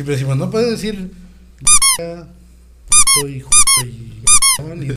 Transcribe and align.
siempre 0.00 0.14
decimos, 0.14 0.36
no 0.38 0.50
puedes 0.50 0.70
decir. 0.70 1.10
Estoy 3.18 3.44
y. 3.86 4.94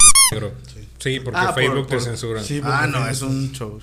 Sí, 1.00 1.20
porque 1.20 1.40
Ah, 1.42 1.48
por- 1.48 1.56
Facebook 1.56 1.88
por- 1.90 1.98
te 1.98 2.00
censura. 2.00 2.42
Sí, 2.42 2.62
Ah, 2.63 2.88
no, 2.88 3.05
es 3.10 3.21
un 3.21 3.52
show. 3.52 3.81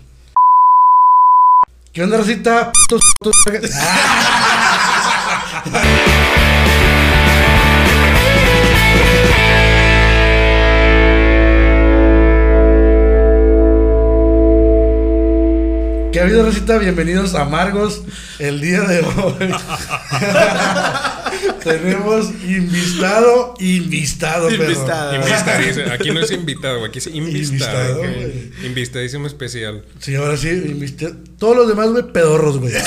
¿Qué 1.93 2.03
onda, 2.03 2.17
Rosita? 2.17 2.72
¿Qué 16.12 16.18
ha 16.18 16.24
habido, 16.24 16.42
Rosita? 16.45 16.78
Bienvenidos 16.78 17.34
a 17.37 17.42
Amargos. 17.42 18.02
El 18.41 18.60
día 18.60 18.80
de 18.80 18.98
hoy 19.00 19.34
tenemos 21.65 22.30
invitado, 22.45 23.55
invitado, 23.59 24.48
perro. 24.48 24.65
Invistado. 24.65 25.15
Invistadísimo. 25.17 25.87
Aquí 25.93 26.11
no 26.11 26.21
es 26.21 26.31
invitado, 26.31 26.79
güey, 26.79 26.89
aquí 26.91 26.98
es 26.98 27.07
invistado. 27.07 27.48
Invistado, 27.48 27.98
güey. 27.98 28.15
güey. 28.15 28.67
Invistadísimo 28.67 29.27
especial. 29.27 29.84
Sí, 29.98 30.15
ahora 30.15 30.37
sí, 30.37 30.48
invité- 30.48 31.17
Todos 31.39 31.57
los 31.57 31.69
demás, 31.69 31.91
güey, 31.91 32.05
pedorros, 32.12 32.59
güey. 32.59 32.73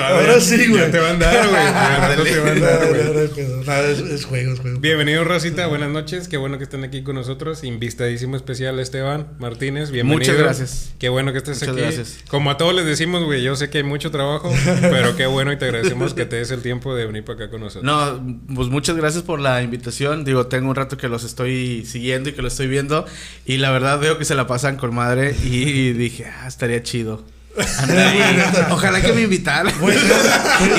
Ahora 0.00 0.40
sí, 0.40 0.66
güey. 0.68 0.80
Ya 0.82 0.90
te 0.90 0.98
va 0.98 1.08
a 1.08 1.10
andar, 1.10 1.48
güey. 1.48 2.24
Te 2.24 2.38
va 2.38 2.50
a 2.50 2.54
No, 2.54 2.88
güey. 2.88 3.04
no. 3.04 3.64
No, 3.66 3.72
es, 3.74 3.98
es 3.98 4.24
juego, 4.24 4.52
es 4.52 4.60
juego. 4.60 4.80
Bienvenido, 4.80 5.24
Rosita. 5.24 5.66
Buenas 5.66 5.90
noches. 5.90 6.28
Qué 6.28 6.36
bueno 6.36 6.58
que 6.58 6.64
estén 6.64 6.84
aquí 6.84 7.02
con 7.02 7.16
nosotros. 7.16 7.64
Invistadísimo 7.64 8.36
especial, 8.36 8.78
Esteban 8.78 9.28
Martínez. 9.38 9.90
Bienvenido. 9.90 10.18
Muchas 10.32 10.36
gracias. 10.36 10.94
Qué 10.98 11.08
bueno 11.08 11.32
que 11.32 11.38
estés 11.38 11.60
Muchas 11.60 11.68
aquí. 11.74 11.80
gracias. 11.80 12.18
Como 12.28 12.50
a 12.50 12.56
todos 12.56 12.74
les 12.74 12.86
decimos, 12.86 13.24
güey, 13.24 13.42
yo 13.42 13.56
sé 13.56 13.70
que 13.70 13.78
hay 13.78 13.84
mucho 13.84 14.10
trabajo, 14.10 14.52
pero 14.80 15.16
qué 15.16 15.26
bueno 15.26 15.52
y 15.52 15.56
te 15.58 15.64
agradecemos 15.64 16.14
que 16.14 16.26
te 16.26 16.36
des 16.36 16.50
el 16.50 16.62
tiempo 16.62 16.94
de 16.94 17.06
venir 17.06 17.24
para 17.24 17.36
acá 17.44 17.50
con 17.50 17.60
nosotros. 17.60 17.84
No, 17.84 18.38
pues 18.54 18.68
muchas 18.68 18.96
gracias 18.96 19.24
por 19.24 19.40
la 19.40 19.62
invitación. 19.62 20.24
Digo, 20.24 20.46
tengo 20.46 20.70
un 20.70 20.76
rato 20.76 20.96
que 20.96 21.08
los 21.08 21.24
estoy 21.24 21.84
siguiendo 21.84 22.30
y 22.30 22.32
que 22.32 22.42
lo 22.42 22.48
estoy 22.48 22.68
viendo. 22.68 23.04
Y 23.44 23.56
la 23.58 23.70
verdad 23.70 23.98
veo 23.98 24.18
que 24.18 24.24
se 24.24 24.34
la 24.34 24.46
pasan 24.46 24.76
con 24.76 24.94
madre. 24.94 25.34
Y 25.44 25.92
dije, 25.92 26.26
ah, 26.26 26.46
estaría 26.46 26.82
chido. 26.82 27.24
Ojalá 28.70 29.00
que 29.00 29.12
me 29.12 29.22
invitaran. 29.22 29.72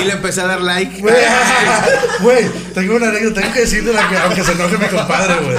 y 0.00 0.04
le 0.04 0.12
empecé 0.12 0.40
a 0.40 0.46
dar 0.46 0.60
like. 0.60 1.00
Güey, 1.00 1.14
güey, 2.22 2.44
tengo 2.74 2.96
una 2.96 3.08
anécdota, 3.08 3.40
tengo 3.40 3.54
que 3.54 3.60
decirte 3.60 3.92
la 3.92 4.08
que, 4.08 4.16
aunque 4.16 4.44
se 4.44 4.52
enoje 4.52 4.78
mi 4.78 4.86
compadre, 4.86 5.34
güey. 5.44 5.56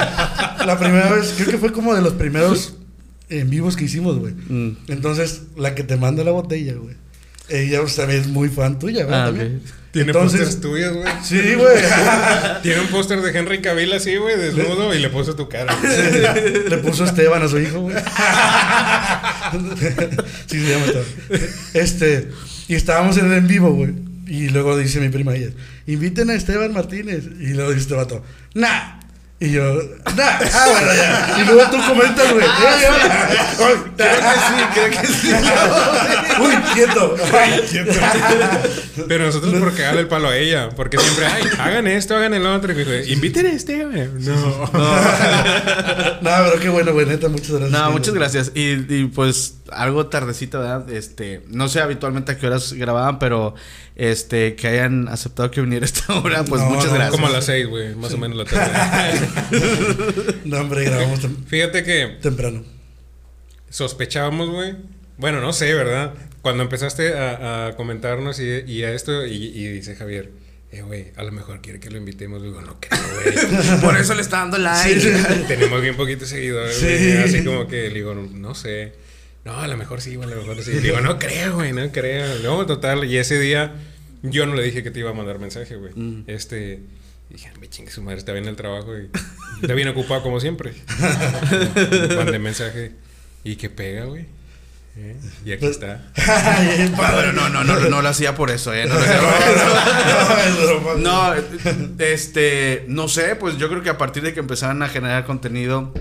La 0.66 0.78
primera 0.80 1.10
vez, 1.12 1.34
creo 1.36 1.50
que 1.50 1.58
fue 1.58 1.72
como 1.72 1.94
de 1.94 2.02
los 2.02 2.14
primeros 2.14 2.76
en 3.30 3.50
vivos 3.50 3.76
que 3.76 3.86
hicimos, 3.86 4.18
güey. 4.18 4.34
Mm. 4.34 4.78
Entonces, 4.88 5.44
la 5.56 5.76
que 5.76 5.84
te 5.84 5.98
manda 5.98 6.24
la 6.24 6.32
botella, 6.32 6.74
güey. 6.76 6.96
Ella 7.50 7.82
también 7.96 8.22
es 8.22 8.28
muy 8.28 8.50
fan 8.50 8.80
tuya, 8.80 9.06
güey. 9.06 9.16
Ah, 9.16 9.26
también. 9.26 9.62
Tiene 9.92 10.12
Entonces, 10.12 10.42
pósters 10.42 10.62
tuyos, 10.62 10.96
güey. 10.96 11.12
Sí, 11.24 11.56
güey. 11.56 11.78
Tiene 12.62 12.82
un 12.82 12.88
póster 12.88 13.22
de 13.22 13.38
Henry 13.38 13.60
Cavill 13.60 13.92
así, 13.94 14.18
güey, 14.18 14.38
desnudo 14.38 14.94
y 14.94 15.00
le 15.00 15.10
puso 15.10 15.36
tu 15.36 15.50
cara. 15.50 15.76
Le 16.70 16.78
puso 16.78 17.06
Esteban 17.06 17.42
a 17.42 17.48
su 17.48 17.60
hijo, 17.60 17.80
güey. 17.82 17.96
sí, 20.46 20.60
se 20.60 20.70
llama 20.70 20.86
Esteban. 20.86 21.06
Este, 21.74 22.30
y 22.68 22.76
estábamos 22.76 23.18
en 23.18 23.32
el 23.32 23.40
en 23.40 23.48
vivo, 23.48 23.74
güey. 23.74 23.94
Y 24.28 24.50
luego 24.50 24.78
dice 24.78 25.00
mi 25.00 25.10
prima 25.10 25.36
ella, 25.36 25.50
inviten 25.88 26.30
a 26.30 26.36
Esteban 26.36 26.72
Martínez. 26.72 27.24
Y 27.40 27.54
luego 27.54 27.72
dice 27.72 27.82
este 27.82 27.96
vato, 27.96 28.24
nah. 28.54 28.99
Y 29.42 29.52
yo, 29.52 29.74
nah, 30.18 30.38
ah, 30.54 30.66
bueno, 30.70 30.94
ya. 30.94 31.38
Y 31.40 31.46
luego 31.46 31.72
tú 31.72 31.78
comentas, 31.88 32.34
güey. 32.34 32.44
"Eh, 32.46 32.50
hola". 32.90 33.30
Creo 33.96 34.20
que 34.20 34.38
sí, 34.38 34.64
creo 34.74 34.90
que 34.90 35.08
sí. 35.08 35.30
Uy, 36.42 36.56
quieto. 36.74 37.16
Pero 39.08 39.26
nosotros 39.26 39.54
por 39.54 39.74
cagarle 39.76 40.02
el 40.02 40.08
palo 40.08 40.28
a 40.28 40.36
ella, 40.36 40.70
porque 40.76 40.98
siempre, 40.98 41.26
ay, 41.26 41.44
hagan 41.58 41.88
esto, 41.88 42.18
hagan 42.18 42.34
el 42.34 42.46
otro. 42.46 42.74
Y 42.74 43.14
inviten 43.14 43.46
a 43.46 43.52
este, 43.52 43.86
güey. 43.86 44.10
No. 44.20 44.70
No, 46.22 46.30
pero 46.46 46.60
qué 46.60 46.70
bueno, 46.70 46.92
güey, 46.92 47.06
neta, 47.06 47.30
muchas 47.30 47.52
gracias. 47.52 47.72
No, 47.72 47.92
muchas 47.92 48.14
gracias. 48.14 48.52
Y, 48.54 48.72
y, 48.94 49.06
pues 49.14 49.56
algo 49.72 50.08
tardecito, 50.08 50.60
¿verdad? 50.60 50.90
Este, 50.90 51.44
no 51.48 51.70
sé 51.70 51.80
habitualmente 51.82 52.34
a 52.34 52.38
qué 52.38 52.48
horas 52.48 52.74
grababan, 52.74 53.20
pero 53.20 53.56
este, 54.00 54.56
que 54.56 54.68
hayan 54.68 55.08
aceptado 55.10 55.52
que 55.52 55.62
viniera 55.62 55.84
a 55.84 55.88
esta 55.88 56.14
hora, 56.20 56.44
pues 56.46 56.62
No, 56.62 56.70
muchas 56.70 56.86
no, 56.88 56.94
gracias. 56.94 57.12
Como 57.12 57.28
a 57.28 57.30
las 57.32 57.46
seis, 57.46 57.68
güey, 57.68 57.94
más 57.96 58.14
o 58.14 58.18
menos 58.18 58.38
la 58.38 58.46
tarde. 58.46 59.20
No, 60.46 60.58
hombre, 60.62 60.86
grabamos 60.86 61.20
Fíjate 61.48 61.84
que 61.84 62.18
temprano. 62.22 62.64
sospechábamos, 63.70 64.50
güey. 64.50 64.76
Bueno, 65.18 65.42
no 65.42 65.54
sé, 65.54 65.74
¿verdad? 65.74 66.14
Cuando 66.42 66.64
empezaste 66.64 67.14
a, 67.18 67.68
a 67.68 67.76
comentarnos 67.76 68.40
y, 68.40 68.46
y 68.66 68.84
a 68.84 68.94
esto, 68.94 69.26
y, 69.26 69.34
y 69.36 69.68
dice 69.68 69.96
Javier, 69.96 70.32
eh, 70.72 70.82
güey, 70.82 71.08
a 71.18 71.24
lo 71.24 71.32
mejor 71.32 71.60
quiere 71.62 71.80
que 71.80 71.90
lo 71.90 71.98
invitemos. 71.98 72.42
Digo, 72.42 72.62
no 72.62 72.78
creo, 72.80 73.02
güey. 73.16 73.82
Por 73.82 73.98
eso 73.98 74.14
le 74.16 74.22
está 74.22 74.38
dando 74.38 74.58
like. 74.58 75.00
Sí, 75.02 75.10
Tenemos 75.48 75.82
bien 75.82 75.98
poquitos 75.98 76.30
seguidores, 76.30 76.76
Sí. 76.78 76.86
güey. 76.86 77.18
Así 77.18 77.44
como 77.44 77.68
que, 77.68 77.90
le 77.90 77.96
digo, 77.96 78.14
no, 78.16 78.22
no 78.22 78.56
sé. 78.56 78.94
No, 79.44 79.60
a 79.60 79.68
lo 79.68 79.76
mejor 79.78 80.00
sí, 80.00 80.16
güey, 80.16 80.32
a 80.32 80.36
lo 80.36 80.42
mejor 80.42 80.64
sí. 80.64 80.72
Digo, 80.72 81.02
no 81.02 81.18
creo, 81.20 81.56
güey, 81.56 81.74
no 81.74 81.92
creo. 81.92 82.40
No, 82.40 82.66
total. 82.66 83.04
Y 83.06 83.18
ese 83.18 83.40
día, 83.40 83.74
yo 84.24 84.46
no 84.46 84.56
le 84.56 84.64
dije 84.64 84.84
que 84.84 84.92
te 84.92 85.00
iba 85.00 85.10
a 85.12 85.14
mandar 85.14 85.40
mensaje, 85.40 85.76
güey. 85.76 85.94
Mm. 85.96 86.24
Este. 86.28 86.82
Dije, 87.30 87.52
me 87.60 87.70
chingue 87.70 87.92
su 87.92 88.02
madre, 88.02 88.18
está 88.18 88.32
bien 88.32 88.46
en 88.46 88.50
el 88.50 88.56
trabajo 88.56 88.98
y 88.98 89.08
está 89.62 89.76
bien 89.76 89.88
ocupado 89.90 90.24
como 90.24 90.40
siempre. 90.40 90.74
Mandé 92.16 92.40
mensaje 92.40 92.94
y 93.44 93.56
que 93.56 93.70
pega, 93.70 94.06
güey. 94.06 94.26
¿Eh? 94.98 95.16
Y 95.46 95.52
aquí 95.52 95.68
está. 95.68 96.02
Ay, 96.16 96.92
Bueno, 96.96 97.32
no, 97.34 97.50
no, 97.50 97.64
no, 97.64 97.80
no 97.80 98.02
lo 98.02 98.10
hacía 98.10 98.34
por 98.36 98.50
eso, 98.50 98.74
eh. 98.74 98.86
No, 98.88 98.96
lo 98.96 99.00
hacía 99.00 99.20
por 99.22 100.96
eso. 100.96 100.98
No, 100.98 101.34
este, 102.04 102.86
no 102.88 103.08
sé, 103.08 103.36
pues 103.36 103.58
yo 103.58 103.70
creo 103.70 103.84
que 103.84 103.90
a 103.90 103.98
partir 104.00 104.24
de 104.24 104.34
que 104.34 104.40
empezaron 104.40 104.82
a 104.82 104.90
generar 104.90 105.26
contenido, 105.26 105.94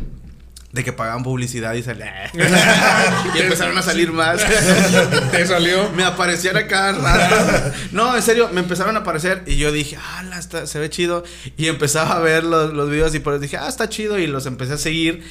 de 0.72 0.84
que 0.84 0.92
pagaban 0.92 1.22
publicidad 1.22 1.72
y 1.74 1.82
salía. 1.82 2.30
y 3.34 3.38
empezaron 3.38 3.76
a 3.78 3.82
salir 3.82 4.12
más. 4.12 4.40
¿Te 5.30 5.46
salió? 5.46 5.90
me 5.92 6.04
aparecían 6.04 6.56
a 6.56 6.66
cada 6.66 6.92
rato. 6.92 7.72
No, 7.92 8.14
en 8.14 8.22
serio, 8.22 8.50
me 8.52 8.60
empezaron 8.60 8.94
a 8.96 9.00
aparecer 9.00 9.44
y 9.46 9.56
yo 9.56 9.72
dije, 9.72 9.96
ah, 9.98 10.24
está- 10.38 10.66
se 10.66 10.78
ve 10.78 10.90
chido. 10.90 11.24
Y 11.56 11.68
empezaba 11.68 12.16
a 12.16 12.20
ver 12.20 12.44
los, 12.44 12.72
los 12.74 12.90
videos 12.90 13.14
y 13.14 13.20
por 13.20 13.32
eso 13.34 13.40
dije, 13.40 13.56
ah, 13.56 13.68
está 13.68 13.88
chido. 13.88 14.18
Y 14.18 14.26
los 14.26 14.44
empecé 14.46 14.74
a 14.74 14.78
seguir. 14.78 15.24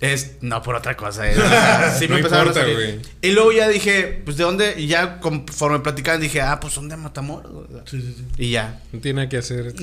Es, 0.00 0.32
no 0.42 0.60
por 0.62 0.74
otra 0.74 0.96
cosa, 0.96 1.30
eh. 1.30 1.34
O 1.38 1.48
sea, 1.48 1.94
sí 1.98 2.04
me 2.08 2.14
No 2.14 2.16
empezaron 2.18 2.48
importa, 2.48 2.68
a 2.68 2.72
salir. 2.74 3.02
Y 3.22 3.30
luego 3.30 3.52
ya 3.52 3.68
dije, 3.68 4.20
pues 4.24 4.36
de 4.36 4.44
dónde, 4.44 4.74
y 4.76 4.86
ya 4.88 5.18
conforme 5.18 5.78
platicaban 5.80 6.20
dije, 6.20 6.40
ah, 6.42 6.60
pues 6.60 6.74
son 6.74 6.88
de 6.88 6.96
Matamoros. 6.96 7.50
o 7.52 7.66
sea, 7.72 7.82
Sí, 7.86 8.00
sí, 8.02 8.14
sí. 8.18 8.24
Y 8.44 8.50
ya. 8.50 8.80
No 8.92 9.00
tiene 9.00 9.16
nada 9.18 9.28
que 9.28 9.38
hacer. 9.38 9.66
esto. 9.68 9.82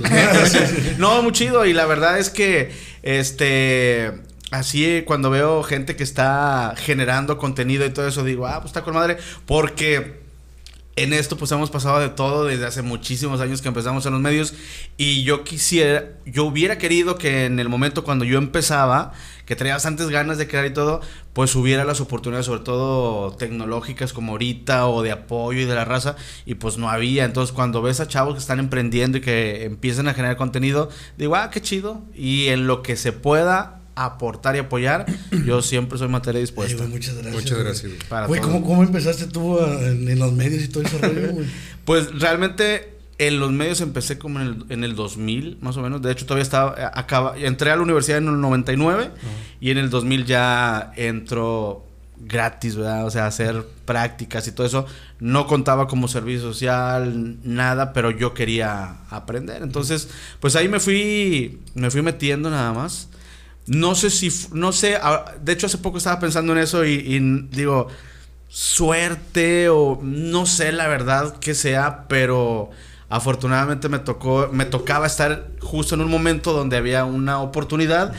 no, 0.99 1.21
muy 1.23 1.31
chido. 1.31 1.65
Y 1.65 1.73
la 1.73 1.85
verdad 1.85 2.19
es 2.19 2.29
que, 2.29 2.71
este, 3.03 4.11
así 4.51 5.03
cuando 5.05 5.29
veo 5.29 5.63
gente 5.63 5.95
que 5.95 6.03
está 6.03 6.75
generando 6.77 7.37
contenido 7.37 7.85
y 7.85 7.89
todo 7.89 8.07
eso, 8.07 8.23
digo, 8.23 8.45
ah, 8.45 8.59
pues 8.59 8.67
está 8.67 8.83
con 8.83 8.93
madre. 8.93 9.17
Porque 9.45 10.21
en 10.97 11.13
esto 11.13 11.37
pues 11.37 11.51
hemos 11.51 11.71
pasado 11.71 11.99
de 11.99 12.09
todo 12.09 12.45
desde 12.45 12.65
hace 12.65 12.81
muchísimos 12.81 13.39
años 13.39 13.61
que 13.61 13.69
empezamos 13.69 14.05
en 14.05 14.13
los 14.13 14.21
medios. 14.21 14.53
Y 14.97 15.23
yo 15.23 15.43
quisiera, 15.43 16.09
yo 16.25 16.43
hubiera 16.43 16.77
querido 16.77 17.17
que 17.17 17.45
en 17.45 17.59
el 17.59 17.69
momento 17.69 18.03
cuando 18.03 18.25
yo 18.25 18.37
empezaba, 18.37 19.13
que 19.45 19.55
traía 19.55 19.73
bastantes 19.73 20.09
ganas 20.09 20.37
de 20.37 20.47
crear 20.47 20.65
y 20.65 20.73
todo, 20.73 21.01
pues 21.33 21.55
hubiera 21.55 21.85
las 21.85 22.01
oportunidades, 22.01 22.45
sobre 22.45 22.61
todo 22.61 23.31
tecnológicas 23.35 24.13
como 24.13 24.33
ahorita 24.33 24.87
o 24.87 25.01
de 25.01 25.11
apoyo 25.11 25.61
y 25.61 25.65
de 25.65 25.75
la 25.75 25.85
raza, 25.85 26.15
y 26.45 26.55
pues 26.55 26.77
no 26.77 26.89
había. 26.89 27.25
Entonces, 27.25 27.53
cuando 27.53 27.81
ves 27.81 27.99
a 27.99 28.07
chavos 28.07 28.33
que 28.33 28.39
están 28.39 28.59
emprendiendo 28.59 29.17
y 29.17 29.21
que 29.21 29.63
empiezan 29.65 30.07
a 30.07 30.13
generar 30.13 30.37
contenido, 30.37 30.89
digo, 31.17 31.35
ah, 31.35 31.49
qué 31.49 31.61
chido. 31.61 32.01
Y 32.13 32.47
en 32.47 32.67
lo 32.67 32.83
que 32.83 32.95
se 32.95 33.11
pueda 33.11 33.80
aportar 33.95 34.55
y 34.55 34.59
apoyar, 34.59 35.05
yo 35.45 35.61
siempre 35.61 35.97
soy 35.97 36.07
materia 36.07 36.37
Ay, 36.39 36.43
dispuesta. 36.43 36.77
güey, 36.77 36.89
muchas 36.89 37.15
gracias. 37.15 37.33
Muchas 37.35 37.57
gracias, 37.59 37.85
güey. 37.91 38.07
para 38.09 38.27
Güey. 38.27 38.41
¿cómo, 38.41 38.63
¿cómo 38.63 38.83
empezaste 38.83 39.27
tú 39.27 39.59
a- 39.59 39.81
en, 39.87 40.07
en 40.09 40.19
los 40.19 40.33
medios 40.33 40.63
y 40.63 40.67
todo 40.67 40.83
ese 40.83 40.97
rollo, 40.97 41.31
güey? 41.33 41.45
Pues 41.85 42.19
realmente 42.19 42.97
en 43.17 43.39
los 43.39 43.51
medios 43.51 43.81
empecé 43.81 44.17
como 44.17 44.39
en 44.39 44.47
el, 44.47 44.65
en 44.69 44.83
el 44.83 44.95
2000, 44.95 45.57
más 45.61 45.77
o 45.77 45.81
menos. 45.81 46.01
De 46.01 46.11
hecho, 46.11 46.25
todavía 46.25 46.43
estaba, 46.43 46.75
eh, 46.77 46.89
acaba, 46.93 47.37
entré 47.37 47.71
a 47.71 47.75
la 47.75 47.81
universidad 47.81 48.17
en 48.19 48.27
el 48.27 48.39
99 48.41 49.11
y 49.59 49.71
en 49.71 49.77
el 49.77 49.89
2000 49.89 50.25
ya 50.25 50.91
entro 50.95 51.85
gratis, 52.23 52.75
¿verdad? 52.75 53.05
O 53.05 53.09
sea, 53.11 53.25
hacer 53.25 53.65
prácticas 53.85 54.47
y 54.47 54.51
todo 54.51 54.65
eso. 54.67 54.85
No 55.19 55.47
contaba 55.47 55.87
como 55.87 56.07
servicio 56.07 56.41
social, 56.41 57.37
nada, 57.43 57.93
pero 57.93 58.11
yo 58.11 58.33
quería 58.35 58.97
aprender. 59.09 59.63
Entonces, 59.63 60.07
pues 60.39 60.55
ahí 60.55 60.67
me 60.67 60.79
fui, 60.79 61.59
me 61.73 61.89
fui 61.91 62.01
metiendo 62.03 62.49
nada 62.51 62.73
más. 62.73 63.09
No 63.67 63.95
sé 63.95 64.09
si, 64.09 64.31
no 64.53 64.71
sé, 64.71 64.97
de 65.41 65.51
hecho 65.51 65.67
hace 65.67 65.77
poco 65.77 65.99
estaba 65.99 66.19
pensando 66.19 66.51
en 66.53 66.59
eso 66.59 66.85
y, 66.85 66.93
y 66.93 67.19
digo, 67.51 67.87
suerte 68.47 69.69
o 69.69 69.99
no 70.01 70.45
sé 70.45 70.71
la 70.71 70.87
verdad 70.87 71.37
que 71.39 71.53
sea, 71.53 72.05
pero 72.07 72.69
afortunadamente 73.09 73.89
me 73.89 73.99
tocó, 73.99 74.49
me 74.51 74.65
tocaba 74.65 75.05
estar 75.05 75.51
justo 75.59 75.95
en 75.95 76.01
un 76.01 76.09
momento 76.09 76.53
donde 76.53 76.77
había 76.77 77.05
una 77.05 77.39
oportunidad 77.41 78.13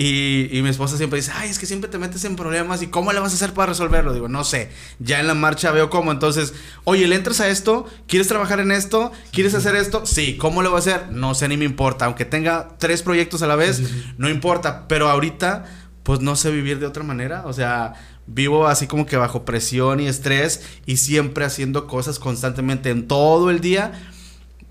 Y, 0.00 0.48
y 0.56 0.62
mi 0.62 0.68
esposa 0.68 0.96
siempre 0.96 1.18
dice, 1.18 1.32
ay, 1.34 1.50
es 1.50 1.58
que 1.58 1.66
siempre 1.66 1.90
te 1.90 1.98
metes 1.98 2.24
en 2.24 2.36
problemas 2.36 2.82
y 2.82 2.86
cómo 2.86 3.12
le 3.12 3.18
vas 3.18 3.32
a 3.32 3.34
hacer 3.34 3.52
para 3.52 3.72
resolverlo. 3.72 4.14
Digo, 4.14 4.28
no 4.28 4.44
sé, 4.44 4.70
ya 5.00 5.18
en 5.18 5.26
la 5.26 5.34
marcha 5.34 5.72
veo 5.72 5.90
cómo. 5.90 6.12
Entonces, 6.12 6.54
oye, 6.84 7.08
¿le 7.08 7.16
entras 7.16 7.40
a 7.40 7.48
esto? 7.48 7.84
¿Quieres 8.06 8.28
trabajar 8.28 8.60
en 8.60 8.70
esto? 8.70 9.10
¿Quieres 9.32 9.54
hacer 9.54 9.74
esto? 9.74 10.06
Sí, 10.06 10.36
¿cómo 10.36 10.62
lo 10.62 10.70
voy 10.70 10.76
a 10.76 10.80
hacer? 10.80 11.10
No 11.10 11.34
sé, 11.34 11.48
ni 11.48 11.56
me 11.56 11.64
importa. 11.64 12.04
Aunque 12.04 12.24
tenga 12.24 12.76
tres 12.78 13.02
proyectos 13.02 13.42
a 13.42 13.48
la 13.48 13.56
vez, 13.56 13.78
Sí, 13.78 13.86
sí, 13.86 13.92
sí. 13.92 14.12
no 14.18 14.28
importa. 14.28 14.86
Pero 14.86 15.08
ahorita, 15.10 15.64
pues 16.04 16.20
no 16.20 16.36
sé 16.36 16.52
vivir 16.52 16.78
de 16.78 16.86
otra 16.86 17.02
manera. 17.02 17.42
O 17.46 17.52
sea, 17.52 17.94
vivo 18.28 18.68
así 18.68 18.86
como 18.86 19.04
que 19.04 19.16
bajo 19.16 19.44
presión 19.44 19.98
y 19.98 20.06
estrés 20.06 20.60
y 20.86 20.98
siempre 20.98 21.44
haciendo 21.44 21.88
cosas 21.88 22.20
constantemente 22.20 22.90
en 22.90 23.08
todo 23.08 23.50
el 23.50 23.60
día. 23.60 23.92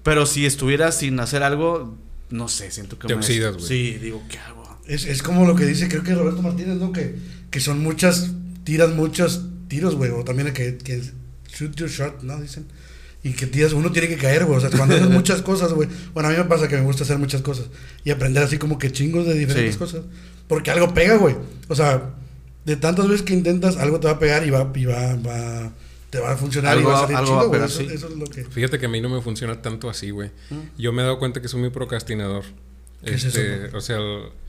Pero 0.04 0.26
si 0.26 0.46
estuviera 0.46 0.94
sin 0.94 1.20
hacer 1.20 1.44
algo, 1.44 1.98
no 2.30 2.48
sé, 2.48 2.72
siento 2.72 2.98
que 2.98 3.08
Te 3.10 3.16
me- 3.16 3.20
oxidas, 3.20 3.56
güey. 3.56 3.68
Sí, 3.68 3.94
digo, 4.02 4.24
¿qué 4.30 4.40
hago? 4.40 4.57
Es, 4.88 5.06
es 5.06 5.22
como 5.22 5.46
lo 5.46 5.56
que 5.56 5.66
dice, 5.66 5.88
creo 5.88 6.04
que 6.04 6.16
Roberto 6.16 6.42
Martínez, 6.42 6.78
¿no? 6.78 6.92
Que, 6.92 7.16
que 7.52 7.60
son 7.60 7.82
muchas, 7.84 8.32
tiras 8.64 8.92
muchos 8.94 9.44
tiros, 9.68 9.96
güey. 9.96 10.12
O 10.12 10.24
también 10.24 10.54
que, 10.54 10.78
que 10.78 11.02
shoot 11.50 11.76
your 11.76 11.90
shot, 11.90 12.24
¿no? 12.24 12.40
Dicen. 12.40 12.66
Y 13.24 13.34
que 13.34 13.48
tiras, 13.48 13.74
uno 13.74 13.92
tiene 13.92 14.08
que 14.08 14.16
caer, 14.16 14.46
güey. 14.46 14.58
O 14.58 14.62
sea, 14.62 14.70
cuando 14.70 14.96
haces 14.96 15.10
muchas 15.10 15.42
cosas, 15.42 15.74
güey. 15.74 15.90
Bueno, 16.14 16.30
a 16.30 16.32
mí 16.32 16.38
me 16.38 16.46
pasa 16.46 16.68
que 16.68 16.78
me 16.78 16.84
gusta 16.84 17.04
hacer 17.04 17.18
muchas 17.18 17.42
cosas. 17.42 17.66
Y 18.06 18.12
aprender 18.12 18.44
así 18.44 18.58
como 18.58 18.78
que 18.78 18.92
chingos 18.92 19.26
de 19.26 19.34
diferentes 19.34 19.74
Sí. 19.74 19.80
cosas. 19.80 20.04
Porque 20.48 20.72
algo 20.72 20.94
pega, 20.94 21.18
güey. 21.18 21.36
O 21.68 21.76
sea, 21.76 22.14
de 22.64 22.76
tantas 22.78 23.08
veces 23.08 23.24
que 23.26 23.34
intentas, 23.34 23.76
algo 23.78 24.00
te 24.00 24.08
va 24.08 24.14
a 24.14 24.20
pegar 24.20 24.46
y 24.48 24.50
va, 24.50 24.72
y 24.74 24.86
va, 24.86 25.16
va 25.16 25.74
te 26.10 26.20
va 26.20 26.32
a 26.32 26.38
funcionar 26.38 26.78
Algo- 26.78 26.90
y 26.90 26.94
va 26.94 27.00
a 27.00 27.08
salir 27.08 27.18
chido, 27.26 27.48
güey. 27.50 27.64
Eso, 27.64 27.80
sí. 27.80 27.88
eso 27.92 28.08
es 28.08 28.16
lo 28.16 28.26
que... 28.28 28.46
Fíjate 28.46 28.80
que 28.80 28.86
a 28.86 28.90
mí 28.90 29.02
no 29.02 29.10
me 29.10 29.22
funciona 29.22 29.62
tanto 29.62 29.90
así, 29.90 30.10
güey. 30.12 30.30
Mm. 30.50 30.56
Yo 30.82 30.94
me 30.94 31.02
he 31.02 31.06
dado 31.06 31.20
cuenta 31.20 31.42
que 31.42 31.50
soy 31.50 31.60
muy 31.60 31.70
procrastinador. 31.70 32.46
¿Qué 33.04 33.16
es 33.16 33.26
Este, 33.26 33.66
eso, 33.68 33.78
O 33.78 33.82
sea, 33.82 33.98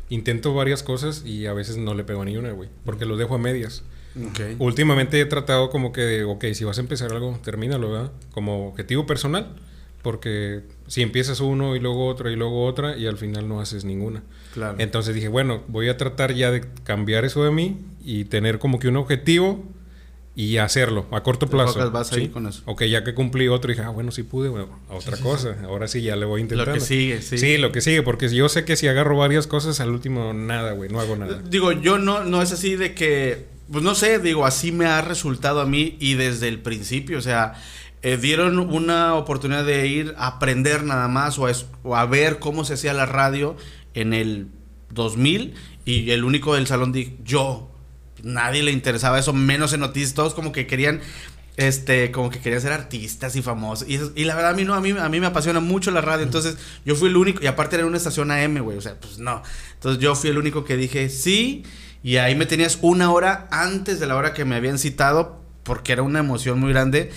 intento 0.09 0.55
varias 0.55 0.83
cosas 0.83 1.25
y 1.25 1.47
a 1.47 1.53
veces 1.53 1.77
no 1.77 1.95
le 1.95 2.05
pego 2.05 2.23
a 2.23 2.25
ni 2.25 2.37
una, 2.37 2.53
güey. 2.53 2.69
Porque 2.85 3.05
lo 3.05 3.17
dejo 3.17 3.35
a 3.35 3.39
medias. 3.39 3.83
Ok. 4.17 4.41
Últimamente 4.59 5.21
he 5.21 5.27
tratado 5.27 5.71
como 5.71 5.93
que 5.93 6.01
de, 6.01 6.25
ok, 6.25 6.47
si 6.53 6.65
vas 6.65 6.79
a 6.79 6.81
empezar 6.81 7.13
algo, 7.13 7.39
termínalo, 7.43 7.91
¿verdad? 7.91 8.13
Como 8.33 8.69
objetivo 8.69 9.07
personal. 9.07 9.55
Porque 10.03 10.63
si 10.87 11.03
empiezas 11.03 11.41
uno 11.41 11.75
y 11.75 11.81
luego 11.81 12.07
otro 12.07 12.31
y 12.31 12.37
luego 12.37 12.65
otra 12.65 12.97
y 12.97 13.07
al 13.07 13.19
final 13.19 13.49
no 13.49 13.61
haces 13.61 13.85
ninguna. 13.85 14.23
Claro. 14.55 14.77
Entonces 14.79 15.15
dije, 15.15 15.29
bueno, 15.29 15.63
voy 15.69 15.89
a 15.89 15.97
tratar 15.97 16.33
ya 16.35 16.51
de 16.51 16.65
cambiar 16.85 17.25
eso 17.25 17.45
de 17.45 17.51
mí 17.51 17.79
y 18.03 18.25
tener 18.25 18.59
como 18.59 18.79
que 18.79 18.89
un 18.89 18.97
objetivo 18.97 19.65
y 20.39 20.59
hacerlo 20.59 21.05
a 21.11 21.25
corto 21.25 21.49
plazo. 21.49 21.91
vas 21.91 22.13
ahí 22.13 22.27
¿sí? 22.27 22.29
con 22.29 22.47
eso. 22.47 22.63
Ok, 22.65 22.85
ya 22.85 23.03
que 23.03 23.13
cumplí 23.13 23.49
otro, 23.49 23.71
dije, 23.73 23.83
ah, 23.83 23.89
bueno, 23.89 24.13
sí 24.13 24.23
pude, 24.23 24.49
bueno, 24.49 24.69
a 24.89 24.95
otra 24.95 25.17
sí, 25.17 25.23
cosa. 25.25 25.57
Ahora 25.65 25.89
sí 25.89 26.01
ya 26.01 26.15
le 26.15 26.27
voy 26.27 26.43
intentando. 26.43 26.75
Lo 26.75 26.79
que 26.79 26.81
sigue, 26.81 27.23
sí. 27.23 27.39
Sí, 27.39 27.59
lo 27.59 27.73
que 27.73 27.81
sigue, 27.81 28.05
porque 28.05 28.33
yo 28.33 28.49
sé 28.49 28.65
que 28.65 28.77
si 28.77 28.87
agarro 28.87 29.17
varias 29.17 29.49
cosas, 29.49 29.81
al 29.81 29.91
último 29.91 30.33
nada, 30.35 30.75
güey, 30.75 30.91
no 30.91 31.01
hago 31.01 31.17
nada. 31.17 31.43
Digo, 31.43 31.73
yo 31.73 31.99
no, 31.99 32.23
no 32.23 32.41
es 32.41 32.53
así 32.53 32.77
de 32.77 32.95
que, 32.95 33.47
pues 33.69 33.83
no 33.83 33.97
sé, 33.97 34.21
digo, 34.21 34.47
así 34.47 34.71
me 34.71 34.87
ha 34.87 35.03
resultado 35.03 35.61
a 35.61 35.67
mí 35.67 35.97
y 35.99 36.15
desde 36.15 36.47
el 36.47 36.61
principio, 36.61 37.19
o 37.19 37.23
sea, 37.23 37.55
eh, 38.03 38.17
dieron 38.17 38.61
una 38.61 39.17
oportunidad 39.17 39.65
de 39.65 39.89
ir 39.89 40.15
a 40.19 40.29
aprender 40.29 40.85
nada 40.85 41.09
más 41.09 41.37
o 41.41 41.49
a, 41.49 41.53
o 41.83 41.97
a 41.97 42.07
ver 42.07 42.39
cómo 42.39 42.65
se 42.65 42.75
hacía 42.75 42.93
la 42.93 43.07
radio 43.07 43.57
en 43.93 44.15
el 44.15 44.47
2000 44.91 45.55
y 45.85 46.13
el 46.13 46.23
único 46.23 46.55
del 46.55 46.69
salón 46.69 46.93
dije, 46.93 47.17
yo, 47.25 47.68
nadie 48.23 48.63
le 48.63 48.73
interesaba 48.73 49.19
eso, 49.19 49.33
menos 49.33 49.73
en 49.73 49.81
noticias, 49.81 50.15
todos 50.15 50.35
como 50.35 50.53
que 50.53 50.67
querían... 50.67 51.01
Este, 51.57 52.13
como 52.13 52.31
que 52.31 52.39
querían 52.39 52.63
ser 52.63 52.71
artistas 52.71 53.35
y 53.35 53.43
famosos. 53.43 53.89
Y, 53.89 54.25
la 54.25 54.37
verdad, 54.37 54.53
a 54.53 54.55
mí 54.55 54.63
no, 54.63 54.75
a 54.75 54.81
mí, 54.81 54.91
a 54.97 55.09
mí 55.09 55.19
me 55.19 55.27
apasiona 55.27 55.59
mucho 55.59 55.91
la 55.91 56.01
radio. 56.01 56.23
Entonces, 56.23 56.57
yo 56.85 56.95
fui 56.95 57.09
el 57.09 57.17
único. 57.17 57.43
Y 57.43 57.49
aparte 57.49 57.75
era 57.75 57.85
una 57.85 57.97
estación 57.97 58.31
AM, 58.31 58.59
güey. 58.61 58.79
O 58.79 58.81
sea, 58.81 58.95
pues 58.95 59.19
no. 59.19 59.43
Entonces, 59.75 60.01
yo 60.01 60.15
fui 60.15 60.31
el 60.31 60.39
único 60.39 60.65
que 60.65 60.77
dije 60.77 61.09
sí. 61.09 61.65
Y 62.05 62.19
ahí 62.19 62.37
me 62.37 62.47
tenías 62.47 62.79
una 62.81 63.11
hora 63.11 63.49
antes 63.51 63.99
de 63.99 64.07
la 64.07 64.15
hora 64.15 64.35
que 64.35 64.45
me 64.45 64.55
habían 64.55 64.79
citado. 64.79 65.43
Porque 65.65 65.91
era 65.91 66.03
una 66.03 66.21
emoción 66.21 66.61
muy 66.61 66.71
grande. 66.71 67.11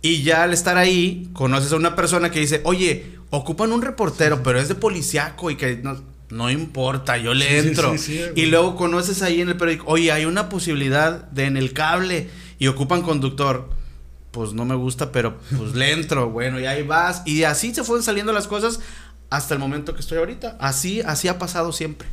Y 0.00 0.22
ya 0.22 0.44
al 0.44 0.52
estar 0.52 0.76
ahí, 0.78 1.28
conoces 1.32 1.72
a 1.72 1.76
una 1.76 1.96
persona 1.96 2.30
que 2.30 2.38
dice, 2.38 2.60
oye, 2.62 3.18
ocupan 3.30 3.72
un 3.72 3.82
reportero, 3.82 4.42
pero 4.42 4.60
es 4.60 4.68
de 4.68 4.74
policiaco 4.74 5.50
y 5.50 5.56
que 5.56 5.76
no, 5.76 6.00
no 6.30 6.50
importa, 6.50 7.16
yo 7.16 7.34
le 7.34 7.62
Sí, 7.62 7.68
entro. 7.68 7.92
sí, 7.92 7.98
sí, 7.98 8.20
y 8.34 8.46
luego 8.46 8.76
conoces 8.76 9.22
ahí 9.22 9.40
en 9.40 9.48
el 9.48 9.56
periódico, 9.56 9.86
oye, 9.88 10.12
hay 10.12 10.24
una 10.24 10.48
posibilidad 10.48 11.22
de 11.30 11.44
en 11.44 11.56
el 11.56 11.72
cable 11.72 12.28
y 12.58 12.66
ocupan 12.66 13.02
conductor. 13.02 13.70
Pues 14.30 14.52
no 14.52 14.64
me 14.66 14.74
gusta, 14.74 15.10
pero 15.10 15.38
pues 15.56 15.74
le 15.74 15.92
entro, 15.92 16.28
bueno, 16.30 16.60
y 16.60 16.66
ahí 16.66 16.82
vas. 16.82 17.22
Y 17.24 17.44
así 17.44 17.74
se 17.74 17.82
fueron 17.82 18.02
saliendo 18.04 18.32
las 18.32 18.46
cosas 18.46 18.78
hasta 19.30 19.54
el 19.54 19.60
momento 19.60 19.94
que 19.94 20.00
estoy 20.00 20.18
ahorita. 20.18 20.56
Así, 20.60 21.00
así 21.00 21.28
ha 21.28 21.38
pasado 21.38 21.72
siempre. 21.72 22.08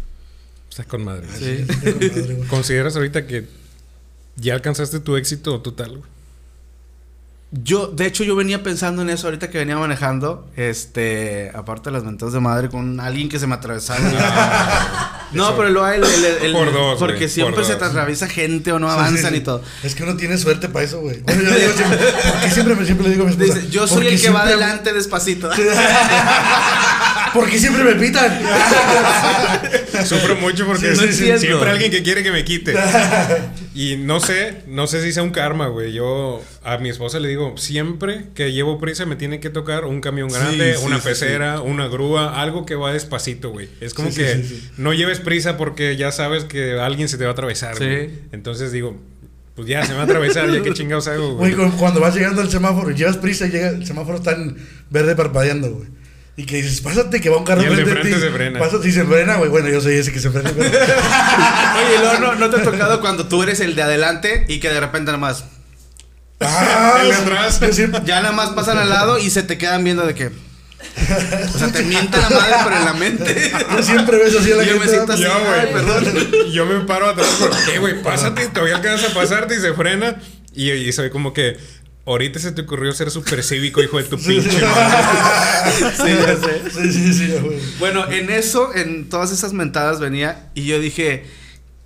Está 0.70 0.86
con 0.86 1.04
madre. 1.04 1.28
Con 1.28 1.94
madre. 1.94 2.40
¿Consideras 2.50 2.96
ahorita 2.96 3.28
que 3.28 3.48
ya 4.38 4.54
alcanzaste 4.54 5.00
tu 5.02 5.16
éxito 5.18 5.62
total, 5.62 5.98
güey? 5.98 6.15
Yo, 7.52 7.88
de 7.88 8.06
hecho, 8.06 8.26
yo 8.26 8.36
venía 8.36 8.64
pensando 8.64 9.02
en 9.02 9.10
eso 9.10 9.28
ahorita 9.28 9.50
que 9.50 9.58
venía 9.60 9.78
manejando. 9.78 10.46
Este, 10.58 11.52
aparte 11.56 11.90
de 11.90 11.94
las 11.94 12.04
mentadas 12.04 12.34
de 12.34 12.42
madre 12.42 12.70
con 12.70 13.00
alguien 13.00 13.30
que 13.30 13.40
se 13.40 13.48
me 13.48 13.56
atravesaba. 13.56 14.00
no, 15.32 15.46
Eso. 15.50 15.56
pero 15.58 15.70
lo 15.70 15.86
hay 15.86 16.00
el, 16.00 16.04
el- 16.04 16.26
el- 16.48 16.52
Por 16.54 16.74
dos, 16.74 17.00
Porque 17.00 17.16
güey, 17.18 17.30
siempre 17.30 17.56
por 17.56 17.64
se 17.66 17.74
dos. 17.74 17.80
te 17.82 17.86
atraviesa 17.86 18.28
gente 18.28 18.72
o 18.74 18.80
no 18.80 18.88
Sí, 18.90 18.94
avanzan 18.94 19.32
sí, 19.32 19.38
y 19.38 19.42
todo. 19.42 19.62
Es 19.84 19.96
que 19.96 20.04
uno 20.04 20.18
tiene 20.18 20.38
suerte 20.38 20.68
para 20.68 20.84
eso, 20.84 21.00
güey. 21.00 21.22
Bueno, 21.22 21.44
yo 21.44 21.56
digo 21.56 21.72
siempre, 21.74 22.00
porque 22.76 22.86
siempre, 22.86 23.08
le 23.08 23.14
digo 23.14 23.24
a 23.24 23.28
mi 23.28 23.32
esposa. 23.32 23.54
Dice, 23.54 23.70
yo 23.70 23.88
soy 23.88 24.08
el 24.08 24.20
que 24.20 24.30
va 24.32 24.42
adelante 24.42 24.92
despacito. 24.92 25.50
Porque 27.36 27.60
siempre 27.60 27.84
me 27.84 27.94
pitan. 27.96 28.40
Sufro 30.06 30.36
mucho 30.36 30.66
porque 30.66 30.96
Sí, 30.96 31.14
sí, 31.14 31.38
siempre 31.38 31.70
alguien 31.70 31.92
que 31.92 32.02
quiere 32.04 32.24
que 32.24 32.32
me 32.32 32.44
quite. 32.44 32.74
y 33.74 33.98
no 33.98 34.20
sé, 34.20 34.64
no 34.68 34.88
sé 34.88 35.02
si 35.04 35.12
sea 35.14 35.24
un 35.24 35.30
karma, 35.32 35.68
güey. 35.68 35.94
Yo 35.94 36.42
a 36.64 36.78
mi 36.78 36.90
esposa 36.90 37.20
le 37.20 37.28
digo, 37.30 37.56
siempre 37.58 38.26
que 38.36 38.52
llevo 38.52 38.80
prisa 38.80 39.06
me 39.06 39.16
tiene 39.16 39.40
que 39.40 39.50
tocar 39.50 39.86
un 39.86 40.02
camión 40.02 40.30
grande, 40.30 40.76
sí, 40.76 40.86
una 40.86 40.98
sí, 41.00 41.08
pecera, 41.10 41.62
una 41.62 41.88
grúa, 41.88 42.42
algo 42.42 42.66
que 42.66 42.76
va 42.76 42.92
despacito, 42.94 43.50
güey. 43.52 43.70
Es 43.82 43.94
como 43.94 44.10
que 44.14 44.36
sí, 44.36 44.44
sí. 44.44 44.70
no 44.78 44.94
lleves 44.94 45.20
prisa 45.20 45.58
porque 45.58 45.96
ya 45.98 46.12
sabes 46.12 46.44
que 46.46 46.80
alguien 46.80 47.08
se 47.10 47.18
te 47.18 47.24
va 47.26 47.32
a 47.32 47.34
atravesar, 47.34 47.76
Sí. 47.78 47.86
güey. 47.86 48.10
Entonces 48.32 48.72
digo, 48.72 48.98
pues 49.56 49.68
ya 49.68 49.84
se 49.84 49.90
me 49.92 49.96
va 49.96 50.02
a 50.02 50.06
atravesar, 50.06 50.52
ya 50.52 50.62
qué 50.62 50.74
chingados 50.74 51.08
hago, 51.08 51.36
güey. 51.36 51.54
Güey, 51.54 51.70
cu- 51.72 51.78
cuando 51.78 52.00
vas 52.02 52.14
llegando 52.16 52.42
al 52.42 52.50
semáforo 52.52 52.92
y 52.92 52.96
llevas 52.96 53.18
prisa 53.18 53.48
y 53.48 53.52
llega, 53.52 53.70
el 53.70 53.86
semáforo 53.86 54.18
está 54.18 54.32
en 54.34 54.58
verde 54.90 55.16
parpadeando, 55.16 55.72
güey. 55.72 55.88
Y 56.38 56.46
que 56.46 56.58
dices, 56.58 56.82
pásate 56.82 57.22
que 57.22 57.30
va 57.30 57.38
un 57.38 57.46
carro 57.46 57.62
Y 57.62 57.66
el 57.66 57.76
de 57.78 57.86
frente 57.86 58.20
se 58.20 58.30
frena. 58.30 58.60
Pásate 58.60 58.90
y 58.90 58.92
se 58.92 59.06
frena, 59.06 59.36
güey. 59.38 59.50
Bueno, 59.50 59.70
yo 59.70 59.80
soy 59.80 59.96
ese 59.96 60.12
que 60.12 60.20
se 60.20 60.30
frena. 60.32 60.52
pero- 60.56 60.70
Oye, 60.70 61.98
luego 62.00 62.20
no, 62.20 62.36
no 62.36 62.50
te 62.50 62.58
ha 62.58 62.64
tocado 62.64 63.00
cuando 63.00 63.28
tú 63.28 63.42
eres 63.44 63.60
el 63.62 63.76
de 63.76 63.84
adelante 63.84 64.46
y 64.50 64.60
que 64.60 64.70
de 64.70 64.80
repente 64.80 65.06
nada 65.08 65.18
más. 65.18 65.46
Ah, 66.42 67.00
El 67.02 67.08
de 67.10 67.16
atrás. 67.16 67.60
Ya 68.06 68.22
nada 68.22 68.34
más 68.34 68.50
pasan 68.50 68.78
al 68.78 68.90
lado 68.90 69.18
y 69.18 69.30
se 69.30 69.44
te 69.44 69.58
quedan 69.58 69.84
viendo 69.86 70.06
de 70.06 70.14
que. 70.14 70.28
O 70.28 71.58
sea, 71.58 71.70
te 71.72 71.82
miente 71.84 72.18
la 72.18 72.30
madre, 72.30 72.56
pero 72.66 72.78
en 72.78 72.86
la 72.86 72.94
mente. 72.94 73.52
Yo 73.76 73.82
siempre 73.84 74.18
ves 74.18 74.36
así 74.38 74.52
a 74.52 74.56
la 74.58 74.64
Yo 74.64 74.74
me 74.74 74.80
gente. 74.88 74.94
siento 74.94 75.14
así. 75.14 75.24
Yo, 75.24 75.32
güey. 75.40 75.72
perdón. 75.74 76.52
Yo 76.52 76.66
me 76.66 76.82
paro 76.82 77.10
atrás 77.10 77.30
porque, 77.40 77.80
güey, 77.80 78.02
pásate, 78.04 78.48
todavía 78.50 78.76
alcanzas 78.76 79.12
a 79.12 79.14
pasarte 79.14 79.56
y 79.56 79.60
se 79.62 79.74
frena. 79.74 80.18
Y, 80.54 80.72
y 80.72 80.92
soy 80.94 81.10
como 81.10 81.34
que, 81.34 81.58
ahorita 82.06 82.40
se 82.40 82.52
te 82.52 82.62
ocurrió 82.62 82.92
ser 82.94 83.10
súper 83.12 83.44
cívico, 83.44 83.82
hijo 83.82 83.98
de 83.98 84.04
tu 84.04 84.18
pinche 84.18 84.62
madre. 84.62 84.96
Sí, 85.96 86.08
ya 86.08 86.36
sé. 86.38 86.70
Sí, 86.70 86.94
sí, 86.94 87.14
sí, 87.14 87.34
güey. 87.42 87.60
Bueno, 87.80 88.10
en 88.10 88.30
eso, 88.30 88.74
en 88.74 89.10
todas 89.10 89.32
esas 89.32 89.52
mentadas 89.54 90.00
venía 90.00 90.52
y 90.54 90.66
yo 90.66 90.80
dije, 90.80 91.26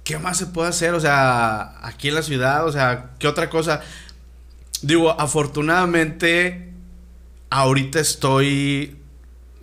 ¿qué 0.03 0.19
más 0.19 0.37
se 0.37 0.47
puede 0.47 0.69
hacer? 0.69 0.93
O 0.93 0.99
sea, 0.99 1.75
aquí 1.81 2.09
en 2.09 2.15
la 2.15 2.21
ciudad, 2.21 2.67
o 2.67 2.71
sea, 2.71 3.11
¿qué 3.19 3.27
otra 3.27 3.49
cosa? 3.49 3.81
Digo, 4.81 5.19
afortunadamente, 5.19 6.71
ahorita 7.49 7.99
estoy, 7.99 8.97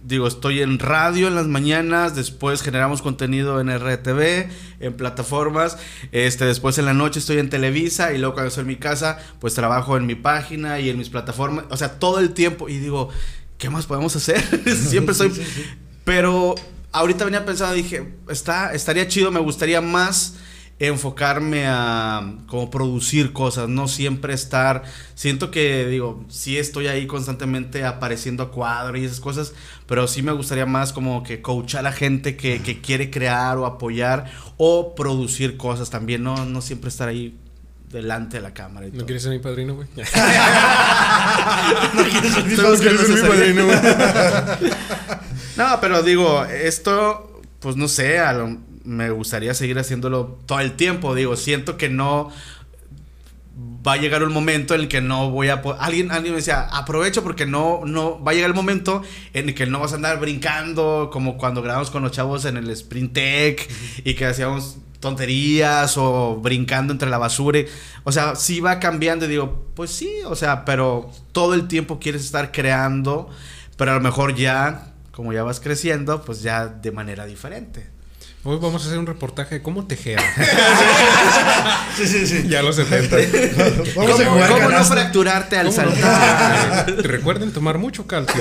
digo, 0.07 0.29
estoy 0.29 0.63
en 0.63 0.79
radio 0.79 1.27
en 1.27 1.35
las 1.35 1.47
mañanas, 1.47 2.15
después 2.15 2.63
generamos 2.63 3.03
contenido 3.03 3.61
en 3.61 3.69
RTV, 3.77 4.49
en 4.79 4.95
plataformas, 4.95 5.79
este, 6.13 6.45
después 6.45 6.79
en 6.79 6.85
la 6.85 6.95
noche 6.95 7.19
estoy 7.19 7.39
en 7.39 7.51
Televisa 7.51 8.13
y 8.13 8.19
luego 8.19 8.35
cuando 8.35 8.49
estoy 8.49 8.63
en 8.63 8.69
mi 8.69 8.77
casa, 8.77 9.19
pues 9.41 9.55
trabajo 9.55 9.97
en 9.97 10.07
mi 10.07 10.15
página 10.15 10.79
y 10.79 10.91
en 10.91 10.99
mis 10.99 11.11
plataformas, 11.11 11.65
o 11.71 11.77
sea, 11.77 11.99
todo 11.99 12.21
el 12.21 12.31
tiempo 12.31 12.69
y 12.69 12.79
digo, 12.79 13.09
¿qué 13.59 13.69
más 13.69 13.87
podemos 13.87 14.15
hacer? 14.15 14.41
Siempre 14.77 15.13
estoy... 15.13 15.31
Sí, 15.31 15.43
sí, 15.45 15.51
sí. 15.57 15.65
Pero 16.05 16.55
ahorita 16.93 17.25
venía 17.25 17.45
pensando, 17.45 17.75
dije, 17.75 18.15
está, 18.29 18.73
estaría 18.75 19.09
chido, 19.09 19.33
me 19.33 19.41
gustaría 19.41 19.81
más 19.81 20.35
enfocarme 20.78 21.64
a 21.66 22.35
como 22.49 22.71
producir 22.71 23.33
cosas, 23.33 23.68
no 23.68 23.88
siempre 23.88 24.35
estar, 24.35 24.83
siento 25.14 25.50
que 25.50 25.87
digo, 25.87 26.23
sí 26.28 26.59
estoy 26.59 26.87
ahí 26.88 27.06
constantemente 27.06 27.85
apareciendo 27.85 28.42
a 28.42 28.50
cuadro 28.50 28.99
y 28.99 29.04
esas 29.06 29.21
cosas, 29.21 29.54
pero 29.87 30.06
sí 30.06 30.21
me 30.23 30.33
gustaría 30.33 30.66
más 30.66 30.92
como 30.92 31.23
que 31.23 31.40
coachar 31.40 31.80
a 31.80 31.83
la 31.85 31.92
gente 31.92 32.37
que, 32.37 32.61
que 32.61 32.80
quiere 32.83 33.11
crear 33.11 33.56
o 33.56 33.64
apoyar 33.64 34.30
o 34.59 34.95
producir 34.95 35.56
cosas 35.56 35.88
también, 35.88 36.23
no, 36.23 36.45
no 36.45 36.61
siempre 36.61 36.88
estar 36.90 37.09
ahí 37.09 37.38
delante 37.90 38.37
de 38.37 38.42
la 38.42 38.52
cámara 38.52 38.87
y 38.87 38.90
¿No 38.90 38.97
todo. 38.99 39.06
quieres 39.06 39.23
ser 39.23 39.33
mi 39.33 39.38
padrino, 39.38 39.75
güey? 39.76 39.88
Estoy 42.50 42.71
buscando 42.71 43.02
ser 43.02 43.23
mi 43.23 43.28
padrino, 43.28 43.64
güey? 43.66 43.78
No, 45.56 45.78
pero 45.80 46.02
digo, 46.02 46.45
esto, 46.45 47.40
pues 47.61 47.76
no 47.76 47.88
sé, 47.88 48.18
a 48.18 48.35
lo- 48.35 48.59
me 48.87 49.11
gustaría 49.11 49.52
seguir 49.52 49.78
haciéndolo 49.78 50.38
todo 50.47 50.61
el 50.61 50.73
tiempo. 50.73 51.14
Digo, 51.14 51.37
siento 51.37 51.76
que 51.76 51.88
no 51.88 52.31
va 53.57 53.95
a 53.95 53.97
llegar 53.97 54.23
un 54.23 54.33
momento 54.33 54.75
en 54.75 54.83
el 54.83 54.88
que 54.88 55.00
no 55.00 55.31
voy 55.31 55.49
a 55.49 55.62
alguien 55.78 56.11
alguien 56.11 56.35
me 56.35 56.40
decía 56.40 56.69
aprovecho 56.73 57.23
porque 57.23 57.47
no 57.47 57.83
no 57.87 58.23
va 58.23 58.33
a 58.33 58.35
llegar 58.35 58.50
el 58.50 58.57
momento 58.57 59.02
en 59.33 59.49
el 59.49 59.55
que 59.55 59.64
no 59.64 59.81
vas 59.81 59.93
a 59.93 59.97
andar 59.97 60.21
brincando 60.21 61.09
como 61.11 61.38
cuando 61.38 61.62
grabamos 61.62 61.90
con 61.90 62.02
los 62.02 62.12
chavos 62.12 62.45
en 62.45 62.59
el 62.59 62.69
Sprint 62.71 63.14
Tech 63.14 63.71
y 64.05 64.12
que 64.14 64.26
hacíamos 64.26 64.76
tonterías 65.00 65.97
o 65.97 66.37
brincando 66.37 66.93
entre 66.93 67.09
la 67.09 67.16
basura 67.16 67.61
o 68.05 68.12
sea 68.12 68.37
sí 68.37 68.61
va 68.61 68.78
cambiando 68.78 69.25
y 69.25 69.28
digo 69.28 69.71
pues 69.75 69.90
sí 69.90 70.11
o 70.26 70.37
sea 70.37 70.66
pero 70.66 71.11
todo 71.33 71.55
el 71.55 71.66
tiempo 71.66 71.99
quieres 71.99 72.26
estar 72.26 72.52
creando 72.52 73.31
pero 73.78 73.93
a 73.93 73.95
lo 73.95 74.00
mejor 74.02 74.35
ya 74.35 74.93
como 75.12 75.33
ya 75.33 75.43
vas 75.45 75.61
creciendo 75.61 76.23
pues 76.23 76.43
ya 76.43 76.66
de 76.66 76.93
manera 76.93 77.25
diferente 77.25 77.96
Hoy 78.49 78.59
vamos 78.62 78.85
a 78.85 78.87
hacer 78.87 79.00
un 79.00 79.09
reportaje 79.09 79.57
de 79.57 79.62
cómo 79.62 79.87
tejer. 79.87 80.21
Sí, 81.97 82.07
sí, 82.07 82.26
sí. 82.26 82.47
ya 82.47 82.61
a 82.61 82.62
los 82.62 82.76
70. 82.76 83.17
Vamos 83.97 84.21
a 84.21 84.25
¿Cómo, 84.25 84.33
jugar 84.33 84.50
cómo 84.50 84.69
no 84.69 84.85
fracturarte 84.85 85.57
al 85.57 85.73
saltar? 85.73 86.95
Recuerden 87.03 87.53
tomar 87.53 87.79
mucho 87.79 88.07
calcio. 88.07 88.38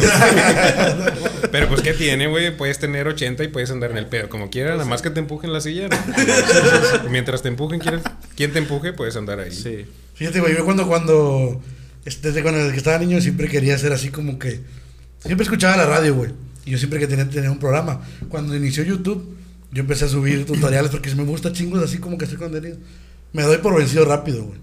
Pero 1.53 1.69
pues, 1.69 1.81
¿qué 1.81 1.93
tiene, 1.93 2.27
güey? 2.27 2.55
Puedes 2.57 2.79
tener 2.79 3.07
80 3.07 3.45
y 3.45 3.47
puedes 3.47 3.71
andar 3.71 3.91
en 3.91 3.97
el 3.97 4.07
pedo 4.07 4.27
como 4.27 4.49
quieras, 4.49 4.73
nada 4.73 4.89
más 4.89 5.01
que 5.01 5.09
te 5.09 5.21
empujen 5.21 5.53
la 5.53 5.61
silla. 5.61 5.87
¿no? 5.87 7.09
Mientras 7.09 7.41
te 7.43 7.47
empujen, 7.47 7.79
¿quieres? 7.79 8.01
quien 8.35 8.51
te 8.51 8.59
empuje, 8.59 8.91
puedes 8.91 9.15
andar 9.15 9.39
ahí. 9.39 9.51
sí 9.51 9.85
Fíjate, 10.15 10.41
güey, 10.41 10.53
yo 10.53 10.65
cuando, 10.65 10.85
cuando, 10.85 11.61
este, 12.03 12.27
desde 12.27 12.43
cuando 12.43 12.69
que 12.71 12.77
estaba 12.77 12.97
niño 12.97 13.21
siempre 13.21 13.47
quería 13.47 13.77
ser 13.77 13.93
así 13.93 14.09
como 14.09 14.37
que, 14.37 14.59
siempre 15.23 15.45
escuchaba 15.45 15.77
la 15.77 15.85
radio, 15.85 16.13
güey. 16.13 16.31
Y 16.65 16.71
yo 16.71 16.77
siempre 16.77 16.99
que 16.99 17.07
tenía, 17.07 17.29
tenía 17.29 17.51
un 17.51 17.59
programa. 17.59 18.01
Cuando 18.27 18.53
inició 18.53 18.83
YouTube, 18.83 19.33
yo 19.75 19.81
empecé 19.81 20.05
a 20.05 20.07
subir 20.07 20.45
tutoriales 20.45 20.89
porque 20.89 21.13
me 21.15 21.23
gusta 21.23 21.51
chingos 21.51 21.83
así 21.83 21.97
como 21.99 22.17
que 22.17 22.25
hacer 22.25 22.37
contenido. 22.39 22.77
Me 23.33 23.43
doy 23.43 23.57
por 23.57 23.77
vencido 23.77 24.05
rápido, 24.05 24.43
güey. 24.45 24.57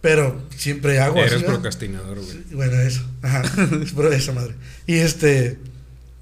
Pero 0.00 0.42
siempre 0.56 0.98
hago 1.00 1.18
Eres 1.22 1.42
procrastinador, 1.44 2.16
güey. 2.20 2.30
Sí, 2.30 2.54
Bueno, 2.54 2.80
eso. 2.80 3.02
Ajá. 3.22 3.42
Es 3.82 3.92
por 3.92 4.12
esa 4.12 4.32
madre. 4.32 4.54
Y 4.86 4.94
este. 4.94 5.58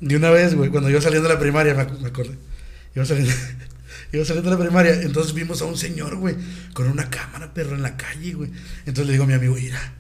De 0.01 0.17
una 0.17 0.31
vez, 0.31 0.55
güey, 0.57 0.71
cuando 0.71 0.91
yo 0.91 1.01
saliendo 1.01 1.29
de 1.29 1.35
la 1.35 1.41
primaria, 1.41 1.75
me, 1.75 1.83
ac- 1.83 1.99
me 2.01 2.09
acordé. 2.09 2.37
Iba 2.97 3.05
saliendo, 3.05 3.33
iba 4.13 4.25
saliendo 4.25 4.51
de 4.51 4.57
la 4.57 4.63
primaria, 4.63 5.01
entonces 5.03 5.33
vimos 5.33 5.63
a 5.63 5.65
un 5.67 5.77
señor, 5.77 6.17
güey, 6.17 6.35
con 6.75 6.89
una 6.89 7.09
cámara, 7.09 7.55
perro, 7.55 7.77
en 7.77 7.83
la 7.83 7.97
calle, 7.97 8.33
güey. 8.35 8.51
Entonces 8.81 9.07
le 9.07 9.13
digo 9.13 9.25
a 9.25 9.27
mi 9.29 9.35
amigo, 9.35 9.55
mira. 9.55 9.95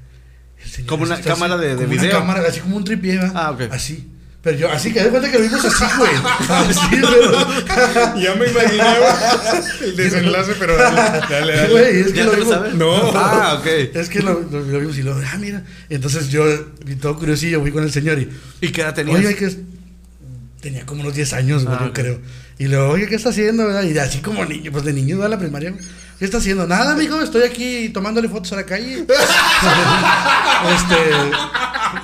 El 0.65 0.71
señor 0.71 0.89
Como 0.89 1.05
una 1.05 1.21
cámara 1.21 1.57
de- 1.57 1.69
de 1.69 1.75
como 1.77 1.93
una 1.93 2.03
video. 2.03 2.19
cámara, 2.19 2.45
así 2.49 2.61
como 2.61 2.77
un 2.77 2.85
tripié, 2.85 3.19
¿va? 3.19 3.33
Ah, 3.35 3.51
ok. 3.53 3.63
Así. 3.71 4.09
Pero 4.43 4.59
yo, 4.59 4.71
así 4.73 4.93
que 4.93 5.05
de 5.05 5.11
cuenta 5.11 5.31
que 5.31 5.39
lo 5.39 5.45
vimos 5.45 5.65
así, 5.65 5.85
güey. 5.99 6.11
Así, 6.49 6.81
pero. 6.91 8.19
Ya 8.21 8.35
me 8.35 8.49
imaginé 8.51 8.83
güey, 8.83 9.91
el 9.91 9.97
desenlace, 9.97 10.53
pero 10.59 10.77
dale, 10.77 11.21
dale, 11.31 11.57
dale. 11.57 11.71
Güey, 11.71 12.01
es 12.01 12.07
que 12.13 12.19
¿Ya 12.19 12.25
lo 12.25 12.33
vimos. 12.33 12.49
sabes? 12.49 12.75
No. 12.75 12.93
Ah, 13.15 13.59
ok. 13.61 13.67
Es 13.95 14.09
que 14.09 14.21
lo, 14.21 14.41
lo- 14.41 14.61
lo 14.61 14.81
vimos 14.81 14.99
y 14.99 15.03
lo, 15.05 15.15
ah, 15.15 15.39
mira. 15.39 15.63
Entonces 15.89 16.29
yo, 16.29 16.45
y 16.87 16.97
todo 16.97 17.17
curiosillo, 17.17 17.61
fui 17.61 17.71
con 17.71 17.85
el 17.85 17.93
señor 17.93 18.19
y, 18.19 18.29
¿Y 18.61 18.73
qué 18.73 18.81
edad 18.81 18.95
tenías? 18.95 19.17
Oye, 19.19 19.37
que 19.37 19.45
es- 19.45 19.59
tenía 20.61 20.85
como 20.87 21.03
unos 21.03 21.15
10 21.15 21.33
años, 21.35 21.65
güey, 21.65 21.77
Ah, 21.79 21.85
yo 21.87 21.93
creo. 21.93 22.21
Y 22.59 22.65
le 22.65 22.71
digo, 22.77 22.89
oye, 22.89 23.07
¿qué 23.07 23.15
está 23.15 23.29
haciendo? 23.31 23.65
verdad? 23.67 23.83
Y 23.85 23.97
así 23.99 24.19
como 24.19 24.45
niño, 24.45 24.73
pues 24.73 24.85
de 24.85 24.93
niño 24.93 25.19
va 25.19 25.27
a 25.27 25.29
la 25.29 25.39
primaria. 25.39 25.71
güey. 25.71 25.83
¿Qué 26.23 26.27
está 26.27 26.39
haciendo? 26.39 26.69
Nada, 26.69 26.95
mijo, 26.95 27.21
estoy 27.21 27.43
aquí 27.43 27.89
tomándole 27.89 28.29
fotos 28.29 28.53
a 28.53 28.55
la 28.55 28.65
calle. 28.65 28.99
este. 29.09 29.11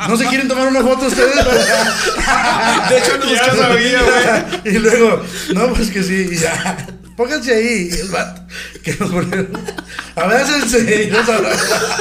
¿No 0.08 0.16
se 0.16 0.26
quieren 0.26 0.48
tomar 0.48 0.66
una 0.66 0.80
foto 0.80 1.06
ustedes? 1.06 1.37
De 1.37 2.98
hecho, 2.98 3.16
nos 3.16 3.30
Ya 3.30 3.54
sabía, 3.54 4.02
güey. 4.02 4.75
y 4.75 4.78
luego, 4.80 5.22
no, 5.54 5.72
pues 5.72 5.90
que 5.92 6.02
sí, 6.02 6.37
ya. 6.37 6.84
Pónganse 7.16 7.54
ahí. 7.54 7.90
Y 7.92 8.00
el 8.00 8.08
vato, 8.08 8.42
que 8.82 8.96
nos 8.98 9.12
volvieron. 9.12 9.50
Abrácense 10.16 11.04
y 11.04 11.10
nos 11.12 11.28
abrazamos. 11.28 11.94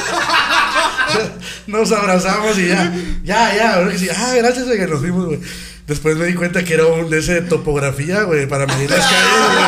Nos 1.67 1.91
abrazamos 1.91 2.57
y 2.57 2.69
ya. 2.69 2.93
Ya, 3.23 3.55
ya. 3.55 3.73
Ahora 3.75 3.91
que 3.91 3.99
sí. 3.99 4.09
Ah, 4.09 4.33
gracias, 4.37 4.65
güey, 4.65 4.79
que 4.79 4.87
nos 4.87 5.01
fuimos, 5.01 5.25
güey. 5.25 5.39
Después 5.87 6.17
me 6.17 6.25
di 6.25 6.33
cuenta 6.33 6.65
que 6.65 6.73
era 6.73 6.85
un 6.85 7.09
de 7.09 7.19
ese 7.19 7.35
de 7.35 7.41
topografía, 7.47 8.23
güey, 8.23 8.45
para 8.45 8.65
medir 8.67 8.89
las 8.91 9.05
calles, 9.05 9.23
güey. 9.53 9.65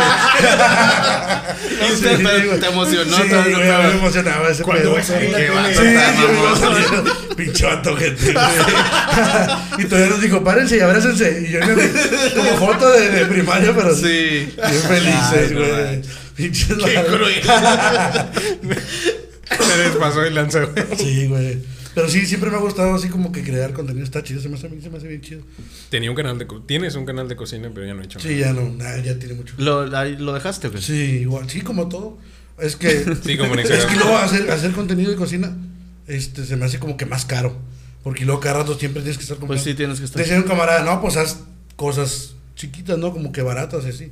Y 1.99 2.01
te- 2.01 2.67
emocionó 2.67 3.15
Sí, 3.17 3.23
güey, 3.29 3.55
me 3.55 3.91
emocionaba 3.91 4.49
ese 4.49 4.63
pedo. 4.65 4.95
Qué 4.95 5.03
Sí, 5.03 5.13
saliendo, 6.59 7.03
pinche 7.37 7.65
vato, 7.65 7.95
gente. 7.95 8.31
y 9.77 9.85
todavía 9.85 10.09
nos 10.09 10.19
dijo, 10.21 10.43
párense 10.43 10.75
y 10.77 10.81
abrácense. 10.81 11.41
Y 11.47 11.51
yo 11.51 11.59
el- 11.59 11.91
como 12.35 12.57
foto 12.57 12.91
de, 12.91 13.09
de 13.11 13.25
primaria, 13.25 13.73
pero 13.73 13.95
sí. 13.95 14.01
Sí. 14.01 14.53
Bien 14.57 14.83
felices, 14.83 15.53
güey. 15.53 16.01
Pinches 16.35 16.67
Qué 16.83 17.01
cruel. 17.05 17.41
Se 19.57 19.77
les 19.77 19.95
pasó 19.97 20.23
el 20.23 20.35
lanza, 20.35 20.59
güey. 20.65 20.85
Sí, 20.97 21.27
güey. 21.27 21.57
Pero 21.95 22.07
sí, 22.07 22.25
siempre 22.25 22.49
me 22.49 22.57
ha 22.57 22.59
gustado 22.59 22.93
así 22.93 23.09
como 23.09 23.31
que 23.31 23.43
crear 23.43 23.73
contenido. 23.73 24.03
Está 24.05 24.23
chido, 24.23 24.41
se 24.41 24.47
me 24.49 24.55
hace, 24.55 24.69
se 24.81 24.89
me 24.89 24.97
hace 24.97 25.07
bien 25.07 25.21
chido. 25.21 25.41
Tenía 25.89 26.09
un 26.09 26.15
canal 26.15 26.37
de... 26.37 26.45
co- 26.47 26.61
Tienes 26.61 26.95
un 26.95 27.05
canal 27.05 27.27
de 27.27 27.35
cocina, 27.35 27.69
pero 27.73 27.85
ya 27.87 27.93
no 27.93 28.01
he 28.01 28.05
hecho 28.05 28.19
Sí, 28.19 28.37
ya 28.37 28.53
no, 28.53 28.69
nada, 28.69 28.99
ya 28.99 29.17
tiene 29.17 29.33
mucho. 29.35 29.55
¿Lo, 29.57 29.95
ahí 29.97 30.15
lo 30.17 30.33
dejaste 30.33 30.67
o 30.67 30.71
qué? 30.71 30.81
Sí, 30.81 30.93
igual, 31.21 31.49
sí, 31.49 31.61
como 31.61 31.89
todo. 31.89 32.17
Es 32.59 32.75
que. 32.75 32.89
Sí, 33.23 33.37
como 33.37 33.53
en 33.53 33.59
Es 33.59 33.85
que 33.85 33.95
luego 33.95 34.17
hacer, 34.17 34.49
hacer 34.51 34.71
contenido 34.71 35.09
de 35.11 35.17
cocina 35.17 35.55
este, 36.07 36.45
se 36.45 36.55
me 36.55 36.65
hace 36.65 36.79
como 36.79 36.95
que 36.97 37.05
más 37.05 37.25
caro. 37.25 37.57
Porque 38.03 38.23
luego 38.25 38.39
cada 38.39 38.59
rato 38.59 38.77
siempre 38.77 39.01
tienes 39.01 39.17
que 39.17 39.23
estar 39.23 39.37
comprando. 39.37 39.61
Pues 39.63 39.71
sí, 39.71 39.75
tienes 39.75 39.99
que 39.99 40.05
estar. 40.05 40.21
Decía 40.21 40.37
un 40.37 40.43
camarada, 40.43 40.83
no, 40.83 41.01
pues 41.01 41.17
haz 41.17 41.39
cosas 41.75 42.33
chiquitas, 42.55 42.97
¿no? 42.97 43.11
Como 43.11 43.31
que 43.31 43.41
baratas 43.41 43.85
y 43.85 43.89
así. 43.89 44.11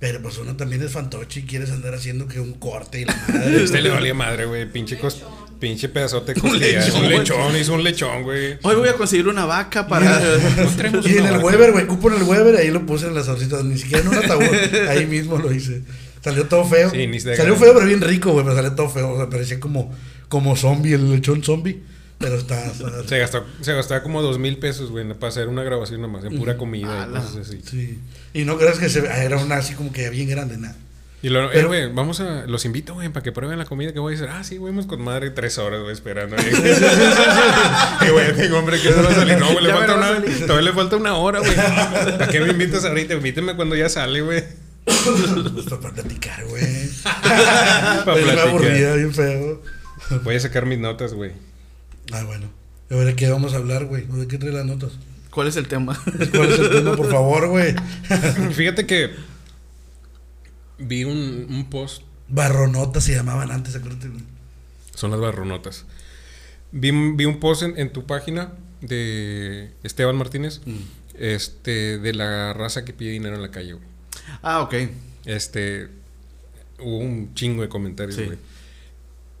Pero 0.00 0.20
pues 0.22 0.38
uno 0.38 0.56
también 0.56 0.82
es 0.82 0.90
fantoche 0.92 1.40
y 1.40 1.42
quieres 1.44 1.70
andar 1.70 1.94
haciendo 1.94 2.26
que 2.26 2.40
un 2.40 2.54
corte 2.54 3.02
y 3.02 3.04
la 3.04 3.14
madre. 3.28 3.60
A 3.60 3.64
usted 3.64 3.80
le 3.80 3.90
valía 3.90 4.14
madre, 4.14 4.46
güey. 4.46 4.64
Pinche, 4.70 4.98
cos- 4.98 5.22
pinche 5.60 5.90
pedazote 5.90 6.32
de 6.32 6.40
Un 6.40 6.58
lechón, 6.58 7.04
Un 7.04 7.08
lechón, 7.10 7.56
hizo 7.56 7.74
un 7.74 7.84
lechón, 7.84 8.22
güey. 8.22 8.58
Hoy 8.62 8.76
voy 8.76 8.88
a 8.88 8.94
conseguir 8.94 9.28
una 9.28 9.44
vaca 9.44 9.86
para. 9.86 10.20
y 11.04 11.18
en 11.18 11.26
el 11.26 11.32
vaca. 11.32 11.44
Weber, 11.44 11.72
güey, 11.72 11.86
cupo 11.86 12.10
en 12.10 12.16
el 12.16 12.22
Weber, 12.22 12.56
ahí 12.56 12.70
lo 12.70 12.86
puse 12.86 13.08
en 13.08 13.14
las 13.14 13.26
salsitas, 13.26 13.62
ni 13.64 13.76
siquiera 13.76 14.02
en 14.02 14.08
un 14.08 14.14
ataúd, 14.16 14.42
ahí 14.88 15.04
mismo 15.06 15.36
lo 15.36 15.52
hice. 15.52 15.82
Salió 16.24 16.46
todo 16.46 16.64
feo. 16.64 16.90
Sí, 16.90 17.06
ni 17.06 17.20
se 17.20 17.36
salió 17.36 17.56
feo, 17.56 17.72
pero 17.74 17.86
bien 17.86 18.00
rico, 18.00 18.32
güey, 18.32 18.44
pero 18.44 18.56
salió 18.56 18.72
todo 18.74 18.88
feo. 18.88 19.10
O 19.12 19.16
sea, 19.18 19.28
parecía 19.28 19.60
como, 19.60 19.92
como 20.28 20.56
zombie, 20.56 20.94
el 20.94 21.10
lechón 21.10 21.42
zombie. 21.44 21.82
Pero 22.20 22.36
está. 22.36 22.72
Se 23.08 23.18
gastó, 23.18 23.46
se 23.62 23.72
gastaba 23.72 24.02
como 24.02 24.20
dos 24.22 24.38
mil 24.38 24.58
pesos, 24.58 24.90
güey, 24.90 25.08
para 25.14 25.28
hacer 25.28 25.48
una 25.48 25.64
grabación 25.64 26.02
nomás, 26.02 26.22
en 26.24 26.38
pura 26.38 26.56
comida 26.58 27.08
y 27.08 27.14
cosas 27.14 27.36
así. 27.48 27.60
sí. 27.68 27.98
Y 28.34 28.44
no 28.44 28.58
creas 28.58 28.78
que 28.78 28.88
se, 28.90 29.00
era 29.00 29.38
una 29.38 29.56
así 29.56 29.74
como 29.74 29.90
que 29.90 30.08
bien 30.10 30.28
grande, 30.28 30.58
nada. 30.58 30.76
Y 31.22 31.28
eh, 31.34 31.48
Pero- 31.52 31.68
güey, 31.68 31.92
vamos 31.92 32.20
a. 32.20 32.46
Los 32.46 32.64
invito, 32.66 32.94
güey, 32.94 33.08
para 33.08 33.22
que 33.22 33.32
prueben 33.32 33.58
la 33.58 33.64
comida 33.64 33.92
que 33.92 33.98
voy 33.98 34.14
a 34.14 34.16
hacer. 34.16 34.28
Ah, 34.28 34.44
sí, 34.44 34.58
güey, 34.58 34.72
hemos 34.72 34.86
con 34.86 35.02
madre 35.02 35.30
tres 35.30 35.58
horas, 35.58 35.80
güey, 35.80 35.92
esperando. 35.92 36.36
Y, 38.06 38.10
güey, 38.10 38.32
tengo 38.36 38.58
hombre 38.58 38.80
que 38.80 38.90
no 38.90 39.02
va 39.02 39.10
a 39.10 39.14
salir. 39.14 39.38
No, 39.38 39.52
güey, 39.52 39.64
le 39.64 39.72
falta 39.72 39.92
a 39.92 39.96
una. 39.96 40.46
Todavía 40.46 40.70
le 40.70 40.72
falta 40.72 40.96
una 40.96 41.14
hora, 41.16 41.40
güey. 41.40 41.54
¿Para 41.54 42.28
qué 42.28 42.40
me 42.40 42.50
invitas 42.50 42.84
ahorita? 42.84 43.14
Invítame 43.14 43.56
cuando 43.56 43.76
ya 43.76 43.88
sale, 43.88 44.20
güey. 44.22 44.44
Pues 44.84 45.66
para 45.66 45.92
platicar, 45.94 46.44
güey. 46.46 46.64
Para 47.02 48.04
platicar. 48.04 48.96
bien 48.96 49.14
feo. 49.14 49.62
Voy 50.22 50.34
a 50.36 50.40
sacar 50.40 50.66
mis 50.66 50.78
notas, 50.78 51.12
güey. 51.14 51.32
Ah, 52.12 52.24
bueno. 52.24 52.46
A 52.90 52.94
ver, 52.94 53.06
¿de 53.06 53.14
qué 53.16 53.28
vamos 53.30 53.52
a 53.54 53.56
hablar, 53.56 53.84
güey? 53.86 54.04
¿O 54.10 54.16
¿De 54.16 54.26
qué 54.26 54.36
trae 54.38 54.52
las 54.52 54.66
notas? 54.66 54.92
¿Cuál 55.30 55.46
es 55.48 55.56
el 55.56 55.68
tema? 55.68 56.00
¿Cuál 56.32 56.52
es 56.52 56.58
el 56.58 56.70
tema, 56.70 56.96
por 56.96 57.08
favor, 57.10 57.48
güey? 57.48 57.74
Fíjate 58.52 58.86
que. 58.86 59.10
Vi 60.78 61.04
un, 61.04 61.46
un 61.50 61.68
post 61.70 62.02
Barronotas 62.28 63.04
se 63.04 63.14
llamaban 63.14 63.50
antes, 63.50 63.74
acuérdate, 63.74 64.08
güey. 64.08 64.22
Son 64.94 65.10
las 65.10 65.18
barronotas. 65.20 65.84
Vi, 66.72 66.90
un- 66.90 67.16
vi 67.16 67.24
un 67.24 67.40
post 67.40 67.62
en, 67.62 67.76
en 67.78 67.92
tu 67.92 68.06
página 68.06 68.52
de 68.80 69.72
Esteban 69.82 70.16
Martínez, 70.16 70.60
este, 71.18 71.98
de 71.98 72.12
la 72.14 72.52
raza 72.52 72.84
que 72.84 72.92
pide 72.92 73.10
dinero 73.10 73.34
en 73.34 73.42
la 73.42 73.50
calle, 73.50 73.72
güey. 73.72 73.84
Ah, 74.42 74.62
ok. 74.62 74.74
Este, 75.24 75.88
hubo 76.78 76.98
un 76.98 77.34
chingo 77.34 77.62
de 77.62 77.68
comentarios, 77.68 78.14
Sí. 78.16 78.24
güey. 78.26 78.38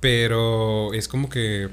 Pero 0.00 0.92
es 0.94 1.06
como 1.08 1.28
que 1.28 1.68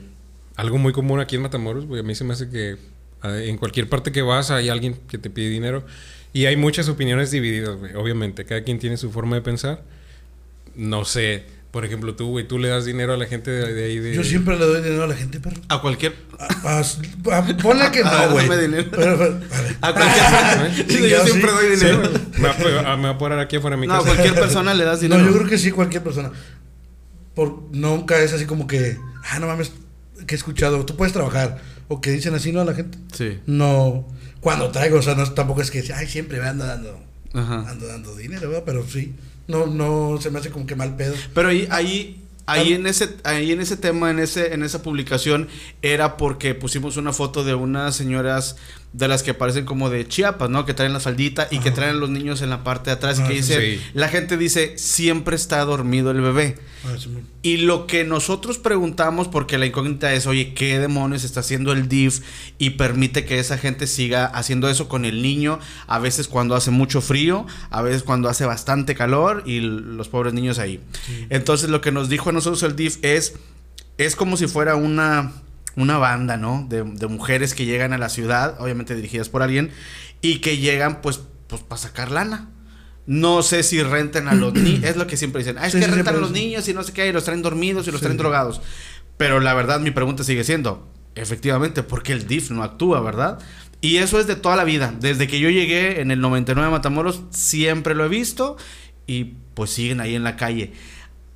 algo 0.57 0.77
muy 0.77 0.91
común 0.91 1.19
aquí 1.21 1.35
en 1.37 1.43
Matamoros, 1.43 1.85
güey. 1.85 2.01
A 2.01 2.03
mí 2.03 2.13
se 2.15 2.23
me 2.25 2.33
hace 2.33 2.49
que 2.49 2.75
ah, 3.21 3.37
en 3.37 3.57
cualquier 3.57 3.87
parte 3.87 4.11
que 4.11 4.21
vas 4.21 4.51
hay 4.51 4.67
alguien 4.69 4.95
que 5.09 5.17
te 5.17 5.29
pide 5.29 5.49
dinero. 5.49 5.85
Y 6.33 6.45
hay 6.45 6.57
muchas 6.57 6.89
opiniones 6.89 7.31
divididas, 7.31 7.77
güey. 7.77 7.95
Obviamente, 7.95 8.43
cada 8.45 8.61
quien 8.63 8.79
tiene 8.79 8.97
su 8.97 9.11
forma 9.11 9.35
de 9.37 9.41
pensar. 9.41 9.83
No 10.75 11.05
sé, 11.05 11.45
por 11.71 11.85
ejemplo, 11.85 12.15
tú, 12.15 12.27
güey, 12.29 12.47
tú 12.47 12.59
le 12.59 12.67
das 12.67 12.85
dinero 12.85 13.13
a 13.13 13.17
la 13.17 13.25
gente 13.25 13.49
de, 13.49 13.73
de 13.73 13.85
ahí 13.85 13.99
de... 13.99 14.13
Yo 14.13 14.23
siempre 14.23 14.57
le 14.59 14.65
doy 14.65 14.81
dinero 14.83 15.03
a 15.03 15.07
la 15.07 15.15
gente, 15.15 15.39
perro. 15.39 15.59
A 15.69 15.81
cualquier. 15.81 16.13
A- 16.37 16.77
a- 16.77 17.37
a- 17.39 17.57
ponle 17.63 17.91
que 17.91 18.03
no, 18.03 18.29
güey. 18.31 18.47
Pero, 18.47 18.85
pero, 18.91 19.39
a 19.81 19.93
cualquier. 19.93 20.87
Sí, 20.89 21.09
yo 21.09 21.25
siempre 21.25 21.49
sí. 21.49 21.55
doy 21.55 21.75
Sí, 21.77 21.85
dinero. 21.85 21.99
güey. 22.09 22.21
me, 22.37 22.47
va 22.47 22.51
a, 22.53 22.57
po- 22.57 22.87
a- 22.89 22.97
me 22.97 23.03
va 23.03 23.09
a 23.09 23.17
parar 23.17 23.39
aquí 23.39 23.55
afuera 23.55 23.75
de 23.75 23.81
mi 23.81 23.87
No, 23.87 23.93
a 23.95 23.97
casa. 23.99 24.09
cualquier 24.09 24.35
persona 24.39 24.73
le 24.75 24.83
das 24.83 25.01
dinero. 25.01 25.21
No, 25.21 25.27
yo 25.31 25.35
creo 25.37 25.47
que 25.49 25.57
sí, 25.57 25.71
cualquier 25.71 26.03
persona. 26.03 26.31
Por, 27.33 27.63
nunca 27.71 28.19
es 28.21 28.33
así 28.33 28.45
como 28.45 28.67
que, 28.67 28.97
ah, 29.31 29.39
no 29.39 29.47
mames, 29.47 29.71
que 30.25 30.35
he 30.35 30.37
escuchado, 30.37 30.85
tú 30.85 30.95
puedes 30.95 31.13
trabajar. 31.13 31.61
O 31.89 32.01
que 32.01 32.11
dicen 32.11 32.33
así, 32.33 32.51
¿no? 32.51 32.61
A 32.61 32.65
la 32.65 32.73
gente. 32.73 32.97
Sí. 33.13 33.39
No, 33.45 34.05
cuando 34.41 34.69
traigo, 34.71 34.99
o 34.99 35.01
sea, 35.01 35.15
no, 35.15 35.29
tampoco 35.31 35.61
es 35.61 35.71
que, 35.71 35.83
ay, 35.93 36.07
siempre 36.07 36.39
me 36.39 36.47
ando 36.47 36.65
dando, 36.65 36.99
Ajá. 37.33 37.69
ando 37.69 37.87
dando 37.87 38.15
dinero, 38.15 38.49
¿verdad? 38.49 38.63
Pero 38.65 38.85
sí, 38.87 39.15
no, 39.47 39.67
no 39.67 40.19
se 40.21 40.29
me 40.31 40.39
hace 40.39 40.49
como 40.49 40.65
que 40.65 40.75
mal 40.75 40.95
pedo. 40.95 41.15
Pero 41.33 41.49
ahí, 41.49 41.67
ahí, 41.71 42.23
ahí 42.45 42.73
en 42.73 42.87
ese, 42.87 43.09
ahí 43.23 43.51
en 43.51 43.61
ese 43.61 43.77
tema, 43.77 44.11
en 44.11 44.19
ese, 44.19 44.53
en 44.53 44.63
esa 44.63 44.83
publicación, 44.83 45.47
era 45.81 46.17
porque 46.17 46.55
pusimos 46.55 46.97
una 46.97 47.13
foto 47.13 47.43
de 47.43 47.55
unas 47.55 47.95
señoras 47.95 48.57
de 48.93 49.07
las 49.07 49.21
que 49.21 49.33
parecen 49.33 49.65
como 49.65 49.89
de 49.89 50.07
Chiapas, 50.07 50.49
¿no? 50.49 50.65
Que 50.65 50.73
traen 50.73 50.93
la 50.93 50.99
faldita 50.99 51.47
y 51.51 51.59
que 51.59 51.71
traen 51.71 51.99
los 51.99 52.09
niños 52.09 52.41
en 52.41 52.49
la 52.49 52.63
parte 52.63 52.89
de 52.89 52.95
atrás 52.95 53.19
y 53.19 53.21
Ah, 53.21 53.27
que 53.27 53.33
dice, 53.35 53.75
sí. 53.77 53.81
la 53.93 54.07
gente 54.07 54.37
dice, 54.37 54.77
siempre 54.77 55.35
está 55.35 55.63
dormido 55.65 56.09
el 56.11 56.21
bebé. 56.21 56.55
Ah, 56.85 56.95
sí, 56.97 57.09
Y 57.43 57.57
lo 57.57 57.85
que 57.85 58.05
nosotros 58.05 58.57
preguntamos, 58.57 59.27
porque 59.27 59.57
la 59.57 59.65
incógnita 59.65 60.13
es, 60.13 60.25
oye, 60.25 60.53
¿qué 60.53 60.79
demonios 60.79 61.23
está 61.25 61.41
haciendo 61.41 61.73
el 61.73 61.89
DIF 61.89 62.21
y 62.57 62.71
permite 62.71 63.25
que 63.25 63.39
esa 63.39 63.57
gente 63.57 63.85
siga 63.87 64.25
haciendo 64.25 64.67
eso 64.69 64.87
con 64.87 65.05
el 65.05 65.21
niño? 65.21 65.59
A 65.85 65.99
veces 65.99 66.27
cuando 66.27 66.55
hace 66.55 66.71
mucho 66.71 67.01
frío, 67.01 67.45
a 67.69 67.81
veces 67.81 68.03
cuando 68.03 68.29
hace 68.29 68.45
bastante 68.45 68.95
calor 68.95 69.43
y 69.45 69.59
los 69.59 70.07
pobres 70.07 70.33
niños 70.33 70.59
ahí. 70.59 70.79
Entonces 71.29 71.69
lo 71.69 71.81
que 71.81 71.91
nos 71.91 72.09
dijo 72.09 72.29
a 72.29 72.33
nosotros 72.33 72.63
el 72.63 72.75
DIF 72.75 72.97
es, 73.03 73.33
es 73.97 74.15
como 74.15 74.37
si 74.37 74.47
fuera 74.47 74.75
una, 74.75 75.33
una 75.77 75.97
banda, 75.97 76.35
¿no? 76.35 76.65
De, 76.67 76.83
de 76.83 77.07
mujeres 77.07 77.53
que 77.53 77.63
llegan 77.65 77.93
a 77.93 77.97
la 77.97 78.09
ciudad, 78.09 78.59
obviamente 78.59 78.95
dirigidas 78.95 79.29
por 79.29 79.41
alguien, 79.43 79.71
y 80.21 80.39
que 80.39 80.57
llegan 80.57 81.01
pues, 81.01 81.21
pues 81.47 81.61
para 81.61 81.79
sacar 81.79 82.11
lana. 82.11 82.49
No 83.05 83.41
sé 83.41 83.63
si 83.63 83.81
renten 83.81 84.27
a 84.27 84.33
los 84.35 84.53
niños. 84.53 84.83
Es 84.83 84.97
lo 84.97 85.07
que 85.07 85.15
siempre 85.15 85.39
dicen. 85.41 85.57
Ah, 85.57 85.67
es 85.67 85.71
Sí, 85.73 85.79
que 85.79 85.87
rentan 85.87 86.15
a 86.15 86.17
los 86.17 86.31
niños 86.31 86.67
y 86.67 86.73
no 86.73 86.83
sé 86.83 86.91
qué, 86.91 87.07
y 87.07 87.13
los 87.13 87.23
traen 87.23 87.41
dormidos 87.41 87.87
y 87.87 87.91
los 87.91 88.01
Sí. 88.01 88.05
traen 88.05 88.17
drogados. 88.17 88.59
Pero 89.15 89.39
la 89.39 89.53
verdad, 89.53 89.79
mi 89.79 89.91
pregunta 89.91 90.25
sigue 90.25 90.43
siendo: 90.43 90.91
efectivamente, 91.15 91.83
¿por 91.83 92.03
qué 92.03 92.11
el 92.11 92.27
DIF 92.27 92.51
no 92.51 92.63
actúa, 92.63 92.99
verdad? 92.99 93.39
Y 93.79 93.97
eso 93.97 94.19
es 94.19 94.27
de 94.27 94.35
toda 94.35 94.55
la 94.57 94.65
vida. 94.65 94.93
Desde 94.99 95.27
que 95.27 95.39
yo 95.39 95.49
llegué 95.49 96.01
en 96.01 96.11
el 96.11 96.19
99 96.19 96.67
a 96.67 96.71
Matamoros, 96.71 97.21
siempre 97.29 97.95
lo 97.95 98.03
he 98.03 98.09
visto 98.09 98.57
y 99.05 99.35
pues 99.53 99.69
siguen 99.69 100.01
ahí 100.01 100.15
en 100.15 100.23
la 100.25 100.35
calle. 100.35 100.73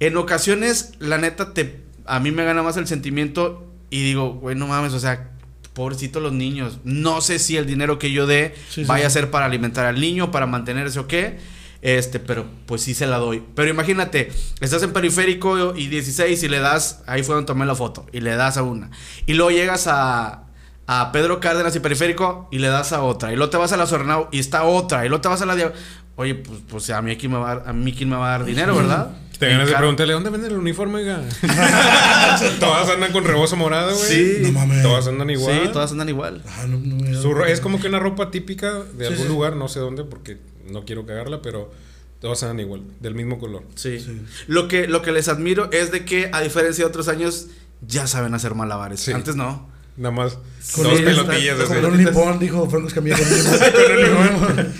En 0.02 0.18
ocasiones, 0.18 0.94
la 1.00 1.20
neta, 1.20 1.54
te, 1.54 1.84
a 2.06 2.20
mí 2.20 2.32
me 2.32 2.44
gana 2.44 2.64
más 2.64 2.76
el 2.78 2.88
sentimiento 2.88 3.71
y 3.92 4.02
digo, 4.02 4.34
güey, 4.34 4.56
no 4.56 4.66
mames, 4.66 4.94
o 4.94 5.00
sea, 5.00 5.30
pobrecitos 5.74 6.24
los 6.24 6.34
niños. 6.34 6.80
No 6.84 7.22
sé 7.22 7.38
si 7.38 7.58
el 7.58 7.68
dinero 7.68 8.00
que 8.00 8.12
yo 8.12 8.26
dé 8.26 8.56
Sí, 8.70 8.82
sí, 8.82 8.84
vaya 8.86 9.06
a 9.06 9.10
ser 9.12 9.30
para 9.30 9.46
alimentar 9.46 9.86
al 9.86 10.02
niño, 10.02 10.32
para 10.32 10.48
mantenerse 10.48 10.98
o 10.98 11.08
qué. 11.08 11.38
Este, 11.82 12.20
pero 12.20 12.46
pues 12.66 12.82
sí 12.82 12.94
se 12.94 13.06
la 13.06 13.18
doy. 13.18 13.44
Pero 13.56 13.70
imagínate, 13.70 14.32
estás 14.60 14.82
en 14.84 14.94
periférico 14.94 15.76
y 15.76 15.88
16 15.88 16.42
y 16.42 16.48
le 16.48 16.60
das, 16.60 17.04
ahí 17.06 17.24
fue 17.24 17.36
donde 17.36 17.48
tomé 17.48 17.66
la 17.66 17.76
foto, 17.76 18.06
y 18.12 18.22
le 18.22 18.36
das 18.36 18.58
a 18.58 18.64
una. 18.64 18.92
Y 19.26 19.34
luego 19.34 19.52
llegas 19.52 19.88
a, 19.88 20.46
a 20.88 21.12
Pedro 21.12 21.40
Cárdenas 21.40 21.76
y 21.76 21.80
periférico 21.80 22.48
y 22.52 22.60
le 22.60 22.68
das 22.68 22.94
a 22.94 23.02
otra. 23.02 23.34
Y 23.34 23.36
luego 23.36 23.50
te 23.50 23.58
vas 23.58 23.72
a 23.72 23.78
la 23.78 23.88
Sornau 23.88 24.28
y 24.32 24.40
está 24.40 24.64
otra. 24.64 25.06
Y 25.06 25.10
luego 25.10 25.22
te 25.22 25.28
vas 25.28 25.42
a 25.42 25.46
la... 25.46 25.74
Oye, 26.16 26.36
pues, 26.36 26.60
pues 26.68 26.90
a 26.92 27.02
mí 27.02 27.16
quién 27.18 27.32
me 27.32 27.40
va 27.40 27.52
a 27.52 27.56
dar, 27.56 27.70
a 27.70 27.74
mí 27.74 27.94
quién 27.94 28.10
me 28.10 28.16
va 28.16 28.28
a 28.28 28.38
dar 28.38 28.46
dinero, 28.46 28.76
¿verdad? 28.78 29.12
Te 29.42 29.50
ganas 29.50 29.68
de 29.70 29.76
preguntarle, 29.76 30.14
¿dónde 30.14 30.30
venden 30.30 30.52
el 30.52 30.58
uniforme, 30.60 31.00
oiga? 31.00 31.20
Todas 32.60 32.90
andan 32.92 33.12
con 33.12 33.24
rebozo 33.24 33.56
morado, 33.56 33.96
güey. 33.98 34.08
Sí. 34.08 34.38
No 34.44 34.52
mames. 34.52 34.84
Todas 34.84 35.08
andan 35.08 35.32
igual. 35.32 35.62
Sí, 35.64 35.70
todas 35.74 35.92
andan 35.92 36.10
igual. 36.10 36.44
Ah, 36.48 36.66
no, 36.68 36.78
no 36.78 37.04
dado 37.04 37.20
Su 37.24 37.44
es 37.46 37.60
como 37.60 37.80
que 37.82 37.88
una 37.88 37.98
ropa 37.98 38.30
típica 38.30 38.72
de 38.72 39.08
Sí, 39.08 39.14
algún 39.14 39.26
sí. 39.26 39.34
lugar, 39.34 39.56
no 39.56 39.68
sé 39.68 39.80
dónde, 39.80 40.04
porque 40.04 40.38
no 40.70 40.86
quiero 40.86 41.08
cagarla, 41.08 41.42
pero 41.42 41.72
todas 42.20 42.44
andan 42.44 42.60
igual, 42.60 42.84
del 43.00 43.16
mismo 43.16 43.40
color. 43.40 43.64
Sí. 43.74 44.00
Sí. 44.00 44.22
Lo 44.46 44.68
que, 44.68 44.88
lo 44.88 45.02
que 45.02 45.12
les 45.12 45.28
admiro 45.28 45.72
es 45.72 45.92
de 45.92 46.06
que, 46.06 46.30
a 46.32 46.40
diferencia 46.42 46.84
de 46.86 46.90
otros 46.90 47.08
años, 47.08 47.48
ya 47.82 48.06
saben 48.06 48.36
hacer 48.36 48.54
malabares. 48.54 49.00
Sí. 49.00 49.12
Antes 49.12 49.36
no. 49.36 49.71
Nada 49.98 50.16
más 50.16 50.38
Con 50.74 50.86
dos 50.86 51.00
el- 51.00 51.06
pelotillas. 51.06 51.58
Con 51.60 51.78
así. 51.78 51.86
un 51.86 51.98
limón, 51.98 52.40
dijo 52.40 52.70
Franco 52.70 52.88
Escamilla. 52.88 53.18
Con 53.72 53.92
un 53.92 54.04
limón. 54.04 54.74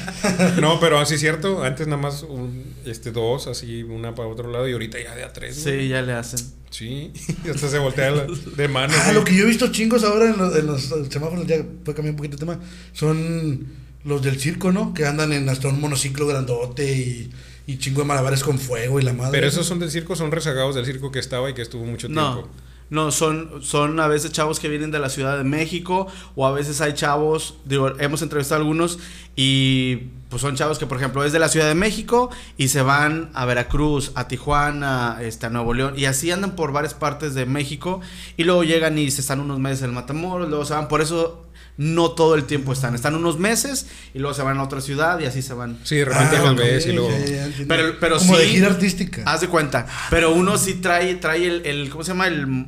No, 0.62 0.80
pero 0.80 1.00
así 1.00 1.16
es 1.16 1.20
cierto. 1.20 1.64
Antes 1.64 1.88
nada 1.88 2.02
más 2.02 2.24
un, 2.24 2.64
este, 2.86 3.12
dos, 3.12 3.48
así, 3.48 3.84
una 3.84 4.16
para 4.16 4.30
otro 4.30 4.50
lado, 4.52 4.68
y 4.70 4.74
ahorita 4.74 4.98
ya 5.04 5.14
de 5.16 5.24
a 5.24 5.34
tres. 5.34 5.56
Sí, 5.58 5.64
güey. 5.72 5.88
ya 5.90 6.02
le 6.02 6.14
hacen. 6.14 6.40
Sí, 6.70 7.12
hasta 7.54 7.68
se 7.68 7.78
voltea 7.80 8.12
la- 8.12 8.26
de 8.56 8.68
mano. 8.70 8.94
Ah, 8.98 9.02
güey. 9.06 9.16
lo 9.16 9.24
que 9.26 9.36
yo 9.36 9.44
he 9.44 9.48
visto 9.48 9.68
chingos 9.72 10.04
ahora 10.06 10.30
en 10.30 10.38
los, 10.38 10.56
en 10.56 10.66
los 10.68 10.82
semáforos, 11.10 11.46
ya 11.46 11.58
puede 11.58 11.96
cambiar 11.96 12.12
un 12.12 12.16
poquito 12.16 12.38
de 12.38 12.40
tema, 12.40 12.60
son 12.94 13.68
los 14.06 14.22
del 14.22 14.40
circo, 14.40 14.72
¿no? 14.72 14.94
Que 14.94 15.06
andan 15.06 15.34
en 15.34 15.50
hasta 15.50 15.68
un 15.68 15.82
monociclo 15.82 16.26
grandote 16.28 16.90
y, 16.98 17.30
y 17.68 17.78
chingo 17.78 18.02
de 18.02 18.08
malabares 18.08 18.44
con 18.44 18.58
fuego 18.58 19.00
y 19.00 19.04
la 19.04 19.12
madre. 19.14 19.32
Pero 19.34 19.48
esos 19.48 19.66
son 19.66 19.80
del 19.80 19.92
circo, 19.92 20.16
son 20.16 20.32
rezagados 20.32 20.74
del 20.76 20.86
circo 20.86 21.12
que 21.12 21.20
estaba 21.20 21.50
y 21.50 21.54
que 21.54 21.62
estuvo 21.62 21.84
mucho 21.84 22.08
No. 22.08 22.34
tiempo. 22.36 22.50
No, 22.92 23.10
son, 23.12 23.64
son 23.64 24.00
a 24.02 24.08
veces 24.08 24.32
chavos 24.34 24.60
que 24.60 24.68
vienen 24.68 24.92
de 24.92 25.00
la 25.00 25.10
Ciudad 25.10 25.38
de 25.38 25.44
México 25.46 26.08
o 26.36 26.46
a 26.46 26.52
veces 26.52 26.82
hay 26.82 26.94
chavos, 26.94 27.56
digo, 27.66 27.94
hemos 28.00 28.22
entrevistado 28.22 28.60
a 28.60 28.64
algunos 28.64 29.00
y 29.36 29.96
pues 30.30 30.42
son 30.42 30.56
chavos 30.58 30.78
que 30.78 30.86
por 30.86 30.98
ejemplo 30.98 31.24
es 31.24 31.32
de 31.32 31.40
la 31.40 31.48
Ciudad 31.48 31.68
de 31.68 31.76
México 31.76 32.30
y 32.58 32.68
se 32.68 32.82
van 32.82 33.30
a 33.34 33.46
Veracruz, 33.46 34.12
a 34.16 34.28
Tijuana, 34.28 35.18
este, 35.22 35.46
a 35.46 35.50
Nuevo 35.50 35.74
León 35.74 35.94
y 35.98 36.04
así 36.06 36.32
andan 36.32 36.52
por 36.58 36.74
varias 36.74 36.94
partes 36.94 37.34
de 37.34 37.46
México 37.46 38.02
y 38.36 38.44
luego 38.44 38.64
llegan 38.66 38.98
y 38.98 39.10
se 39.10 39.22
están 39.22 39.40
unos 39.40 39.58
meses 39.60 39.84
en 39.84 39.94
Matamoros, 39.94 40.50
luego 40.50 40.66
se 40.66 40.74
van, 40.74 40.90
por 40.90 41.00
eso 41.02 41.48
no 41.78 42.12
todo 42.12 42.36
el 42.36 42.44
tiempo 42.44 42.74
están, 42.74 42.94
están 42.94 43.16
unos 43.16 43.40
meses 43.40 43.88
y 44.14 44.20
luego 44.20 44.34
se 44.34 44.42
van 44.44 44.58
a 44.60 44.64
otra 44.64 44.82
ciudad 44.82 45.18
y 45.22 45.26
así 45.26 45.42
se 45.42 45.54
van. 45.54 45.80
Sí, 45.84 45.96
de 45.96 46.06
repente 46.06 46.36
Ah, 46.38 46.42
los 46.44 46.52
ok, 46.52 46.58
ves 46.60 46.86
y 46.88 46.92
luego. 46.92 47.10
ya, 47.10 47.26
ya 47.26 47.46
entiendo. 47.46 47.74
Pero- 47.74 47.96
pero 48.02 48.18
Como 48.18 48.38
de 48.38 48.46
sí- 48.46 48.52
gira 48.52 48.68
artística. 48.68 49.24
Haz 49.26 49.40
de 49.42 49.48
cuenta. 49.48 49.88
Pero 50.10 50.34
uno 50.34 50.58
sí 50.58 50.74
trae, 50.76 51.16
trae 51.16 51.48
el, 51.48 51.66
el- 51.66 51.90
¿cómo 51.90 52.04
se 52.04 52.10
llama? 52.12 52.28
El, 52.28 52.66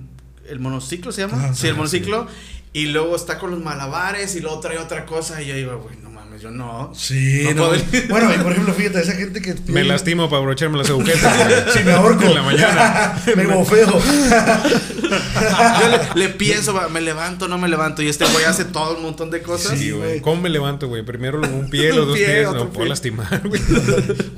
el 0.54 0.60
monociclo 0.60 1.12
se 1.12 1.22
llama. 1.22 1.38
Ajá, 1.38 1.54
sí, 1.54 1.68
el 1.68 1.76
monociclo. 1.76 2.28
Y 2.76 2.88
luego 2.88 3.16
está 3.16 3.38
con 3.38 3.52
los 3.52 3.62
malabares 3.62 4.36
y 4.36 4.40
luego 4.40 4.60
trae 4.60 4.80
otra 4.80 5.06
cosa. 5.06 5.42
Y 5.44 5.46
yo 5.48 5.56
digo, 5.56 5.78
güey, 5.78 5.96
no 6.02 6.10
mames, 6.10 6.42
yo 6.42 6.50
no. 6.50 6.92
Sí, 6.96 7.48
No. 7.56 7.70
Bueno, 8.10 8.34
y 8.34 8.38
por 8.40 8.52
ejemplo, 8.52 8.74
fíjate, 8.74 9.00
esa 9.02 9.14
gente 9.14 9.42
que. 9.42 9.56
Me 9.68 9.84
lastimo 9.84 10.28
para 10.28 10.42
abrocharme 10.42 10.78
las 10.80 10.90
agujetas. 10.90 11.34
Sí, 11.74 11.80
me 11.86 11.92
ahorco. 11.92 12.24
En 12.24 12.34
la 12.34 12.42
mañana. 12.42 13.22
me 13.36 13.46
bofeo. 13.46 14.02
Yo 15.80 15.88
le, 16.16 16.28
le 16.28 16.30
pienso, 16.30 16.74
me 16.90 17.02
levanto, 17.02 17.48
no 17.48 17.60
me 17.60 17.68
levanto. 17.68 18.02
Y 18.02 18.08
este 18.10 18.26
güey 18.26 18.46
hace 18.46 18.66
todo 18.66 18.96
un 18.98 19.04
montón 19.04 19.30
de 19.30 19.44
cosas. 19.44 19.78
Sí, 19.78 19.92
güey. 19.92 20.22
¿Cómo 20.22 20.42
me 20.42 20.50
levanto, 20.50 20.88
güey? 20.88 21.04
Primero 21.04 21.42
un 21.42 21.70
pie, 21.70 21.90
los 21.90 22.00
Un 22.00 22.08
dos 22.08 22.18
pie, 22.18 22.26
pies. 22.26 22.54
No 22.54 22.70
puedo 22.72 22.90
lastimar, 22.90 23.42
güey. 23.48 23.62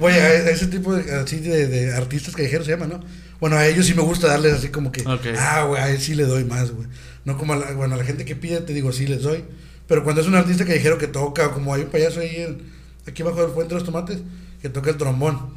Oye, 0.01 0.51
ese 0.51 0.67
tipo 0.67 0.93
de, 0.93 1.15
así 1.15 1.39
de, 1.39 1.67
de 1.67 1.93
artistas 1.93 2.35
callejeros 2.35 2.65
se 2.65 2.73
llama, 2.73 2.87
¿no? 2.87 2.99
Bueno, 3.45 3.57
a 3.57 3.67
ellos 3.67 3.85
sí 3.85 3.93
me 3.93 4.01
gusta 4.01 4.25
darles 4.25 4.53
así 4.53 4.69
como 4.69 4.91
que. 4.91 5.01
Ok. 5.01 5.27
Ah, 5.37 5.65
güey, 5.65 5.79
a 5.79 5.91
él 5.91 6.01
sí 6.01 6.15
le 6.15 6.23
doy 6.23 6.43
más, 6.45 6.71
güey. 6.71 6.87
No 7.25 7.37
como 7.37 7.53
a 7.53 7.57
la, 7.57 7.73
bueno, 7.73 7.93
a 7.93 7.97
la 7.99 8.03
gente 8.03 8.25
que 8.25 8.35
pide, 8.35 8.59
te 8.61 8.73
digo, 8.73 8.91
sí 8.91 9.05
les 9.05 9.21
doy. 9.21 9.45
Pero 9.87 10.03
cuando 10.03 10.21
es 10.21 10.27
un 10.27 10.33
artista 10.33 10.65
callejero 10.65 10.97
que 10.97 11.05
toca, 11.05 11.45
o 11.45 11.51
como 11.51 11.71
hay 11.71 11.83
un 11.83 11.89
payaso 11.89 12.21
ahí 12.21 12.37
en, 12.37 12.63
aquí 13.07 13.21
abajo 13.21 13.43
del 13.43 13.51
puente 13.51 13.75
de 13.75 13.81
los 13.81 13.83
tomates, 13.83 14.17
que 14.63 14.69
toca 14.69 14.89
el 14.89 14.97
trombón. 14.97 15.53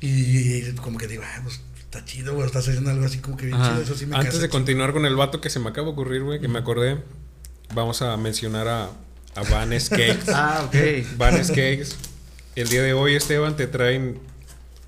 Y, 0.00 0.08
y 0.08 0.72
como 0.82 0.98
que 0.98 1.06
digo, 1.06 1.22
ah, 1.24 1.38
pues 1.44 1.60
está 1.78 2.04
chido, 2.04 2.34
güey, 2.34 2.46
estás 2.46 2.66
haciendo 2.66 2.90
algo 2.90 3.04
así 3.04 3.18
como 3.18 3.36
que 3.36 3.46
bien 3.46 3.60
Ajá. 3.60 3.74
chido, 3.74 3.82
eso 3.84 3.94
sí 3.94 4.06
me 4.06 4.16
Antes 4.16 4.30
casa 4.30 4.42
de 4.42 4.48
chido. 4.48 4.58
continuar 4.58 4.92
con 4.92 5.06
el 5.06 5.14
vato 5.14 5.40
que 5.40 5.50
se 5.50 5.60
me 5.60 5.68
acaba 5.68 5.86
de 5.86 5.92
ocurrir, 5.92 6.24
güey, 6.24 6.40
que 6.40 6.48
me 6.48 6.58
acordé, 6.58 7.00
vamos 7.72 8.02
a 8.02 8.16
mencionar 8.16 8.66
a, 8.66 8.86
a 9.36 9.42
Vanes 9.48 9.88
Cakes. 9.88 10.24
Ah, 10.34 10.64
ok. 10.66 11.16
Vanes 11.16 11.46
Cakes. 11.46 11.90
El 12.56 12.68
día 12.68 12.82
de 12.82 12.92
hoy, 12.92 13.14
Esteban, 13.14 13.54
te 13.54 13.68
traen. 13.68 14.18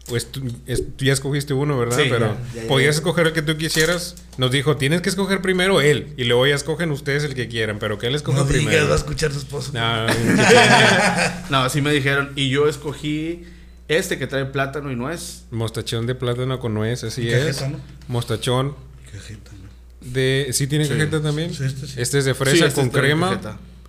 Pues 0.08 0.30
tú, 0.32 0.42
es- 0.66 0.82
tú 0.96 1.04
ya 1.04 1.12
escogiste 1.12 1.54
uno, 1.54 1.78
¿verdad? 1.78 1.96
Sí, 1.96 2.06
Pero 2.10 2.26
ya, 2.34 2.54
ya, 2.54 2.62
ya. 2.62 2.68
podías 2.68 2.96
escoger 2.96 3.28
el 3.28 3.32
que 3.32 3.42
tú 3.42 3.56
quisieras. 3.56 4.16
Nos 4.36 4.50
dijo, 4.50 4.76
tienes 4.76 5.00
que 5.00 5.08
escoger 5.08 5.40
primero 5.40 5.80
él. 5.80 6.12
Y 6.16 6.24
luego 6.24 6.44
ya 6.46 6.54
escogen 6.56 6.90
ustedes 6.90 7.22
el 7.24 7.34
que 7.34 7.46
quieran. 7.48 7.78
Pero 7.78 7.98
que 7.98 8.08
él 8.08 8.14
escoja 8.16 8.38
No 8.38 8.44
digas, 8.44 8.62
primero. 8.64 8.88
va 8.88 8.94
a 8.94 8.96
escuchar 8.98 9.32
su 9.32 9.38
esposo. 9.38 9.70
No, 9.72 10.06
¿qué? 10.06 10.12
No, 11.50 11.58
así 11.62 11.80
me 11.80 11.92
dijeron. 11.92 12.32
Y 12.34 12.48
yo 12.50 12.68
escogí 12.68 13.44
este 13.88 14.18
que 14.18 14.26
trae 14.26 14.44
plátano 14.46 14.90
y 14.90 14.96
nuez. 14.96 15.44
Mostachón 15.52 16.06
de 16.06 16.14
plátano 16.16 16.58
con 16.58 16.74
nuez, 16.74 17.04
así 17.04 17.26
Cajeta, 17.28 17.48
es. 17.50 17.70
¿no? 17.70 17.78
Mostachón 18.08 18.74
Cajeta, 19.12 19.52
¿no? 19.52 19.68
de. 20.12 20.48
¿Sí 20.52 20.66
tiene 20.66 20.84
Sí. 20.84 20.90
cajeta 20.92 21.22
también? 21.22 21.54
Sí, 21.54 21.62
este 21.64 21.86
sí. 21.86 22.18
es 22.18 22.24
de 22.24 22.34
fresa 22.34 22.56
Sí, 22.56 22.64
este 22.64 22.80
con 22.80 22.90
crema. 22.90 23.40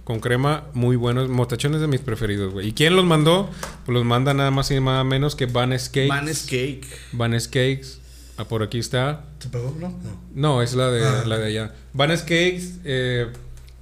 Con 0.03 0.19
crema 0.19 0.65
muy 0.73 0.95
buenos. 0.97 1.29
Mostachones 1.29 1.79
de 1.79 1.87
mis 1.87 2.01
preferidos, 2.01 2.51
güey. 2.53 2.67
¿Y 2.67 2.73
quién 2.73 2.95
los 2.95 3.05
mandó? 3.05 3.49
Pues 3.85 3.93
los 3.93 4.03
manda 4.03 4.33
nada 4.33 4.51
más 4.51 4.69
y 4.71 4.79
nada 4.79 5.03
menos 5.05 5.35
que 5.35 5.45
Vanes 5.45 5.87
Cakes. 5.87 6.07
Manes 6.07 6.41
Cake. 6.43 6.87
Vanes 7.13 7.47
Cakes. 7.47 7.99
Ah, 8.37 8.43
por 8.45 8.63
aquí 8.63 8.79
está. 8.79 9.25
¿Se 9.39 9.47
pegó? 9.49 9.73
No, 9.79 9.89
no. 9.89 10.21
No, 10.33 10.61
es 10.61 10.73
la 10.73 10.89
de, 10.91 11.05
Ah. 11.05 11.23
la 11.25 11.37
de 11.37 11.45
allá. 11.47 11.73
Vanes 11.93 12.21
Cakes. 12.21 12.79
eh, 12.83 13.27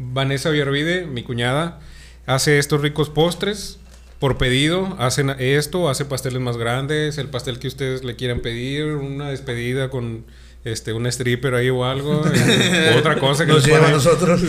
Vanessa 0.04 0.50
Villarvide, 0.50 1.06
mi 1.06 1.22
cuñada, 1.24 1.80
hace 2.26 2.58
estos 2.60 2.82
ricos 2.82 3.10
postres. 3.10 3.78
Por 4.20 4.38
pedido, 4.38 4.96
hacen 5.00 5.32
esto, 5.40 5.90
hace 5.90 6.06
pasteles 6.06 6.40
más 6.42 6.58
grandes, 6.58 7.18
el 7.18 7.28
pastel 7.30 7.58
que 7.60 7.68
ustedes 7.68 8.04
le 8.04 8.16
quieran 8.16 8.42
pedir, 8.42 8.86
una 8.96 9.30
despedida 9.30 9.90
con 9.90 10.26
este 10.64 10.94
un 10.94 11.08
stripper 11.08 11.56
ahí 11.56 11.70
o 11.70 11.86
algo, 11.86 12.24
eh, 12.34 12.96
otra 13.00 13.18
cosa 13.18 13.46
que 13.46 13.52
Nos 13.52 13.66
les 13.66 13.74
lleva 13.74 13.88
a 13.88 13.92
nosotros. 13.92 14.42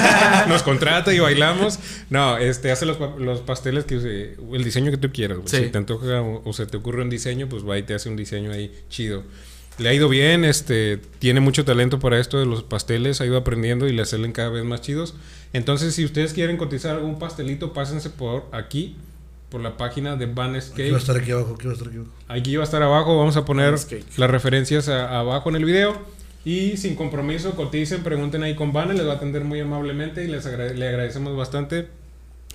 nos 0.48 0.62
contrata 0.62 1.14
y 1.14 1.18
bailamos. 1.18 1.78
No, 2.08 2.38
este 2.38 2.70
hace 2.70 2.86
los, 2.86 2.98
los 3.18 3.40
pasteles 3.40 3.84
que 3.84 4.36
el 4.52 4.64
diseño 4.64 4.90
que 4.90 4.96
tú 4.96 5.10
quieras. 5.12 5.38
Sí. 5.44 5.58
Si 5.58 5.68
te 5.68 5.78
antoja 5.78 6.22
o, 6.22 6.42
o 6.44 6.52
se 6.52 6.66
te 6.66 6.76
ocurre 6.76 7.02
un 7.02 7.10
diseño, 7.10 7.48
pues 7.48 7.66
va 7.66 7.78
y 7.78 7.82
te 7.82 7.94
hace 7.94 8.08
un 8.08 8.16
diseño 8.16 8.50
ahí 8.52 8.72
chido. 8.88 9.22
Le 9.78 9.88
ha 9.88 9.94
ido 9.94 10.10
bien, 10.10 10.44
este, 10.44 10.98
tiene 11.18 11.40
mucho 11.40 11.64
talento 11.64 12.00
para 12.00 12.18
esto 12.18 12.38
de 12.38 12.44
los 12.44 12.62
pasteles, 12.62 13.22
ha 13.22 13.26
ido 13.26 13.38
aprendiendo 13.38 13.88
y 13.88 13.92
le 13.92 14.04
salen 14.04 14.32
cada 14.32 14.50
vez 14.50 14.62
más 14.62 14.82
chidos. 14.82 15.14
Entonces, 15.54 15.94
si 15.94 16.04
ustedes 16.04 16.34
quieren 16.34 16.58
cotizar 16.58 16.96
algún 16.96 17.18
pastelito, 17.18 17.72
pásense 17.72 18.10
por 18.10 18.46
aquí 18.52 18.96
por 19.50 19.60
la 19.60 19.76
página 19.76 20.16
de 20.16 20.24
Aquí 20.26 20.90
va 20.90 20.96
a 20.96 21.00
estar 21.00 21.16
aquí 21.16 21.30
abajo, 21.32 21.54
aquí 21.56 21.66
va 21.66 21.72
a 21.72 21.74
estar 21.74 21.88
aquí 21.88 21.96
abajo. 21.98 22.12
Aquí 22.28 22.56
va 22.56 22.62
a 22.62 22.64
estar 22.64 22.82
abajo, 22.82 23.18
vamos 23.18 23.36
a 23.36 23.44
poner 23.44 23.66
Vanescape. 23.66 24.04
las 24.16 24.30
referencias 24.30 24.88
a- 24.88 25.18
abajo 25.18 25.48
en 25.50 25.56
el 25.56 25.64
video. 25.64 25.98
Y 26.44 26.76
sin 26.78 26.94
compromiso, 26.94 27.50
coticen, 27.54 28.02
pregunten 28.02 28.42
ahí 28.42 28.54
con 28.54 28.72
Vane, 28.72 28.94
les 28.94 29.06
va 29.06 29.12
a 29.12 29.16
atender 29.16 29.44
muy 29.44 29.60
amablemente 29.60 30.24
y 30.24 30.28
les 30.28 30.46
agrade- 30.46 30.74
le 30.74 30.88
agradecemos 30.88 31.36
bastante 31.36 31.88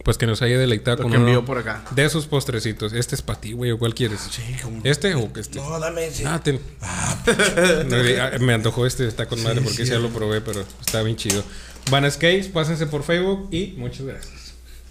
pues 0.03 0.17
que 0.17 0.27
nos 0.27 0.41
haya 0.41 0.57
deleitado 0.57 0.97
Lo 0.97 1.03
con 1.03 1.11
que 1.13 1.17
uno 1.17 1.45
por 1.45 1.57
acá. 1.57 1.83
de 1.91 2.03
esos 2.03 2.27
postrecitos. 2.27 2.91
Este 2.93 3.15
es 3.15 3.21
para 3.21 3.39
ti, 3.39 3.53
güey, 3.53 3.71
o 3.71 3.79
cuál 3.79 3.93
quieres. 3.95 4.19
Sí, 4.29 4.41
como. 4.61 4.81
¿Este 4.83 5.15
o 5.15 5.31
que 5.31 5.39
este? 5.39 5.57
No, 5.59 5.79
dame 5.79 6.07
ese. 6.07 6.25
Ah, 6.27 6.41
ten. 6.43 6.59
No, 7.89 7.95
ah, 8.21 8.31
me 8.39 8.53
antojó 8.53 8.85
este, 8.85 9.07
está 9.07 9.25
con 9.25 9.41
madre 9.43 9.61
porque 9.61 9.85
sí. 9.85 9.91
ya 9.91 9.97
lo 9.99 10.09
probé, 10.09 10.41
pero 10.41 10.63
está 10.81 11.01
bien 11.01 11.15
chido. 11.15 11.43
Vanescape, 11.91 12.49
pásense 12.53 12.87
por 12.87 13.03
Facebook 13.03 13.47
y 13.51 13.73
muchas 13.77 14.05
gracias. 14.05 14.44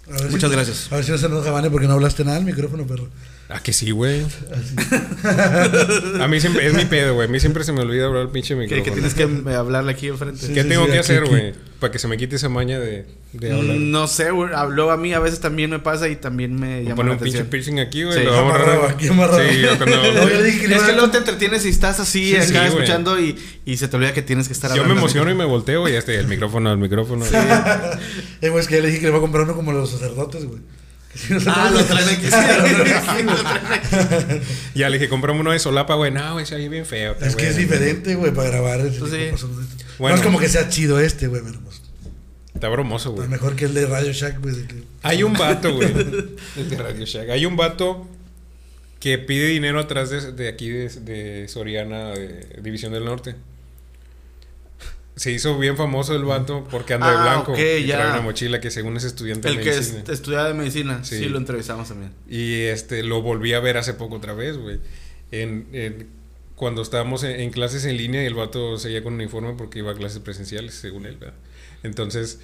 A 0.07 0.21
ver 0.21 0.31
Muchas 0.31 0.49
si- 0.49 0.55
gracias. 0.55 0.87
A 0.91 0.95
ver 0.97 1.05
si 1.05 1.11
no 1.11 1.17
se 1.17 1.25
enoja, 1.25 1.51
Vane, 1.51 1.69
porque 1.71 1.87
no 1.87 1.93
hablaste 1.93 2.23
nada 2.23 2.37
al 2.37 2.45
micrófono, 2.45 2.85
perro. 2.85 3.09
Ah, 3.49 3.59
que 3.61 3.73
sí, 3.73 3.91
güey. 3.91 4.21
A 6.21 6.27
mí 6.27 6.39
siempre, 6.39 6.65
es 6.67 6.73
mi 6.73 6.85
pedo, 6.85 7.13
güey. 7.15 7.27
A 7.27 7.31
mí 7.31 7.39
siempre 7.39 7.63
se 7.63 7.71
me 7.71 7.81
olvida 7.81 8.05
hablar 8.05 8.23
el 8.23 8.29
pinche 8.29 8.55
Que, 8.55 8.59
micrófono. 8.61 8.83
que 8.85 8.91
tienes 8.91 9.13
que 9.13 9.53
hablarle 9.55 9.91
aquí 9.91 10.07
enfrente. 10.07 10.45
Sí, 10.47 10.53
¿Qué 10.53 10.63
sí, 10.63 10.69
tengo 10.69 10.85
sí, 10.85 10.91
que 10.91 10.97
aquí, 10.97 10.99
hacer, 10.99 11.25
güey? 11.25 11.53
Para 11.79 11.91
que 11.91 11.99
se 11.99 12.07
me 12.07 12.15
quite 12.15 12.37
esa 12.37 12.47
maña 12.47 12.79
de, 12.79 13.05
de 13.33 13.51
hablar. 13.51 13.75
No 13.77 14.07
sé, 14.07 14.31
güey. 14.31 14.49
Luego 14.71 14.91
a 14.91 14.97
mí 14.97 15.13
a 15.13 15.19
veces 15.19 15.41
también 15.41 15.69
me 15.69 15.79
pasa 15.79 16.07
y 16.07 16.15
también 16.15 16.55
me 16.55 16.77
Me 16.79 16.83
llama 16.83 16.95
pone 16.95 17.11
un 17.11 17.17
pinche 17.19 17.43
piercing 17.43 17.79
aquí, 17.79 18.03
güey. 18.03 18.17
Sí. 18.17 18.23
lo 18.23 18.31
vamos 18.31 18.55
a 18.55 18.89
aquí 18.91 19.07
amarrado. 19.09 19.39
Sí, 19.49 19.59
yo 19.61 19.77
cuando- 19.77 19.97
No, 20.13 20.29
yo 20.29 20.41
dije 20.41 20.73
Es 20.73 20.83
que 20.83 20.93
luego 20.93 21.09
te 21.11 21.17
entretienes 21.17 21.65
y 21.65 21.69
estás 21.69 21.99
así 21.99 22.29
Sí, 22.29 22.35
acá 22.37 22.45
sí, 22.61 22.67
escuchando 22.67 23.19
y, 23.19 23.37
y 23.65 23.75
se 23.77 23.87
te 23.89 23.97
olvida 23.97 24.13
que 24.13 24.21
tienes 24.21 24.47
que 24.47 24.53
estar 24.53 24.69
Yo 24.71 24.77
me 24.77 24.81
hablando. 24.83 25.01
emociono 25.01 25.31
y 25.31 25.35
me 25.35 25.45
volteo, 25.45 25.81
güey. 25.81 25.93
Ya 25.93 25.99
está 25.99 26.13
el 26.13 26.27
micrófono, 26.27 26.71
el 26.71 26.77
micrófono. 26.77 27.25
Eh, 28.41 28.49
güey, 28.49 28.61
es 28.61 28.67
que 28.67 28.75
ya 28.75 28.81
le 28.81 28.87
dije 28.87 28.99
que 28.99 29.05
le 29.05 29.11
voy 29.11 29.19
a 29.19 29.21
comprar 29.21 29.43
uno 29.43 29.55
como 29.55 29.71
los 29.71 29.89
sacerdotes, 29.91 30.45
güey. 30.45 30.59
Ah, 31.47 31.71
lo- 31.73 31.83
traen 31.85 32.09
aquí. 32.09 32.25
sí, 33.17 33.23
lo 33.23 33.35
traen 33.35 33.65
aquí. 33.73 34.41
Ya 34.75 34.89
le 34.89 34.97
dije, 34.97 35.09
comprame 35.09 35.39
uno 35.39 35.51
de 35.51 35.59
solapa, 35.59 35.95
güey. 35.95 36.11
No, 36.11 36.33
güey, 36.33 36.45
se 36.45 36.55
oye 36.55 36.69
bien 36.69 36.85
feo. 36.85 37.15
Es 37.21 37.35
que 37.35 37.47
es 37.47 37.57
diferente, 37.57 38.15
güey, 38.15 38.33
para 38.33 38.49
grabar. 38.49 38.81
Pues. 38.99 39.43
No 39.99 40.09
es 40.13 40.21
como 40.21 40.39
que 40.39 40.49
sea 40.49 40.69
chido 40.69 40.99
este, 40.99 41.27
güey, 41.27 41.41
pero 41.45 41.59
pues, 41.61 41.81
Está 42.53 42.69
bromoso, 42.69 43.11
güey. 43.11 43.25
es 43.25 43.29
mejor 43.29 43.55
que 43.55 43.65
el 43.65 43.73
de 43.73 43.85
Radio 43.85 44.11
Shack, 44.13 44.41
güey. 44.41 44.55
Hay 45.03 45.23
un 45.23 45.33
vato, 45.33 45.73
güey. 45.75 45.89
El 46.57 46.69
de 46.69 46.77
Radio 46.77 47.05
Shack. 47.05 47.29
Hay 47.29 47.45
un 47.45 47.55
vato 47.57 48.07
que 48.99 49.17
pide 49.17 49.47
dinero 49.47 49.79
atrás 49.79 50.09
de, 50.09 50.31
de 50.31 50.47
aquí, 50.47 50.69
de, 50.69 50.89
de 50.89 51.47
Soriana, 51.47 52.09
de 52.11 52.59
División 52.61 52.91
del 52.93 53.05
Norte. 53.05 53.35
Se 55.15 55.31
hizo 55.31 55.57
bien 55.57 55.77
famoso 55.77 56.13
el 56.15 56.23
vato 56.25 56.67
porque 56.69 56.93
anda 56.95 57.09
de 57.09 57.17
Ah, 57.17 57.21
blanco. 57.21 57.53
ok, 57.53 57.59
y 57.79 57.85
ya. 57.85 57.95
trae 57.97 58.11
una 58.11 58.21
mochila 58.21 58.59
que 58.59 58.69
según 58.69 58.97
es 58.97 59.05
estudiante 59.05 59.47
El 59.47 59.57
de 59.57 59.63
que 59.63 59.69
medicina. 59.71 59.99
es- 60.03 60.09
estudiaba 60.09 60.47
de 60.49 60.53
medicina. 60.53 61.03
Sí. 61.05 61.19
Sí. 61.19 61.25
lo 61.29 61.37
entrevistamos 61.37 61.87
también. 61.87 62.11
Y 62.29 62.63
este 62.63 63.01
lo 63.03 63.21
volví 63.21 63.53
a 63.53 63.59
ver 63.61 63.77
hace 63.77 63.93
poco 63.93 64.15
otra 64.15 64.33
vez, 64.33 64.57
güey. 64.57 64.79
En, 65.31 65.67
en- 65.73 66.07
cuando 66.55 66.81
estábamos 66.81 67.23
en, 67.23 67.39
en 67.39 67.49
clases 67.51 67.85
en 67.85 67.95
línea 67.97 68.23
y 68.23 68.25
el 68.25 68.33
vato 68.33 68.77
seguía 68.77 69.03
con 69.03 69.13
uniforme 69.13 69.53
porque 69.57 69.79
iba 69.79 69.91
a 69.91 69.95
clases 69.95 70.19
presenciales, 70.19 70.73
según 70.75 71.05
él, 71.05 71.17
¿verdad? 71.17 71.35
Entonces, 71.83 72.39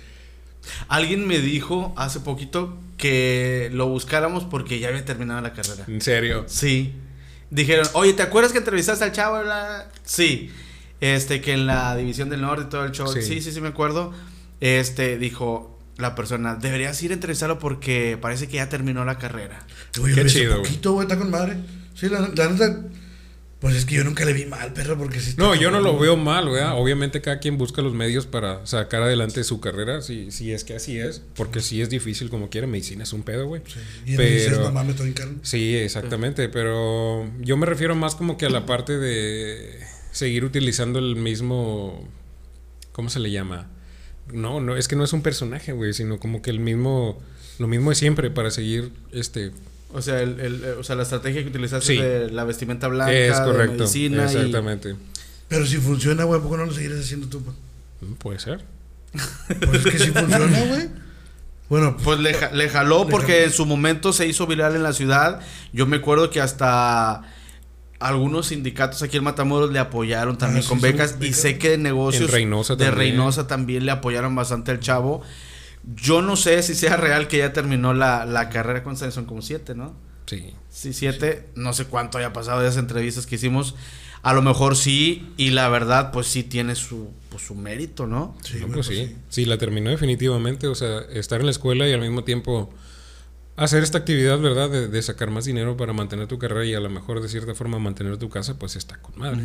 Alguien 0.90 1.26
me 1.28 1.40
dijo 1.40 1.92
hace 1.98 2.20
poquito 2.20 2.78
que 2.98 3.70
lo 3.74 3.88
buscáramos 3.88 4.44
porque 4.44 4.78
ya 4.80 4.90
había 4.90 5.04
terminado 5.04 5.42
la 5.42 5.54
carrera. 5.54 5.86
en 5.88 6.02
serio. 6.02 6.46
Sí. 6.48 6.94
Dijeron, 7.50 7.88
oye, 7.94 8.14
¿te 8.14 8.22
acuerdas 8.22 8.52
que 8.52 8.60
entrevistaste 8.60 9.04
al 9.04 9.12
chavo? 9.12 9.42
Bla? 9.42 9.90
Sí. 10.04 10.52
Este, 11.02 11.42
que 11.42 11.54
en 11.54 11.68
la 11.68 11.96
División 11.98 12.30
del 12.30 12.42
Norte 12.42 12.66
y 12.68 12.70
todo 12.70 12.86
el 12.86 12.92
show. 12.92 13.08
Sí. 13.12 13.22
Sí, 13.22 13.42
sí, 13.42 13.52
sí, 13.52 13.60
me 13.60 13.68
acuerdo. 13.70 14.14
Este, 14.62 15.18
dijo 15.18 15.78
la 15.98 16.16
persona, 16.16 16.56
deberías 16.56 17.02
ir 17.04 17.12
a 17.12 17.16
entrevistarlo 17.16 17.60
porque 17.60 18.18
parece 18.22 18.48
que 18.48 18.56
ya 18.58 18.70
terminó 18.70 19.04
la 19.06 19.18
carrera. 19.18 19.66
Güey, 19.98 20.16
Qué 20.16 20.26
chido, 20.28 20.54
güey. 20.60 20.64
poquito, 20.64 20.94
güey, 20.94 21.06
está 21.06 21.18
con 21.18 21.30
madre. 21.30 21.58
Sí, 21.96 22.08
la, 22.10 22.22
la 22.22 22.50
neta. 22.50 22.82
Pues 23.60 23.76
es 23.76 23.86
que 23.86 23.94
yo 23.94 24.04
nunca 24.04 24.26
le 24.26 24.34
vi 24.34 24.46
mal, 24.48 24.74
perro, 24.74 24.98
porque 24.98 25.20
está 25.20 25.40
No, 25.40 25.54
yo 25.54 25.70
no 25.70 25.82
lo 25.82 25.92
güey. 25.92 26.04
veo 26.06 26.18
mal, 26.18 26.50
¿verdad? 26.50 26.74
Obviamente 26.80 27.22
cada 27.22 27.38
quien 27.38 27.60
busca 27.60 27.84
los 27.84 27.94
medios 27.94 28.26
para 28.26 28.66
sacar 28.66 29.04
adelante 29.04 29.44
su 29.44 29.60
carrera, 29.62 30.02
si, 30.02 30.32
si 30.32 30.52
es 30.52 30.64
que 30.64 30.74
así 30.76 30.98
es, 30.98 31.22
porque 31.36 31.62
sí 31.62 31.80
es 31.80 31.88
difícil 31.92 32.32
como 32.32 32.50
quiera, 32.50 32.66
medicina 32.66 33.04
es 33.04 33.14
un 33.14 33.22
pedo, 33.22 33.46
güey. 33.46 33.62
Sí. 33.68 33.80
Y 34.14 34.18
me 34.18 34.26
dices, 34.26 34.50
Pero- 34.54 34.64
no 34.64 34.72
mames, 34.72 34.92
estoy 34.96 35.10
en 35.10 35.14
carne. 35.14 35.36
Sí, 35.44 35.76
exactamente, 35.76 36.50
pero 36.50 37.30
yo 37.40 37.56
me 37.56 37.68
refiero 37.68 37.94
más 37.96 38.16
como 38.16 38.36
que 38.36 38.48
a 38.48 38.50
la 38.50 38.66
parte 38.66 38.98
de 38.98 39.80
seguir 40.12 40.44
utilizando 40.46 41.00
el 41.00 41.16
mismo, 41.16 42.08
¿cómo 42.92 43.10
se 43.10 43.20
le 43.20 43.32
llama? 43.32 43.68
No, 44.32 44.60
no, 44.62 44.78
es 44.78 44.88
que 44.88 44.96
no 44.96 45.04
es 45.04 45.14
un 45.14 45.22
personaje, 45.22 45.72
güey, 45.74 45.94
sino 45.94 46.20
como 46.20 46.42
que 46.42 46.52
el 46.52 46.60
mismo, 46.60 47.20
lo 47.60 47.68
mismo 47.68 47.90
de 47.90 47.96
siempre 47.96 48.30
para 48.30 48.52
seguir, 48.52 48.92
este, 49.12 49.52
O 49.94 50.02
sea, 50.02 50.22
el, 50.22 50.40
el- 50.40 50.64
o 50.80 50.84
sea 50.84 50.96
la 50.96 51.04
estrategia 51.04 51.42
que 51.44 51.50
utilizaste 51.50 51.86
Sí. 51.86 51.98
de 51.98 52.30
la 52.30 52.44
vestimenta 52.46 52.88
blanca, 52.88 53.12
es 53.12 53.38
de 53.38 53.44
correcto, 53.44 53.78
medicina 53.80 54.24
y- 54.24 54.36
exactamente. 54.36 54.96
Pero 55.50 55.66
si 55.66 55.78
funciona, 55.78 56.24
güey, 56.24 56.40
¿por 56.40 56.52
qué 56.52 56.58
no 56.58 56.66
lo 56.66 56.74
seguirás 56.74 57.00
haciendo 57.00 57.28
tú? 57.28 57.42
Mm, 58.00 58.14
Puede 58.14 58.40
ser. 58.40 58.64
Pues 59.12 59.86
es 59.86 59.92
que 59.92 60.00
sí 60.00 60.12
funciona, 60.12 60.62
güey. 60.66 60.88
Bueno, 61.68 61.98
Pues 62.04 62.20
le, 62.20 62.32
le 62.54 62.70
jaló 62.70 63.04
Le 63.06 63.12
porque 63.12 63.34
jaló. 63.34 63.46
en 63.46 63.52
su 63.52 63.66
momento 63.66 64.14
se 64.14 64.28
hizo 64.28 64.48
viral 64.48 64.76
en 64.78 64.84
la 64.84 64.94
ciudad. 64.94 65.42
Yo 65.74 65.86
me 65.88 65.98
acuerdo 65.98 66.30
que 66.30 66.40
hasta 66.40 67.24
algunos 68.02 68.48
sindicatos 68.48 69.02
aquí 69.04 69.18
en 69.18 69.24
Matamoros 69.24 69.72
le 69.72 69.80
apoyaron 69.80 70.38
también 70.38 70.60
Ah, 70.60 70.64
sí, 70.64 70.70
con 70.70 70.80
sí, 70.80 70.84
becas. 70.84 71.18
Y 71.22 71.34
sé 71.34 71.58
que 71.58 71.70
de 71.70 71.78
negocios 71.78 72.30
En 72.30 72.36
Reynosa 72.36 72.76
de 72.76 72.86
también. 72.86 72.98
Reynosa 73.12 73.48
también 73.48 73.86
le 73.86 73.92
apoyaron 73.92 74.36
bastante 74.36 74.72
al 74.72 74.80
chavo. 74.80 75.22
Yo 75.96 76.22
no 76.22 76.36
sé 76.36 76.62
si 76.64 76.76
sea 76.76 76.98
real 76.98 77.28
que 77.28 77.40
ya 77.40 77.54
terminó 77.54 77.94
la, 77.94 78.26
la 78.26 78.50
carrera 78.50 78.84
con 78.84 78.98
son 78.98 79.26
como 79.26 79.42
siete, 79.42 79.74
¿no? 79.76 79.96
Sí. 80.26 80.54
Sí, 80.70 80.94
siete. 80.94 81.50
No 81.56 81.74
sé 81.74 81.86
cuánto 81.86 82.18
haya 82.18 82.34
pasado 82.34 82.62
de 82.62 82.68
esas 82.68 82.80
entrevistas 82.80 83.26
que 83.26 83.36
hicimos. 83.36 83.76
A 84.24 84.34
lo 84.34 84.44
mejor 84.44 84.76
sí, 84.76 85.34
y 85.38 85.50
la 85.50 85.68
verdad, 85.70 86.12
pues 86.12 86.28
sí 86.28 86.44
tiene 86.44 86.76
su, 86.76 87.10
pues, 87.30 87.44
su 87.44 87.56
mérito, 87.56 88.06
¿no? 88.06 88.38
sí, 88.44 88.54
No, 88.60 88.68
güey, 88.68 88.74
pues 88.74 88.88
pues 88.88 88.98
sí. 89.00 89.16
sí, 89.30 89.46
la 89.46 89.58
terminó 89.58 89.90
definitivamente. 89.90 90.68
O 90.68 90.76
sea, 90.76 91.00
estar 91.12 91.40
en 91.40 91.48
la 91.48 91.52
escuela 91.52 91.88
y 91.88 91.94
al 91.94 92.02
mismo 92.02 92.24
tiempo 92.24 92.70
hacer 93.56 93.84
esta 93.84 94.00
actividad, 94.00 94.40
¿verdad? 94.40 94.70
De, 94.70 94.88
de 94.88 95.02
sacar 95.02 95.30
más 95.30 95.46
dinero 95.46 95.78
para 95.78 95.94
mantener 95.94 96.28
tu 96.28 96.40
carrera 96.40 96.66
y 96.66 96.74
a 96.74 96.80
lo 96.80 96.90
mejor 96.90 97.22
de 97.22 97.30
cierta 97.30 97.56
forma 97.56 97.80
mantener 97.80 98.18
tu 98.18 98.30
casa, 98.30 98.58
pues 98.58 98.76
está 98.76 98.98
con 98.98 99.18
madre. 99.18 99.42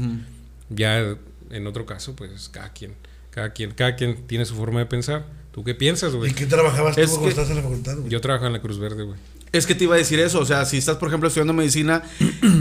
Ya 0.69 1.17
en 1.51 1.67
otro 1.67 1.87
caso, 1.87 2.15
pues 2.17 2.49
cada 2.49 2.71
quien, 2.71 2.95
cada 3.31 3.51
quien, 3.51 3.73
cada 3.73 3.97
quien 3.97 4.27
tiene 4.27 4.45
su 4.45 4.55
forma 4.55 4.81
de 4.81 4.87
pensar. 4.87 5.27
¿Tú 5.53 5.65
qué 5.65 5.75
piensas, 5.75 6.13
¿Y 6.13 6.17
güey? 6.17 6.35
qué 6.35 6.47
trabajabas 6.47 6.97
tú 6.97 7.03
cuando 7.09 7.29
estás 7.29 7.49
en 7.49 7.57
la 7.57 7.63
facultad, 7.63 7.97
güey? 7.97 8.11
Yo 8.11 8.21
trabajo 8.21 8.47
en 8.47 8.53
la 8.53 8.61
Cruz 8.61 8.79
Verde, 8.79 9.05
güey. 9.05 9.19
Es 9.53 9.67
que 9.67 9.75
te 9.75 9.85
iba 9.85 9.95
a 9.95 9.99
decir 9.99 10.19
eso, 10.21 10.41
o 10.41 10.45
sea, 10.45 10.67
si 10.67 10.77
estás, 10.77 10.97
por 10.97 11.09
ejemplo, 11.09 11.29
estudiando 11.29 11.55
medicina, 11.55 12.03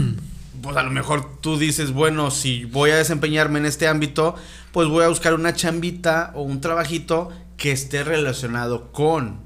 pues 0.62 0.76
a 0.76 0.82
lo 0.82 0.90
mejor 0.90 1.40
tú 1.40 1.58
dices, 1.58 1.92
bueno, 1.92 2.30
si 2.30 2.64
voy 2.64 2.90
a 2.90 2.96
desempeñarme 2.96 3.58
en 3.58 3.66
este 3.66 3.86
ámbito, 3.86 4.34
pues 4.72 4.88
voy 4.88 5.04
a 5.04 5.08
buscar 5.08 5.34
una 5.34 5.54
chambita 5.54 6.32
o 6.34 6.42
un 6.42 6.60
trabajito 6.62 7.30
que 7.58 7.72
esté 7.72 8.02
relacionado 8.02 8.92
con, 8.92 9.40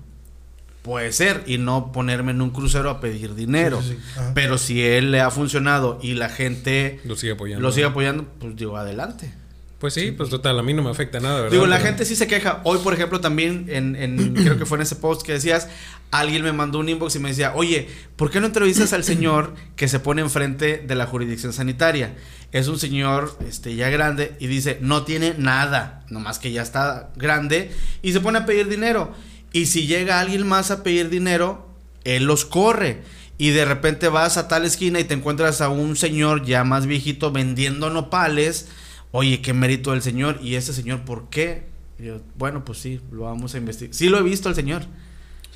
puede 0.83 1.13
ser, 1.13 1.43
y 1.47 1.59
no 1.59 1.93
ponerme 1.93 2.33
en 2.33 2.41
un 2.41 2.51
crucero 2.51 2.89
a 2.91 3.01
pedir 3.01 3.35
dinero. 3.35 3.81
Sí, 3.83 3.89
sí, 3.91 3.95
sí. 3.97 4.19
Ajá. 4.21 4.33
Pero 4.35 4.59
si 4.59 4.83
él 4.83 5.11
le 5.11 5.21
ha 5.21 5.31
funcionado 5.31 5.99
y 6.03 6.15
la 6.15 6.29
gente 6.29 7.01
Lo 7.05 7.17
sigue 7.17 7.33
apoyando. 7.35 7.63
lo 7.63 7.73
sigue 7.73 7.87
apoyando, 7.87 8.25
pues 8.39 8.57
digo, 8.57 8.77
adelante. 8.77 9.35
Pues 9.79 9.95
sí, 9.95 10.11
pues 10.11 10.29
total, 10.29 10.59
a 10.59 10.63
mí 10.63 10.75
no 10.75 10.83
me 10.83 10.91
afecta 10.91 11.21
nada, 11.21 11.37
¿verdad? 11.37 11.51
Digo, 11.53 11.67
la 11.67 11.77
Pero- 11.77 11.87
gente 11.89 12.05
sí 12.05 12.15
se 12.15 12.27
queja. 12.27 12.61
Hoy, 12.65 12.79
por 12.85 12.93
ejemplo, 12.93 13.21
también, 13.23 13.65
en, 13.71 13.97
en- 13.97 14.35
creo 14.35 14.59
que 14.59 14.67
fue 14.67 14.77
en 14.77 14.83
ese 14.83 14.95
post 14.97 15.23
que 15.23 15.33
decías, 15.33 15.69
alguien 16.11 16.43
me 16.43 16.53
mandó 16.53 16.79
un 16.81 16.89
inbox 16.91 17.17
y 17.17 17.19
me 17.19 17.31
decía, 17.31 17.53
oye, 17.55 17.89
¿por 18.17 18.31
qué 18.31 18.41
no 18.41 18.47
entrevistas 18.47 18.93
al 18.93 19.05
señor 19.05 19.55
que 19.77 19.89
se 19.89 19.99
pone 19.99 20.21
enfrente 20.21 20.85
de 20.87 20.95
la 20.95 21.07
jurisdicción 21.07 21.55
sanitaria? 21.55 22.15
Es 22.53 22.69
un 22.69 22.79
señor 22.79 23.39
este, 23.49 23.75
ya 23.75 23.89
grande 23.89 24.35
y 24.39 24.49
dice, 24.49 24.77
no 24.83 25.05
tiene 25.05 25.35
nada, 25.39 26.05
nomás 26.11 26.39
que 26.39 26.53
ya 26.53 26.61
está 26.63 27.11
grande 27.17 27.71
y 28.03 28.13
se 28.13 28.21
pone 28.21 28.39
a 28.39 28.45
pedir 28.45 28.69
dinero. 28.69 29.15
Y 29.53 29.67
si 29.67 29.87
llega 29.87 30.21
alguien 30.21 30.47
más 30.47 30.71
a 30.71 30.83
pedir 30.83 31.09
dinero, 31.11 31.67
él 32.05 32.25
los 32.25 32.45
corre. 32.45 33.03
Y 33.39 33.51
de 33.51 33.65
repente 33.65 34.09
vas 34.09 34.37
a 34.37 34.49
tal 34.49 34.65
esquina 34.65 35.01
y 35.01 35.05
te 35.05 35.15
encuentras 35.15 35.61
a 35.61 35.71
un 35.71 35.97
señor 35.97 36.45
ya 36.45 36.63
más 36.65 36.87
viejito 36.87 37.33
vendiendo 37.33 37.89
nopales. 37.91 38.69
Oye, 39.13 39.41
qué 39.41 39.53
mérito 39.53 39.93
del 39.93 40.03
señor. 40.03 40.39
¿Y 40.43 40.55
ese 40.57 40.73
señor 40.75 41.05
por 41.05 41.31
qué? 41.31 41.65
Y 41.99 42.05
yo, 42.05 42.21
bueno, 42.37 42.65
pues 42.65 42.79
sí, 42.79 43.01
lo 43.11 43.23
vamos 43.23 43.55
a 43.55 43.59
investigar. 43.59 43.95
Sí 43.95 44.09
lo 44.09 44.19
he 44.19 44.23
visto 44.23 44.49
al 44.49 44.55
señor. 44.55 44.83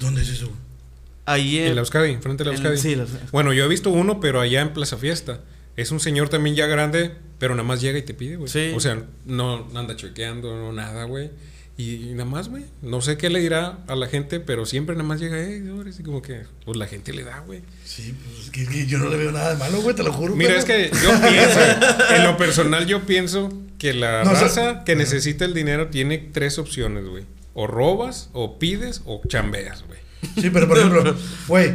¿Dónde 0.01 0.23
es 0.23 0.29
eso? 0.31 0.51
Ahí 1.27 1.59
en... 1.59 1.69
En 1.69 1.75
la 1.77 1.81
Euskadi, 1.83 2.17
frente 2.17 2.43
a 2.43 2.47
la 2.47 2.53
en- 2.53 2.57
Euskadi. 2.57 2.79
sí, 2.79 2.95
la- 2.97 3.07
Bueno, 3.33 3.53
yo 3.53 3.65
he 3.65 3.69
visto 3.69 3.91
uno, 3.91 4.19
pero 4.21 4.41
allá 4.41 4.61
en 4.61 4.73
Plaza 4.73 4.97
Fiesta. 4.97 5.41
Es 5.77 5.91
un 5.91 6.01
señor 6.01 6.29
también 6.29 6.55
ya 6.57 6.67
grande, 6.67 7.17
pero 7.39 7.55
nada 7.55 7.67
más 7.67 7.81
llega 7.81 7.99
y 7.99 8.03
te 8.03 8.15
pide, 8.15 8.37
güey. 8.37 8.49
Sí. 8.49 8.73
O 8.75 8.81
sea, 8.81 9.03
no 9.27 9.67
anda 9.75 9.97
chequeando, 9.97 10.55
no 10.57 10.73
nada, 10.73 11.05
güey. 11.05 11.31
Y, 11.77 12.11
y 12.11 12.13
nada 12.13 12.25
más, 12.25 12.49
güey. 12.49 12.65
No 12.83 13.01
sé 13.01 13.17
qué 13.17 13.31
le 13.31 13.41
dirá 13.41 13.79
a 13.89 13.97
la 13.97 14.07
gente, 14.07 14.39
pero 14.39 14.65
siempre 14.65 14.95
nada 14.95 15.09
más 15.09 15.21
llega, 15.21 15.41
eh, 15.41 15.61
y 15.99 16.03
como 16.05 16.23
que, 16.23 16.43
pues 16.65 16.77
la 16.77 16.87
gente 16.87 17.13
le 17.13 17.25
da, 17.25 17.41
güey. 17.41 17.63
Sí, 17.85 18.15
pues 18.25 18.45
es 18.47 18.51
que, 18.51 18.67
que 18.67 18.87
yo 18.87 18.99
no 18.99 19.09
le 19.09 19.17
veo 19.17 19.33
nada 19.33 19.51
de 19.53 19.57
malo, 19.59 19.83
güey, 19.83 19.97
te 19.97 20.05
lo 20.05 20.13
juro. 20.13 20.37
Mira, 20.37 20.57
es 20.57 20.65
que 20.65 20.91
yo 20.91 21.11
pienso, 21.29 21.61
en 22.15 22.23
lo 22.25 22.37
personal, 22.39 22.87
yo 22.87 23.03
pienso 23.07 23.53
que 23.79 23.93
la 23.93 24.23
No, 24.23 24.31
o 24.31 24.35
sea- 24.35 24.43
raza 24.45 24.85
que 24.85 24.95
necesita 24.95 25.45
el 25.45 25.53
dinero 25.55 25.89
tiene 25.89 26.19
tres 26.19 26.59
opciones, 26.59 27.07
güey. 27.07 27.25
O 27.55 27.67
robas, 27.67 28.31
o 28.33 28.59
pides, 28.59 29.03
o 29.05 29.21
chambeas, 29.27 29.83
güey. 29.87 29.99
Sí, 30.41 30.51
pero 30.51 30.67
por 30.69 30.79
ejemplo, 30.79 31.17
güey, 31.49 31.73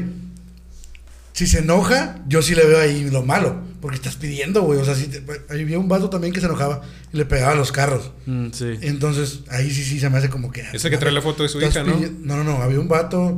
si 1.39 1.47
se 1.47 1.59
enoja, 1.59 2.17
yo 2.27 2.41
sí 2.41 2.53
le 2.53 2.65
veo 2.65 2.79
ahí 2.79 3.09
lo 3.09 3.23
malo. 3.23 3.61
Porque 3.79 3.95
estás 3.95 4.17
pidiendo, 4.17 4.63
güey. 4.63 4.77
O 4.77 4.83
sea, 4.83 4.93
si 4.93 5.07
te- 5.07 5.23
ahí 5.49 5.61
había 5.61 5.79
un 5.79 5.87
vato 5.87 6.09
también 6.09 6.33
que 6.33 6.41
se 6.41 6.47
enojaba 6.47 6.81
y 7.13 7.17
le 7.17 7.23
pegaba 7.23 7.53
a 7.53 7.55
los 7.55 7.71
carros. 7.71 8.11
Mm, 8.25 8.47
sí. 8.51 8.73
Entonces, 8.81 9.39
ahí 9.49 9.71
sí, 9.71 9.85
sí 9.85 10.01
se 10.01 10.09
me 10.09 10.17
hace 10.17 10.27
como 10.29 10.51
que. 10.51 10.65
Ese 10.73 10.89
que 10.89 10.97
trae 10.97 11.13
la 11.13 11.21
foto 11.21 11.43
de 11.43 11.49
su 11.49 11.61
hija, 11.61 11.83
¿no? 11.83 11.97
No, 12.19 12.35
no, 12.35 12.43
no. 12.43 12.61
Había 12.61 12.77
un 12.77 12.89
vato 12.89 13.37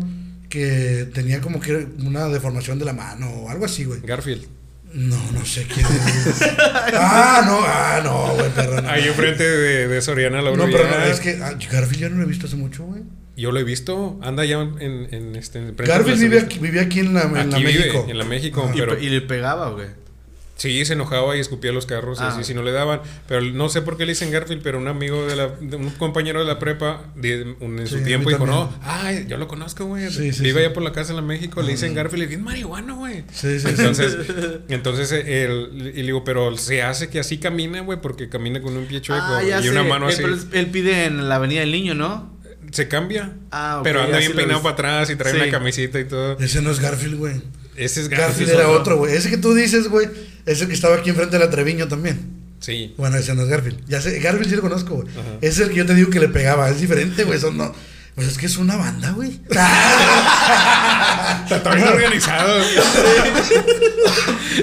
que 0.49 1.07
tenía 1.13 1.41
como 1.41 1.59
que 1.59 1.87
una 2.03 2.27
deformación 2.27 2.79
de 2.79 2.85
la 2.85 2.93
mano 2.93 3.29
o 3.29 3.49
algo 3.51 3.65
así, 3.65 3.83
güey. 3.83 4.01
Garfield. 4.01 4.47
No, 4.95 5.15
no 5.31 5.45
sé 5.45 5.67
quién 5.71 5.85
es. 5.85 6.41
ah, 6.95 7.43
no, 7.45 7.59
ah, 7.63 8.01
no, 8.03 8.33
güey, 8.33 8.49
perdón. 8.49 8.87
Ahí 8.89 9.07
enfrente 9.07 9.43
de, 9.43 9.87
de 9.87 10.01
Soriana, 10.01 10.41
la 10.41 10.49
No, 10.55 10.65
pero 10.65 10.89
no, 10.89 11.03
es 11.03 11.19
que 11.19 11.39
ah, 11.43 11.53
Garfield 11.71 12.01
ya 12.01 12.09
no 12.09 12.17
lo 12.17 12.23
he 12.23 12.25
visto 12.25 12.47
hace 12.47 12.55
mucho, 12.55 12.83
güey. 12.83 13.03
Yo 13.37 13.51
lo 13.51 13.59
he 13.59 13.63
visto, 13.63 14.19
anda 14.21 14.43
ya 14.45 14.59
en, 14.61 15.07
en 15.11 15.35
este. 15.35 15.59
en 15.59 15.75
Garfield 15.75 16.19
Vista. 16.19 16.45
aquí, 16.45 16.59
vivía 16.59 16.81
aquí 16.83 16.99
en 16.99 17.13
la, 17.13 17.21
en 17.23 17.49
la 17.49 17.57
vive, 17.57 17.73
México. 17.73 18.05
en 18.09 18.17
la 18.17 18.25
México. 18.25 18.71
Y, 18.75 18.79
pero 18.79 18.97
pe- 18.97 19.03
y 19.03 19.09
le 19.09 19.21
pegaba, 19.21 19.69
güey. 19.69 19.87
sí 20.57 20.85
se 20.85 20.93
enojaba 20.93 21.35
y 21.35 21.39
escupía 21.39 21.71
los 21.71 21.87
carros 21.87 22.19
y 22.19 22.23
Ah. 22.23 22.27
así 22.27 22.43
si 22.43 22.53
no 22.53 22.61
le 22.61 22.71
daban. 22.71 23.01
Pero 23.27 23.41
no 23.41 23.67
sé 23.69 23.81
por 23.81 23.97
qué 23.97 24.05
le 24.05 24.11
dicen 24.11 24.29
Garfield, 24.31 24.61
pero 24.61 24.77
un 24.77 24.87
amigo 24.89 25.25
de 25.25 25.35
la, 25.35 25.47
de 25.47 25.75
un 25.77 25.89
compañero 25.91 26.39
de 26.41 26.45
la 26.45 26.59
prepa 26.59 27.05
de- 27.15 27.55
un- 27.61 27.79
en 27.79 27.87
Sí, 27.87 27.97
su 27.97 28.03
tiempo 28.03 28.29
dijo, 28.29 28.45
también. 28.45 28.59
no, 28.65 28.79
ay, 28.83 29.25
yo 29.27 29.37
lo 29.37 29.47
conozco, 29.47 29.85
güey. 29.85 30.11
Sí, 30.11 30.33
sí, 30.33 30.43
vive 30.43 30.59
sí. 30.59 30.65
allá 30.65 30.73
por 30.73 30.83
la 30.83 30.91
casa 30.91 31.11
en 31.11 31.15
la 31.15 31.21
México, 31.23 31.61
le 31.63 31.71
dicen 31.71 31.95
Garfield 31.95 32.23
y 32.25 32.27
bien 32.27 32.43
marihuana, 32.43 32.93
güey. 32.93 33.23
Sí, 33.31 33.59
sí, 33.59 33.61
sí. 33.61 33.67
Entonces, 33.69 34.17
entonces 34.69 35.11
eh, 35.13 35.45
el- 35.45 35.71
y 35.95 35.99
le 35.99 36.03
digo, 36.03 36.23
pero 36.23 36.55
se 36.57 36.83
hace 36.83 37.09
que 37.09 37.19
así 37.19 37.37
camina, 37.39 37.79
güey, 37.81 37.99
porque 38.01 38.29
camina 38.29 38.61
con 38.61 38.75
un 38.77 38.85
pie 38.85 39.01
chueco 39.01 39.23
Ah, 39.25 39.41
ya 39.41 39.61
y 39.61 39.63
sé. 39.63 39.69
una 39.71 39.83
mano 39.83 40.07
Él- 40.09 40.13
así. 40.13 40.21
pero 40.21 40.35
él, 40.35 40.41
él 40.51 40.67
pide 40.67 41.05
en 41.05 41.27
la 41.29 41.35
Avenida 41.37 41.61
del 41.61 41.71
Niño, 41.71 41.95
¿no? 41.95 42.39
Se 42.71 42.87
cambia. 42.87 43.33
Ah, 43.51 43.77
ok, 43.79 43.83
pero 43.83 44.01
anda 44.01 44.17
bien 44.19 44.33
peinado 44.33 44.61
para 44.61 44.73
atrás 44.73 45.09
y 45.09 45.15
trae 45.15 45.33
Sí. 45.33 45.39
una 45.41 45.51
camisita 45.51 45.99
y 45.99 46.05
todo. 46.05 46.37
Ese 46.39 46.61
no 46.61 46.71
es 46.71 46.79
Garfield, 46.79 47.17
güey. 47.17 47.41
Ese 47.75 48.01
es 48.01 48.09
Garfield 48.09 48.49
Garfield. 48.49 48.51
era 48.51 48.69
otro. 48.69 48.97
güey. 48.97 49.15
Ese 49.15 49.29
que 49.29 49.37
tú 49.37 49.53
dices, 49.53 49.87
güey, 49.89 50.07
es 50.45 50.61
el 50.61 50.67
que 50.67 50.73
estaba 50.73 50.95
aquí 50.95 51.09
enfrente 51.09 51.37
de 51.37 51.45
la 51.45 51.49
Treviño 51.51 51.87
también. 51.87 52.39
Sí. 52.59 52.93
Bueno, 52.97 53.17
ese 53.17 53.33
no 53.35 53.43
es 53.43 53.49
Garfield. 53.49 53.83
Ya 53.87 54.01
sé, 54.01 54.19
Garfield 54.19 54.49
sí 54.49 54.55
lo 54.55 54.61
conozco, 54.61 54.95
güey. 54.95 55.07
Es 55.41 55.59
el 55.59 55.69
que 55.69 55.75
yo 55.75 55.85
te 55.85 55.95
digo 55.95 56.09
que 56.09 56.19
le 56.19 56.29
pegaba. 56.29 56.69
Es 56.69 56.79
diferente, 56.79 57.23
güey. 57.23 57.39
Son 57.39 57.57
no. 57.57 57.73
Pues 58.15 58.27
es 58.27 58.37
que 58.37 58.45
es 58.45 58.57
una 58.57 58.75
banda, 58.75 59.11
güey. 59.11 59.39
Está 61.49 61.75
bien 61.75 61.87
organizado. 61.87 62.61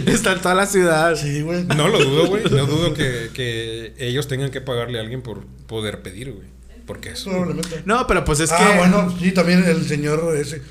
Está 0.06 0.32
en 0.32 0.40
toda 0.40 0.54
la 0.54 0.66
ciudad. 0.66 1.16
Sí, 1.16 1.40
güey. 1.42 1.64
No 1.64 1.88
lo 1.88 1.98
dudo, 2.04 2.26
güey. 2.26 2.44
No 2.44 2.66
dudo 2.66 2.94
que, 2.94 3.30
que 3.32 3.94
ellos 3.98 4.28
tengan 4.28 4.50
que 4.50 4.60
pagarle 4.60 4.98
a 4.98 5.02
alguien 5.02 5.22
por 5.22 5.44
poder 5.66 6.02
pedir, 6.02 6.32
güey. 6.32 6.46
Porque 6.88 7.10
eso. 7.10 7.30
Probablemente. 7.30 7.82
No, 7.84 8.04
pero 8.06 8.24
pues 8.24 8.40
es 8.40 8.50
ah, 8.50 8.56
que. 8.56 8.78
bueno, 8.78 9.14
sí, 9.20 9.30
también 9.30 9.62
el 9.62 9.86
señor 9.86 10.34
ese. 10.36 10.62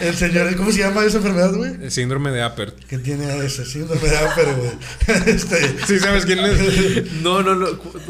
el 0.00 0.14
señor, 0.14 0.54
¿cómo 0.56 0.70
se 0.70 0.80
llama 0.80 1.06
esa 1.06 1.16
enfermedad, 1.16 1.54
güey? 1.54 1.72
El 1.82 1.90
síndrome 1.90 2.30
de 2.30 2.42
Apert. 2.42 2.78
Que 2.84 2.98
tiene 2.98 3.34
ese 3.38 3.64
síndrome 3.64 4.06
de 4.06 4.18
Apper, 4.18 4.54
güey. 4.54 4.72
Este, 5.26 5.86
¿Sí 5.86 5.98
sabes 5.98 6.26
quién 6.26 6.40
es? 6.40 7.10
No, 7.22 7.42
no, 7.42 7.54
no. 7.54 7.68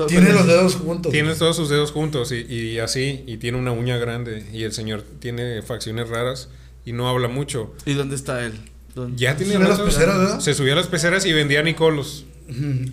tiene 0.08 0.26
pero- 0.26 0.38
los 0.40 0.48
dedos 0.48 0.74
juntos. 0.74 1.12
Tiene 1.12 1.32
todos 1.36 1.54
sus 1.54 1.68
dedos 1.68 1.92
juntos 1.92 2.32
y, 2.32 2.40
y 2.40 2.80
así, 2.80 3.22
y 3.28 3.36
tiene 3.36 3.56
una 3.58 3.70
uña 3.70 3.96
grande. 3.98 4.44
Y 4.52 4.64
el 4.64 4.72
señor 4.72 5.04
tiene 5.20 5.62
facciones 5.62 6.08
raras 6.08 6.48
y 6.84 6.92
no 6.92 7.08
habla 7.08 7.28
mucho. 7.28 7.72
¿Y 7.86 7.94
dónde 7.94 8.16
está 8.16 8.44
él? 8.44 8.58
¿Dónde? 8.96 9.16
Ya 9.16 9.36
tiene 9.36 9.54
a 9.54 9.60
las 9.60 9.78
peceras, 9.78 10.18
¿verdad? 10.18 10.40
Se 10.40 10.54
subió 10.54 10.72
a 10.72 10.76
las 10.76 10.88
peceras 10.88 11.24
y 11.24 11.32
vendía 11.32 11.62
Nicolos. 11.62 12.24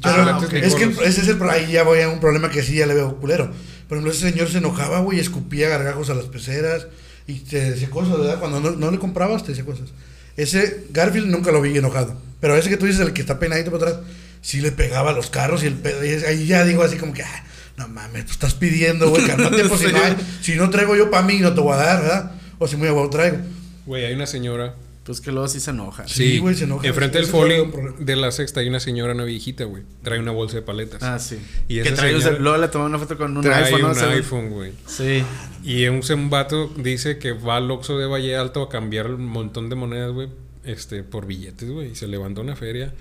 Ah, 0.03 0.39
Pero 0.39 0.47
ok. 0.47 0.53
es 0.53 0.75
que 0.75 0.83
ese 1.05 1.21
es 1.21 1.27
el 1.27 1.41
ahí 1.49 1.71
ya 1.71 1.83
voy 1.83 1.99
a 2.01 2.09
un 2.09 2.19
problema 2.19 2.49
que 2.49 2.63
sí 2.63 2.75
ya 2.75 2.85
le 2.85 2.93
veo 2.93 3.17
culero. 3.17 3.51
Por 3.87 3.97
ejemplo, 3.97 4.11
ese 4.11 4.31
señor 4.31 4.49
se 4.49 4.57
enojaba, 4.57 4.99
güey, 4.99 5.19
escupía 5.19 5.69
gargajos 5.69 6.09
a 6.09 6.13
las 6.13 6.25
peceras 6.25 6.87
y 7.25 7.39
te 7.39 7.71
decía 7.71 7.89
cosas, 7.89 8.17
¿verdad? 8.17 8.39
Cuando 8.39 8.59
no, 8.59 8.71
no 8.71 8.91
le 8.91 8.99
comprabas, 8.99 9.43
te 9.43 9.49
decía 9.49 9.65
cosas. 9.65 9.89
Ese 10.35 10.85
Garfield 10.91 11.27
nunca 11.27 11.51
lo 11.51 11.61
vi 11.61 11.77
enojado. 11.77 12.15
Pero 12.39 12.55
ese 12.55 12.69
que 12.69 12.77
tú 12.77 12.85
dices, 12.85 13.01
el 13.01 13.13
que 13.13 13.21
está 13.21 13.39
peinadito 13.39 13.71
para 13.71 13.89
atrás, 13.89 14.01
sí 14.41 14.61
le 14.61 14.71
pegaba 14.71 15.11
a 15.11 15.13
los 15.13 15.29
carros 15.29 15.63
y 15.63 15.67
el 15.67 15.73
pedo. 15.73 16.05
Y 16.05 16.09
ahí 16.09 16.45
ya 16.45 16.63
digo 16.63 16.83
así 16.83 16.97
como 16.97 17.13
que, 17.13 17.23
ah, 17.23 17.43
no 17.77 17.87
mames, 17.87 18.25
tú 18.25 18.31
estás 18.33 18.53
pidiendo, 18.53 19.09
güey, 19.09 19.25
cálmate, 19.25 19.65
pues 19.65 19.81
si 19.81 19.87
no, 19.87 19.99
si 20.41 20.55
no 20.55 20.69
traigo 20.69 20.95
yo 20.95 21.09
para 21.09 21.25
mí, 21.25 21.39
no 21.39 21.53
te 21.53 21.61
voy 21.61 21.73
a 21.73 21.77
dar, 21.77 22.01
¿verdad? 22.01 22.31
O 22.59 22.67
si 22.67 22.75
muy 22.75 22.87
abajo 22.87 23.09
traigo. 23.09 23.37
Güey, 23.85 24.05
hay 24.05 24.13
una 24.13 24.27
señora. 24.27 24.75
Pues 25.07 25.21
que 25.21 25.31
luego 25.31 25.47
sí 25.47 25.61
se 25.61 25.71
enoja. 25.71 26.05
Sí, 26.05 26.37
güey, 26.39 26.53
se 26.53 26.65
enoja. 26.65 26.85
Enfrente 26.85 27.17
del 27.19 27.27
folio 27.27 27.71
de 27.97 28.15
la 28.17 28.29
sexta 28.29 28.59
hay 28.59 28.67
una 28.67 28.81
señora, 28.81 29.13
una 29.13 29.23
viejita, 29.23 29.63
güey. 29.63 29.83
Trae 30.03 30.19
una 30.19 30.31
bolsa 30.31 30.57
de 30.57 30.63
paletas. 30.63 31.01
Ah, 31.01 31.17
sí. 31.17 31.39
Y 31.69 31.81
que 31.81 31.91
trae 31.93 32.13
un 32.13 32.21
señora- 32.21 32.39
Luego 32.39 32.57
le 32.57 32.67
tomó 32.67 32.85
una 32.87 32.99
foto 32.99 33.17
con 33.17 33.37
un 33.37 33.41
Trae 33.41 33.63
iPhone, 33.63 33.81
¿no? 33.83 33.91
un 33.91 33.97
iPhone, 33.99 34.49
güey. 34.49 34.73
Sí. 34.85 35.23
Y 35.63 35.87
un, 35.87 36.01
un 36.11 36.29
vato 36.29 36.67
dice 36.75 37.19
que 37.19 37.31
va 37.31 37.55
al 37.55 37.71
Oxxo 37.71 37.97
de 37.97 38.05
Valle 38.05 38.35
Alto 38.35 38.61
a 38.61 38.67
cambiar 38.67 39.09
un 39.09 39.25
montón 39.25 39.69
de 39.69 39.75
monedas, 39.77 40.11
güey, 40.11 40.27
este, 40.65 41.03
por 41.03 41.25
billetes, 41.25 41.71
güey. 41.71 41.91
Y 41.91 41.95
se 41.95 42.07
levanta 42.07 42.41
una 42.41 42.57
feria. 42.57 42.93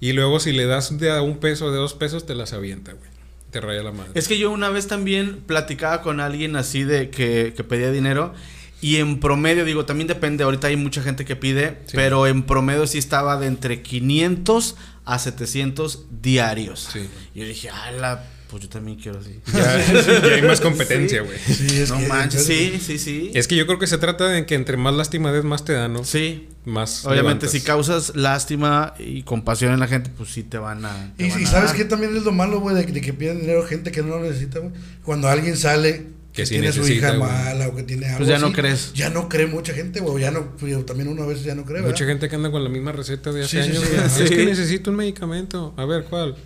Y 0.00 0.14
luego 0.14 0.40
si 0.40 0.50
le 0.50 0.66
das 0.66 0.98
de 0.98 1.12
a 1.12 1.22
un 1.22 1.38
peso, 1.38 1.70
de 1.70 1.76
dos 1.78 1.94
pesos, 1.94 2.26
te 2.26 2.34
las 2.34 2.52
avienta, 2.54 2.92
güey. 2.92 3.08
Te 3.52 3.60
raya 3.60 3.84
la 3.84 3.92
madre. 3.92 4.10
Es 4.16 4.26
que 4.26 4.36
yo 4.36 4.50
una 4.50 4.68
vez 4.68 4.88
también 4.88 5.42
platicaba 5.46 6.02
con 6.02 6.18
alguien 6.18 6.56
así 6.56 6.82
de 6.82 7.08
que, 7.10 7.54
que 7.56 7.62
pedía 7.62 7.92
dinero. 7.92 8.34
Y 8.82 8.96
en 8.96 9.18
promedio, 9.20 9.64
digo, 9.64 9.86
también 9.86 10.08
depende, 10.08 10.44
ahorita 10.44 10.66
hay 10.66 10.76
mucha 10.76 11.02
gente 11.02 11.24
que 11.24 11.36
pide, 11.36 11.78
Sí. 11.86 11.92
pero 11.94 12.26
en 12.26 12.42
promedio 12.42 12.86
sí 12.86 12.98
estaba 12.98 13.38
de 13.38 13.46
entre 13.46 13.80
500 13.80 14.76
a 15.04 15.18
700 15.18 16.06
diarios. 16.20 16.88
Sí. 16.92 17.08
Y 17.34 17.40
yo 17.40 17.46
dije, 17.46 17.70
ala, 17.70 18.24
pues 18.50 18.64
yo 18.64 18.68
también 18.68 18.98
quiero 18.98 19.20
así. 19.20 19.40
Ya, 19.54 20.20
ya 20.28 20.34
hay 20.34 20.42
más 20.42 20.60
competencia, 20.60 21.22
Sí. 21.22 21.26
güey. 21.26 21.38
Sí, 21.70 21.80
es 21.80 21.90
no 21.90 21.98
que- 21.98 22.06
manches, 22.08 22.44
sí, 22.44 22.78
sí, 22.84 22.98
sí. 22.98 23.30
Es 23.34 23.46
que 23.48 23.54
yo 23.56 23.66
creo 23.66 23.78
que 23.78 23.86
se 23.86 23.98
trata 23.98 24.26
de 24.28 24.46
que 24.46 24.54
entre 24.56 24.76
más 24.76 24.94
lastimades 24.94 25.44
más 25.44 25.64
te 25.64 25.72
dan, 25.74 25.92
¿no? 25.92 26.04
Sí. 26.04 26.48
Más. 26.64 27.04
Obviamente, 27.06 27.46
levantas. 27.46 27.50
si 27.52 27.60
causas 27.60 28.12
lástima 28.16 28.94
y 28.98 29.22
compasión 29.22 29.72
en 29.72 29.80
la 29.80 29.86
gente, 29.88 30.10
pues 30.16 30.30
sí 30.30 30.42
te 30.42 30.58
van 30.58 30.84
a. 30.84 31.12
te 31.16 31.26
Y, 31.26 31.30
van 31.30 31.40
y 31.40 31.44
a 31.44 31.46
sabes 31.46 31.68
dar. 31.70 31.76
qué 31.76 31.84
también 31.84 32.16
es 32.16 32.22
lo 32.24 32.30
malo, 32.32 32.60
güey, 32.60 32.74
de, 32.76 32.84
de 32.84 33.00
que 33.00 33.12
piden 33.12 33.40
dinero 33.40 33.64
gente 33.66 33.90
que 33.90 34.02
no 34.02 34.08
lo 34.18 34.20
necesita, 34.22 34.58
güey. 34.60 34.72
Cuando 35.04 35.28
alguien 35.28 35.56
sale 35.56 36.06
que, 36.32 36.42
Que 36.42 36.46
sí 36.46 36.54
tiene 36.54 36.68
a 36.68 36.72
su 36.72 36.80
necesita, 36.80 37.08
hija 37.08 37.16
güey. 37.18 37.30
mala 37.30 37.68
o 37.68 37.74
que 37.76 37.82
tiene 37.82 38.06
algo 38.06 38.18
Pues 38.18 38.28
ya 38.28 38.38
no 38.38 38.52
crees. 38.52 38.92
Ya 38.94 39.10
no 39.10 39.28
cree 39.28 39.46
mucha 39.46 39.74
gente, 39.74 40.00
güey. 40.00 40.22
Ya 40.22 40.30
no, 40.30 40.56
pues, 40.56 40.86
también 40.86 41.08
uno 41.08 41.22
a 41.22 41.26
veces 41.26 41.44
ya 41.44 41.54
no 41.54 41.64
cree, 41.64 41.82
Mucha 41.82 41.92
¿verdad? 42.04 42.06
gente 42.08 42.28
que 42.28 42.36
anda 42.36 42.50
con 42.50 42.64
la 42.64 42.70
misma 42.70 42.92
receta 42.92 43.32
de 43.32 43.44
hace 43.44 43.62
Sí, 43.62 43.70
años. 43.70 43.84
sí. 44.10 44.22
Es 44.24 44.30
que 44.30 44.44
necesito 44.46 44.90
un 44.90 44.96
medicamento. 44.96 45.74
A 45.76 45.84
ver, 45.84 46.04
¿cuál? 46.04 46.36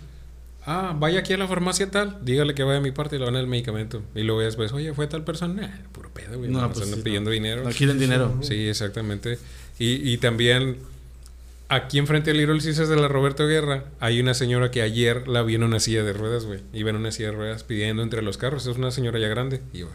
Ah, 0.65 0.93
vaya 0.99 1.19
aquí 1.19 1.31
a 1.31 1.37
la 1.37 1.47
farmacia 1.47 1.89
tal. 1.89 2.17
Dígale 2.25 2.53
que 2.53 2.63
vaya 2.63 2.79
a 2.79 2.81
mi 2.81 2.91
parte 2.91 3.15
y 3.15 3.19
le 3.19 3.25
van 3.25 3.35
a 3.35 3.37
dar 3.37 3.45
el 3.45 3.49
medicamento. 3.49 4.03
Y 4.13 4.23
luego 4.23 4.41
después, 4.41 4.73
oye, 4.73 4.93
¿fue 4.93 5.07
tal 5.07 5.23
persona? 5.23 5.53
Nah, 5.67 5.89
puro 5.93 6.09
pedo, 6.13 6.37
güey. 6.37 6.51
No, 6.51 6.59
No, 6.61 6.69
pues 6.73 6.83
andan 6.83 7.01
pidiendo 7.03 7.29
no. 7.29 7.33
dinero. 7.33 7.63
No 7.63 7.69
quieren 7.69 7.97
dinero. 7.97 8.37
Sí, 8.41 8.67
exactamente. 8.67 9.39
Y, 9.79 10.11
y 10.11 10.17
también 10.17 10.75
aquí 11.69 11.97
enfrente 11.99 12.31
del 12.31 12.37
Little 12.39 12.59
Caesars 12.61 12.89
de 12.89 12.95
la 12.95 13.07
Roberto 13.07 13.45
Guerra 13.47 13.85
hay 13.99 14.19
una 14.19 14.33
señora 14.33 14.71
que 14.71 14.81
ayer 14.81 15.27
la 15.27 15.41
vi 15.43 15.55
en 15.55 15.63
una 15.63 15.79
silla 15.79 16.03
de 16.03 16.13
ruedas, 16.13 16.45
güey. 16.45 16.61
Iba 16.73 16.89
en 16.89 16.95
una 16.95 17.11
silla 17.11 17.29
de 17.31 17.35
ruedas 17.35 17.63
pidiendo 17.63 18.03
entre 18.03 18.21
los 18.21 18.37
carros. 18.37 18.65
Es 18.67 18.77
una 18.77 18.91
señora 18.91 19.19
ya 19.19 19.27
grande. 19.27 19.61
Iba. 19.73 19.89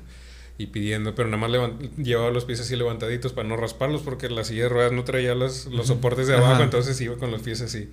Y 0.59 0.67
pidiendo, 0.67 1.15
pero 1.15 1.29
nada 1.29 1.49
más 1.49 1.71
llevaba 1.97 2.31
los 2.31 2.45
pies 2.45 2.61
así 2.61 2.77
levantaditos 2.77 3.33
para 3.33 3.49
no 3.49 3.57
rasparlos 3.57 4.03
porque 4.03 4.29
la 4.29 4.45
silla 4.45 4.65
de 4.65 4.69
ruedas 4.69 4.93
no 4.93 5.03
traía 5.03 5.35
los, 5.35 5.67
los 5.67 5.87
soportes 5.87 6.27
de 6.27 6.35
abajo, 6.35 6.53
Ajá. 6.55 6.65
entonces 6.65 7.01
iba 7.01 7.17
con 7.17 7.31
los 7.31 7.41
pies 7.43 7.63
así. 7.63 7.89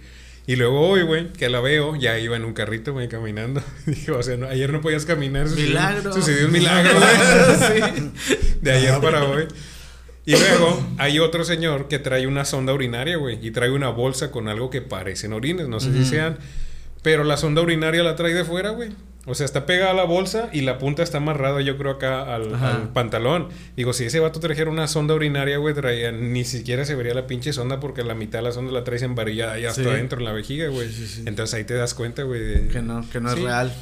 Y 0.45 0.55
luego 0.55 0.81
hoy, 0.81 1.03
güey, 1.03 1.31
que 1.31 1.47
la 1.47 1.61
veo, 1.61 1.95
ya 1.95 2.19
iba 2.19 2.35
en 2.35 2.43
un 2.43 2.53
carrito, 2.53 2.91
güey, 2.91 3.07
caminando. 3.07 3.61
Dije, 3.85 4.11
o 4.11 4.21
sea, 4.21 4.35
no- 4.35 4.47
ayer 4.47 4.71
no 4.73 4.81
podías 4.81 5.05
caminar. 5.05 5.47
sucedió- 5.47 5.67
Milagro. 5.69 6.13
Sucedió 6.13 6.45
un 6.47 6.51
milagro, 6.51 6.91
güey. 6.99 7.81
Sí. 8.27 8.35
De 8.61 8.71
ayer 8.71 8.99
para 8.99 9.23
hoy. 9.23 9.45
Y 10.29 10.39
luego 10.39 10.79
hay 10.97 11.19
otro 11.19 11.43
señor 11.43 11.87
que 11.87 11.97
trae 11.99 12.27
una 12.27 12.45
sonda 12.45 12.73
urinaria, 12.73 13.17
güey, 13.17 13.39
y 13.45 13.51
trae 13.51 13.71
una 13.71 13.89
bolsa 13.89 14.29
con 14.31 14.47
algo 14.47 14.69
que 14.69 14.81
parecen 14.81 15.33
orines, 15.33 15.67
no 15.67 15.79
sé 15.79 15.91
si 15.91 16.05
sean, 16.05 16.37
pero 17.01 17.23
la 17.23 17.35
sonda 17.37 17.61
urinaria 17.61 18.03
la 18.03 18.15
trae 18.15 18.33
de 18.33 18.43
fuera, 18.45 18.69
güey. 18.69 18.91
O 19.25 19.35
sea, 19.35 19.45
está 19.45 19.65
pegada 19.65 19.91
a 19.91 19.93
la 19.93 20.05
bolsa 20.05 20.49
y 20.53 20.61
la 20.61 20.77
punta 20.79 21.03
está 21.03 21.17
amarrada, 21.17 21.61
yo 21.61 21.77
creo, 21.77 21.91
acá 21.91 22.33
al, 22.33 22.55
al 22.55 22.89
pantalón. 22.93 23.49
Digo, 23.75 23.93
si 23.93 24.05
ese 24.05 24.19
vato 24.19 24.39
trajera 24.39 24.69
una 24.71 24.87
sonda 24.87 25.13
urinaria, 25.13 25.57
güey, 25.57 25.73
traía, 25.75 26.11
ni 26.11 26.45
siquiera 26.45 26.85
se 26.85 26.95
vería 26.95 27.13
la 27.13 27.27
pinche 27.27 27.51
sonda 27.53 27.79
porque 27.79 28.03
la 28.03 28.15
mitad 28.15 28.39
de 28.39 28.43
la 28.43 28.51
sonda 28.51 28.71
la 28.71 28.83
traes 28.83 29.01
embarillada 29.03 29.53
ahí 29.53 29.65
hasta 29.65 29.83
Sí. 29.83 29.89
adentro 29.89 30.19
en 30.19 30.25
la 30.25 30.31
vejiga, 30.31 30.69
güey. 30.69 30.87
Sí, 30.89 31.05
sí, 31.05 31.07
sí. 31.07 31.23
Entonces 31.25 31.53
ahí 31.55 31.63
te 31.63 31.73
das 31.75 31.93
cuenta, 31.93 32.23
güey. 32.23 32.41
de- 32.41 32.67
Que 32.69 32.81
no, 32.81 33.03
que 33.11 33.19
no 33.19 33.31
es 33.31 33.39
real. 33.39 33.73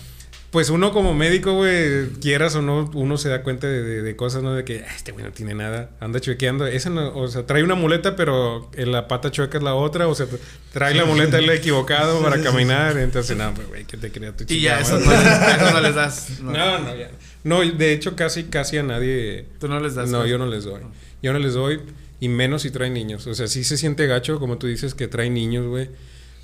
Pues 0.57 0.71
uno 0.71 0.91
como 0.91 1.13
médico, 1.13 1.53
güey, 1.53 2.07
quieras 2.19 2.55
o 2.55 2.63
no, 2.63 2.89
uno 2.95 3.17
se 3.19 3.29
da 3.29 3.43
cuenta 3.43 3.67
de, 3.67 3.83
de- 3.83 4.01
de 4.01 4.15
cosas, 4.15 4.41
¿no? 4.41 4.55
De 4.55 4.63
que 4.65 4.83
"Ah, 4.89 4.95
este 4.95 5.11
güey 5.11 5.23
no 5.23 5.31
tiene 5.31 5.53
nada, 5.53 5.91
anda 5.99 6.19
chuequeando. 6.19 6.65
Ese 6.65 6.89
no, 6.89 7.15
o 7.15 7.27
sea, 7.27 7.45
trae 7.45 7.61
una 7.61 7.75
muleta, 7.75 8.15
pero 8.15 8.71
en 8.75 8.91
la 8.91 9.07
pata 9.07 9.29
chueca 9.29 9.59
es 9.59 9.63
la 9.63 9.75
otra, 9.75 10.07
o 10.07 10.15
sea, 10.15 10.25
trae 10.73 10.95
la 10.95 11.05
muleta 11.05 11.37
el 11.37 11.47
equivocado 11.51 12.23
para 12.23 12.41
caminar. 12.41 12.97
Entonces, 12.97 13.37
no, 13.37 13.53
güey, 13.69 13.85
que 13.85 13.97
te 13.97 14.11
crea 14.11 14.35
tu 14.35 14.45
Y 14.51 14.61
ya, 14.61 14.79
eso 14.79 14.99
no, 14.99 15.11
eso 15.11 15.71
no 15.73 15.79
les 15.79 15.93
das. 15.93 16.39
No. 16.41 16.51
No, 16.51 16.79
no, 16.79 16.95
ya. 16.95 17.11
No, 17.43 17.61
de 17.61 17.93
hecho, 17.93 18.15
casi, 18.15 18.45
casi 18.45 18.79
a 18.79 18.83
nadie. 18.83 19.45
Tú 19.59 19.67
no 19.67 19.79
les 19.79 19.93
das. 19.93 20.09
No, 20.09 20.25
yo 20.25 20.39
no 20.39 20.47
les 20.47 20.63
doy. 20.63 20.81
Yo 21.21 21.33
no 21.33 21.37
les 21.39 21.53
doy, 21.53 21.81
y 22.19 22.29
menos 22.29 22.63
si 22.63 22.71
traen 22.71 22.95
niños. 22.95 23.27
O 23.27 23.35
sea, 23.35 23.45
sí 23.45 23.63
se 23.63 23.77
siente 23.77 24.07
gacho, 24.07 24.39
como 24.39 24.57
tú 24.57 24.65
dices, 24.65 24.95
que 24.95 25.07
traen 25.07 25.35
niños, 25.35 25.67
güey. 25.67 25.87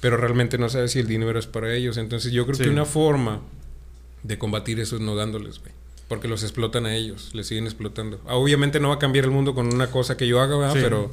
Pero 0.02 0.18
realmente 0.18 0.60
no 0.60 0.70
sabes 0.70 0.92
si 0.92 1.00
el 1.00 1.08
dinero 1.08 1.40
es 1.40 1.48
para 1.48 1.74
ellos. 1.74 1.98
Entonces, 1.98 2.32
yo 2.32 2.46
creo 2.46 2.58
Sí. 2.58 2.64
que 2.66 2.70
una 2.70 2.86
forma 2.86 3.42
de 4.24 4.38
combatir 4.38 4.80
eso 4.80 4.96
es 4.96 5.02
no 5.02 5.16
dándoles, 5.16 5.60
güey. 5.60 5.72
Porque 6.08 6.28
los 6.28 6.44
explotan 6.44 6.86
a 6.86 6.96
ellos, 6.96 7.32
les 7.34 7.48
siguen 7.48 7.66
explotando. 7.66 8.22
Ah, 8.26 8.36
Obviamente 8.36 8.80
no 8.80 8.90
va 8.90 8.96
a 8.96 9.00
cambiar 9.00 9.26
el 9.26 9.32
mundo 9.32 9.56
con 9.56 9.74
una 9.74 9.90
cosa 9.90 10.18
que 10.18 10.28
yo 10.28 10.42
haga, 10.42 10.58
¿verdad? 10.58 10.74
Sí. 10.74 10.80
Pero, 10.82 11.12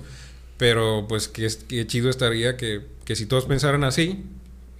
pero 0.56 1.06
pues 1.08 1.28
qué, 1.28 1.48
qué 1.68 1.86
chido 1.86 2.10
estaría 2.10 2.56
que, 2.56 2.82
que 3.04 3.16
si 3.16 3.26
todos 3.26 3.46
pensaran 3.46 3.84
así, 3.84 4.24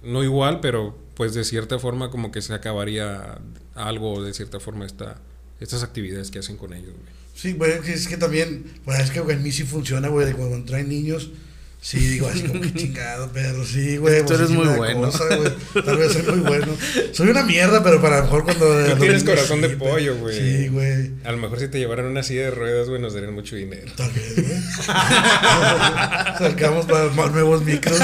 no 0.03 0.23
igual, 0.23 0.59
pero 0.59 0.97
pues 1.15 1.33
de 1.33 1.43
cierta 1.43 1.79
forma 1.79 2.09
como 2.09 2.31
que 2.31 2.41
se 2.41 2.53
acabaría 2.53 3.39
algo, 3.75 4.23
de 4.23 4.33
cierta 4.33 4.59
forma, 4.59 4.85
esta, 4.85 5.17
estas 5.59 5.83
actividades 5.83 6.31
que 6.31 6.39
hacen 6.39 6.57
con 6.57 6.73
ellos, 6.73 6.93
güey. 6.93 7.21
Sí, 7.33 7.53
güey, 7.53 7.71
es 7.87 8.07
que 8.07 8.17
también, 8.17 8.65
pues 8.83 8.99
es 8.99 9.11
que 9.11 9.19
güey, 9.21 9.37
en 9.37 9.43
mí 9.43 9.51
sí 9.51 9.63
funciona, 9.63 10.09
güey, 10.09 10.27
de 10.27 10.33
cuando 10.33 10.63
traen 10.65 10.89
niños. 10.89 11.31
Sí, 11.83 11.97
digo, 11.97 12.27
así 12.27 12.43
como 12.43 12.61
que 12.61 12.71
chingado, 12.75 13.31
pero 13.33 13.65
sí, 13.65 13.97
güey. 13.97 14.19
Tú 14.19 14.27
pues, 14.27 14.39
eres 14.39 14.51
muy 14.51 14.67
bueno. 14.67 15.01
cosa, 15.01 15.35
güey. 15.35 15.51
Tal 15.83 15.97
vez 15.97 16.13
soy 16.13 16.21
muy 16.21 16.39
bueno. 16.41 16.67
Soy 17.11 17.29
una 17.29 17.41
mierda, 17.41 17.83
pero 17.83 17.99
para 17.99 18.17
lo 18.17 18.23
mejor 18.25 18.43
cuando. 18.43 18.67
Tú 18.67 18.83
tienes 18.83 18.99
niños 18.99 19.23
corazón 19.23 19.61
de 19.61 19.69
pollo, 19.69 20.15
güey. 20.17 20.37
Sí, 20.37 20.67
güey. 20.67 21.09
A 21.23 21.31
lo 21.31 21.37
mejor 21.37 21.59
si 21.59 21.69
te 21.69 21.79
llevaran 21.79 22.05
una 22.05 22.21
silla 22.21 22.43
de 22.43 22.51
ruedas, 22.51 22.87
güey, 22.87 23.01
nos 23.01 23.15
darían 23.15 23.33
mucho 23.33 23.55
dinero. 23.55 23.91
Tal 23.97 24.11
vez, 24.11 24.35
güey. 24.35 24.61
Sacamos 26.37 26.85
para 26.85 27.05
armar 27.05 27.31
nuevos 27.31 27.65
micros. 27.65 27.99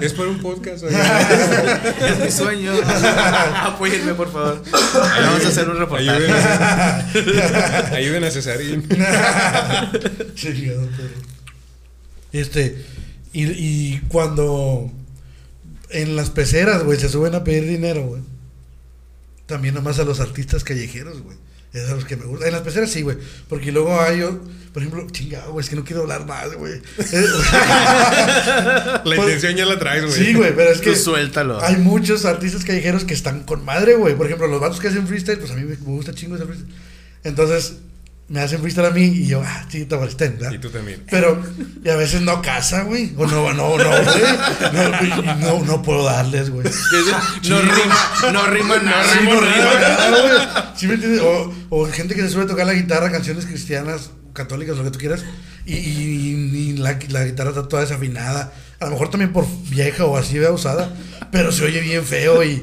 es 0.00 0.14
por 0.14 0.26
un 0.26 0.40
podcast, 0.40 0.84
güey. 0.84 0.94
Es 0.94 2.18
mi 2.18 2.30
sueño. 2.30 2.72
Apóyenme, 3.62 4.14
por 4.14 4.32
favor. 4.32 4.62
Vamos 4.72 5.44
a 5.44 5.48
hacer 5.48 5.68
un 5.68 5.76
reportaje. 5.76 6.10
Ayuden 6.10 6.30
a, 6.34 7.94
ayuden 7.94 8.24
a 8.24 8.30
Cesarín. 8.30 8.88
Chingado, 10.34 10.88
pero. 10.96 11.31
Este. 12.32 12.76
Y, 13.32 13.44
y 13.46 14.00
cuando. 14.08 14.90
En 15.90 16.16
las 16.16 16.30
peceras, 16.30 16.84
güey, 16.84 16.98
se 16.98 17.08
suben 17.10 17.34
a 17.34 17.44
pedir 17.44 17.66
dinero, 17.68 18.02
güey. 18.06 18.22
También 19.46 19.74
nomás 19.74 19.98
a 19.98 20.04
los 20.04 20.20
artistas 20.20 20.64
callejeros, 20.64 21.20
güey. 21.22 21.36
Es 21.74 21.88
a 21.88 21.94
los 21.94 22.04
que 22.06 22.16
me 22.16 22.24
gustan. 22.24 22.48
En 22.48 22.54
las 22.54 22.62
peceras 22.62 22.90
sí, 22.90 23.02
güey. 23.02 23.18
Porque 23.48 23.72
luego 23.72 24.00
hay, 24.00 24.20
yo, 24.20 24.40
por 24.72 24.82
ejemplo, 24.82 25.06
chingado, 25.10 25.52
güey, 25.52 25.64
es 25.64 25.70
que 25.70 25.76
no 25.76 25.84
quiero 25.84 26.02
hablar 26.02 26.26
más, 26.26 26.54
güey. 26.54 26.80
La 26.96 29.02
Pues- 29.04 29.18
intención 29.18 29.56
ya 29.56 29.66
la 29.66 29.78
traes, 29.78 30.04
güey. 30.06 30.14
sí, 30.14 30.34
güey, 30.34 30.54
pero 30.54 30.70
es 30.70 30.80
que 30.80 30.90
Tú 30.92 30.96
suéltalo. 30.96 31.62
hay 31.62 31.76
muchos 31.76 32.24
artistas 32.24 32.64
callejeros 32.64 33.04
que 33.04 33.14
están 33.14 33.42
con 33.44 33.64
madre, 33.64 33.94
güey. 33.94 34.14
Por 34.16 34.26
ejemplo, 34.26 34.46
los 34.46 34.60
vatos 34.60 34.80
que 34.80 34.88
hacen 34.88 35.06
freestyle, 35.06 35.38
pues 35.38 35.50
a 35.50 35.54
mí 35.54 35.62
me 35.62 35.76
me 35.76 35.76
gusta 35.76 36.14
chingo 36.14 36.36
ese 36.36 36.44
freestyle. 36.46 36.72
Entonces, 37.24 37.74
me 38.28 38.40
hacen 38.40 38.60
freestyle 38.60 38.86
a 38.86 38.90
mí 38.90 39.02
y 39.04 39.26
yo, 39.26 39.42
ah, 39.44 39.66
sí, 39.68 39.84
te 39.84 39.94
¿verdad? 39.96 40.52
Y 40.52 40.58
tú 40.58 40.70
también. 40.70 41.04
Pero, 41.10 41.42
y 41.84 41.88
a 41.90 41.96
veces 41.96 42.22
no 42.22 42.40
casa, 42.40 42.82
güey. 42.84 43.12
O 43.18 43.26
no, 43.26 43.52
no, 43.52 43.76
no, 43.76 43.78
güey. 43.78 44.22
No, 44.72 45.34
no, 45.36 45.64
no 45.64 45.82
puedo 45.82 46.04
darles, 46.04 46.48
güey. 46.50 46.66
No 47.48 47.60
rima, 47.60 48.32
no 48.32 48.46
rima 48.46 48.78
nada. 48.78 49.04
Sí, 49.12 49.18
no 49.24 49.40
rima 49.40 49.74
nada, 49.80 50.10
güey. 50.10 50.66
¿Sí 50.76 50.86
me 50.86 50.94
entiendes? 50.94 51.20
O, 51.22 51.52
o 51.70 51.86
gente 51.86 52.14
que 52.14 52.26
se 52.28 52.38
a 52.40 52.46
tocar 52.46 52.66
la 52.66 52.72
guitarra, 52.74 53.10
canciones 53.12 53.44
cristianas, 53.46 54.10
católicas, 54.32 54.76
lo 54.78 54.84
que 54.84 54.90
tú 54.92 54.98
quieras, 54.98 55.24
y, 55.66 55.74
y- 55.74 56.50
y 56.54 56.76
la, 56.78 56.98
la 57.10 57.24
guitarra 57.24 57.50
está 57.50 57.68
toda 57.68 57.82
desafinada. 57.82 58.52
A 58.80 58.86
lo 58.86 58.92
mejor 58.92 59.10
también 59.10 59.32
por 59.32 59.46
vieja 59.68 60.04
o 60.06 60.16
así, 60.16 60.38
vea, 60.38 60.50
usada, 60.52 60.92
pero 61.30 61.52
se 61.52 61.64
oye 61.64 61.80
bien 61.80 62.04
feo 62.04 62.42
y. 62.42 62.62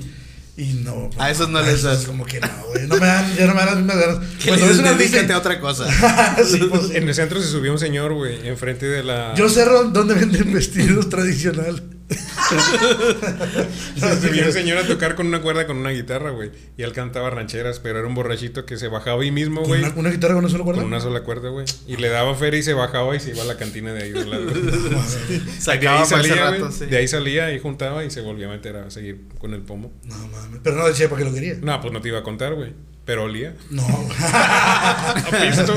Y 0.60 0.74
no. 0.84 1.10
A 1.18 1.32
esos 1.32 1.48
no 1.48 1.60
a 1.60 1.62
les 1.62 1.84
das. 1.84 2.04
como 2.04 2.26
que 2.26 2.42
no, 2.42 2.50
güey. 2.68 2.86
No 2.86 2.96
me 2.96 3.06
dan, 3.08 3.34
ya 3.34 3.48
no 3.48 3.54
me 3.54 3.60
dan 3.62 3.66
las 3.68 3.78
mismas 3.78 3.98
ganas. 3.98 4.20
Que 4.44 4.48
Cuando 4.50 4.66
les 4.68 4.78
ves 4.78 4.86
una 4.86 4.98
dedícate 4.98 5.32
a 5.32 5.38
otra 5.38 5.58
cosa. 5.62 5.88
sí, 6.46 6.60
pues, 6.70 6.92
En 6.92 7.08
el 7.08 7.16
centro 7.16 7.42
se 7.42 7.48
subió 7.48 7.72
un 7.72 7.80
señor, 7.80 8.14
güey, 8.14 8.46
enfrente 8.46 8.86
de 8.86 9.02
la. 9.02 9.34
Yo 9.36 9.48
sé 9.48 9.64
dónde 9.64 10.14
venden 10.16 10.52
vestidos 10.54 11.08
tradicionales. 11.08 11.82
Se 13.96 14.22
subió 14.28 14.46
un 14.46 14.52
señor 14.52 14.78
a 14.80 14.88
tocar 14.88 15.16
con 15.16 15.28
una 15.28 15.42
cuerda 15.42 15.68
con 15.68 15.78
una 15.78 15.92
guitarra, 15.92 16.32
güey. 16.32 16.52
Y 16.78 16.84
él 16.84 16.92
cantaba 16.94 17.30
rancheras, 17.30 17.80
pero 17.80 18.00
era 18.00 18.08
un 18.08 18.16
borrachito 18.16 18.66
que 18.66 18.78
se 18.78 18.88
bajaba 18.88 19.22
ahí 19.22 19.32
mismo, 19.32 19.62
¿Con 19.62 19.70
güey. 19.70 19.84
una, 19.84 19.94
una 19.96 20.10
guitarra 20.10 20.34
con 20.34 20.44
una 20.46 20.52
sola 20.52 20.64
cuerda? 20.64 20.82
Con 20.82 20.88
una 20.92 21.00
sola 21.02 21.22
cuerda, 21.22 21.50
güey. 21.50 21.66
Y 21.88 21.98
le 21.98 22.10
daba 22.10 22.34
feria 22.36 22.60
y 22.60 22.64
se 22.64 22.74
bajaba 22.74 23.16
y 23.16 23.20
se 23.20 23.32
iba 23.32 23.44
a 23.44 23.46
la 23.46 23.58
cantina 23.58 23.94
de 23.94 24.04
ahí. 24.04 24.12
del 24.12 24.30
lado. 24.30 24.46
de 24.46 25.88
ahí 25.88 26.06
salía, 26.06 26.36
rato, 26.52 26.72
sí. 26.72 26.86
De 26.88 26.98
ahí 26.98 27.08
salía 27.08 27.54
y 27.54 27.60
juntaba 27.60 28.04
y 28.04 28.10
se 28.10 28.22
volvía 28.22 28.48
a 28.48 28.50
meter 28.50 28.76
a 28.78 28.90
seguir 28.90 29.22
con 29.38 29.54
el 29.54 29.62
pomo. 29.62 29.92
No 30.06 30.16
mames. 30.30 30.62
Pero 30.64 30.78
no 30.78 30.88
decía 30.88 31.10
para 31.10 31.20
qué 31.20 31.26
lo 31.30 31.34
quería. 31.34 31.56
No, 31.62 31.80
pues 31.82 31.94
no 31.94 32.02
te 32.02 32.08
iba 32.08 32.20
a 32.20 32.24
contar, 32.24 32.56
güey. 32.56 32.74
Pero 33.06 33.24
olía. 33.24 33.56
No. 33.70 33.84
¿A 34.20 35.16
pisto? 35.42 35.74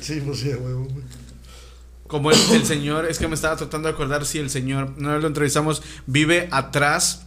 sí, 0.00 0.20
pues 0.24 0.40
sí, 0.40 0.52
güey. 0.52 0.74
Como 2.06 2.30
el, 2.30 2.38
el 2.52 2.64
señor, 2.64 3.06
es 3.06 3.18
que 3.18 3.28
me 3.28 3.34
estaba 3.34 3.56
tratando 3.56 3.88
de 3.88 3.94
acordar 3.94 4.24
si 4.24 4.38
el 4.38 4.50
señor, 4.50 4.94
no 4.96 5.18
lo 5.18 5.26
entrevistamos, 5.26 5.82
vive 6.06 6.48
atrás 6.52 7.26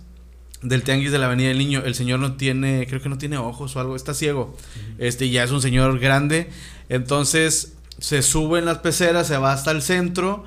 del 0.61 0.83
tianguis 0.83 1.11
de 1.11 1.19
la 1.19 1.27
Avenida 1.27 1.49
del 1.49 1.57
Niño. 1.57 1.81
El 1.85 1.95
señor 1.95 2.19
no 2.19 2.35
tiene, 2.35 2.85
creo 2.87 3.01
que 3.01 3.09
no 3.09 3.17
tiene 3.17 3.37
ojos 3.37 3.75
o 3.75 3.79
algo, 3.79 3.95
está 3.95 4.13
ciego. 4.13 4.57
Este 4.97 5.25
y 5.25 5.31
ya 5.31 5.43
es 5.43 5.51
un 5.51 5.61
señor 5.61 5.99
grande. 5.99 6.49
Entonces 6.89 7.73
se 7.99 8.21
sube 8.21 8.59
en 8.59 8.65
las 8.65 8.79
peceras, 8.79 9.27
se 9.27 9.37
va 9.37 9.53
hasta 9.53 9.71
el 9.71 9.81
centro. 9.81 10.43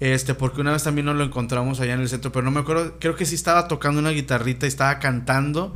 Este, 0.00 0.34
porque 0.34 0.60
una 0.60 0.72
vez 0.72 0.82
también 0.82 1.06
nos 1.06 1.16
lo 1.16 1.24
encontramos 1.24 1.80
allá 1.80 1.94
en 1.94 2.00
el 2.00 2.08
centro, 2.08 2.32
pero 2.32 2.44
no 2.44 2.50
me 2.50 2.60
acuerdo, 2.60 2.98
creo 2.98 3.14
que 3.14 3.24
sí 3.24 3.36
estaba 3.36 3.68
tocando 3.68 4.00
una 4.00 4.10
guitarrita 4.10 4.66
y 4.66 4.68
estaba 4.68 4.98
cantando. 4.98 5.74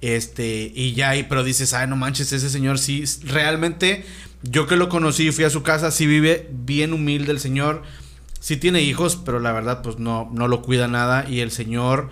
Este, 0.00 0.72
y 0.74 0.94
ya 0.94 1.10
ahí, 1.10 1.24
pero 1.24 1.44
dices, 1.44 1.74
ay, 1.74 1.86
no 1.86 1.94
manches, 1.94 2.32
ese 2.32 2.48
señor 2.48 2.78
sí, 2.78 3.04
realmente, 3.24 4.04
yo 4.42 4.66
que 4.66 4.76
lo 4.76 4.88
conocí, 4.88 5.32
fui 5.32 5.44
a 5.44 5.50
su 5.50 5.62
casa, 5.62 5.90
sí 5.90 6.06
vive 6.06 6.48
bien 6.50 6.92
humilde 6.92 7.32
el 7.32 7.40
señor, 7.40 7.82
sí 8.40 8.56
tiene 8.56 8.82
hijos, 8.82 9.20
pero 9.24 9.38
la 9.38 9.52
verdad, 9.52 9.82
pues 9.82 9.98
no, 9.98 10.30
no 10.32 10.48
lo 10.48 10.62
cuida 10.62 10.88
nada. 10.88 11.28
Y 11.28 11.40
el 11.40 11.50
señor, 11.50 12.10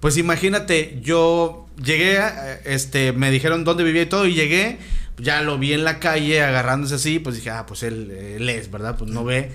pues 0.00 0.16
imagínate, 0.16 1.00
yo 1.02 1.66
llegué, 1.82 2.18
eh, 2.18 2.60
este, 2.64 3.12
me 3.12 3.30
dijeron 3.30 3.64
dónde 3.64 3.84
vivía 3.84 4.02
y 4.02 4.06
todo, 4.06 4.26
y 4.26 4.34
llegué, 4.34 4.78
ya 5.18 5.42
lo 5.42 5.58
vi 5.58 5.72
en 5.72 5.84
la 5.84 5.98
calle 5.98 6.42
agarrándose 6.42 6.94
así, 6.94 7.18
pues 7.18 7.36
dije, 7.36 7.50
ah, 7.50 7.66
pues 7.66 7.82
él, 7.82 8.10
él 8.10 8.48
es, 8.48 8.70
¿verdad? 8.70 8.96
Pues 8.98 9.10
no 9.10 9.24
ve. 9.24 9.52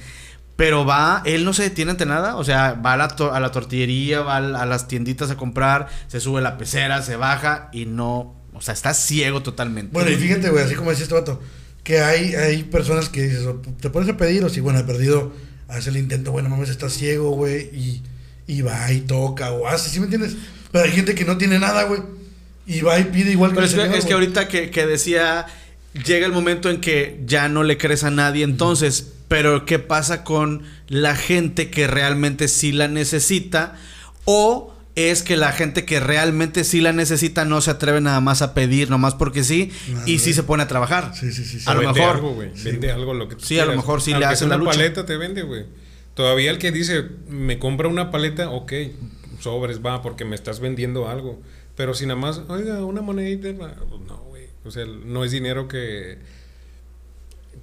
Pero 0.56 0.86
va, 0.86 1.22
él 1.26 1.44
no 1.44 1.54
se 1.54 1.64
detiene 1.64 1.92
ante 1.92 2.06
nada, 2.06 2.38
o 2.38 2.44
sea, 2.44 2.74
va 2.74 2.94
a 2.94 2.98
la, 2.98 3.06
a 3.06 3.40
la 3.42 3.52
tortillería, 3.52 4.22
va 4.22 4.38
a, 4.38 4.66
las 4.66 4.88
tienditas 4.88 5.30
a 5.30 5.36
comprar, 5.36 5.90
se 6.08 6.22
sube 6.22 6.40
a 6.40 6.42
la 6.42 6.58
pecera, 6.58 7.02
se 7.02 7.18
baja 7.18 7.70
y 7.74 7.86
no, 7.86 8.42
o 8.54 8.62
sea, 8.62 8.74
está 8.74 8.94
ciego 8.94 9.44
totalmente. 9.44 9.92
Bueno, 9.92 10.10
y 10.10 10.16
fíjate, 10.16 10.50
güey, 10.50 10.64
así 10.64 10.76
como 10.76 10.92
decía 10.92 11.04
este 11.04 11.14
vato, 11.16 11.42
que 11.86 12.00
hay, 12.00 12.34
hay 12.34 12.64
personas 12.64 13.10
que 13.10 13.22
dices, 13.22 13.48
te 13.80 13.92
pones 13.92 14.10
a 14.10 14.18
pedir, 14.18 14.44
o 14.44 14.50
si, 14.50 14.60
bueno, 14.60 14.80
he 14.80 14.84
perdido, 14.84 15.32
hace 15.68 15.92
el 15.92 15.98
intento, 15.98 16.32
bueno, 16.32 16.50
mames, 16.50 16.70
está 16.70 16.90
ciego, 16.90 17.30
güey, 17.30 17.70
y, 17.74 18.02
y 18.48 18.62
va 18.64 18.92
y 18.92 19.02
toca, 19.02 19.52
o 19.52 19.68
hace, 19.68 19.92
¿sí 19.92 20.00
me 20.00 20.06
entiendes? 20.06 20.36
Pero 20.72 20.84
hay 20.84 20.92
gente 20.92 21.14
que 21.14 21.26
no 21.26 21.38
tiene 21.38 21.60
nada, 21.60 21.84
güey, 21.84 22.02
y 22.66 22.82
va 22.82 23.00
y 23.00 23.04
pide 23.04 23.32
igual 23.32 23.52
que 23.52 23.56
Pero 23.56 23.68
el 23.68 23.72
es 23.72 23.76
que, 23.76 23.82
señor, 23.84 23.98
es 24.00 24.06
que 24.06 24.14
ahorita 24.14 24.48
que, 24.48 24.72
que 24.72 24.88
decía, 24.88 25.46
llega 26.06 26.26
el 26.26 26.32
momento 26.32 26.72
en 26.72 26.82
que 26.82 27.22
ya 27.24 27.50
no 27.50 27.64
le 27.64 27.78
crees 27.78 28.04
a 28.04 28.10
nadie, 28.10 28.44
entonces, 28.44 29.14
pero 29.28 29.68
¿qué 29.68 29.78
pasa 29.78 30.24
con 30.24 30.64
la 30.88 31.16
gente 31.16 31.70
que 31.70 31.86
realmente 31.86 32.48
sí 32.48 32.72
la 32.72 32.88
necesita? 32.88 33.76
O 34.26 34.75
es 34.96 35.24
que 35.24 35.36
la 35.38 35.52
gente 35.52 35.84
que 35.86 36.00
realmente 36.00 36.64
sí 36.64 36.80
la 36.82 36.94
necesita 36.94 37.44
no 37.46 37.60
se 37.62 37.72
atreve 37.72 38.00
nada 38.02 38.22
más 38.22 38.42
a 38.42 38.54
pedir, 38.54 38.90
nomás 38.90 39.14
porque 39.14 39.44
sí, 39.44 39.72
Ah, 39.96 40.04
y 40.06 40.20
sí 40.20 40.34
se 40.34 40.44
pone 40.44 40.64
a 40.64 40.68
trabajar. 40.68 41.12
Sí, 41.14 41.32
sí, 41.32 41.44
sí. 41.44 41.60
sí. 41.60 41.70
A 41.70 41.74
lo 41.74 41.82
vende 41.82 42.00
mejor. 42.00 42.16
algo, 42.16 42.34
güey. 42.34 42.52
Sí, 42.56 42.64
Vende 42.72 42.92
algo 42.92 43.14
lo 43.14 43.28
que 43.28 43.36
tú 43.36 43.46
Sí, 43.46 43.60
a 43.60 43.66
lo 43.66 43.76
mejor 43.76 44.02
sí 44.02 44.12
le 44.12 44.16
Aunque 44.18 44.28
hace 44.28 44.38
sea 44.40 44.48
la 44.48 44.56
una 44.56 44.64
lucha. 44.66 44.78
paleta 44.78 45.06
te 45.06 45.18
vende, 45.18 45.42
güey. 45.44 45.66
Todavía 46.14 46.50
el 46.52 46.58
que 46.60 46.72
dice, 46.72 47.04
me 47.28 47.60
compra 47.60 47.90
una 47.90 48.10
paleta, 48.10 48.50
ok, 48.50 48.72
sobres, 49.42 49.86
va, 49.86 50.02
porque 50.02 50.24
me 50.24 50.36
estás 50.36 50.62
vendiendo 50.62 51.10
algo. 51.10 51.42
Pero 51.76 51.94
si 51.94 52.06
nada 52.06 52.20
más, 52.20 52.42
oiga, 52.48 52.86
una 52.86 53.02
monedita, 53.02 53.50
pues 53.58 54.02
no, 54.08 54.18
güey. 54.30 54.46
O 54.64 54.72
sea, 54.72 54.86
no 54.86 55.26
es 55.26 55.32
dinero 55.32 55.68
que 55.68 56.18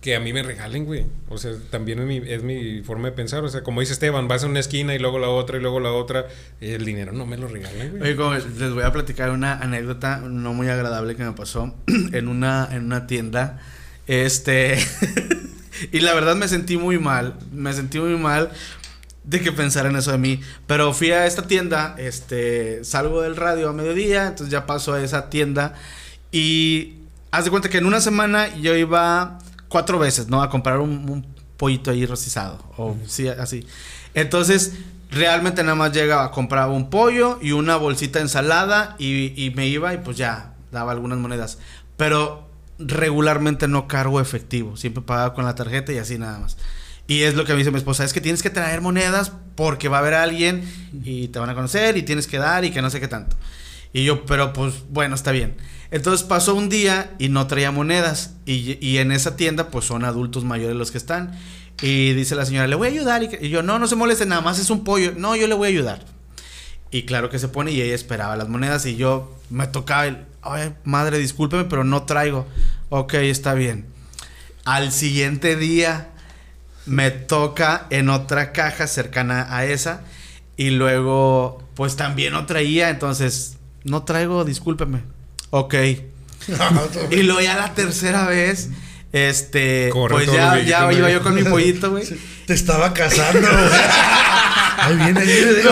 que 0.03 0.17
a 0.17 0.21
mí 0.21 0.33
me 0.33 0.43
regalen, 0.43 0.85
güey. 0.85 1.07
O 1.29 1.39
sea, 1.39 1.53
también 1.71 2.01
es 2.01 2.07
mi, 2.07 2.17
es 2.29 2.43
mi 2.43 2.83
forma 2.83 3.09
de 3.09 3.13
pensar. 3.13 3.45
O 3.45 3.49
sea, 3.49 3.63
como 3.63 3.81
dice 3.81 3.93
Esteban, 3.93 4.27
vas 4.27 4.43
a 4.43 4.49
una 4.49 4.59
esquina 4.59 4.97
y 4.97 4.99
luego 4.99 5.21
la 5.21 5.29
otra 5.29 5.59
y 5.59 5.61
luego 5.61 5.79
la 5.79 5.93
otra. 5.93 6.27
El 6.61 6.85
dinero 6.85 7.13
no 7.13 7.25
me 7.25 7.37
lo 7.39 7.47
regalan, 7.47 7.99
güey. 7.99 8.19
Oye, 8.19 8.43
les 8.59 8.75
voy 8.75 8.83
a 8.83 8.93
platicar 8.93 9.31
una 9.31 9.55
anécdota 9.55 10.19
no 10.19 10.55
muy 10.55 10.69
agradable 10.69 11.15
que 11.15 11.23
me 11.23 11.33
pasó 11.33 11.77
en 11.87 12.27
una, 12.27 12.69
en 12.73 12.85
una 12.85 13.07
tienda. 13.07 13.61
Este. 14.09 14.77
y 15.93 16.01
la 16.01 16.15
verdad 16.15 16.35
me 16.35 16.49
sentí 16.49 16.77
muy 16.77 16.99
mal. 16.99 17.37
Me 17.53 17.73
sentí 17.73 18.01
muy 18.01 18.19
mal 18.19 18.51
de 19.23 19.41
que 19.41 19.53
pensaran 19.53 19.95
eso 19.95 20.11
de 20.11 20.19
mí. 20.19 20.41
Pero 20.67 20.93
fui 20.95 21.13
a 21.13 21.27
esta 21.27 21.47
tienda. 21.47 21.95
Este. 21.97 22.85
Salgo 22.85 23.23
del 23.23 23.37
radio 23.37 23.69
a 23.69 23.73
mediodía. 23.73 24.27
Entonces 24.27 24.51
ya 24.51 24.67
paso 24.67 24.95
a 24.95 25.03
esa 25.03 25.31
tienda. 25.31 25.75
Y. 26.33 26.95
Haz 27.31 27.45
de 27.45 27.51
cuenta 27.51 27.71
que 27.71 27.79
en 27.79 27.87
una 27.87 28.01
semana 28.01 28.55
yo 28.57 28.77
iba 28.77 29.39
cuatro 29.73 29.99
veces, 29.99 30.29
¿no? 30.29 30.43
A 30.43 30.51
comprar 30.51 30.79
un, 30.79 30.91
un 31.11 31.27
pollito 31.57 31.91
ahí 31.91 32.07
rostizado. 32.07 32.59
O 32.77 32.95
sí, 33.07 33.27
así. 33.27 33.67
Entonces, 34.15 34.75
realmente 35.11 35.63
nada 35.63 35.75
más 35.75 35.93
llegaba, 35.93 36.31
compraba 36.31 36.73
un 36.73 36.91
pollo 36.91 37.39
y 37.41 37.53
una 37.53 37.77
bolsita 37.77 38.19
de 38.19 38.25
ensalada 38.25 38.95
y, 38.99 39.33
y 39.43 39.51
me 39.51 39.67
iba 39.67 39.93
y 39.95 39.99
pues 39.99 40.17
ya, 40.17 40.55
daba 40.71 40.93
algunas 40.93 41.19
monedas. 41.19 41.59
Pero 41.97 42.49
regularmente 42.79 43.69
no 43.69 43.89
cargo 43.89 44.21
efectivo, 44.21 44.77
siempre 44.77 45.03
pagaba 45.03 45.35
con 45.35 45.45
la 45.45 45.55
tarjeta 45.55 45.93
y 45.93 45.99
así 45.99 46.19
nada 46.19 46.39
más. 46.39 46.57
Y 47.07 47.23
es 47.23 47.35
lo 47.35 47.45
que 47.45 47.53
me 47.53 47.59
dice 47.59 47.71
mi 47.71 47.79
esposa, 47.79 48.05
es 48.05 48.13
que 48.13 48.21
tienes 48.21 48.43
que 48.43 48.51
traer 48.51 48.81
monedas 48.81 49.33
porque 49.55 49.89
va 49.89 49.99
a 49.99 50.01
haber 50.01 50.15
alguien 50.15 50.65
y 51.05 51.29
te 51.29 51.39
van 51.39 51.51
a 51.51 51.55
conocer 51.55 51.97
y 51.97 52.03
tienes 52.03 52.27
que 52.27 52.39
dar 52.39 52.65
y 52.65 52.71
que 52.71 52.83
no 52.83 52.91
sé 52.91 53.01
qué 53.01 53.09
tanto. 53.09 53.37
Y 53.93 54.05
yo, 54.05 54.25
pero 54.25 54.53
pues 54.53 54.75
bueno, 54.89 55.15
está 55.15 55.33
bien. 55.33 55.57
Entonces 55.93 56.27
pasó 56.27 56.55
un 56.55 56.71
día 56.71 57.11
y 57.19 57.29
no 57.29 57.47
traía 57.47 57.71
monedas. 57.71 58.33
Y, 58.47 58.97
en 58.97 59.13
esa 59.13 59.37
tienda, 59.37 59.69
pues 59.69 59.85
son 59.85 60.07
adultos 60.07 60.43
mayores 60.43 60.75
los 60.75 60.91
que 60.91 60.97
están. 60.97 61.39
Y 61.83 62.15
dice 62.15 62.35
la 62.35 62.47
señora, 62.47 62.67
le 62.67 62.77
voy 62.77 62.89
a 62.89 62.91
ayudar. 62.91 63.23
Y 63.23 63.51
yo, 63.51 63.63
no, 63.63 63.79
no 63.79 63.87
se 63.87 63.95
moleste, 63.95 64.25
nada 64.25 64.41
más 64.41 64.59
es 64.59 64.71
un 64.71 64.85
pollo. 64.85 65.13
No, 65.15 65.37
yo 65.37 65.47
le 65.47 65.55
voy 65.55 65.67
a 65.67 65.69
ayudar. 65.69 66.03
Y 66.91 67.03
claro 67.03 67.29
que 67.29 67.39
se 67.39 67.49
pone 67.49 67.73
y 67.73 67.83
ella 67.83 67.95
esperaba 67.95 68.37
las 68.37 68.49
monedas. 68.49 68.87
Y 68.87 68.97
yo 68.97 69.39
me 69.51 69.67
tocaba 69.67 70.07
el, 70.07 70.25
ay, 70.41 70.73
madre, 70.85 71.19
discúlpeme, 71.19 71.65
pero 71.65 71.85
no 71.85 72.05
traigo. 72.05 72.47
Ok, 72.89 73.13
está 73.15 73.53
bien. 73.53 73.85
Al 74.65 74.93
siguiente 74.93 75.57
día 75.57 76.09
me 76.87 77.11
toca 77.11 77.87
en 77.91 78.09
otra 78.09 78.53
caja 78.53 78.87
cercana 78.87 79.55
a 79.55 79.67
esa. 79.67 80.05
Y 80.57 80.71
luego, 80.71 81.63
pues 81.75 81.97
también 81.97 82.33
no 82.33 82.47
traía. 82.47 82.89
Entonces, 82.89 83.59
no 83.85 84.05
traigo, 84.05 84.47
discúlpeme. 84.47 85.12
Ok. 85.53 85.75
Y 87.11 87.23
luego 87.23 87.41
ya 87.41 87.55
la 87.55 87.73
tercera 87.73 88.27
vez, 88.27 88.69
este, 89.13 89.91
Corren 89.93 90.27
pues 90.27 90.33
ya, 90.33 90.59
ya 90.59 90.93
iba 90.93 91.09
yo 91.09 91.23
con 91.23 91.37
mi 91.37 91.45
pollito, 91.45 91.93
güey. 91.93 92.05
Te 92.47 92.55
estaba 92.55 92.93
casando, 92.93 93.49
güey. 93.49 93.71
Ahí 94.79 94.97
viene, 94.97 95.21
ahí 95.21 95.27
viene. 95.27 95.63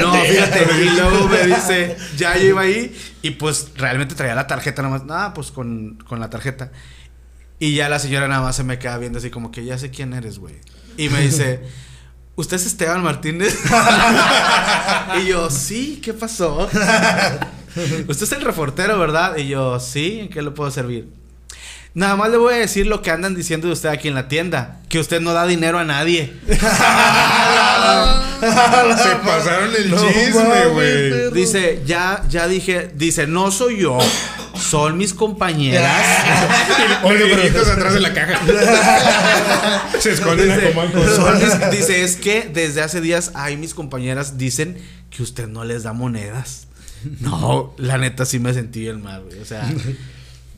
No, 0.00 0.14
fíjate, 0.24 0.66
y 0.80 0.90
luego 0.90 1.28
me 1.28 1.46
dice, 1.46 1.96
ya 2.16 2.36
yo 2.36 2.44
iba 2.44 2.60
ahí 2.60 2.94
y 3.22 3.30
pues 3.30 3.72
realmente 3.74 4.14
traía 4.14 4.36
la 4.36 4.46
tarjeta 4.46 4.82
nada 4.82 4.98
más. 4.98 5.04
Nada, 5.06 5.34
pues 5.34 5.50
con, 5.50 5.98
con 6.06 6.20
la 6.20 6.30
tarjeta. 6.30 6.70
Y 7.58 7.74
ya 7.74 7.88
la 7.88 7.98
señora 7.98 8.28
nada 8.28 8.42
más 8.42 8.54
se 8.54 8.62
me 8.62 8.78
queda 8.78 8.96
viendo 8.98 9.18
así 9.18 9.30
como 9.30 9.50
que 9.50 9.64
ya 9.64 9.76
sé 9.76 9.90
quién 9.90 10.12
eres, 10.12 10.38
güey. 10.38 10.54
Y 10.96 11.08
me 11.08 11.20
dice, 11.22 11.62
¿usted 12.36 12.56
es 12.56 12.66
Esteban 12.66 13.02
Martínez? 13.02 13.58
y 15.22 15.26
yo, 15.26 15.50
sí, 15.50 16.00
¿qué 16.02 16.12
pasó? 16.12 16.68
Usted 18.08 18.24
es 18.24 18.32
el 18.32 18.42
reportero, 18.42 18.98
¿verdad? 18.98 19.36
Y 19.36 19.48
yo, 19.48 19.78
sí, 19.78 20.20
¿en 20.20 20.28
qué 20.28 20.42
le 20.42 20.50
puedo 20.50 20.70
servir? 20.70 21.08
Nada 21.92 22.14
más 22.16 22.30
le 22.30 22.36
voy 22.36 22.54
a 22.54 22.58
decir 22.58 22.86
lo 22.86 23.02
que 23.02 23.10
andan 23.10 23.34
diciendo 23.34 23.66
de 23.66 23.72
usted 23.72 23.88
aquí 23.88 24.08
en 24.08 24.14
la 24.14 24.28
tienda. 24.28 24.78
Que 24.88 25.00
usted 25.00 25.20
no 25.20 25.32
da 25.32 25.46
dinero 25.46 25.78
a 25.78 25.84
nadie. 25.84 26.32
Se 28.40 29.16
pasaron 29.24 29.70
el 29.76 29.94
chisme, 29.94 30.66
güey. 30.72 31.30
Dice, 31.32 31.82
ya, 31.86 32.24
ya 32.28 32.46
dije, 32.48 32.90
dice, 32.94 33.26
no 33.26 33.50
soy 33.50 33.78
yo, 33.80 33.98
son 34.58 34.96
mis 34.96 35.12
compañeras. 35.14 36.02
Los 37.02 37.12
viejitos 37.18 37.68
atrás 37.68 37.92
de 37.94 38.00
la 38.00 38.12
caja. 38.14 38.40
Se 39.98 40.12
esconden 40.12 40.48
Dice, 40.48 40.74
mis- 40.74 41.70
dice, 41.70 42.02
es 42.02 42.16
que 42.16 42.48
desde 42.52 42.82
hace 42.82 43.00
días 43.00 43.32
hay 43.34 43.56
mis 43.56 43.74
compañeras 43.74 44.38
dicen 44.38 44.78
que 45.10 45.22
usted 45.22 45.48
no 45.48 45.64
les 45.64 45.82
da 45.82 45.92
monedas. 45.92 46.68
No, 47.20 47.74
la 47.78 47.98
neta 47.98 48.24
sí 48.26 48.38
me 48.38 48.52
sentí 48.54 48.86
el 48.86 48.98
mal, 48.98 49.22
güey. 49.22 49.40
O 49.40 49.44
sea, 49.44 49.68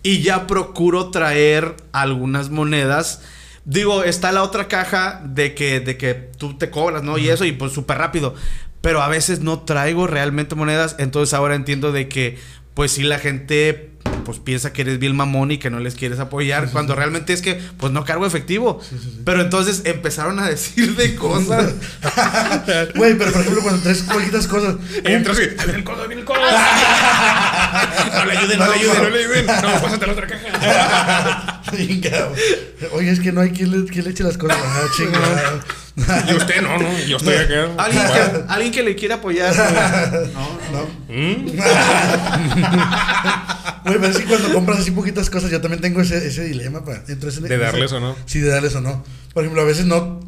y 0.02 0.22
ya 0.22 0.46
procuro 0.46 1.10
traer 1.10 1.76
algunas 1.92 2.50
monedas. 2.50 3.20
Digo, 3.64 4.02
está 4.02 4.32
la 4.32 4.42
otra 4.42 4.66
caja 4.68 5.22
de 5.24 5.54
que, 5.54 5.80
de 5.80 5.96
que 5.96 6.14
tú 6.14 6.58
te 6.58 6.70
cobras, 6.70 7.02
¿no? 7.04 7.18
Y 7.18 7.28
eso, 7.28 7.44
y 7.44 7.52
pues 7.52 7.72
súper 7.72 7.98
rápido. 7.98 8.34
Pero 8.80 9.00
a 9.02 9.08
veces 9.08 9.40
no 9.40 9.60
traigo 9.60 10.06
realmente 10.08 10.56
monedas. 10.56 10.96
Entonces 10.98 11.32
ahora 11.34 11.54
entiendo 11.54 11.92
de 11.92 12.08
que, 12.08 12.38
pues 12.74 12.90
sí, 12.92 13.04
la 13.04 13.18
gente 13.20 13.90
pues 14.24 14.38
piensa 14.38 14.72
que 14.72 14.82
eres 14.82 14.98
bien 15.00 15.16
mamón 15.16 15.50
y 15.50 15.58
que 15.58 15.68
no 15.70 15.80
les 15.80 15.94
quieres 15.96 16.18
apoyar. 16.20 16.70
Cuando 16.70 16.94
realmente 16.94 17.32
es 17.32 17.42
que, 17.42 17.60
pues 17.78 17.92
no 17.92 18.04
cargo 18.04 18.24
efectivo. 18.26 18.80
Pero 19.24 19.40
entonces 19.40 19.82
empezaron 19.84 20.38
a 20.38 20.48
decir 20.48 20.94
de 20.96 21.14
cosas. 21.16 21.74
Güey, 22.94 23.16
pero 23.18 23.32
por 23.32 23.40
ejemplo, 23.42 23.62
cuando 23.62 23.82
traes 23.82 24.02
poquitas 24.02 24.46
cosas. 24.46 24.76
Entras 25.04 25.38
y. 25.38 25.42
"Ahí 25.42 25.54
viene 25.64 25.78
el 25.78 25.84
codo, 25.84 26.06
viene 26.06 26.20
el 26.22 26.24
codo. 26.26 26.38
No 28.14 28.24
le 28.26 28.32
ayuden, 28.38 28.58
no 28.58 28.66
le 28.68 28.74
ayuden, 28.74 29.02
no 29.02 29.08
le 29.10 29.18
ayuden. 29.18 29.46
No, 29.46 29.52
pásate 29.82 30.04
a 30.04 30.06
la 30.08 30.12
otra 30.12 30.26
caja. 30.26 31.62
Oye, 32.92 33.10
es 33.10 33.20
que 33.20 33.32
no 33.32 33.40
hay 33.40 33.50
quien 33.50 33.70
le, 33.70 33.90
quien 33.90 34.04
le 34.04 34.10
eche 34.10 34.22
las 34.24 34.36
cosas. 34.36 34.58
Ah. 34.60 34.82
Y 36.28 36.34
usted 36.34 36.62
no, 36.62 36.78
no. 36.78 36.98
Yo 37.06 37.16
estoy 37.18 37.34
acá. 37.34 37.68
Alguien 37.78 38.02
que, 38.06 38.44
alguien 38.48 38.72
que 38.72 38.82
le 38.82 38.94
quiera 38.96 39.14
apoyar. 39.16 39.54
No. 40.72 40.86
¿Mm? 41.14 41.46
Güey, 43.84 43.98
pero 43.98 44.06
es 44.06 44.18
que 44.18 44.24
cuando 44.24 44.52
compras 44.52 44.78
así 44.80 44.90
poquitas 44.90 45.28
cosas, 45.30 45.50
yo 45.50 45.60
también 45.60 45.80
tengo 45.80 46.00
ese, 46.00 46.26
ese 46.26 46.44
dilema 46.44 46.84
para 46.84 47.02
entonces, 47.08 47.42
De 47.42 47.58
darles 47.58 47.92
o 47.92 48.00
no. 48.00 48.16
Sí, 48.26 48.40
de 48.40 48.48
darles 48.50 48.74
o 48.74 48.80
no. 48.80 49.04
Por 49.34 49.42
ejemplo, 49.44 49.62
a 49.62 49.64
veces 49.64 49.86
no, 49.86 50.20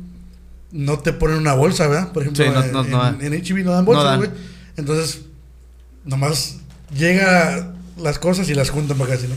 no 0.73 0.99
te 0.99 1.13
ponen 1.13 1.37
una 1.39 1.55
bolsa, 1.55 1.87
¿verdad? 1.87 2.13
Por 2.13 2.23
ejemplo, 2.23 2.45
Sí, 2.45 2.51
no- 2.51 2.63
en, 2.65 2.73
no- 2.73 2.85
no 2.85 2.99
dan. 3.03 3.21
en, 3.21 3.33
en 3.35 3.45
HEB 3.45 3.65
no 3.65 3.73
dan 3.73 3.85
No 3.85 3.93
bolsas, 3.93 4.17
güey. 4.19 4.31
Entonces, 4.77 5.21
nomás 6.05 6.57
llega 6.97 7.73
las 7.97 8.19
cosas 8.19 8.49
y 8.51 8.55
las 8.55 8.71
juntan 8.71 8.99
para 8.99 9.17
¿sí, 9.17 9.27
¿no? 9.29 9.37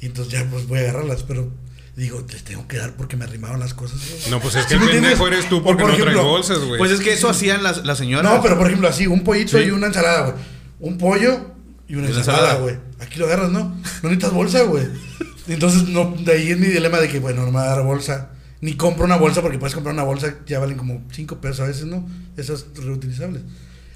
Y 0.00 0.06
entonces 0.06 0.32
ya 0.32 0.44
pues 0.50 0.66
voy 0.66 0.78
a 0.78 0.82
agarrarlas, 0.82 1.22
pero 1.24 1.52
digo, 1.96 2.24
les 2.32 2.42
tengo 2.42 2.66
que 2.66 2.78
dar 2.78 2.94
porque 2.96 3.16
me 3.16 3.24
arrimaron 3.24 3.60
las 3.60 3.74
cosas. 3.74 3.98
güey. 4.08 4.30
No, 4.30 4.40
pues 4.40 4.54
es 4.54 4.62
¿Sí 4.62 4.68
que 4.68 4.74
el 4.74 4.80
me 4.80 4.86
entiendes? 4.86 5.10
pendejo 5.12 5.28
eres 5.28 5.48
tú 5.48 5.62
porque 5.62 5.82
por 5.82 5.90
no 5.98 6.04
traes 6.04 6.18
bolsas, 6.18 6.58
güey. 6.60 6.78
Pues 6.78 6.90
es 6.90 7.00
que 7.00 7.12
eso 7.12 7.28
hacían 7.28 7.62
las, 7.62 7.84
las 7.84 7.98
señoras. 7.98 8.30
No, 8.32 8.42
pero 8.42 8.56
por 8.56 8.66
ejemplo, 8.66 8.88
así, 8.88 9.06
un 9.06 9.22
pollito 9.24 9.58
Sí. 9.58 9.64
y 9.64 9.70
una 9.70 9.88
ensalada, 9.88 10.30
güey. 10.30 10.34
Un 10.80 10.96
pollo 10.96 11.52
y 11.88 11.96
una 11.96 12.08
Y 12.08 12.10
una 12.10 12.18
ensalada, 12.20 12.42
ensalada. 12.54 12.60
güey. 12.62 12.76
Aquí 13.00 13.18
lo 13.18 13.26
agarras, 13.26 13.50
¿no? 13.50 13.60
No 13.64 13.78
necesitas 14.04 14.32
bolsa, 14.32 14.62
güey. 14.62 14.86
Entonces, 15.48 15.88
no, 15.88 16.14
de 16.24 16.32
ahí 16.32 16.50
es 16.50 16.58
mi 16.58 16.68
dilema 16.68 16.98
de 16.98 17.08
que, 17.08 17.18
bueno, 17.18 17.40
no 17.44 17.48
me 17.50 17.58
va 17.58 17.64
a 17.64 17.76
dar 17.76 17.82
bolsa. 17.84 18.30
Ni 18.62 18.74
compro 18.74 19.04
una 19.04 19.16
bolsa 19.16 19.42
porque 19.42 19.58
puedes 19.58 19.74
comprar 19.74 19.94
una 19.94 20.02
bolsa, 20.04 20.36
ya 20.46 20.58
valen 20.58 20.76
como 20.78 21.02
5 21.12 21.40
pesos 21.40 21.60
a 21.60 21.64
veces, 21.64 21.84
¿no? 21.86 22.08
Esas 22.36 22.66
reutilizables. 22.76 23.42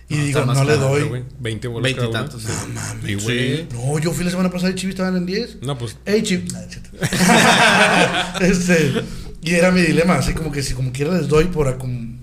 Y 0.09 0.17
No, 0.17 0.25
digo, 0.25 0.45
no 0.45 0.65
le 0.65 0.77
doy. 0.77 1.03
güey. 1.05 1.23
20 1.41 1.69
bolas 1.69 1.95
cada 1.95 2.09
una. 2.09 2.21
Veintitantos. 2.21 2.43
sí. 2.43 2.49
No 2.69 2.75
mames. 2.75 3.25
Güey. 3.25 3.69
No, 3.73 3.99
yo 3.99 4.13
fui 4.13 4.25
la 4.25 4.31
semana 4.31 4.51
pasada 4.51 4.71
y 4.73 4.75
Chivis 4.75 4.95
estaban 4.95 5.17
en 5.17 5.25
10. 5.27 5.63
No, 5.63 5.79
pues. 5.79 5.97
Ey, 6.05 6.23
Chivis. 6.23 6.53
Este, 8.41 8.93
y 9.43 9.55
era 9.55 9.71
mi 9.71 9.81
dilema, 9.83 10.17
así 10.17 10.35
como 10.35 10.51
que 10.53 10.63
si 10.63 10.75
como 10.75 10.93
quiera 10.93 11.15
les 11.17 11.29
doy 11.29 11.45
por, 11.47 11.67
acum- 11.69 12.17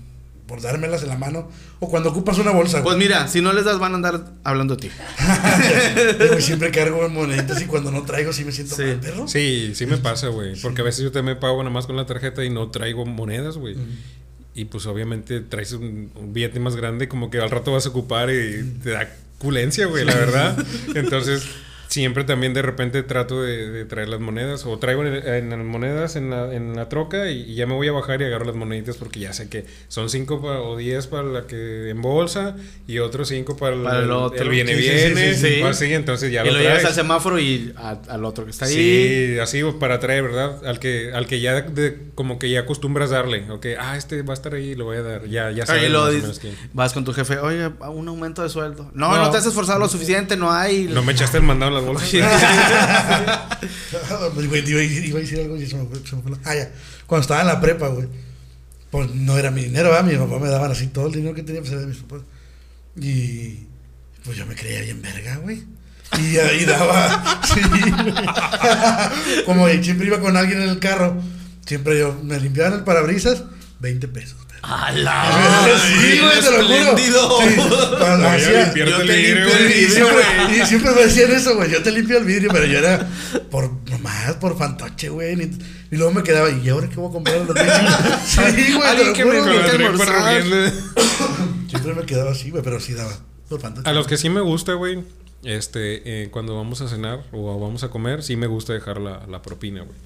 por 0.46 0.60
dármelas 0.60 1.02
en 1.02 1.08
la 1.08 1.16
mano. 1.18 1.48
O 1.80 1.88
cuando 1.88 2.10
ocupas 2.10 2.38
una 2.38 2.52
bolsa, 2.52 2.80
Pues 2.84 2.94
güey. 2.94 3.08
mira, 3.08 3.26
si 3.26 3.40
no 3.40 3.52
les 3.52 3.64
das, 3.64 3.80
van 3.80 3.92
a 3.92 3.96
andar 3.96 4.24
hablando 4.44 4.76
de 4.76 4.82
ti. 4.88 4.94
Digo, 6.20 6.40
siempre 6.40 6.70
cargo 6.70 7.08
moneditas 7.08 7.60
y 7.60 7.64
cuando 7.66 7.90
no 7.90 8.02
traigo 8.02 8.32
sí 8.32 8.44
me 8.44 8.52
siento 8.52 8.76
Sí. 8.76 8.82
mal, 8.82 9.00
perro. 9.00 9.26
Sí, 9.26 9.72
sí 9.74 9.86
me 9.86 9.96
pasa, 9.98 10.28
güey. 10.28 10.54
Porque 10.60 10.82
a 10.82 10.84
veces 10.84 11.02
yo 11.02 11.10
también 11.10 11.40
pago 11.40 11.58
nada 11.62 11.74
más 11.74 11.86
con 11.86 11.96
la 11.96 12.06
tarjeta 12.06 12.44
y 12.44 12.50
no 12.50 12.70
traigo 12.70 13.04
monedas, 13.04 13.56
güey. 13.56 13.76
Y 14.54 14.66
pues 14.66 14.86
obviamente 14.86 15.40
traes 15.40 15.72
un, 15.72 16.10
un 16.14 16.32
billete 16.32 16.60
más 16.60 16.76
grande, 16.76 17.08
como 17.08 17.30
que 17.30 17.38
al 17.38 17.50
rato 17.50 17.72
vas 17.72 17.86
a 17.86 17.88
ocupar 17.88 18.30
y 18.30 18.62
te 18.82 18.90
da 18.90 19.08
culencia, 19.38 19.86
güey, 19.86 20.04
la 20.04 20.14
verdad. 20.14 20.66
Entonces, 20.94 21.44
siempre 21.92 22.24
también 22.24 22.54
de 22.54 22.62
repente 22.62 23.02
trato 23.02 23.42
de, 23.42 23.70
de 23.70 23.84
traer 23.84 24.08
las 24.08 24.20
monedas. 24.20 24.64
O 24.66 24.78
traigo 24.78 25.04
en, 25.04 25.50
las 25.50 25.58
monedas 25.58 26.16
en 26.16 26.30
la, 26.30 26.52
en 26.54 26.74
la 26.74 26.88
troca 26.88 27.30
y, 27.30 27.42
y 27.42 27.54
ya 27.54 27.66
me 27.66 27.74
voy 27.74 27.88
a 27.88 27.92
bajar 27.92 28.20
y 28.22 28.24
agarro 28.24 28.46
las 28.46 28.54
moneditas 28.56 28.96
porque 28.96 29.20
ya 29.20 29.32
sé 29.32 29.48
que 29.48 29.66
son 29.88 30.08
5 30.08 30.34
o 30.36 30.76
10 30.76 31.06
para 31.08 31.24
la 31.24 31.46
que 31.46 31.90
en 31.90 32.00
bolsa 32.00 32.56
y 32.86 32.98
otros 32.98 33.28
5 33.28 33.56
para, 33.56 33.76
el- 33.76 33.82
Para 33.82 33.98
el 34.00 34.10
otro. 34.10 34.42
el 34.42 34.48
viene 34.48 34.74
Sí, 34.74 34.80
viene. 34.80 35.34
sí, 35.34 35.46
sí, 35.56 35.62
así, 35.62 35.92
entonces 35.92 36.32
ya 36.32 36.42
y 36.42 36.46
lo 36.46 36.52
lo 36.54 36.58
llevas 36.60 36.84
al 36.86 36.94
semáforo 36.94 37.38
y 37.38 37.72
a- 37.76 38.00
al 38.08 38.24
otro 38.24 38.44
que 38.44 38.50
está 38.52 38.64
ahí. 38.66 38.72
Sí, 38.74 39.38
así 39.38 39.62
para 39.78 40.00
traer, 40.00 40.22
¿verdad? 40.22 40.64
Al 40.66 40.78
que, 40.78 41.12
al 41.12 41.26
que 41.26 41.40
ya 41.40 41.60
de- 41.60 41.98
como 42.14 42.38
que 42.38 42.48
ya 42.50 42.60
acostumbras 42.60 43.10
darle, 43.10 43.50
ok, 43.50 43.66
ah, 43.78 43.96
este 43.96 44.22
va 44.22 44.32
a 44.32 44.34
estar 44.34 44.54
ahí, 44.54 44.74
lo 44.74 44.86
voy 44.86 44.96
a 44.96 45.02
dar, 45.02 45.22
ya, 45.26 45.50
ya 45.50 45.64
Oye, 45.64 45.66
sabes 45.66 45.90
lo 45.90 46.10
dices- 46.10 46.40
vas 46.72 46.92
con 46.92 47.04
tu 47.04 47.12
jefe, 47.12 47.38
oye, 47.38 47.68
un 47.90 48.08
aumento 48.08 48.42
de 48.42 48.48
sueldo. 48.48 48.90
No, 48.94 49.10
no, 49.16 49.24
No. 49.24 49.30
te 49.30 49.38
has 49.38 49.46
esforzado 49.46 49.78
lo 49.78 49.88
suficiente, 49.88 50.36
no 50.36 50.50
hay. 50.52 50.84
No 50.84 51.02
me 51.02 51.12
echaste 51.12 51.36
el 51.38 51.42
mandado 51.42 51.70
en 51.70 51.74
las 51.76 51.81
Güey, 54.34 54.70
iba, 54.70 54.80
a 54.80 54.82
decir- 54.82 55.04
iba 55.04 55.18
a 55.18 55.22
decir 55.22 55.40
algo 55.40 55.56
y 55.56 55.66
se 55.66 55.76
me 55.76 55.84
fue. 55.86 55.98
se 56.06 56.16
me 56.16 56.22
fue 56.22 56.30
la- 56.32 56.38
Ah, 56.44 56.54
ya. 56.54 56.70
Cuando 57.06 57.22
estaba 57.22 57.40
en 57.42 57.46
la 57.48 57.60
prepa, 57.60 57.88
güey. 57.88 58.08
Pues 58.90 59.10
no 59.14 59.38
era 59.38 59.50
mi 59.50 59.64
dinero, 59.64 59.90
¿verdad? 59.90 60.04
Mi 60.04 60.16
papá 60.16 60.38
me 60.38 60.48
daban 60.48 60.70
así 60.70 60.88
todo 60.88 61.06
el 61.06 61.12
dinero 61.12 61.34
que 61.34 61.42
tenía, 61.42 61.60
pues 61.62 61.72
era 61.72 61.80
de 61.80 61.86
mis 61.86 61.96
papás. 61.98 62.20
Y 62.96 63.66
pues 64.24 64.36
yo 64.36 64.44
me 64.46 64.54
creía 64.54 64.82
bien 64.82 65.00
verga, 65.00 65.36
güey. 65.36 65.62
Y 66.18 66.36
ahí 66.36 66.64
daba. 66.66 67.40
sí. 67.54 67.60
Como 69.46 69.66
siempre 69.68 70.06
iba 70.06 70.20
con 70.20 70.36
alguien 70.36 70.60
en 70.62 70.68
el 70.68 70.78
carro. 70.78 71.16
Siempre 71.66 71.98
yo 71.98 72.18
me 72.22 72.38
limpiaban 72.38 72.74
el 72.74 72.84
parabrisas, 72.84 73.44
20 73.80 74.08
pesos. 74.08 74.36
¡A 74.62 74.92
la 74.92 75.68
Sí, 75.86 76.18
güey, 76.20 76.40
te 76.40 76.50
lo 76.50 76.66
juro. 76.66 76.96
Sí, 76.96 77.10
hacía- 78.26 78.74
yo 78.74 78.84
el 78.84 79.06
te 79.06 79.16
vidrio, 79.16 79.44
limpio 79.44 79.58
el 79.58 79.68
güey. 79.68 79.84
y 79.84 79.88
siempre, 79.88 80.22
y 80.62 80.66
siempre 80.66 80.90
me 80.92 81.00
decían 81.02 81.30
eso, 81.32 81.56
güey. 81.56 81.70
Yo 81.70 81.82
te 81.82 81.90
limpio 81.90 82.18
el 82.18 82.24
vidrio, 82.24 82.50
pero 82.52 82.64
yo 82.66 82.78
era 82.78 83.06
por 83.50 83.70
nomás, 83.90 84.34
por 84.40 84.56
fantoche, 84.56 85.08
güey. 85.08 85.36
ni- 85.36 85.58
Y 85.90 85.96
luego 85.96 86.12
me 86.12 86.22
quedaba, 86.22 86.48
¿y 86.50 86.68
ahora 86.68 86.88
qué 86.88 86.96
voy 86.96 87.10
a 87.10 87.12
comprar? 87.12 87.36
Los 87.38 87.58
sí, 88.26 88.72
güey, 88.74 88.96
te 88.96 89.04
lo 89.04 89.12
que 89.12 89.22
juro. 89.24 89.44
Siempre 91.68 91.94
me 91.94 92.04
quedaba 92.06 92.30
así, 92.32 92.50
güey, 92.50 92.62
pero 92.62 92.80
sí 92.80 92.94
daba 92.94 93.12
por 93.48 93.60
fantoche. 93.60 93.88
A 93.88 93.92
los 93.92 94.06
que 94.06 94.16
sí 94.16 94.28
me 94.30 94.40
gusta, 94.40 94.74
güey, 94.74 95.02
este, 95.44 96.22
eh, 96.24 96.30
cuando 96.30 96.56
vamos 96.56 96.80
a 96.82 96.88
cenar 96.88 97.24
o 97.32 97.58
vamos 97.60 97.82
a 97.82 97.88
comer, 97.88 98.22
sí 98.22 98.36
me 98.36 98.46
gusta 98.46 98.72
dejar 98.72 99.00
la, 99.00 99.26
la 99.26 99.42
propina, 99.42 99.82
güey. 99.82 99.96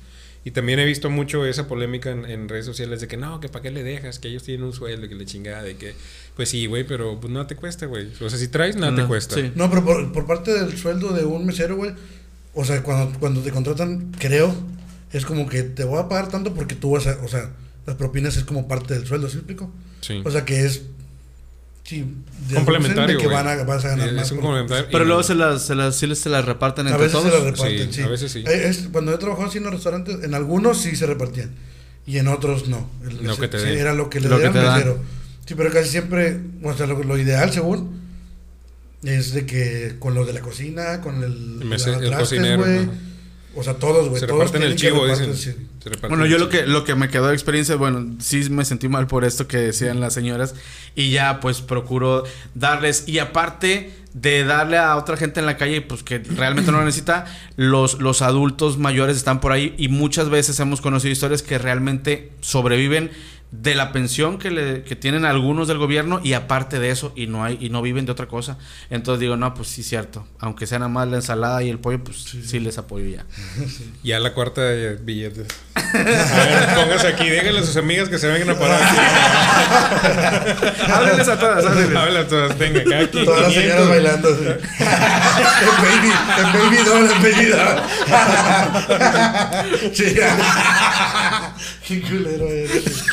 Y 0.47 0.53
también 0.53 0.79
he 0.79 0.85
visto 0.85 1.11
mucho 1.11 1.45
esa 1.45 1.67
polémica 1.67 2.11
en, 2.13 2.25
en 2.25 2.49
redes 2.49 2.65
sociales 2.67 3.01
de 3.01 3.09
que 3.09 3.17
no, 3.17 3.41
que 3.41 3.49
para 3.49 3.65
qué 3.65 3.73
le 3.73 3.83
dejas, 3.83 4.21
que 4.21 4.29
ellos 4.29 4.45
tienen 4.45 4.65
un 4.65 4.73
sueldo, 4.73 5.09
que 5.09 5.17
le 5.17 5.27
chingada, 5.27 5.65
de 5.65 5.77
que, 5.77 5.93
pues 6.37 6.51
sí, 6.51 6.67
güey, 6.67 6.85
pero 6.85 7.19
pues 7.19 7.33
no 7.33 7.45
te 7.49 7.57
cuesta, 7.57 7.87
güey. 7.87 8.13
O 8.21 8.31
sea, 8.31 8.39
si 8.39 8.47
traes, 8.47 8.77
nada 8.77 8.95
te 8.95 9.03
No, 9.03 9.09
cuesta. 9.09 9.35
sí. 9.35 9.51
No, 9.57 9.69
pero 9.69 9.85
por, 9.85 10.13
por 10.13 10.25
parte 10.27 10.53
del 10.53 10.77
sueldo 10.79 11.13
de 11.13 11.25
un 11.25 11.45
mesero, 11.47 11.75
güey. 11.75 11.91
O 12.55 12.65
sea, 12.65 12.81
cuando, 12.85 13.19
cuando 13.19 13.41
te 13.41 13.51
contratan, 13.51 14.13
creo, 14.21 14.55
es 15.13 15.27
como 15.27 15.49
que 15.49 15.65
te 15.65 15.83
voy 15.83 15.99
a 15.99 16.09
pagar 16.09 16.29
tanto 16.31 16.55
porque 16.55 16.77
tú 16.77 16.93
vas 16.93 17.09
a. 17.09 17.19
O 17.25 17.29
sea, 17.29 17.51
las 17.85 17.97
propinas 17.97 18.37
es 18.37 18.45
como 18.45 18.69
parte 18.69 18.95
del 18.95 19.05
sueldo, 19.05 19.29
¿sí 19.29 19.35
me 19.35 19.41
explico? 19.41 19.73
Sí. 20.01 20.23
O 20.25 20.31
sea, 20.31 20.45
que 20.45 20.65
es. 20.65 20.83
Sí, 21.87 22.05
de- 22.49 22.55
complementario, 22.57 23.17
de 23.17 23.23
que 23.23 23.29
van 23.29 23.47
a, 23.47 23.63
vas 23.63 23.85
a 23.85 23.91
ganar 23.91 24.09
Es- 24.09 24.15
más. 24.15 24.25
Es 24.27 24.33
un 24.33 24.39
por- 24.39 24.47
complementario. 24.47 24.89
Pero 24.91 25.05
luego 25.05 25.23
se 25.23 25.35
las, 25.37 25.63
se 25.63 25.75
las, 25.77 25.95
sí 25.97 26.07
les- 26.09 26.19
se 26.19 26.29
las 26.29 26.45
reparten 26.45 26.87
A 26.87 26.91
entre 26.91 27.07
veces 27.07 27.13
todos. 27.21 27.33
se 27.33 27.39
las 27.39 27.45
reparten, 27.53 27.93
Sí, 27.93 28.01
sí. 28.01 28.03
a 28.03 28.09
veces 28.09 28.33
sí. 28.33 28.41
Eh, 28.47 28.69
es- 28.69 28.89
cuando 28.91 29.13
yo 29.13 29.19
trabajaba 29.19 29.49
así 29.49 29.59
en 29.59 29.65
los 29.65 29.73
restaurantes, 29.75 30.25
en 30.25 30.35
algunos 30.35 30.79
sí 30.81 30.97
se 30.97 31.07
repartían. 31.07 31.51
Y 32.07 32.19
en 32.19 32.29
otros 32.29 32.69
no. 32.69 32.89
El 33.09 33.25
Lo 33.25 33.37
que 33.37 33.49
te 33.49 33.59
sí. 33.61 33.67
Era 33.69 33.95
lo 33.95 34.11
que 34.11 34.21
le 34.21 34.29
dan. 34.29 34.53
mesero. 34.53 34.99
Sí, 35.47 35.55
pero 35.55 35.73
casi 35.73 35.89
siempre, 35.91 36.41
o 36.63 36.75
sea, 36.77 36.87
lo, 36.87 37.03
lo 37.05 37.19
ideal 37.19 37.53
según 37.53 38.01
es 39.05 39.33
de 39.33 39.47
que 39.47 39.97
con 40.01 40.15
los 40.15 40.27
de 40.27 40.33
la 40.33 40.41
cocina, 40.41 41.01
con 41.01 41.23
el, 41.23 41.63
El 41.63 42.13
cocinero. 42.15 42.65
O 43.57 43.63
sea, 43.63 43.75
todos, 43.75 44.09
güey. 44.09 44.21
Se 44.21 44.27
todos 44.27 44.41
reparten 44.41 44.63
el 44.63 44.77
chivo, 44.77 45.07
dicen. 45.07 45.27
repartir, 45.31 45.55
sí. 45.55 45.67
Se 45.83 45.89
reparten 45.89 46.11
Bueno, 46.11 46.25
el 46.25 46.31
yo 46.31 46.39
lo 46.39 46.49
que, 46.49 46.67
lo 46.67 46.85
que 46.85 46.95
me 46.95 47.09
quedó 47.09 47.29
de 47.29 47.35
experiencia, 47.35 47.77
bueno, 47.77 48.17
sí 48.21 48.49
me 48.51 48.65
sentí 48.65 48.89
mal 48.89 49.07
por 49.07 49.25
esto 49.25 49.49
que 49.49 49.57
decían 49.59 50.01
las 50.01 50.15
señoras 50.15 50.55
y 50.95 51.11
ya 51.11 51.41
pues 51.41 51.63
procuro 51.63 52.25
darles 52.55 53.09
y 53.09 53.19
aparte 53.19 53.93
de 54.17 54.45
darle 54.45 54.79
a 54.79 54.97
otra 54.97 55.19
gente 55.19 55.41
en 55.41 55.47
la 55.47 55.59
calle 55.59 55.83
pues 55.83 56.03
que 56.03 56.19
realmente 56.19 56.73
no 56.73 56.79
lo 56.79 56.85
necesita, 56.85 57.27
los, 57.57 58.01
los 58.01 58.23
adultos 58.23 58.79
mayores 58.79 59.17
están 59.17 59.41
por 59.41 59.53
ahí 59.53 59.75
y 59.77 59.89
muchas 59.89 60.31
veces 60.31 60.59
hemos 60.59 60.81
conocido 60.81 61.13
historias 61.13 61.43
que 61.43 61.59
realmente 61.59 62.33
sobreviven 62.41 63.11
de 63.53 63.75
la 63.75 63.93
pensión 63.93 64.39
que, 64.39 64.51
le, 64.51 64.83
que 64.83 64.97
tienen 64.97 65.25
algunos 65.25 65.69
del 65.69 65.79
gobierno 65.79 66.21
y 66.23 66.33
aparte 66.33 66.81
de 66.81 66.91
eso 66.91 67.13
y 67.15 67.29
no 67.29 67.45
hay 67.45 67.57
y 67.61 67.71
no 67.71 67.81
viven 67.81 68.05
de 68.05 68.13
otra 68.13 68.27
cosa. 68.27 68.59
Entonces 68.91 69.21
digo, 69.21 69.37
no, 69.37 69.55
pues 69.55 69.69
sí 69.69 69.83
cierto, 69.83 70.27
aunque 70.39 70.67
sea 70.67 70.79
nada 70.79 70.89
más 70.89 71.09
la 71.09 71.17
ensalada 71.17 71.63
y 71.63 71.71
el 71.71 71.79
pollo, 71.79 72.03
pues 72.03 72.19
sí, 72.45 72.61
les 72.61 72.79
apoyo 72.79 73.07
ya. 73.07 73.25
Ya 74.03 74.21
la 74.21 74.35
cuarta 74.35 74.61
de 74.63 74.97
billetes. 74.97 75.47
A 75.75 75.99
ver, 75.99 76.75
póngase 76.75 77.09
aquí, 77.09 77.29
déjenle 77.29 77.61
a 77.61 77.63
sus 77.63 77.77
amigas 77.77 78.09
que 78.09 78.19
se 78.19 78.29
vengan 78.29 78.51
a 78.51 78.59
parar 78.59 78.81
aquí. 78.83 78.97
háblenles 80.93 81.29
a 81.29 81.39
todas, 81.39 81.65
háblenles. 81.65 81.97
Habla 81.97 82.21
a 82.21 82.29
todas, 82.29 82.59
venga, 82.59 82.85
cada 82.85 83.09
quien. 83.09 83.25
Todas 83.25 83.43
las 83.43 83.53
500. 83.53 83.63
señoras 83.63 83.89
bailando. 83.89 84.37
sí. 84.37 84.45
el 85.63 85.71
baby, 85.83 86.13
el 86.39 86.47
baby 86.53 86.77
doll, 86.85 87.11
el 87.11 87.19
baby 87.23 87.47
doll. 87.47 87.81
Qué 91.87 92.01
culero 92.03 92.47
eres. 92.49 93.05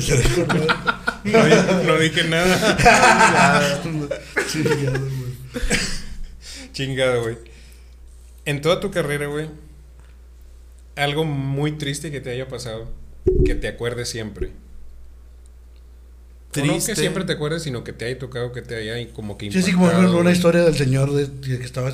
Se 0.00 0.16
dejó 0.16 0.46
mal. 0.46 0.66
No, 1.24 1.44
di- 1.44 1.86
no 1.86 1.98
dije 1.98 2.24
nada. 2.24 3.82
Chingado, 4.50 5.00
güey. 5.00 5.34
Chingado, 6.72 7.22
güey. 7.22 7.36
En 8.44 8.60
toda 8.60 8.80
tu 8.80 8.90
carrera, 8.90 9.26
güey, 9.26 9.48
algo 10.96 11.24
muy 11.24 11.72
triste 11.72 12.10
que 12.10 12.20
te 12.20 12.30
haya 12.30 12.48
pasado, 12.48 12.90
que 13.44 13.54
te 13.54 13.68
acuerdes 13.68 14.08
siempre. 14.08 14.48
O 16.56 16.60
no 16.60 16.72
Triste. 16.72 16.92
que 16.92 17.00
siempre 17.00 17.24
te 17.24 17.32
acuerdes, 17.32 17.62
sino 17.64 17.82
que 17.84 17.92
te 17.92 18.04
haya 18.04 18.18
tocado, 18.18 18.52
que 18.52 18.62
te 18.62 18.76
haya 18.76 19.12
como 19.12 19.36
que 19.38 19.50
Sí, 19.50 19.60
sí, 19.62 19.72
como 19.72 19.86
impactado, 19.86 20.18
una 20.18 20.30
historia 20.30 20.62
del 20.62 20.76
señor 20.76 21.12
de, 21.12 21.26
de 21.26 21.58
que 21.58 21.64
estaba 21.64 21.92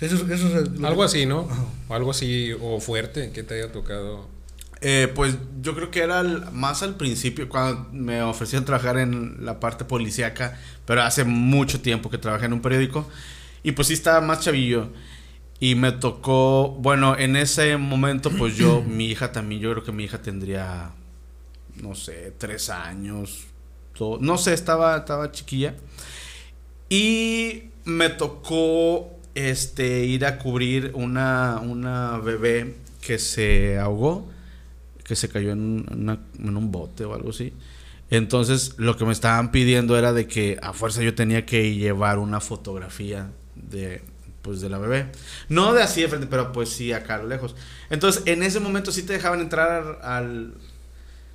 eso, 0.00 0.16
eso 0.32 0.58
es 0.58 0.70
lo 0.78 0.86
Algo 0.88 1.00
que- 1.02 1.06
así, 1.06 1.26
¿no? 1.26 1.48
Ajá. 1.50 1.64
O 1.88 1.94
algo 1.94 2.10
así, 2.10 2.52
o 2.60 2.80
fuerte, 2.80 3.30
que 3.32 3.42
te 3.42 3.54
haya 3.62 3.72
tocado. 3.72 4.28
Eh, 4.80 5.10
pues 5.14 5.36
yo 5.62 5.74
creo 5.74 5.90
que 5.90 6.00
era 6.00 6.22
más 6.52 6.82
al 6.82 6.96
principio 6.96 7.48
cuando 7.48 7.88
me 7.92 8.20
ofrecieron 8.22 8.64
trabajar 8.66 8.98
en 8.98 9.44
la 9.44 9.58
parte 9.60 9.84
policíaca, 9.86 10.58
pero 10.84 11.02
hace 11.02 11.24
mucho 11.24 11.80
tiempo 11.80 12.10
que 12.10 12.18
trabajé 12.18 12.46
en 12.46 12.52
un 12.52 12.60
periódico 12.60 13.08
y 13.62 13.72
pues 13.72 13.88
sí 13.88 13.94
estaba 13.94 14.20
más 14.20 14.40
chavillo 14.40 14.88
y 15.58 15.74
me 15.74 15.90
tocó, 15.92 16.68
bueno, 16.80 17.16
en 17.16 17.36
ese 17.36 17.78
momento 17.78 18.30
pues 18.30 18.56
yo, 18.58 18.82
mi 18.86 19.06
hija 19.06 19.32
también, 19.32 19.62
yo 19.62 19.70
creo 19.72 19.84
que 19.84 19.92
mi 19.92 20.04
hija 20.04 20.20
tendría, 20.20 20.90
no 21.76 21.94
sé, 21.94 22.34
tres 22.36 22.68
años, 22.68 23.46
no 24.20 24.36
sé, 24.36 24.52
estaba, 24.52 24.98
estaba 24.98 25.32
chiquilla 25.32 25.76
y 26.90 27.70
me 27.84 28.10
tocó 28.10 29.13
este 29.34 30.04
ir 30.04 30.24
a 30.26 30.38
cubrir 30.38 30.92
una, 30.94 31.60
una 31.62 32.18
bebé 32.18 32.76
que 33.00 33.18
se 33.18 33.78
ahogó, 33.78 34.30
que 35.04 35.16
se 35.16 35.28
cayó 35.28 35.52
en, 35.52 35.86
una- 35.90 36.18
en 36.38 36.56
un 36.56 36.70
bote 36.72 37.04
o 37.04 37.14
algo 37.14 37.30
así. 37.30 37.52
Entonces 38.10 38.74
lo 38.78 38.96
que 38.96 39.04
me 39.04 39.12
estaban 39.12 39.50
pidiendo 39.50 39.98
era 39.98 40.12
de 40.12 40.26
que 40.26 40.58
a 40.62 40.72
fuerza 40.72 41.02
yo 41.02 41.14
tenía 41.14 41.44
que 41.46 41.74
llevar 41.74 42.18
una 42.18 42.40
fotografía 42.40 43.30
de 43.54 44.02
pues 44.42 44.60
de 44.60 44.68
la 44.68 44.76
bebé. 44.78 45.06
No 45.48 45.72
de 45.72 45.82
así 45.82 46.02
de 46.02 46.08
frente, 46.08 46.26
pero 46.26 46.52
pues 46.52 46.68
sí 46.68 46.92
acá 46.92 47.14
a 47.14 47.18
lo 47.22 47.28
lejos. 47.28 47.56
Entonces 47.88 48.22
en 48.26 48.42
ese 48.42 48.60
momento 48.60 48.92
sí 48.92 49.02
te 49.02 49.14
dejaban 49.14 49.40
entrar 49.40 50.00
al 50.02 50.52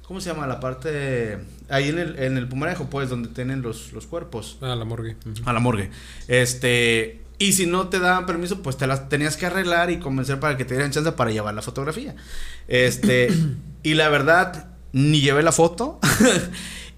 ¿cómo 0.03 0.21
se 0.21 0.29
llama? 0.31 0.45
La 0.47 0.59
parte 0.59 1.39
ahí 1.69 1.89
en 1.89 1.97
el 1.99 2.19
en 2.19 2.37
el 2.37 2.47
pumarejo 2.47 2.87
pues 2.89 3.09
donde 3.09 3.29
tienen 3.29 3.61
los 3.63 3.93
los 3.93 4.05
cuerpos 4.05 4.57
Ah, 4.61 4.75
la 4.75 4.85
morgue. 4.85 5.15
A 5.45 5.53
la 5.53 5.59
morgue. 5.59 5.89
Este, 6.27 7.19
y 7.39 7.53
si 7.53 7.65
no 7.65 7.87
te 7.87 7.99
daban 7.99 8.25
permiso, 8.25 8.61
pues 8.61 8.77
te 8.77 8.85
las 8.85 9.07
tenías 9.07 9.37
que 9.37 9.45
arreglar 9.45 9.89
y 9.89 9.99
convencer 9.99 10.39
para 10.39 10.57
que 10.57 10.65
te 10.65 10.75
dieran 10.75 10.91
chance 10.91 11.11
para 11.13 11.31
llevar 11.31 11.53
la 11.53 11.61
fotografía. 11.61 12.15
Este, 12.67 13.29
y 13.83 13.93
la 13.93 14.09
verdad, 14.09 14.67
ni 14.91 15.21
llevé 15.21 15.41
la 15.41 15.53
foto. 15.53 15.99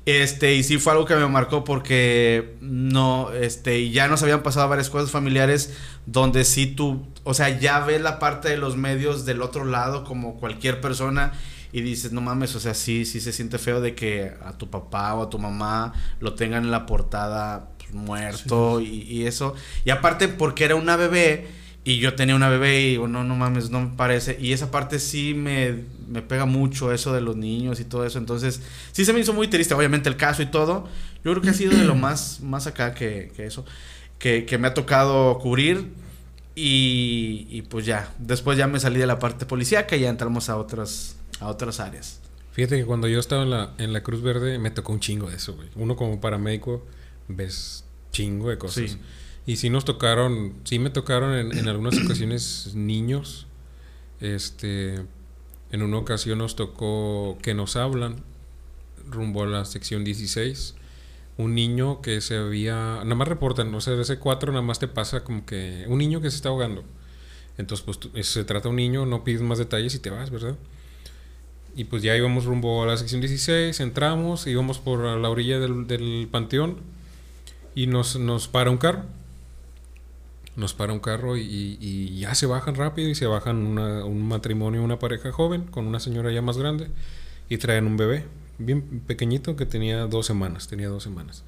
Este, 0.07 0.55
y 0.55 0.63
sí 0.63 0.79
fue 0.79 0.93
algo 0.93 1.05
que 1.05 1.15
me 1.15 1.27
marcó 1.27 1.63
porque 1.63 2.57
no, 2.59 3.31
este, 3.33 3.77
y 3.77 3.91
ya 3.91 4.07
nos 4.07 4.23
habían 4.23 4.41
pasado 4.41 4.67
varias 4.67 4.89
cosas 4.89 5.11
familiares 5.11 5.75
donde 6.07 6.43
sí 6.43 6.65
tú, 6.65 7.05
o 7.23 7.35
sea, 7.35 7.59
ya 7.59 7.79
ves 7.81 8.01
la 8.01 8.17
parte 8.17 8.49
de 8.49 8.57
los 8.57 8.77
medios 8.77 9.25
del 9.25 9.43
otro 9.43 9.63
lado 9.63 10.03
como 10.03 10.37
cualquier 10.37 10.81
persona 10.81 11.33
y 11.71 11.81
dices, 11.81 12.11
no 12.11 12.19
mames, 12.19 12.55
o 12.55 12.59
sea, 12.59 12.73
sí, 12.73 13.05
sí 13.05 13.21
se 13.21 13.31
siente 13.31 13.57
feo 13.57 13.79
de 13.79 13.95
que 13.95 14.33
a 14.43 14.53
tu 14.53 14.69
papá 14.69 15.13
o 15.13 15.23
a 15.23 15.29
tu 15.29 15.39
mamá 15.39 15.93
lo 16.19 16.33
tengan 16.33 16.65
en 16.65 16.71
la 16.71 16.85
portada 16.85 17.70
muerto 17.93 18.81
y, 18.81 19.03
y 19.03 19.25
eso. 19.25 19.55
Y 19.85 19.89
aparte 19.89 20.27
porque 20.27 20.63
era 20.65 20.75
una 20.75 20.95
bebé 20.95 21.47
y 21.83 21.97
yo 21.97 22.13
tenía 22.15 22.35
una 22.35 22.49
bebé 22.49 22.81
y 22.81 22.89
digo, 22.91 23.07
no, 23.07 23.23
no 23.23 23.35
mames, 23.35 23.71
no 23.71 23.81
me 23.81 23.95
parece. 23.95 24.37
Y 24.39 24.53
esa 24.53 24.69
parte 24.69 24.99
sí 24.99 25.33
me, 25.33 25.83
me 26.07 26.21
pega 26.21 26.45
mucho, 26.45 26.91
eso 26.91 27.11
de 27.11 27.21
los 27.21 27.35
niños 27.35 27.79
y 27.79 27.85
todo 27.85 28.05
eso. 28.05 28.19
Entonces, 28.19 28.61
sí 28.91 29.03
se 29.03 29.13
me 29.13 29.19
hizo 29.19 29.33
muy 29.33 29.47
triste, 29.47 29.73
obviamente 29.73 30.07
el 30.07 30.15
caso 30.15 30.43
y 30.43 30.45
todo. 30.45 30.87
Yo 31.23 31.31
creo 31.31 31.41
que 31.41 31.49
ha 31.49 31.53
sido 31.53 31.75
de 31.75 31.83
lo 31.83 31.95
más, 31.95 32.41
más 32.41 32.67
acá 32.67 32.93
que, 32.93 33.31
que 33.35 33.45
eso, 33.45 33.65
que, 34.19 34.45
que 34.45 34.57
me 34.59 34.67
ha 34.67 34.73
tocado 34.73 35.39
cubrir. 35.39 35.87
Y, 36.53 37.47
y 37.49 37.63
pues 37.63 37.85
ya, 37.85 38.13
después 38.19 38.57
ya 38.57 38.67
me 38.67 38.79
salí 38.79 38.99
de 38.99 39.07
la 39.07 39.17
parte 39.17 39.45
policíaca 39.45 39.95
y 39.95 40.01
ya 40.01 40.09
entramos 40.09 40.49
a 40.49 40.57
otras, 40.57 41.15
a 41.39 41.47
otras 41.47 41.79
áreas. 41.79 42.19
Fíjate 42.51 42.77
que 42.77 42.85
cuando 42.85 43.07
yo 43.07 43.19
estaba 43.19 43.43
en 43.43 43.49
la, 43.49 43.71
en 43.77 43.93
la 43.93 44.03
Cruz 44.03 44.21
Verde 44.21 44.59
me 44.59 44.69
tocó 44.69 44.91
un 44.91 44.99
chingo 44.99 45.29
de 45.29 45.37
eso, 45.37 45.55
güey. 45.55 45.69
Uno 45.75 45.95
como 45.95 46.19
paramédico 46.19 46.85
ves 47.35 47.85
chingo 48.11 48.49
de 48.49 48.57
cosas. 48.57 48.91
Sí. 48.91 48.97
Y 49.45 49.55
sí 49.57 49.69
nos 49.69 49.85
tocaron, 49.85 50.53
sí 50.65 50.77
me 50.79 50.89
tocaron 50.89 51.33
en, 51.35 51.57
en 51.57 51.67
algunas 51.67 51.97
ocasiones 52.05 52.71
niños. 52.75 53.47
Este, 54.19 54.95
en 55.71 55.81
una 55.81 55.97
ocasión 55.97 56.37
nos 56.39 56.55
tocó 56.55 57.37
que 57.41 57.53
nos 57.53 57.75
hablan 57.75 58.17
rumbo 59.09 59.43
a 59.43 59.47
la 59.47 59.65
sección 59.65 60.03
16. 60.03 60.75
Un 61.37 61.55
niño 61.55 62.01
que 62.01 62.21
se 62.21 62.37
había, 62.37 62.75
nada 62.75 63.15
más 63.15 63.27
reportan, 63.27 63.73
o 63.73 63.81
sea, 63.81 63.93
de 63.93 64.01
ese 64.03 64.19
4 64.19 64.51
nada 64.51 64.61
más 64.61 64.79
te 64.79 64.87
pasa 64.87 65.23
como 65.23 65.45
que 65.45 65.85
un 65.87 65.97
niño 65.97 66.21
que 66.21 66.29
se 66.29 66.35
está 66.35 66.49
ahogando. 66.49 66.83
Entonces, 67.57 67.83
pues 67.83 67.99
tú- 67.99 68.11
se 68.21 68.43
trata 68.43 68.63
de 68.63 68.69
un 68.69 68.75
niño, 68.75 69.05
no 69.05 69.23
pides 69.23 69.41
más 69.41 69.57
detalles 69.57 69.95
y 69.95 69.99
te 69.99 70.09
vas, 70.09 70.29
¿verdad? 70.29 70.55
Y 71.75 71.85
pues 71.85 72.03
ya 72.03 72.15
íbamos 72.15 72.45
rumbo 72.45 72.83
a 72.83 72.85
la 72.85 72.97
sección 72.97 73.21
16, 73.21 73.79
entramos, 73.79 74.45
íbamos 74.45 74.79
por 74.79 74.99
la 75.17 75.29
orilla 75.29 75.57
del, 75.59 75.87
del 75.87 76.27
panteón 76.29 76.77
y 77.75 77.87
nos, 77.87 78.17
nos 78.17 78.47
para 78.47 78.69
un 78.71 78.77
carro. 78.77 79.03
Nos 80.55 80.73
para 80.73 80.91
un 80.91 80.99
carro 80.99 81.37
y, 81.37 81.77
y- 81.79 82.19
ya 82.19 82.35
se 82.35 82.45
bajan 82.45 82.75
rápido 82.75 83.09
y 83.09 83.15
se 83.15 83.25
bajan 83.25 83.57
una- 83.65 84.03
un 84.03 84.27
matrimonio, 84.27 84.83
una 84.83 84.99
pareja 84.99 85.31
joven 85.31 85.63
con 85.63 85.87
una 85.87 85.99
señora 85.99 86.31
ya 86.31 86.41
más 86.41 86.57
grande 86.57 86.87
y 87.49 87.57
traen 87.57 87.85
un 87.87 87.95
bebé 87.97 88.25
bien 88.57 89.01
pequeñito 89.07 89.55
que 89.55 89.65
tenía 89.65 90.05
dos 90.07 90.25
semanas, 90.25 90.67
tenía 90.67 90.89
dos 90.89 91.03
semanas. 91.03 91.43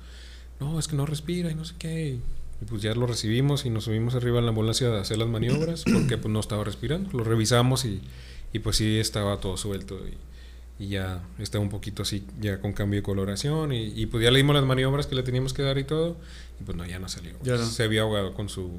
No, 0.60 0.80
es 0.80 0.88
que 0.88 0.96
no 0.96 1.06
respira 1.06 1.52
y 1.52 1.56
no 1.56 1.66
sé 1.66 1.76
qué. 1.78 2.18
Y 2.62 2.66
pues 2.66 2.82
ya 2.82 2.96
lo 2.96 3.06
recibimos 3.06 3.66
y 3.66 3.70
nos 3.70 3.84
subimos 3.84 4.16
arriba 4.16 4.40
en 4.40 4.46
la 4.46 4.50
ambulancia 4.50 4.88
a 4.88 5.02
hacer 5.02 5.18
las 5.18 5.28
maniobras 5.28 5.84
porque 5.84 6.18
pues 6.18 6.32
no 6.32 6.40
estaba 6.40 6.64
respirando. 6.64 7.10
Lo 7.12 7.26
revisamos 7.26 7.84
y, 7.84 8.02
y 8.54 8.60
pues 8.60 8.78
sí 8.78 9.00
estaba 9.00 9.38
todo 9.42 9.58
suelto 9.58 10.00
y, 10.08 10.14
y 10.84 10.90
ya 10.90 11.24
estaba 11.40 11.64
un 11.64 11.70
poquito 11.70 12.04
así, 12.04 12.24
ya 12.40 12.60
con 12.60 12.74
cambio 12.74 13.00
de 13.00 13.04
coloración 13.04 13.72
y, 13.74 13.88
y 14.00 14.06
pues 14.06 14.24
ya 14.24 14.32
le 14.32 14.38
dimos 14.38 14.56
las 14.56 14.66
maniobras 14.66 15.08
que 15.08 15.16
le 15.16 15.24
teníamos 15.24 15.54
que 15.54 15.62
dar 15.64 15.78
y 15.78 15.84
todo 15.84 16.18
y 16.60 16.64
pues 16.64 16.78
no, 16.78 16.86
ya 16.86 17.00
no 17.00 17.08
salió. 17.10 17.34
Ya 17.44 17.56
no. 17.58 17.66
Se 17.66 17.84
había 17.84 18.02
ahogado 18.02 18.34
con 18.34 18.50
su 18.50 18.72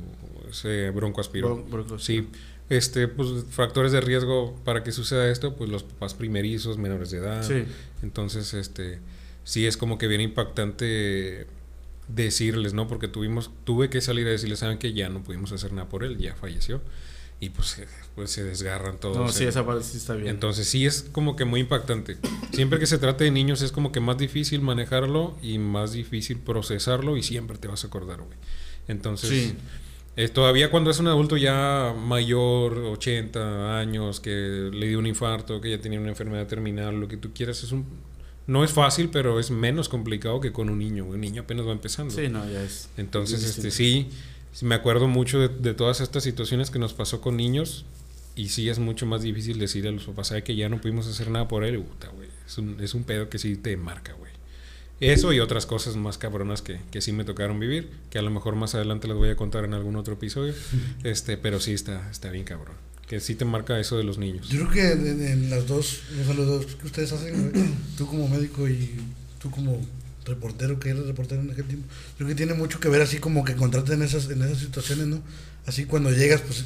ese 0.50 0.90
bronco 0.90 1.20
aspiró. 1.20 1.56
Bron- 1.56 1.70
bronco 1.70 1.98
Sí, 1.98 2.28
este, 2.70 3.08
pues, 3.08 3.28
factores 3.50 3.92
de 3.92 4.00
riesgo 4.00 4.54
para 4.64 4.82
que 4.84 4.92
suceda 4.92 5.28
esto, 5.30 5.54
pues 5.56 5.68
los 5.70 5.82
papás 5.82 6.14
primerizos, 6.14 6.78
menores 6.78 7.10
de 7.10 7.18
edad. 7.18 7.42
Sí. 7.42 7.64
Entonces, 8.02 8.54
este, 8.54 9.00
sí 9.44 9.66
es 9.66 9.76
como 9.76 9.98
que 9.98 10.06
bien 10.06 10.20
impactante 10.20 11.46
decirles, 12.08 12.74
¿no? 12.74 12.86
Porque 12.86 13.08
tuvimos, 13.08 13.50
tuve 13.64 13.88
que 13.90 14.00
salir 14.00 14.26
a 14.26 14.30
decirles, 14.30 14.58
saben 14.60 14.78
que 14.78 14.92
ya 14.92 15.08
no 15.08 15.22
pudimos 15.22 15.52
hacer 15.52 15.72
nada 15.72 15.88
por 15.88 16.04
él, 16.04 16.18
ya 16.18 16.34
falleció. 16.34 16.80
Y 17.44 17.50
pues, 17.50 17.78
eh, 17.78 17.86
pues 18.14 18.30
se 18.30 18.42
desgarran 18.42 18.98
todos. 18.98 19.16
No, 19.18 19.28
sí, 19.30 19.42
en- 19.42 19.50
esa 19.50 19.66
parte 19.66 19.84
sí 19.84 19.98
está 19.98 20.14
bien. 20.14 20.28
entonces 20.28 20.66
sí 20.68 20.86
es 20.86 21.02
como 21.12 21.36
que 21.36 21.44
muy 21.44 21.60
impactante. 21.60 22.16
Siempre 22.52 22.78
que 22.78 22.86
se 22.86 22.96
trate 22.98 23.24
de 23.24 23.30
niños 23.30 23.60
es 23.60 23.70
como 23.72 23.92
que 23.92 24.00
más 24.00 24.16
difícil 24.16 24.60
manejarlo 24.62 25.36
y 25.42 25.58
más 25.58 25.92
difícil 25.92 26.38
procesarlo 26.38 27.16
y 27.16 27.22
siempre 27.22 27.58
te 27.58 27.68
vas 27.68 27.84
a 27.84 27.88
acordar, 27.88 28.18
güey. 28.22 28.38
Entonces, 28.88 29.28
Sí. 29.30 29.54
eh, 30.16 30.28
todavía 30.28 30.70
cuando 30.70 30.90
es 30.90 30.98
un 31.00 31.08
adulto 31.08 31.36
ya 31.36 31.94
mayor, 31.98 32.78
80 32.78 33.78
años, 33.78 34.20
que 34.20 34.70
le 34.72 34.88
dio 34.88 34.98
un 34.98 35.06
infarto, 35.06 35.60
que 35.60 35.70
ya 35.70 35.78
tenía 35.80 36.00
una 36.00 36.08
enfermedad 36.10 36.46
terminal, 36.46 36.98
lo 36.98 37.08
que 37.08 37.16
tú 37.18 37.32
quieras, 37.34 37.62
es 37.62 37.72
un... 37.72 37.84
No 38.46 38.62
es 38.62 38.72
fácil, 38.72 39.08
pero 39.10 39.40
es 39.40 39.50
menos 39.50 39.88
complicado 39.88 40.38
que 40.40 40.52
con 40.52 40.68
un 40.68 40.78
niño. 40.78 41.06
Un 41.06 41.20
niño 41.20 41.42
apenas 41.42 41.66
va 41.66 41.72
empezando. 41.72 42.14
Sí, 42.14 42.28
no, 42.28 42.46
ya 42.50 42.62
es. 42.62 42.90
Entonces, 42.98 43.42
es 43.42 43.56
este 43.56 43.70
sí 43.70 44.08
me 44.62 44.74
acuerdo 44.74 45.08
mucho 45.08 45.38
de, 45.40 45.48
de 45.48 45.74
todas 45.74 46.00
estas 46.00 46.22
situaciones 46.22 46.70
que 46.70 46.78
nos 46.78 46.94
pasó 46.94 47.20
con 47.20 47.36
niños 47.36 47.84
y 48.36 48.48
sí 48.48 48.68
es 48.68 48.78
mucho 48.78 49.06
más 49.06 49.22
difícil 49.22 49.58
decirle 49.58 49.88
a 49.90 49.92
los 49.92 50.04
papás, 50.04 50.28
"Sabe 50.28 50.42
que 50.44 50.54
ya 50.56 50.68
no 50.68 50.80
pudimos 50.80 51.06
hacer 51.06 51.30
nada 51.30 51.48
por 51.48 51.64
él, 51.64 51.80
puta, 51.80 52.08
güey. 52.08 52.28
Es 52.46 52.58
un, 52.58 52.76
es 52.80 52.94
un 52.94 53.04
pedo 53.04 53.28
que 53.28 53.38
sí 53.38 53.56
te 53.56 53.76
marca, 53.76 54.12
güey. 54.14 54.32
Eso 55.00 55.32
y 55.32 55.40
otras 55.40 55.66
cosas 55.66 55.96
más 55.96 56.18
cabronas 56.18 56.62
que, 56.62 56.78
que 56.90 57.00
sí 57.00 57.12
me 57.12 57.24
tocaron 57.24 57.58
vivir, 57.58 57.90
que 58.10 58.18
a 58.18 58.22
lo 58.22 58.30
mejor 58.30 58.54
más 58.54 58.74
adelante 58.74 59.08
las 59.08 59.16
voy 59.16 59.28
a 59.28 59.36
contar 59.36 59.64
en 59.64 59.74
algún 59.74 59.96
otro 59.96 60.14
episodio, 60.14 60.54
este, 61.02 61.36
pero 61.36 61.58
sí 61.60 61.72
está, 61.72 62.08
está 62.10 62.30
bien 62.30 62.44
cabrón. 62.44 62.76
Que 63.08 63.20
sí 63.20 63.34
te 63.34 63.44
marca 63.44 63.78
eso 63.78 63.98
de 63.98 64.04
los 64.04 64.18
niños. 64.18 64.48
Yo 64.48 64.60
creo 64.68 64.70
que 64.70 64.92
en, 65.10 65.26
en 65.26 65.50
las 65.50 65.66
dos, 65.66 66.00
o 66.20 66.24
sea, 66.24 66.34
los 66.34 66.46
dos 66.46 66.66
que 66.76 66.86
ustedes 66.86 67.12
hacen, 67.12 67.52
tú 67.98 68.06
como 68.06 68.28
médico 68.28 68.68
y 68.68 68.92
tú 69.42 69.50
como 69.50 69.78
reportero, 70.24 70.78
que 70.80 70.90
eres 70.90 71.06
reportero 71.06 71.40
en 71.42 71.50
aquel 71.50 71.64
tiempo, 71.66 71.86
creo 72.16 72.28
que 72.28 72.34
tiene 72.34 72.54
mucho 72.54 72.80
que 72.80 72.88
ver 72.88 73.02
así 73.02 73.18
como 73.18 73.44
que 73.44 73.52
encontrarte 73.52 73.94
en 73.94 74.02
esas, 74.02 74.30
en 74.30 74.42
esas 74.42 74.58
situaciones, 74.58 75.06
¿no? 75.06 75.20
Así 75.66 75.84
cuando 75.84 76.10
llegas, 76.10 76.40
pues, 76.40 76.64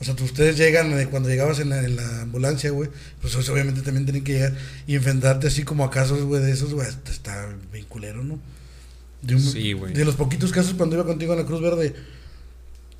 o 0.00 0.04
sea, 0.04 0.14
tú- 0.14 0.24
ustedes 0.24 0.56
llegan, 0.56 0.96
eh, 0.98 1.06
cuando 1.10 1.28
llegabas 1.28 1.58
en 1.60 1.70
la, 1.70 1.84
en 1.84 1.96
la 1.96 2.22
ambulancia, 2.22 2.70
güey, 2.70 2.88
pues 3.20 3.34
obviamente 3.48 3.82
también 3.82 4.04
tienen 4.04 4.24
que 4.24 4.32
llegar 4.34 4.54
y 4.86 4.94
enfrentarte 4.94 5.46
así 5.48 5.62
como 5.64 5.84
a 5.84 5.90
casos, 5.90 6.22
güey, 6.24 6.42
de 6.42 6.52
esos, 6.52 6.72
güey, 6.74 6.86
está- 6.88 7.48
bien 7.72 7.84
culero, 7.86 8.22
¿no? 8.24 8.38
De, 9.22 9.34
un- 9.34 9.40
Sí, 9.42 9.72
güey. 9.72 9.92
de 9.94 10.04
los 10.04 10.14
poquitos 10.14 10.52
casos 10.52 10.74
cuando 10.74 10.94
iba 10.96 11.04
contigo 11.04 11.32
a 11.32 11.36
la 11.36 11.44
Cruz 11.44 11.60
Verde, 11.60 11.94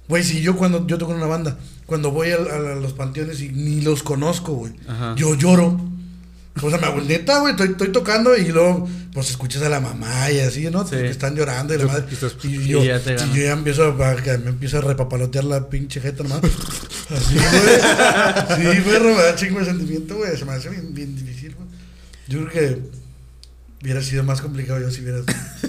Güey, 0.09 0.24
si 0.24 0.40
yo 0.40 0.57
cuando 0.57 0.86
yo 0.86 0.96
toco 0.96 1.12
en 1.12 1.18
una 1.18 1.26
banda, 1.26 1.59
cuando 1.84 2.11
voy 2.11 2.30
al- 2.30 2.51
a, 2.51 2.74
los 2.76 2.94
panteones 2.94 3.42
y 3.42 3.51
ni 3.51 3.82
los 3.82 4.03
conozco, 4.03 4.55
güey, 4.55 4.72
yo 5.16 5.34
lloro. 5.34 5.78
O 6.62 6.70
sea, 6.70 6.78
me 6.78 6.86
hago, 6.86 7.00
neta, 7.00 7.40
güey, 7.40 7.52
estoy, 7.52 7.68
estoy 7.68 7.88
tocando 7.88 8.36
y 8.36 8.48
luego, 8.48 8.88
pues 9.12 9.30
escuchas 9.30 9.62
a 9.62 9.68
la 9.68 9.80
mamá 9.80 10.30
y 10.30 10.40
así, 10.40 10.70
¿no? 10.70 10.84
Sí. 10.84 10.96
Que 10.96 11.09
están 11.09 11.36
llorando 11.36 11.74
y 11.74 11.78
la 11.78 11.86
madre. 11.86 12.04
y 12.42 12.46
Y 12.48 12.56
y 12.56 12.68
yo, 12.68 12.84
ya 12.84 13.00
te 13.00 13.14
y 13.14 13.16
yo 13.16 13.42
ya 13.44 13.52
empiezo 13.52 13.84
a, 13.84 13.92
me 14.38 14.50
empiezo 14.50 14.78
a 14.78 14.80
repapalotear 14.80 15.44
la 15.44 15.68
pinche 15.68 16.00
jeta 16.00 16.22
nomás. 16.22 16.40
Así, 17.11 17.34
güey. 17.34 18.56
Sí, 18.56 18.82
güey, 18.84 19.00
me 19.00 19.22
da 19.22 19.34
chingo 19.34 19.61
de 19.61 19.64
sentimiento, 19.64 20.16
güey. 20.16 20.36
Se 20.36 20.44
me 20.44 20.52
hace 20.52 20.68
bien, 20.68 20.92
bien 20.92 21.16
difícil, 21.16 21.54
güey. 21.54 21.68
Yo 22.28 22.46
creo 22.46 22.50
que 22.50 22.82
hubiera 23.82 24.02
sido 24.02 24.24
más 24.24 24.40
complicado 24.40 24.80
yo 24.80 24.90
si 24.90 25.02
hubiera. 25.02 25.20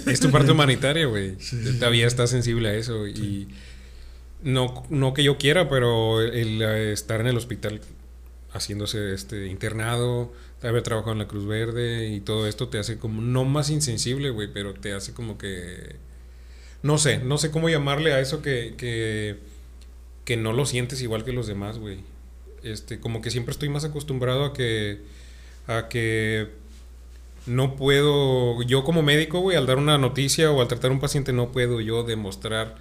Es 0.06 0.20
tu 0.20 0.30
parte 0.30 0.52
humanitaria, 0.52 1.06
güey. 1.06 1.36
Sí, 1.40 1.56
sí, 1.64 1.78
Todavía 1.78 2.06
estás 2.06 2.30
sensible 2.30 2.68
a 2.68 2.74
eso. 2.74 3.06
Y 3.06 3.48
no, 4.42 4.86
no 4.90 5.14
que 5.14 5.22
yo 5.22 5.38
quiera, 5.38 5.68
pero 5.68 6.20
el, 6.20 6.60
eh, 6.62 6.92
estar 6.92 7.20
en 7.20 7.28
el 7.28 7.36
hospital 7.36 7.80
haciéndose 8.52 9.14
este 9.14 9.46
internado, 9.46 10.32
haber 10.62 10.82
trabajado 10.82 11.12
en 11.12 11.18
la 11.18 11.28
Cruz 11.28 11.46
Verde 11.46 12.08
y 12.08 12.20
todo 12.20 12.46
esto 12.46 12.68
te 12.68 12.78
hace 12.78 12.98
como, 12.98 13.22
no 13.22 13.44
más 13.44 13.70
insensible, 13.70 14.30
güey, 14.30 14.48
pero 14.52 14.74
te 14.74 14.92
hace 14.92 15.12
como 15.12 15.38
que... 15.38 15.96
No 16.82 16.96
sé, 16.98 17.18
no 17.18 17.36
sé 17.38 17.50
cómo 17.50 17.68
llamarle 17.68 18.12
a 18.14 18.20
eso 18.20 18.40
que, 18.40 18.74
que, 18.76 19.36
que 20.24 20.36
no 20.36 20.52
lo 20.52 20.64
sientes 20.64 21.02
igual 21.02 21.24
que 21.24 21.32
los 21.32 21.46
demás, 21.46 21.78
güey. 21.78 21.98
Este, 22.62 23.00
como 23.00 23.20
que 23.20 23.30
siempre 23.30 23.52
estoy 23.52 23.68
más 23.68 23.84
acostumbrado 23.84 24.44
a 24.44 24.52
que, 24.52 25.00
a 25.66 25.88
que 25.88 26.48
no 27.46 27.76
puedo, 27.76 28.62
yo 28.62 28.84
como 28.84 29.02
médico, 29.02 29.40
güey, 29.40 29.56
al 29.56 29.66
dar 29.66 29.78
una 29.78 29.98
noticia 29.98 30.50
o 30.50 30.60
al 30.60 30.68
tratar 30.68 30.90
a 30.90 30.94
un 30.94 31.00
paciente, 31.00 31.32
no 31.32 31.52
puedo 31.52 31.80
yo 31.80 32.02
demostrar 32.02 32.76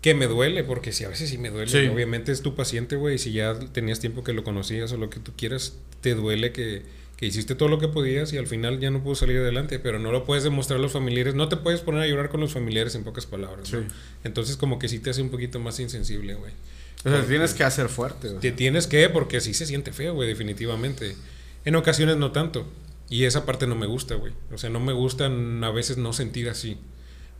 que 0.00 0.14
me 0.14 0.26
duele, 0.26 0.62
porque 0.64 0.92
si 0.92 1.04
a 1.04 1.08
veces 1.08 1.28
sí 1.30 1.38
me 1.38 1.50
duele, 1.50 1.70
Sí. 1.70 1.88
obviamente 1.88 2.30
es 2.32 2.42
tu 2.42 2.54
paciente, 2.54 2.96
güey, 2.96 3.16
y 3.16 3.18
si 3.18 3.32
ya 3.32 3.58
tenías 3.58 3.98
tiempo 4.00 4.22
que 4.24 4.32
lo 4.32 4.44
conocías 4.44 4.92
o 4.92 4.96
lo 4.96 5.10
que 5.10 5.18
tú 5.20 5.32
quieras, 5.36 5.74
te 6.00 6.14
duele 6.14 6.52
que, 6.52 6.82
que 7.16 7.26
hiciste 7.26 7.56
todo 7.56 7.68
lo 7.68 7.80
que 7.80 7.88
podías 7.88 8.32
y 8.32 8.38
al 8.38 8.46
final 8.46 8.78
ya 8.78 8.90
no 8.92 9.02
pudo 9.02 9.16
salir 9.16 9.38
adelante, 9.38 9.80
pero 9.80 9.98
no 9.98 10.12
lo 10.12 10.24
puedes 10.24 10.44
demostrar 10.44 10.78
a 10.78 10.82
los 10.82 10.92
familiares, 10.92 11.34
no 11.34 11.48
te 11.48 11.56
puedes 11.56 11.80
poner 11.80 12.02
a 12.02 12.06
llorar 12.06 12.28
con 12.28 12.38
los 12.40 12.52
familiares 12.52 12.94
en 12.94 13.02
pocas 13.02 13.26
palabras. 13.26 13.72
Entonces 14.22 14.56
como 14.56 14.78
que 14.78 14.88
sí 14.88 15.00
te 15.00 15.10
hace 15.10 15.20
un 15.22 15.30
poquito 15.30 15.58
más 15.58 15.80
insensible, 15.80 16.34
güey. 16.34 16.52
O 17.04 17.10
sea, 17.10 17.24
tienes 17.24 17.54
que 17.54 17.64
hacer 17.64 17.88
fuerte. 17.88 18.28
Te 18.40 18.50
tienes 18.52 18.86
que, 18.88 19.08
porque 19.08 19.40
sí 19.40 19.52
se 19.54 19.66
siente 19.66 19.92
feo, 19.92 20.14
güey, 20.14 20.28
definitivamente. 20.28 21.16
En 21.64 21.74
ocasiones 21.76 22.16
no 22.16 22.30
tanto. 22.32 22.66
Y 23.10 23.24
esa 23.24 23.46
parte 23.46 23.66
no 23.66 23.74
me 23.74 23.86
gusta, 23.86 24.14
güey. 24.16 24.32
O 24.52 24.58
sea, 24.58 24.68
no 24.70 24.80
me 24.80 24.92
gustan 24.92 25.62
a 25.64 25.70
veces 25.70 25.96
no 25.96 26.12
sentir 26.12 26.48
así. 26.48 26.76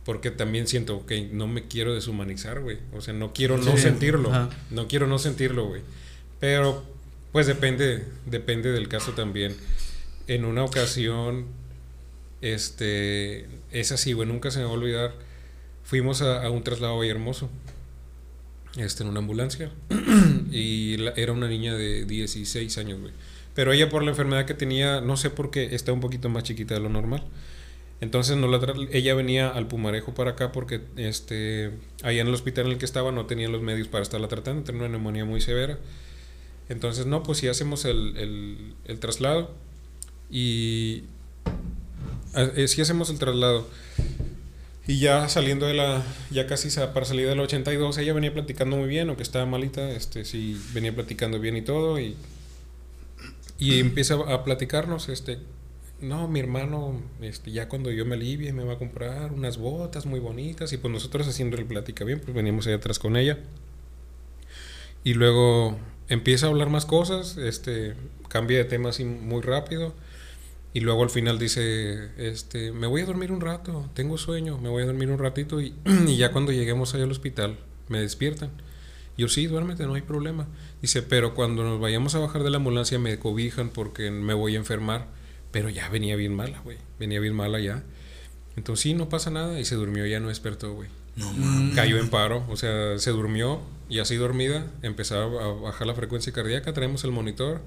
Porque 0.09 0.31
también 0.31 0.65
siento 0.65 1.05
que 1.05 1.21
no 1.31 1.45
me 1.47 1.67
quiero 1.67 1.93
deshumanizar, 1.93 2.61
güey. 2.61 2.79
O 2.93 2.99
sea, 3.01 3.13
no 3.13 3.31
quiero 3.31 3.57
no 3.59 3.75
Sí, 3.75 3.83
sentirlo. 3.83 4.29
ajá. 4.33 4.49
No 4.71 4.87
quiero 4.87 5.05
no 5.05 5.19
sentirlo, 5.19 5.67
güey. 5.67 5.83
Pero, 6.39 6.83
pues 7.31 7.45
depende, 7.45 8.05
depende 8.25 8.71
del 8.71 8.87
caso 8.87 9.11
también. 9.11 9.55
En 10.25 10.45
una 10.45 10.63
ocasión, 10.63 11.45
este, 12.41 13.45
es 13.71 13.91
así, 13.91 14.13
güey, 14.13 14.27
nunca 14.27 14.49
se 14.49 14.57
me 14.59 14.65
va 14.65 14.71
a 14.71 14.73
olvidar. 14.73 15.13
Fuimos 15.83 16.23
a, 16.23 16.43
a 16.43 16.49
un 16.49 16.63
traslado 16.63 16.99
ahí 17.01 17.09
hermoso. 17.09 17.49
Este, 18.77 19.03
en 19.03 19.09
una 19.09 19.19
ambulancia. 19.19 19.69
y 20.51 20.97
la- 20.97 21.11
era 21.11 21.33
una 21.33 21.47
niña 21.47 21.75
de 21.75 22.05
16 22.05 22.77
años, 22.79 22.99
güey. 22.99 23.13
Pero 23.53 23.73
ella 23.73 23.89
por 23.89 24.01
la 24.03 24.09
enfermedad 24.09 24.45
que 24.45 24.55
tenía, 24.55 25.01
no 25.01 25.17
sé 25.17 25.29
por 25.29 25.51
qué, 25.51 25.75
está 25.75 25.93
un 25.93 25.99
poquito 25.99 26.29
más 26.29 26.43
chiquita 26.43 26.73
de 26.73 26.79
lo 26.79 26.89
normal. 26.89 27.23
Entonces 28.01 28.37
no 28.37 28.47
la 28.47 28.59
ella 28.91 29.13
venía 29.13 29.49
al 29.49 29.67
Pumarejo 29.67 30.13
para 30.13 30.31
acá 30.31 30.51
porque 30.53 30.81
este 30.95 31.71
allá 32.01 32.21
en 32.21 32.27
el 32.27 32.33
hospital 32.33 32.67
en 32.67 32.71
el 32.73 32.77
que 32.77 32.85
estaba 32.85 33.11
no 33.11 33.25
tenía 33.25 33.49
los 33.49 33.61
medios 33.61 33.89
para 33.89 34.03
estarla 34.03 34.29
tratando, 34.29 34.63
tenía 34.63 34.81
una 34.81 34.89
neumonía 34.89 35.25
muy 35.25 35.41
severa. 35.41 35.77
Entonces, 36.69 37.07
no, 37.07 37.23
pues 37.23 37.39
si 37.39 37.47
hacemos 37.47 37.83
el, 37.83 38.75
el, 38.85 38.99
traslado 38.99 39.51
y 40.29 41.03
si 42.55 42.67
sí 42.67 42.81
hacemos 42.81 43.09
el 43.09 43.17
traslado. 43.17 43.67
Y 44.87 44.99
ya 44.99 45.29
saliendo 45.29 45.67
de 45.67 45.73
la, 45.73 46.03
ya 46.31 46.47
casi 46.47 46.69
para 46.93 47.05
salir 47.05 47.27
del 47.27 47.39
82, 47.39 47.97
ella 47.97 48.13
venía 48.13 48.33
platicando 48.33 48.77
muy 48.77 48.87
bien, 48.87 49.07
aunque 49.09 49.23
estaba 49.23 49.45
malita, 49.45 49.89
este 49.91 50.25
sí 50.25 50.59
venía 50.73 50.93
platicando 50.93 51.39
bien 51.39 51.57
y 51.57 51.61
todo, 51.61 51.99
y, 51.99 52.15
y 53.59 53.79
empieza 53.79 54.15
a 54.15 54.43
platicarnos, 54.43 55.09
este, 55.09 55.37
no, 56.01 56.27
mi 56.27 56.39
hermano, 56.39 57.01
este, 57.21 57.51
ya 57.51 57.67
cuando 57.69 57.91
yo 57.91 58.05
me 58.05 58.15
alivie 58.15 58.53
me 58.53 58.63
va 58.63 58.73
a 58.73 58.77
comprar 58.77 59.31
unas 59.31 59.57
botas 59.57 60.05
muy 60.05 60.19
bonitas, 60.19 60.71
y 60.73 60.77
pues 60.77 60.91
nosotros 60.93 61.27
haciendo 61.27 61.57
el 61.57 61.65
plática 61.65 62.03
bien, 62.05 62.19
pues 62.19 62.33
veníamos 62.33 62.67
allá 62.67 62.77
atrás 62.77 62.99
con 62.99 63.17
ella. 63.17 63.39
Y 65.03 65.13
luego 65.13 65.77
empieza 66.07 66.47
a 66.47 66.49
hablar 66.49 66.69
más 66.69 66.85
cosas, 66.85 67.37
este, 67.37 67.95
cambia 68.27 68.57
de 68.57 68.65
tema 68.65 68.89
así 68.89 69.05
muy 69.05 69.41
rápido. 69.41 69.93
Y 70.71 70.81
luego 70.81 71.03
al 71.03 71.09
final 71.09 71.39
dice, 71.39 72.09
este, 72.17 72.71
me 72.71 72.85
voy 72.85 73.01
a 73.01 73.05
dormir 73.05 73.31
un 73.31 73.41
rato, 73.41 73.89
tengo 73.95 74.17
sueño, 74.19 74.59
me 74.59 74.69
voy 74.69 74.83
a 74.83 74.85
dormir 74.85 75.09
un 75.09 75.17
ratito 75.17 75.59
y, 75.61 75.73
y 76.07 76.17
ya 76.17 76.31
cuando 76.31 76.51
lleguemos 76.51 76.93
allá 76.93 77.05
al 77.05 77.11
hospital 77.11 77.57
me 77.87 77.99
despiertan. 77.99 78.51
Yo 79.17 79.27
sí, 79.27 79.47
duérmete, 79.47 79.85
no 79.85 79.95
hay 79.95 80.01
problema. 80.01 80.47
Dice, 80.81 81.01
pero 81.01 81.33
cuando 81.33 81.63
nos 81.63 81.81
vayamos 81.81 82.15
a 82.15 82.19
bajar 82.19 82.43
de 82.43 82.51
la 82.51 82.57
ambulancia 82.57 82.99
me 82.99 83.19
cobijan 83.19 83.69
porque 83.69 84.11
me 84.11 84.33
voy 84.33 84.55
a 84.55 84.59
enfermar. 84.59 85.07
Pero 85.51 85.69
ya 85.69 85.89
venía 85.89 86.15
bien 86.15 86.33
mala, 86.33 86.59
güey. 86.59 86.77
Venía 86.99 87.19
bien 87.19 87.35
mala 87.35 87.59
ya. 87.59 87.83
Entonces 88.55 88.83
sí, 88.83 88.93
no 88.93 89.09
pasa 89.09 89.31
nada 89.31 89.59
y 89.59 89.65
se 89.65 89.75
durmió, 89.75 90.05
ya 90.05 90.19
no 90.19 90.27
despertó, 90.29 90.73
güey. 90.73 90.89
No, 91.15 91.31
Mm. 91.33 91.75
Cayó 91.75 91.97
en 91.97 92.09
paro, 92.09 92.45
o 92.49 92.55
sea, 92.55 92.97
se 92.97 93.11
durmió 93.11 93.61
y 93.89 93.99
así 93.99 94.15
dormida 94.15 94.65
empezó 94.81 95.15
a 95.17 95.53
bajar 95.53 95.87
la 95.87 95.93
frecuencia 95.93 96.31
cardíaca, 96.31 96.73
traemos 96.73 97.03
el 97.03 97.11
monitor 97.11 97.61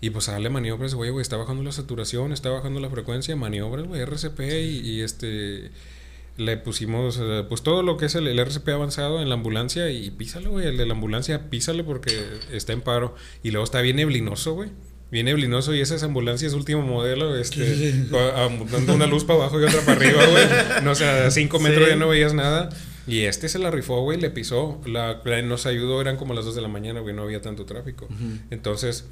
y 0.00 0.10
pues 0.10 0.28
a 0.28 0.32
darle 0.32 0.50
maniobras, 0.50 0.94
güey, 0.94 1.10
güey, 1.10 1.22
está 1.22 1.36
bajando 1.36 1.62
la 1.62 1.72
saturación, 1.72 2.32
está 2.32 2.50
bajando 2.50 2.80
la 2.80 2.90
frecuencia, 2.90 3.36
maniobras, 3.36 3.86
güey, 3.86 4.00
RCP 4.02 4.40
y, 4.40 4.80
y, 4.80 5.00
este 5.00 5.70
le 6.38 6.56
pusimos 6.56 7.18
eh, 7.20 7.44
pues 7.46 7.62
todo 7.62 7.82
lo 7.82 7.98
que 7.98 8.06
es 8.06 8.14
el, 8.14 8.26
el 8.26 8.38
RCP 8.38 8.68
avanzado 8.70 9.20
en 9.20 9.28
la 9.28 9.34
ambulancia 9.34 9.90
y 9.90 10.10
písale, 10.10 10.48
güey, 10.48 10.66
el 10.66 10.76
de 10.76 10.86
la 10.86 10.94
ambulancia, 10.94 11.50
písale 11.50 11.84
porque 11.84 12.12
está 12.50 12.72
en 12.72 12.80
paro 12.80 13.14
y 13.42 13.50
luego 13.50 13.64
está 13.64 13.80
bien 13.80 13.96
neblinoso, 13.96 14.54
güey. 14.54 14.70
Bien 15.12 15.26
neblinoso 15.26 15.74
y 15.74 15.80
esas 15.80 16.02
ambulancias 16.02 16.54
último 16.54 16.82
modelo, 16.82 17.36
este, 17.36 17.92
dando 18.10 18.94
una 18.94 19.06
luz 19.06 19.24
para 19.24 19.40
abajo 19.40 19.60
y 19.60 19.64
otra 19.64 19.80
para 19.82 19.92
arriba, 20.00 20.26
güey. 20.26 20.44
No, 20.84 20.90
o 20.92 20.94
sea, 20.94 21.26
a 21.26 21.30
cinco 21.30 21.60
metros 21.60 21.84
Sí. 21.84 21.90
ya 21.90 21.96
no 21.96 22.08
veías 22.08 22.32
nada. 22.34 22.70
Y 23.06 23.20
este 23.20 23.48
se 23.48 23.58
la 23.58 23.70
rifó, 23.70 24.00
güey, 24.02 24.18
le 24.20 24.30
pisó. 24.30 24.80
La, 24.86 25.20
la- 25.24 25.42
nos 25.42 25.66
ayudó, 25.66 26.00
eran 26.00 26.16
como 26.16 26.32
las 26.34 26.44
2 26.46 26.54
de 26.54 26.62
la 26.62 26.68
mañana, 26.68 27.00
güey, 27.00 27.14
no 27.14 27.22
había 27.22 27.42
tanto 27.42 27.66
tráfico. 27.66 28.08
Entonces, 28.50 29.04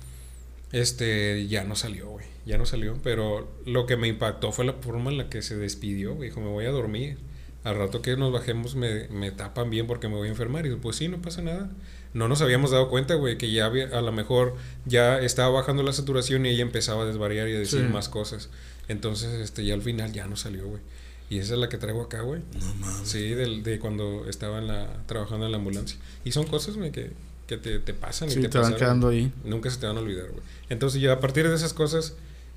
este, 0.73 1.47
ya 1.49 1.65
no 1.65 1.77
salió, 1.77 2.09
güey. 2.09 2.25
Ya 2.47 2.57
no 2.59 2.67
salió. 2.67 2.97
Pero 3.03 3.51
lo 3.67 3.87
que 3.87 3.97
me 3.97 4.09
impactó 4.09 4.53
fue 4.53 4.65
la 4.65 4.73
forma 4.75 5.11
en 5.11 5.19
la 5.19 5.29
que 5.29 5.43
se 5.43 5.57
despidió, 5.57 6.15
güey. 6.15 6.29
Dijo, 6.31 6.41
me 6.41 6.49
voy 6.49 6.65
a 6.67 6.71
dormir. 6.71 7.19
Al 7.65 7.77
rato 7.77 8.01
que 8.01 8.17
nos 8.17 8.33
bajemos 8.33 8.75
me, 8.75 9.07
me 9.09 9.33
tapan 9.33 9.69
bien 9.69 9.87
porque 9.87 10.09
me 10.09 10.15
voy 10.15 10.29
a 10.29 10.31
enfermar. 10.31 10.65
Y 10.67 10.71
yo, 10.71 10.79
pues 10.79 10.97
sí, 10.97 11.09
no 11.09 11.21
pasa 11.21 11.43
nada. 11.43 11.71
No 12.13 12.27
nos 12.29 12.41
habíamos 12.43 12.71
dado 12.73 12.89
cuenta, 12.89 13.15
güey, 13.15 13.39
que 13.39 13.51
ya 13.53 13.67
había, 13.67 13.87
a 13.97 14.01
lo 14.03 14.11
mejor 14.13 14.57
ya 14.85 15.21
estaba 15.21 15.51
bajando 15.51 15.83
la 15.83 15.93
saturación 15.93 16.45
y 16.45 16.49
ella 16.51 16.63
empezaba 16.63 17.05
a 17.05 17.07
desvariar 17.07 17.49
y 17.49 17.55
a 17.55 17.59
decir 17.59 17.81
Sí. 17.87 17.93
más 17.93 18.09
cosas. 18.09 18.49
Entonces, 18.89 19.35
este, 19.41 19.65
ya 19.65 19.75
al 19.75 19.83
final 19.83 20.13
ya 20.13 20.27
no 20.27 20.37
salió, 20.37 20.67
güey. 20.67 20.81
Y 21.29 21.39
esa 21.39 21.55
es 21.55 21.61
la 21.61 21.69
que 21.69 21.79
traigo 21.79 22.03
acá, 22.03 22.23
güey. 22.23 22.43
No 22.59 22.75
mames. 22.75 23.09
Sí, 23.09 23.29
del, 23.35 23.63
de 23.63 23.79
cuando 23.79 24.27
estaba 24.29 24.59
en 24.59 24.67
la, 24.67 24.89
trabajando 25.07 25.47
en 25.47 25.53
la 25.53 25.59
ambulancia. 25.59 25.97
Y 26.25 26.33
son 26.33 26.45
cosas, 26.49 26.77
güey, 26.77 26.91
que, 26.91 27.13
que 27.47 27.57
te, 27.57 27.79
te 27.79 27.95
pasan 27.95 28.29
y 28.29 28.33
Sí, 28.33 28.41
te, 28.41 28.49
te 28.49 28.59
van 28.59 28.75
quedando 28.75 29.09
ahí. 29.09 29.33
Nunca 29.45 29.71
se 29.71 29.79
te 29.79 29.87
van 29.87 29.97
a 29.97 30.01
olvidar, 30.01 30.29
güey. 30.31 30.43
Entonces, 30.71 31.01
ya 31.01 31.13
a 31.13 31.21
partir 31.21 31.49
de 31.49 31.55
esas 31.55 31.73
cosas, 31.73 32.15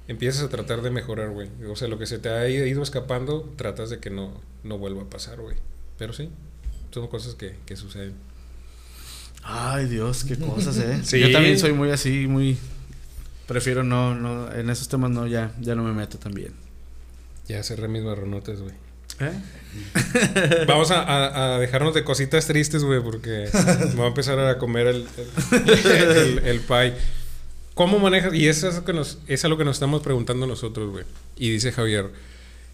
empiezas 0.07 0.41
a 0.41 0.49
tratar 0.49 0.81
de 0.81 0.89
mejorar, 0.89 1.29
güey. 1.29 1.49
O 1.69 1.75
sea, 1.75 1.87
lo 1.87 1.99
que 1.99 2.07
se 2.07 2.17
te 2.17 2.29
ha 2.29 2.49
ido 2.49 2.81
escapando, 2.81 3.47
tratas 3.55 3.91
de 3.91 3.99
que 3.99 4.09
no, 4.09 4.33
no 4.63 4.79
vuelva 4.79 5.03
a 5.03 5.09
pasar, 5.11 5.39
güey. 5.39 5.55
Pero 5.99 6.11
sí, 6.13 6.29
son 6.91 7.05
cosas 7.07 7.35
que, 7.35 7.55
que 7.67 7.75
suceden. 7.75 8.15
Ay, 9.43 9.85
Dios, 9.87 10.23
qué 10.23 10.37
cosas, 10.37 10.77
¿eh? 10.77 11.01
Sí. 11.03 11.19
Yo 11.19 11.31
también 11.31 11.59
soy 11.59 11.73
muy 11.73 11.89
así, 11.91 12.27
muy... 12.27 12.57
Prefiero 13.47 13.83
no, 13.83 14.15
no, 14.15 14.51
en 14.53 14.69
esos 14.69 14.87
temas 14.87 15.11
no, 15.11 15.27
ya, 15.27 15.51
ya 15.59 15.75
no 15.75 15.83
me 15.83 15.91
meto 15.91 16.17
también. 16.17 16.53
Ya 17.47 17.61
cerré 17.61 17.89
mis 17.89 18.01
marronotes, 18.03 18.61
güey. 18.61 18.73
¿Eh? 19.19 20.65
Vamos 20.67 20.91
a, 20.91 21.01
a- 21.03 21.55
a 21.55 21.59
dejarnos 21.59 21.93
de 21.93 22.03
cositas 22.05 22.47
tristes, 22.47 22.83
güey, 22.83 23.01
porque 23.03 23.49
me 23.89 23.95
voy 23.95 24.05
a 24.05 24.07
empezar 24.07 24.39
a 24.39 24.57
comer 24.57 24.87
el, 24.87 25.07
el, 25.51 25.85
el- 25.91 26.39
el 26.39 26.59
pie. 26.61 26.93
¿Cómo 27.73 27.99
manejas? 27.99 28.33
Y 28.33 28.47
eso 28.47 28.69
es, 28.69 28.75
lo 28.75 28.85
que 28.85 28.93
nos, 28.93 29.17
es 29.27 29.43
a 29.43 29.49
lo 29.49 29.57
que 29.57 29.65
nos 29.65 29.75
estamos 29.75 30.01
preguntando 30.03 30.47
nosotros, 30.47 30.89
güey. 30.91 31.05
Y 31.35 31.49
dice 31.51 31.71
Javier, 31.73 32.11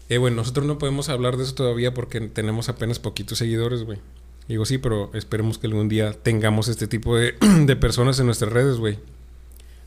eh, 0.08 0.18
güey, 0.18 0.32
nosotros 0.32 0.66
no 0.66 0.78
podemos 0.78 1.08
hablar 1.08 1.36
de 1.36 1.44
eso 1.44 1.54
todavía 1.54 1.92
porque 1.94 2.20
tenemos 2.20 2.68
apenas 2.68 2.98
poquitos 3.00 3.38
seguidores, 3.38 3.82
güey. 3.82 3.98
Digo, 4.50 4.64
sí, 4.64 4.78
pero 4.78 5.12
esperemos 5.14 5.58
que 5.58 5.68
algún 5.68 5.88
día 5.88 6.12
tengamos 6.12 6.66
este 6.66 6.88
tipo 6.88 7.16
de, 7.16 7.34
de 7.66 7.76
personas 7.76 8.18
en 8.18 8.26
nuestras 8.26 8.52
redes, 8.52 8.78
güey. 8.78 8.98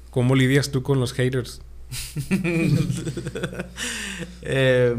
¿Cómo 0.10 0.36
lidias 0.36 0.72
tú 0.72 0.84
con 0.84 1.02
los 1.02 1.12
haters? 1.12 1.62
Eh, 4.42 4.96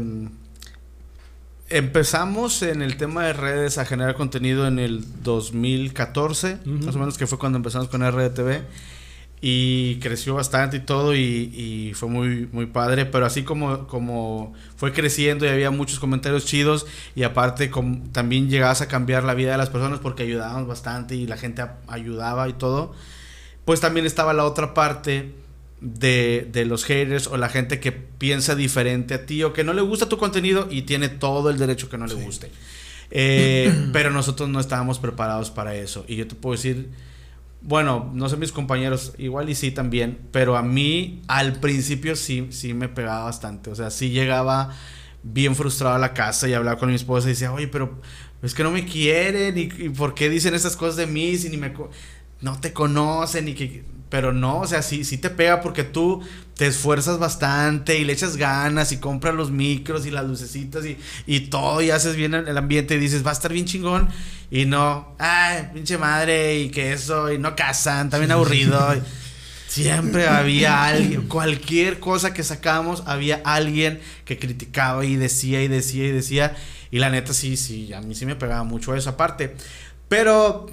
empezamos 1.69 2.61
en 2.61 2.83
el 2.83 2.95
tema 2.97 3.25
de 3.25 3.33
redes 3.33 3.79
a 3.79 3.85
generar 3.85 4.13
contenido 4.13 4.67
en 4.67 4.77
el 4.77 5.03
2014, 5.23 6.59
Ujú. 6.61 6.69
más 6.85 6.95
o 6.95 6.99
menos 6.99 7.17
que 7.17 7.25
fue 7.25 7.39
cuando 7.39 7.57
empezamos 7.57 7.87
con 7.87 8.01
RDTV. 8.07 8.61
Y 9.47 9.99
creció 9.99 10.33
bastante 10.33 10.77
y 10.77 10.79
todo 10.79 11.13
y, 11.15 11.19
y 11.19 11.91
fue 11.93 12.09
muy, 12.09 12.49
muy 12.51 12.65
padre, 12.65 13.05
pero 13.05 13.27
así 13.27 13.43
como, 13.43 13.85
como 13.85 14.53
fue 14.75 14.91
creciendo 14.91 15.45
y 15.45 15.49
había 15.49 15.69
muchos 15.69 15.99
comentarios 15.99 16.45
chidos 16.45 16.87
y 17.15 17.21
aparte 17.21 17.69
com- 17.69 18.09
también 18.11 18.49
llegabas 18.49 18.81
a 18.81 18.87
cambiar 18.87 19.23
la 19.23 19.35
vida 19.35 19.51
de 19.51 19.59
las 19.59 19.69
personas 19.69 19.99
porque 19.99 20.23
ayudábamos 20.23 20.67
bastante 20.67 21.15
y 21.15 21.27
la 21.27 21.37
gente 21.37 21.61
a- 21.61 21.77
ayudaba 21.87 22.49
y 22.49 22.53
todo, 22.53 22.95
pues 23.65 23.81
también 23.81 24.07
estaba 24.07 24.33
la 24.33 24.45
otra 24.45 24.73
parte 24.73 25.31
de, 25.79 26.49
de 26.51 26.65
los 26.65 26.83
haters 26.83 27.27
o 27.27 27.37
la 27.37 27.49
gente 27.49 27.79
que 27.79 27.91
piensa 27.91 28.55
diferente 28.55 29.13
a 29.13 29.27
ti 29.27 29.43
o 29.43 29.53
que 29.53 29.63
no 29.63 29.73
le 29.73 29.81
gusta 29.81 30.09
tu 30.09 30.17
contenido 30.17 30.67
y 30.71 30.83
tiene 30.83 31.07
todo 31.07 31.51
el 31.51 31.59
derecho 31.59 31.87
que 31.87 31.99
no 31.99 32.07
le 32.07 32.15
guste. 32.15 32.49
Eh, 33.11 33.71
pero 33.93 34.09
nosotros 34.09 34.49
no 34.49 34.59
estábamos 34.59 34.97
preparados 34.97 35.51
para 35.51 35.75
eso. 35.75 36.03
Y 36.07 36.15
yo 36.15 36.27
te 36.27 36.33
puedo 36.33 36.55
decir, 36.55 36.89
bueno, 37.65 38.11
no 38.13 38.29
sé 38.29 38.37
mis 38.37 38.51
compañeros, 38.51 39.13
igual 39.17 39.49
y 39.49 39.55
sí 39.55 39.71
también, 39.71 40.19
pero 40.31 40.55
a 40.55 40.61
mí 40.61 41.23
al 41.27 41.59
principio 41.59 42.15
sí, 42.15 42.47
sí 42.51 42.75
me 42.75 42.89
pegaba 42.89 43.25
bastante. 43.25 43.71
O 43.71 43.75
sea, 43.75 43.89
sí 43.89 44.11
llegaba 44.11 44.75
bien 45.23 45.55
frustrado 45.55 45.95
a 45.95 45.99
la 45.99 46.13
casa 46.13 46.47
y 46.47 46.53
hablaba 46.53 46.77
con 46.77 46.89
mi 46.89 46.95
esposa 46.95 47.27
y 47.27 47.31
decía, 47.31 47.51
oye, 47.51 47.67
pero 47.67 47.99
es 48.43 48.53
que 48.53 48.61
no 48.61 48.69
me 48.69 48.85
quieren 48.85 49.57
y, 49.57 49.61
y 49.83 49.89
por 49.89 50.13
qué 50.13 50.29
dicen 50.29 50.53
estas 50.53 50.75
cosas 50.75 50.95
de 50.95 51.07
mí 51.07 51.35
si 51.37 51.49
ni 51.49 51.57
me... 51.57 51.73
no 52.41 52.59
te 52.61 52.71
conocen 52.71 53.47
y 53.47 53.55
que... 53.55 53.94
Pero 54.09 54.33
no, 54.33 54.59
o 54.59 54.67
sea, 54.67 54.81
sí, 54.81 55.03
sí 55.03 55.17
te 55.17 55.29
pega 55.29 55.61
porque 55.61 55.83
tú 55.83 56.21
te 56.55 56.67
esfuerzas 56.67 57.19
bastante 57.19 57.97
y 57.97 58.05
le 58.05 58.13
echas 58.13 58.37
ganas 58.37 58.91
y 58.91 58.97
compras 58.97 59.35
los 59.35 59.51
micros 59.51 60.05
y 60.05 60.11
las 60.11 60.25
lucecitas 60.25 60.85
y, 60.85 60.97
y 61.25 61.41
todo 61.41 61.81
y 61.81 61.89
haces 61.89 62.15
bien 62.15 62.33
el 62.33 62.57
ambiente 62.57 62.95
y 62.95 62.99
dices, 62.99 63.25
va 63.25 63.31
a 63.31 63.33
estar 63.33 63.51
bien 63.51 63.65
chingón. 63.65 64.09
Y 64.51 64.65
no, 64.65 65.15
ay, 65.17 65.69
pinche 65.73 65.97
madre 65.97 66.59
y 66.59 66.69
que 66.69 66.93
eso, 66.93 67.31
y 67.31 67.37
no 67.37 67.55
casan, 67.55 68.09
también 68.09 68.31
aburrido. 68.31 68.79
Siempre 69.67 70.27
había 70.27 70.85
alguien, 70.85 71.27
cualquier 71.27 71.99
cosa 71.99 72.33
que 72.33 72.43
sacábamos, 72.43 73.03
había 73.07 73.41
alguien 73.43 73.99
que 74.23 74.39
criticaba 74.39 75.03
y 75.03 75.17
decía 75.17 75.61
y 75.61 75.67
decía 75.67 76.05
y 76.05 76.11
decía. 76.11 76.55
Y 76.91 76.99
la 76.99 77.09
neta, 77.09 77.33
sí, 77.33 77.57
sí, 77.57 77.91
a 77.91 77.99
mí 77.99 78.15
sí 78.15 78.25
me 78.25 78.37
pegaba 78.37 78.63
mucho 78.63 78.95
esa 78.95 79.17
parte. 79.17 79.55
Pero, 80.07 80.67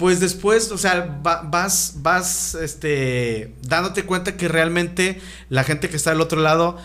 pues 0.00 0.18
después, 0.18 0.72
o 0.72 0.78
sea, 0.78 1.20
va- 1.24 1.42
vas, 1.42 1.96
vas, 1.98 2.56
este, 2.56 3.54
dándote 3.62 4.04
cuenta 4.04 4.36
que 4.36 4.48
realmente 4.48 5.20
la 5.50 5.62
gente 5.62 5.88
que 5.90 5.96
está 5.96 6.10
del 6.10 6.22
otro 6.22 6.40
lado, 6.40 6.78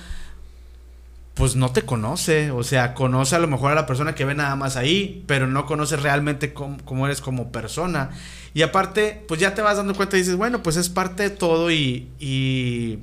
pues 1.34 1.56
no 1.56 1.72
te 1.72 1.82
conoce. 1.84 2.52
O 2.52 2.64
sea, 2.64 2.94
conoce 2.94 3.36
a 3.36 3.40
lo 3.40 3.48
mejor 3.48 3.72
a 3.72 3.76
la 3.76 3.86
persona 3.86 4.16
que 4.16 4.26
ve 4.26 4.36
nada 4.36 4.56
más 4.56 4.76
ahí, 4.78 5.24
pero 5.28 5.48
no 5.48 5.66
conoce 5.66 5.98
realmente 5.98 6.54
cómo, 6.54 6.78
cómo 6.86 7.06
eres 7.06 7.22
como 7.22 7.52
persona. 7.52 8.12
Y 8.54 8.62
aparte, 8.62 9.24
pues 9.28 9.40
ya 9.40 9.54
te 9.54 9.62
vas 9.62 9.78
dando 9.78 9.96
cuenta 9.96 10.16
y 10.18 10.20
dices, 10.22 10.36
bueno, 10.36 10.64
pues 10.64 10.78
es 10.78 10.90
parte 10.90 11.24
de 11.24 11.30
todo 11.30 11.72
y, 11.72 12.10
y 12.20 13.00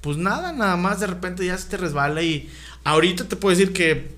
pues 0.00 0.16
nada, 0.16 0.52
nada 0.52 0.76
más 0.76 1.00
de 1.00 1.08
repente 1.08 1.44
ya 1.46 1.58
se 1.58 1.68
te 1.68 1.76
resbala 1.76 2.22
y 2.22 2.48
ahorita 2.84 3.24
te 3.24 3.36
puedo 3.36 3.56
decir 3.56 3.72
que 3.72 4.17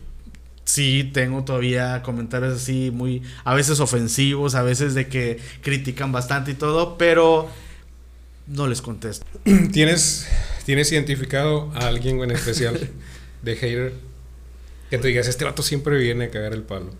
sí 0.65 1.11
tengo 1.13 1.45
todavía 1.45 2.03
comentarios 2.03 2.55
así 2.55 2.91
muy, 2.93 3.23
a 3.45 3.55
veces 3.55 3.81
ofensivos, 3.81 4.55
a 4.55 4.63
veces 4.63 4.95
de 4.95 5.09
que 5.09 5.39
critican 5.63 6.13
bastante 6.13 6.53
y 6.53 6.55
todo, 6.55 6.97
pero 6.97 7.49
no 8.47 8.67
les 8.67 8.83
contesto. 8.83 9.27
¿Tienes, 9.73 10.29
¿Tienes 10.65 10.91
identificado 10.93 11.73
a 11.75 11.87
alguien 11.87 12.21
en 12.23 12.31
especial 12.31 12.79
de 13.43 13.57
hater? 13.57 13.93
Que 14.91 14.99
tú 14.99 15.07
digas, 15.07 15.29
este 15.29 15.45
vato 15.45 15.63
siempre 15.63 15.97
viene 15.99 16.27
a 16.27 16.31
cagar 16.31 16.53
el 16.53 16.63
palo. 16.63 16.91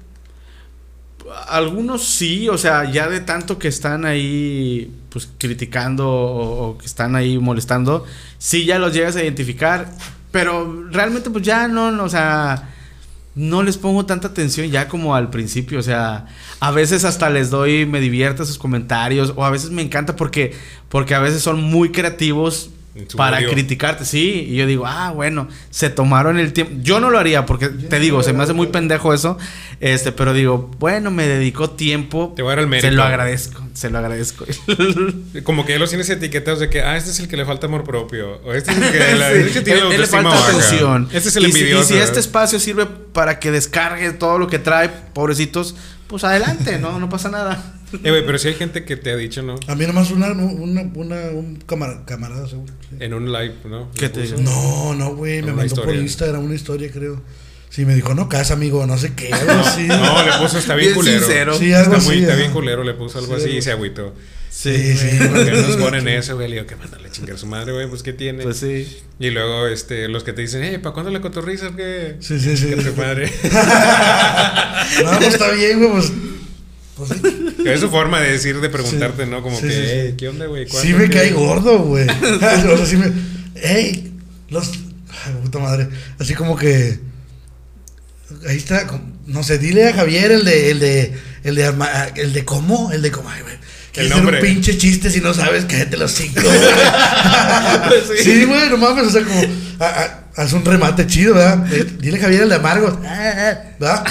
Algunos 1.49 2.05
sí, 2.05 2.49
o 2.49 2.57
sea, 2.57 2.91
ya 2.91 3.09
de 3.09 3.21
tanto 3.21 3.59
que 3.59 3.69
están 3.69 4.05
ahí 4.05 4.93
pues 5.11 5.29
criticando 5.39 6.09
o, 6.09 6.69
o 6.69 6.79
que 6.79 6.87
están 6.87 7.15
ahí 7.15 7.39
molestando, 7.39 8.07
sí 8.39 8.65
ya 8.65 8.79
los 8.79 8.95
llegas 8.95 9.17
a 9.17 9.23
identificar, 9.23 9.93
pero 10.33 10.89
realmente 10.91 11.31
pues 11.31 11.45
ya 11.45 11.69
no, 11.69 11.91
no, 11.91 12.05
o 12.05 12.09
sea, 12.09 12.71
no 13.35 13.63
les 13.63 13.77
pongo 13.77 14.07
tanta 14.07 14.29
atención 14.29 14.69
ya 14.71 14.89
como 14.89 15.15
al 15.15 15.31
principio, 15.31 15.79
o 15.79 15.83
sea, 15.83 16.27
a 16.59 16.71
veces 16.71 17.05
hasta 17.05 17.31
les 17.31 17.51
doy, 17.51 17.87
me 17.87 18.01
divierte 18.01 18.45
sus 18.45 18.59
comentarios 18.59 19.33
o 19.37 19.45
a 19.45 19.51
veces 19.51 19.71
me 19.71 19.83
encanta 19.83 20.17
porque 20.17 20.55
porque 20.89 21.15
a 21.15 21.21
veces 21.21 21.43
son 21.43 21.63
muy 21.63 21.93
creativos 21.93 22.71
para 23.17 23.39
criticarte, 23.49 24.05
sí, 24.05 24.47
y 24.49 24.57
yo 24.57 24.67
digo, 24.67 24.85
ah, 24.87 25.13
bueno, 25.13 25.49
se 25.71 25.91
tomaron 25.91 26.39
el 26.39 26.53
tiempo. 26.53 26.73
Yo 26.83 26.99
no 27.01 27.11
lo 27.11 27.19
haría 27.19 27.47
porque 27.47 27.69
te 27.69 27.99
digo, 28.01 28.23
se 28.23 28.33
me 28.33 28.43
hace 28.43 28.53
muy 28.53 28.67
pendejo 28.67 29.15
eso, 29.15 29.39
este, 29.81 30.13
pero 30.13 30.33
digo, 30.35 30.71
bueno, 30.79 31.11
me 31.11 31.27
dedicó 31.27 31.71
tiempo. 31.71 32.33
Te 32.35 32.43
voy 32.43 32.51
a 32.53 32.57
dar 32.57 32.59
el 32.65 32.67
mérito. 32.69 32.89
Se 32.89 32.93
lo 32.93 33.03
agradezco, 33.05 33.63
se 33.75 33.91
lo 33.91 33.99
agradezco. 33.99 34.45
Como 35.45 35.65
que 35.65 35.73
ya 35.75 35.79
los 35.79 35.91
tienes 35.91 36.11
etiquetados 36.11 36.61
de 36.61 36.69
que, 36.69 36.83
ah, 36.83 36.97
este 36.97 37.11
es 37.11 37.21
el 37.21 37.29
que 37.29 37.37
le 37.37 37.45
falta 37.45 37.67
amor 37.67 37.85
propio. 37.85 38.41
O 38.45 38.53
este 38.53 38.73
es 38.73 38.79
el 38.79 38.93
que 38.93 38.99
la, 39.17 39.31
Sí, 39.31 39.37
este 39.47 39.61
tiene 39.63 39.81
la 39.81 39.87
él- 39.87 39.93
él 39.95 40.01
le 40.01 40.07
falta 40.07 40.29
baja. 40.31 40.49
atención. 40.49 41.09
Este 41.13 41.29
es 41.29 41.37
el 41.37 41.47
y 41.49 41.53
si- 41.53 41.65
y 41.65 41.85
si 41.85 41.97
este 41.97 42.21
espacio 42.21 42.59
sirve 42.59 42.87
para 42.87 43.39
que 43.39 43.51
descargue 43.51 44.11
todo 44.13 44.39
lo 44.39 44.49
que 44.49 44.59
trae, 44.59 44.89
pobrecitos, 44.89 45.77
pues 46.09 46.25
adelante, 46.25 46.79
no, 46.79 46.99
no 46.99 47.09
pasa 47.09 47.29
nada. 47.31 47.75
Eh, 47.93 48.11
güey, 48.11 48.25
pero 48.25 48.39
si 48.39 48.49
hay 48.49 48.55
gente 48.55 48.85
que 48.85 48.97
te 48.97 49.11
ha 49.11 49.17
dicho, 49.17 49.43
¿no? 49.43 49.57
A 49.67 49.75
mí 49.75 49.87
nomás 49.87 50.11
una, 50.11 50.31
una, 50.33 50.83
una 50.95 51.17
un 51.31 51.57
camara- 51.67 52.05
camarada, 52.07 52.47
seguro. 52.49 52.73
sí. 52.89 52.97
En 53.01 53.15
un 53.15 53.33
live, 53.33 53.55
¿no? 53.69 53.91
¿Qué 53.99 54.09
te? 54.09 54.27
No, 54.43 54.95
no, 54.95 55.15
güey, 55.17 55.43
me 55.43 55.53
mandó 55.53 55.75
por 55.75 55.85
historia. 55.85 56.01
Instagram 56.01 56.45
una 56.45 56.55
historia, 56.55 56.91
creo. 56.93 57.21
Sí, 57.69 57.85
me 57.85 57.95
dijo, 57.95 58.15
no 58.15 58.29
casa, 58.29 58.55
amigo, 58.55 58.85
no 58.87 58.99
sé 58.99 59.13
qué, 59.15 59.33
algo 59.33 59.53
así. 59.53 59.87
No, 59.87 60.25
le 60.25 60.33
puso, 60.41 60.59
está 60.59 60.75
bien, 60.75 60.89
Bien 60.89 60.95
culero. 60.97 61.21
sincero. 61.25 61.55
Sí, 61.59 61.73
algo 61.73 61.95
está, 61.97 62.05
muy, 62.09 62.19
está 62.23 62.35
bien 62.35 62.51
culero, 62.53 62.83
le 62.83 62.95
puso 62.95 63.19
algo 63.21 63.37
Sí, 63.37 63.43
así 63.45 63.57
y 63.59 63.63
se 63.63 63.71
agüitó. 63.71 64.13
Sí, 64.51 64.97
sí. 64.97 65.07
¿Por 65.29 65.45
qué 65.45 65.53
nos 65.53 65.77
ponen 65.77 66.09
eso, 66.09 66.35
güey? 66.35 66.49
Le 66.49 66.57
digo, 66.57 66.67
que 66.67 66.75
mándale 66.75 67.07
a 67.07 67.11
chingar 67.13 67.37
a 67.37 67.39
su 67.39 67.47
madre, 67.47 67.73
güey, 67.73 67.89
pues 67.89 68.03
¿qué 68.03 68.13
tiene? 68.13 68.43
Pues 68.43 68.57
sí. 68.57 68.99
Y 69.21 69.31
luego, 69.31 69.69
este, 69.69 70.09
los 70.09 70.25
que 70.25 70.33
te 70.33 70.43
dicen, 70.43 70.65
eh, 70.65 70.81
¿para 70.81 70.93
cuándo 70.93 71.13
la 71.13 71.21
cotorriza? 71.21 71.71
¿Qué? 71.77 72.17
Sí, 72.19 72.41
sí, 72.41 72.57
sí. 72.57 72.71
Que 72.71 72.91
madre. 72.93 73.31
No, 75.05 75.11
pues 75.19 75.35
está 75.35 75.51
bien, 75.53 75.79
güey, 75.79 75.91
pues. 75.93 76.13
Pues 76.97 77.11
sí. 77.11 77.40
Es 77.67 77.81
su 77.81 77.91
forma 77.91 78.21
de 78.21 78.33
decir, 78.33 78.61
de 78.61 78.69
preguntarte, 78.69 79.27
¿no? 79.27 79.43
Como 79.43 79.57
Sí, 79.57 79.63
que, 79.67 79.71
sí, 79.73 79.77
sí. 79.77 79.83
"Eh, 79.91 80.15
¿qué 80.19 80.29
onda, 80.29 80.47
güey? 80.47 80.67
Sí 80.67 80.71
¿Cuándo, 80.73 80.99
me 80.99 81.05
qué?" 81.09 81.11
cae 81.19 81.31
gordo, 81.33 81.79
güey. 81.81 82.07
o 82.73 82.77
sea, 82.77 82.87
sí 82.87 82.97
me. 82.97 83.13
¡Ey! 83.63 84.13
Los. 84.49 84.71
Ay, 85.25 85.35
puta 85.43 85.59
madre. 85.59 85.89
Así 86.19 86.35
como 86.35 86.57
que. 86.57 86.99
Ahí 88.49 88.57
está. 88.57 88.87
no 89.27 89.43
sé, 89.43 89.59
dile 89.59 89.89
a 89.89 89.93
Javier 89.93 90.31
el 90.33 90.45
de, 90.45 90.71
el 90.71 90.79
de, 90.81 91.13
el 91.45 91.55
de, 91.57 91.67
Arma- 91.67 92.13
el 92.17 92.33
de 92.33 92.45
cómo, 92.45 92.93
el 92.93 93.03
de 93.03 93.11
cómo, 93.11 93.29
ay, 93.29 93.43
güey. 93.43 93.55
Quieres 93.93 94.13
hacer 94.13 94.25
un 94.25 94.41
pinche 94.41 94.79
chiste 94.79 95.11
si 95.11 95.21
no 95.21 95.35
sabes, 95.35 95.65
cállate 95.65 95.97
los 95.97 96.13
cinco, 96.13 96.41
güey. 96.45 98.19
Sí. 98.19 98.23
sí, 98.23 98.45
güey, 98.45 98.71
no 98.71 98.77
mames, 98.77 99.07
o 99.09 99.11
sea, 99.11 99.25
como, 99.25 99.41
a- 99.81 99.85
a- 99.85 100.30
haz 100.37 100.53
un 100.53 100.65
remate 100.65 101.07
chido, 101.07 101.35
¿verdad? 101.35 101.67
Eh, 101.73 101.87
Dile 102.01 102.19
Javier 102.19 102.43
el 102.43 102.49
de 102.49 102.55
amargos, 102.57 102.95
¿verdad? 103.79 104.05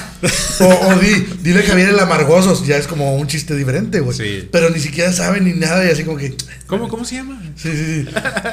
O, 0.59 0.65
o 0.65 0.95
di, 0.99 1.25
dile 1.41 1.63
Javier 1.63 1.89
el 1.89 1.95
de 1.95 2.01
amargosos, 2.01 2.65
ya 2.67 2.77
es 2.77 2.87
como 2.87 3.15
un 3.15 3.27
chiste 3.27 3.55
diferente, 3.55 3.99
güey. 4.01 4.17
Sí. 4.17 4.49
Pero 4.51 4.69
ni 4.69 4.79
siquiera 4.79 5.11
saben 5.13 5.45
ni 5.45 5.53
nada 5.53 5.85
y 5.85 5.89
así 5.91 6.03
como 6.03 6.17
que, 6.17 6.35
¿Cómo, 6.67 6.87
¿Cómo 6.89 7.05
se 7.05 7.15
llama? 7.15 7.41
Sí, 7.55 7.71
sí, 7.71 8.03
sí. 8.05 8.09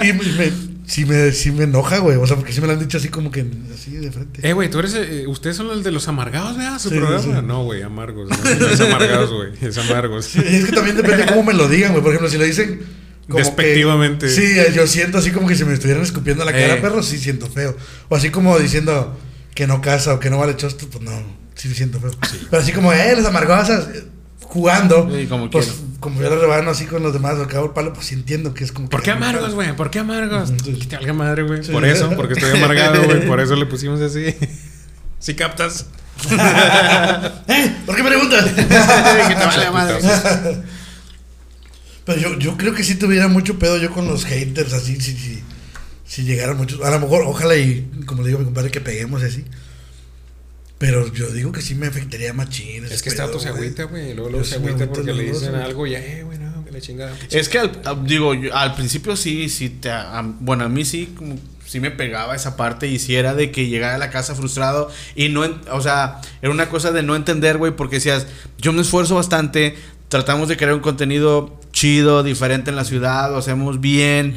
Y 0.08 0.12
me, 0.12 0.52
sí, 0.86 1.04
me, 1.04 1.32
sí 1.32 1.50
me 1.50 1.64
enoja, 1.64 1.98
güey. 1.98 2.16
O 2.16 2.26
sea, 2.26 2.36
porque 2.36 2.52
sí 2.52 2.60
me 2.62 2.66
lo 2.66 2.72
han 2.74 2.78
dicho 2.78 2.96
así 2.96 3.08
como 3.08 3.30
que 3.30 3.44
así 3.74 3.90
de 3.90 4.10
frente. 4.10 4.48
Eh, 4.48 4.52
güey, 4.54 4.70
tú 4.70 4.78
eres. 4.78 4.94
eh, 4.94 5.24
ustedes 5.26 5.56
son 5.56 5.70
el 5.70 5.82
de 5.82 5.90
los 5.90 6.08
amargados, 6.08 6.56
¿verdad? 6.56 6.78
Su 6.78 6.88
Sí, 6.88 6.96
programa. 6.96 7.22
sí. 7.22 7.30
No, 7.44 7.64
güey, 7.64 7.82
amargos. 7.82 8.28
No, 8.30 8.36
no 8.54 8.68
es 8.68 8.80
amargados, 8.80 9.32
güey. 9.32 9.50
Es 9.60 9.76
amargos. 9.78 10.24
Sí, 10.32 10.40
es 10.44 10.64
que 10.64 10.72
también 10.72 10.96
depende 10.96 11.26
cómo 11.26 11.42
me 11.42 11.52
lo 11.52 11.68
digan, 11.68 11.90
güey. 11.92 12.02
Por 12.02 12.12
ejemplo, 12.12 12.30
si 12.30 12.38
lo 12.38 12.44
dicen. 12.44 12.80
Como 13.26 13.38
Despectivamente. 13.38 14.26
que- 14.26 14.32
sí, 14.32 14.56
yo 14.74 14.86
siento 14.86 15.18
así 15.18 15.30
como 15.32 15.48
que 15.48 15.54
si 15.56 15.64
me 15.64 15.74
estuvieran 15.74 16.02
escupiendo 16.02 16.44
la 16.44 16.52
cara, 16.52 16.74
Eh. 16.74 16.80
perro, 16.80 17.02
sí 17.02 17.18
siento 17.18 17.46
feo. 17.48 17.76
O 18.08 18.16
así 18.16 18.30
como 18.30 18.58
diciendo 18.58 19.18
que 19.54 19.66
no 19.66 19.80
casa 19.80 20.14
o 20.14 20.20
que 20.20 20.30
no 20.30 20.38
vale 20.38 20.56
chosto, 20.56 20.86
pues 20.88 21.02
no, 21.02 21.10
sí 21.54 21.72
siento 21.74 21.98
feo. 22.00 22.10
Pero 22.50 22.62
así 22.62 22.72
como, 22.72 22.92
eh, 22.92 23.14
las 23.16 23.24
amargosas, 23.26 23.88
eh, 23.94 24.04
jugando. 24.42 25.10
Sí, 25.12 25.26
como 25.26 25.50
pues, 25.50 25.66
quiero. 25.66 25.80
como 25.98 26.22
yo 26.22 26.30
lo 26.30 26.40
rebano 26.40 26.70
así 26.70 26.84
con 26.86 27.02
los 27.02 27.12
demás, 27.12 27.34
o 27.38 27.42
acabo 27.42 27.66
el 27.66 27.72
palo, 27.72 27.92
pues 27.92 28.12
entiendo 28.12 28.54
que 28.54 28.62
es 28.64 28.70
como. 28.72 28.88
¿Por 28.88 29.02
qué 29.02 29.10
amargos, 29.10 29.54
güey? 29.54 29.74
¿Por 29.74 29.90
qué 29.90 29.98
amargos? 29.98 30.52
Que 30.62 30.74
te 30.86 30.96
valga 30.96 31.12
madre, 31.12 31.42
güey. 31.42 31.62
Por 31.62 31.84
eso, 31.84 32.10
porque 32.14 32.34
estoy 32.34 32.58
amargado, 32.58 33.02
güey. 33.04 33.26
Por 33.26 33.40
eso 33.40 33.56
le 33.56 33.66
pusimos 33.66 34.00
así. 34.00 34.34
¿Sí 35.18 35.34
captas? 35.34 35.86
¿Eh? 37.48 37.76
¿Por 37.84 37.96
qué 37.96 38.04
preguntas? 38.04 38.44
que 38.54 38.62
te 39.34 39.44
vale 39.46 39.70
madre. 39.70 39.98
Pero 42.06 42.20
yo, 42.20 42.38
yo 42.38 42.56
creo 42.56 42.72
que 42.72 42.82
sí 42.84 42.94
tuviera 42.94 43.28
mucho 43.28 43.58
pedo 43.58 43.76
yo 43.76 43.90
con 43.90 44.06
los 44.06 44.24
haters, 44.24 44.72
así, 44.72 44.98
si, 45.00 45.12
si, 45.16 45.42
si 46.06 46.22
llegaran 46.22 46.56
muchos. 46.56 46.80
A 46.82 46.90
lo 46.90 47.00
mejor, 47.00 47.22
ojalá 47.26 47.56
y, 47.56 47.90
como 48.06 48.22
le 48.22 48.28
digo 48.28 48.38
a 48.38 48.40
mi 48.40 48.44
compadre, 48.46 48.70
que 48.70 48.80
peguemos 48.80 49.22
así. 49.22 49.44
Pero 50.78 51.10
yo 51.12 51.30
digo 51.30 51.52
que 51.52 51.62
sí 51.62 51.74
me 51.74 51.86
afectaría 51.86 52.32
machín. 52.34 52.84
Es 52.84 53.02
que 53.02 53.10
pedo, 53.10 53.26
vato 53.26 53.40
se 53.40 53.50
güey. 53.50 53.62
agüita, 53.64 53.84
güey. 53.84 54.14
Luego, 54.14 54.28
luego 54.30 54.44
sí 54.44 54.50
se 54.50 54.56
agüita 54.56 54.86
porque 54.86 55.12
le 55.14 55.26
dos, 55.30 55.40
dicen 55.40 55.54
algo 55.56 55.86
y 55.86 55.92
ya, 55.92 56.00
eh, 56.00 56.22
güey, 56.22 56.38
no, 56.38 56.64
que 56.66 56.70
la 56.70 56.80
chingada. 56.80 57.16
Es 57.30 57.48
que 57.48 57.58
al, 57.58 57.72
digo, 58.06 58.34
yo- 58.34 58.54
al 58.54 58.74
principio 58.74 59.16
sí, 59.16 59.48
sí 59.48 59.70
te, 59.70 59.90
a- 59.90 60.22
bueno, 60.40 60.64
a 60.64 60.68
mí 60.68 60.84
sí, 60.84 61.14
como, 61.16 61.36
sí 61.66 61.80
me 61.80 61.90
pegaba 61.90 62.36
esa 62.36 62.56
parte 62.56 62.88
y 62.88 62.98
si 62.98 63.16
era 63.16 63.34
de 63.34 63.50
que 63.50 63.68
llegara 63.68 63.94
a 63.94 63.98
la 63.98 64.10
casa 64.10 64.34
frustrado 64.34 64.90
y 65.14 65.30
no, 65.30 65.44
o 65.72 65.80
sea, 65.80 66.20
era 66.42 66.52
una 66.52 66.68
cosa 66.68 66.92
de 66.92 67.02
no 67.02 67.16
entender, 67.16 67.56
güey, 67.56 67.74
porque 67.74 67.96
decías, 67.96 68.26
yo 68.58 68.74
me 68.74 68.82
esfuerzo 68.82 69.14
bastante, 69.14 69.76
tratamos 70.08 70.46
de 70.50 70.58
crear 70.58 70.74
un 70.74 70.80
contenido 70.80 71.58
chido, 71.76 72.22
diferente 72.22 72.70
en 72.70 72.76
la 72.76 72.86
ciudad, 72.86 73.30
lo 73.30 73.36
hacemos 73.36 73.82
bien, 73.82 74.34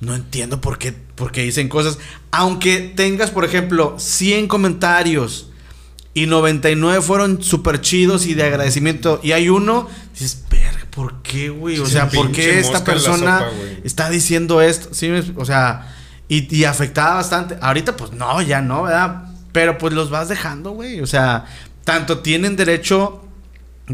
no 0.00 0.16
entiendo 0.16 0.60
por 0.60 0.78
qué, 0.78 0.90
por 0.90 1.30
qué 1.30 1.42
dicen 1.42 1.68
cosas, 1.68 1.98
aunque 2.32 2.92
tengas, 2.96 3.30
por 3.30 3.44
ejemplo, 3.44 3.94
100 3.98 4.48
comentarios 4.48 5.48
y 6.12 6.26
99 6.26 7.00
fueron 7.00 7.40
súper 7.40 7.80
chidos 7.80 8.26
y 8.26 8.34
de 8.34 8.42
agradecimiento. 8.42 9.20
Y 9.22 9.30
hay 9.30 9.48
uno, 9.48 9.88
dices, 10.12 10.44
verga, 10.50 10.88
¿por 10.90 11.22
qué, 11.22 11.50
güey? 11.50 11.78
O 11.78 11.86
sea, 11.86 12.08
¿por 12.08 12.32
qué 12.32 12.58
esta 12.58 12.82
persona 12.82 13.38
sopa, 13.38 13.50
está 13.84 14.10
diciendo 14.10 14.60
esto? 14.60 14.92
Sí, 14.92 15.08
o 15.36 15.44
sea, 15.44 15.94
y, 16.28 16.52
y 16.52 16.64
afectaba 16.64 17.14
bastante. 17.14 17.56
Ahorita, 17.60 17.96
pues 17.96 18.10
no, 18.10 18.42
ya 18.42 18.60
no, 18.60 18.82
¿verdad? 18.82 19.26
Pero 19.52 19.78
pues 19.78 19.94
los 19.94 20.10
vas 20.10 20.28
dejando, 20.28 20.72
güey. 20.72 21.00
O 21.00 21.06
sea, 21.06 21.46
tanto 21.84 22.18
tienen 22.18 22.56
derecho 22.56 23.21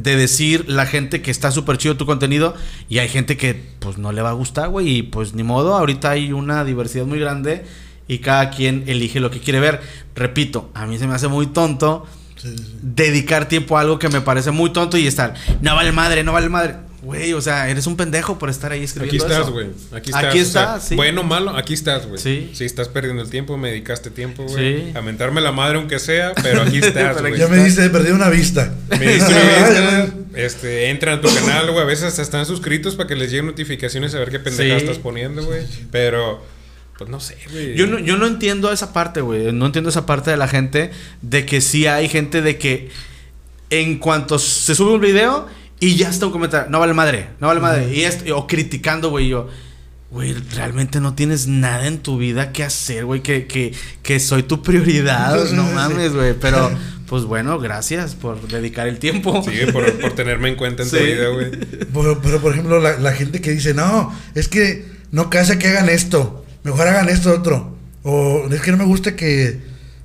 de 0.02 0.16
decir 0.16 0.64
la 0.68 0.86
gente 0.86 1.22
que 1.22 1.30
está 1.30 1.50
súper 1.50 1.78
chido 1.78 1.96
tu 1.96 2.06
contenido 2.06 2.54
y 2.88 2.98
hay 2.98 3.08
gente 3.08 3.36
que 3.36 3.54
pues 3.78 3.98
no 3.98 4.12
le 4.12 4.22
va 4.22 4.30
a 4.30 4.34
gustar, 4.34 4.68
güey. 4.68 4.98
Y 4.98 5.02
pues 5.02 5.34
ni 5.34 5.42
modo, 5.42 5.74
ahorita 5.76 6.10
hay 6.10 6.32
una 6.32 6.64
diversidad 6.64 7.06
muy 7.06 7.18
grande 7.18 7.64
y 8.06 8.18
cada 8.18 8.50
quien 8.50 8.84
elige 8.86 9.20
lo 9.20 9.30
que 9.30 9.40
quiere 9.40 9.60
ver. 9.60 9.80
Repito, 10.14 10.70
a 10.74 10.86
mí 10.86 10.98
se 10.98 11.06
me 11.06 11.14
hace 11.14 11.28
muy 11.28 11.46
tonto 11.48 12.06
Sí, 12.36 12.56
sí, 12.56 12.56
sí. 12.56 12.78
dedicar 12.82 13.48
tiempo 13.48 13.76
a 13.76 13.80
algo 13.80 13.98
que 13.98 14.08
me 14.08 14.20
parece 14.20 14.52
muy 14.52 14.70
tonto 14.70 14.96
y 14.96 15.08
estar, 15.08 15.34
no 15.60 15.74
vale 15.74 15.90
madre, 15.90 16.22
no 16.22 16.32
vale 16.32 16.48
madre. 16.48 16.76
Güey, 17.00 17.32
o 17.32 17.40
sea, 17.40 17.68
eres 17.70 17.86
un 17.86 17.96
pendejo 17.96 18.38
por 18.40 18.50
estar 18.50 18.72
ahí 18.72 18.78
Aquí 18.78 18.84
escribiendo 18.86 19.24
estás, 19.26 19.42
eso. 19.42 19.52
güey. 19.52 19.68
Aquí 19.92 20.10
estás. 20.10 20.24
Aquí 20.24 20.40
o 20.40 20.44
sea, 20.44 20.62
estás, 20.62 20.84
sí. 20.88 20.94
Bueno 20.96 21.20
o 21.20 21.24
malo, 21.24 21.56
aquí 21.56 21.72
estás, 21.74 22.06
güey. 22.06 22.18
Sí. 22.20 22.50
Sí, 22.54 22.64
estás 22.64 22.88
perdiendo 22.88 23.22
el 23.22 23.30
tiempo, 23.30 23.56
me 23.56 23.68
dedicaste 23.70 24.10
tiempo, 24.10 24.42
güey. 24.44 24.86
Sí. 24.86 24.92
A 24.96 25.00
mentarme 25.00 25.40
la 25.40 25.52
madre 25.52 25.78
aunque 25.78 26.00
sea, 26.00 26.32
pero 26.42 26.62
aquí 26.62 26.78
estás, 26.82 27.14
Pero 27.16 27.20
güey. 27.20 27.32
aquí 27.34 27.40
Ya 27.40 27.48
me 27.48 27.62
diste 27.62 27.82
de 27.82 27.90
perder 27.90 28.14
una 28.14 28.28
vista. 28.30 28.74
Me 28.90 29.12
diste 29.14 29.32
una 29.32 29.42
vista, 29.42 30.14
este, 30.34 30.90
entran 30.90 31.18
a 31.18 31.20
tu 31.20 31.28
canal, 31.32 31.70
güey. 31.70 31.82
A 31.82 31.86
veces 31.86 32.04
hasta 32.06 32.22
están 32.22 32.46
suscritos 32.46 32.96
para 32.96 33.08
que 33.08 33.14
les 33.14 33.30
lleguen 33.30 33.46
notificaciones 33.46 34.12
a 34.16 34.18
ver 34.18 34.30
qué 34.30 34.40
pendeja 34.40 34.78
Sí. 34.78 34.84
estás 34.84 34.98
poniendo, 34.98 35.44
güey. 35.44 35.60
Pero, 35.92 36.44
pues 36.98 37.08
no 37.08 37.20
sé, 37.20 37.36
güey. 37.52 37.76
Yo 37.76 37.86
no, 37.86 38.00
yo 38.00 38.16
no 38.16 38.26
entiendo 38.26 38.72
esa 38.72 38.92
parte, 38.92 39.20
güey. 39.20 39.52
No 39.52 39.66
entiendo 39.66 39.90
esa 39.90 40.04
parte 40.04 40.32
de 40.32 40.36
la 40.36 40.48
gente 40.48 40.90
de 41.22 41.46
que 41.46 41.60
sí 41.60 41.86
hay 41.86 42.08
gente 42.08 42.42
de 42.42 42.58
que 42.58 42.90
en 43.70 43.98
cuanto 44.00 44.40
se 44.40 44.74
sube 44.74 44.94
un 44.94 45.00
video 45.00 45.46
y 45.80 45.96
ya 45.96 46.08
está 46.08 46.26
un 46.26 46.32
comentario, 46.32 46.70
no 46.70 46.80
vale 46.80 46.94
madre, 46.94 47.28
no 47.40 47.46
vale 47.46 47.60
madre. 47.60 47.94
Y 47.94 48.02
esto, 48.02 48.36
o 48.36 48.46
criticando, 48.46 49.10
güey, 49.10 49.28
yo. 49.28 49.48
Güey, 50.10 50.32
realmente 50.54 51.00
no 51.00 51.14
tienes 51.14 51.48
nada 51.48 51.86
en 51.86 51.98
tu 51.98 52.16
vida 52.16 52.50
que 52.50 52.64
hacer, 52.64 53.04
güey, 53.04 53.22
que, 53.22 53.46
que, 53.46 53.74
que 54.02 54.18
soy 54.20 54.42
tu 54.42 54.62
prioridad. 54.62 55.38
No 55.52 55.64
mames, 55.64 56.14
güey. 56.14 56.32
Pero, 56.32 56.70
pues 57.06 57.24
bueno, 57.24 57.58
gracias 57.58 58.14
por 58.14 58.48
dedicar 58.48 58.88
el 58.88 58.98
tiempo. 58.98 59.42
Sí, 59.42 59.70
por, 59.70 59.92
por 60.00 60.12
tenerme 60.12 60.48
en 60.48 60.56
cuenta 60.56 60.82
en 60.82 60.90
tu 60.90 60.96
vida, 60.96 61.28
güey. 61.28 61.50
Pero, 61.92 62.20
pero, 62.22 62.40
por 62.40 62.52
ejemplo, 62.52 62.80
la, 62.80 62.98
la 62.98 63.12
gente 63.12 63.40
que 63.40 63.50
dice, 63.50 63.74
no, 63.74 64.12
es 64.34 64.48
que 64.48 64.86
no 65.12 65.30
casa 65.30 65.58
que 65.58 65.68
hagan 65.68 65.88
esto, 65.88 66.44
mejor 66.64 66.88
hagan 66.88 67.08
esto 67.08 67.32
otro. 67.32 67.76
O 68.02 68.48
es 68.50 68.62
que 68.62 68.70
no 68.70 68.78
me 68.78 68.84
gusta 68.84 69.14
que, 69.14 69.60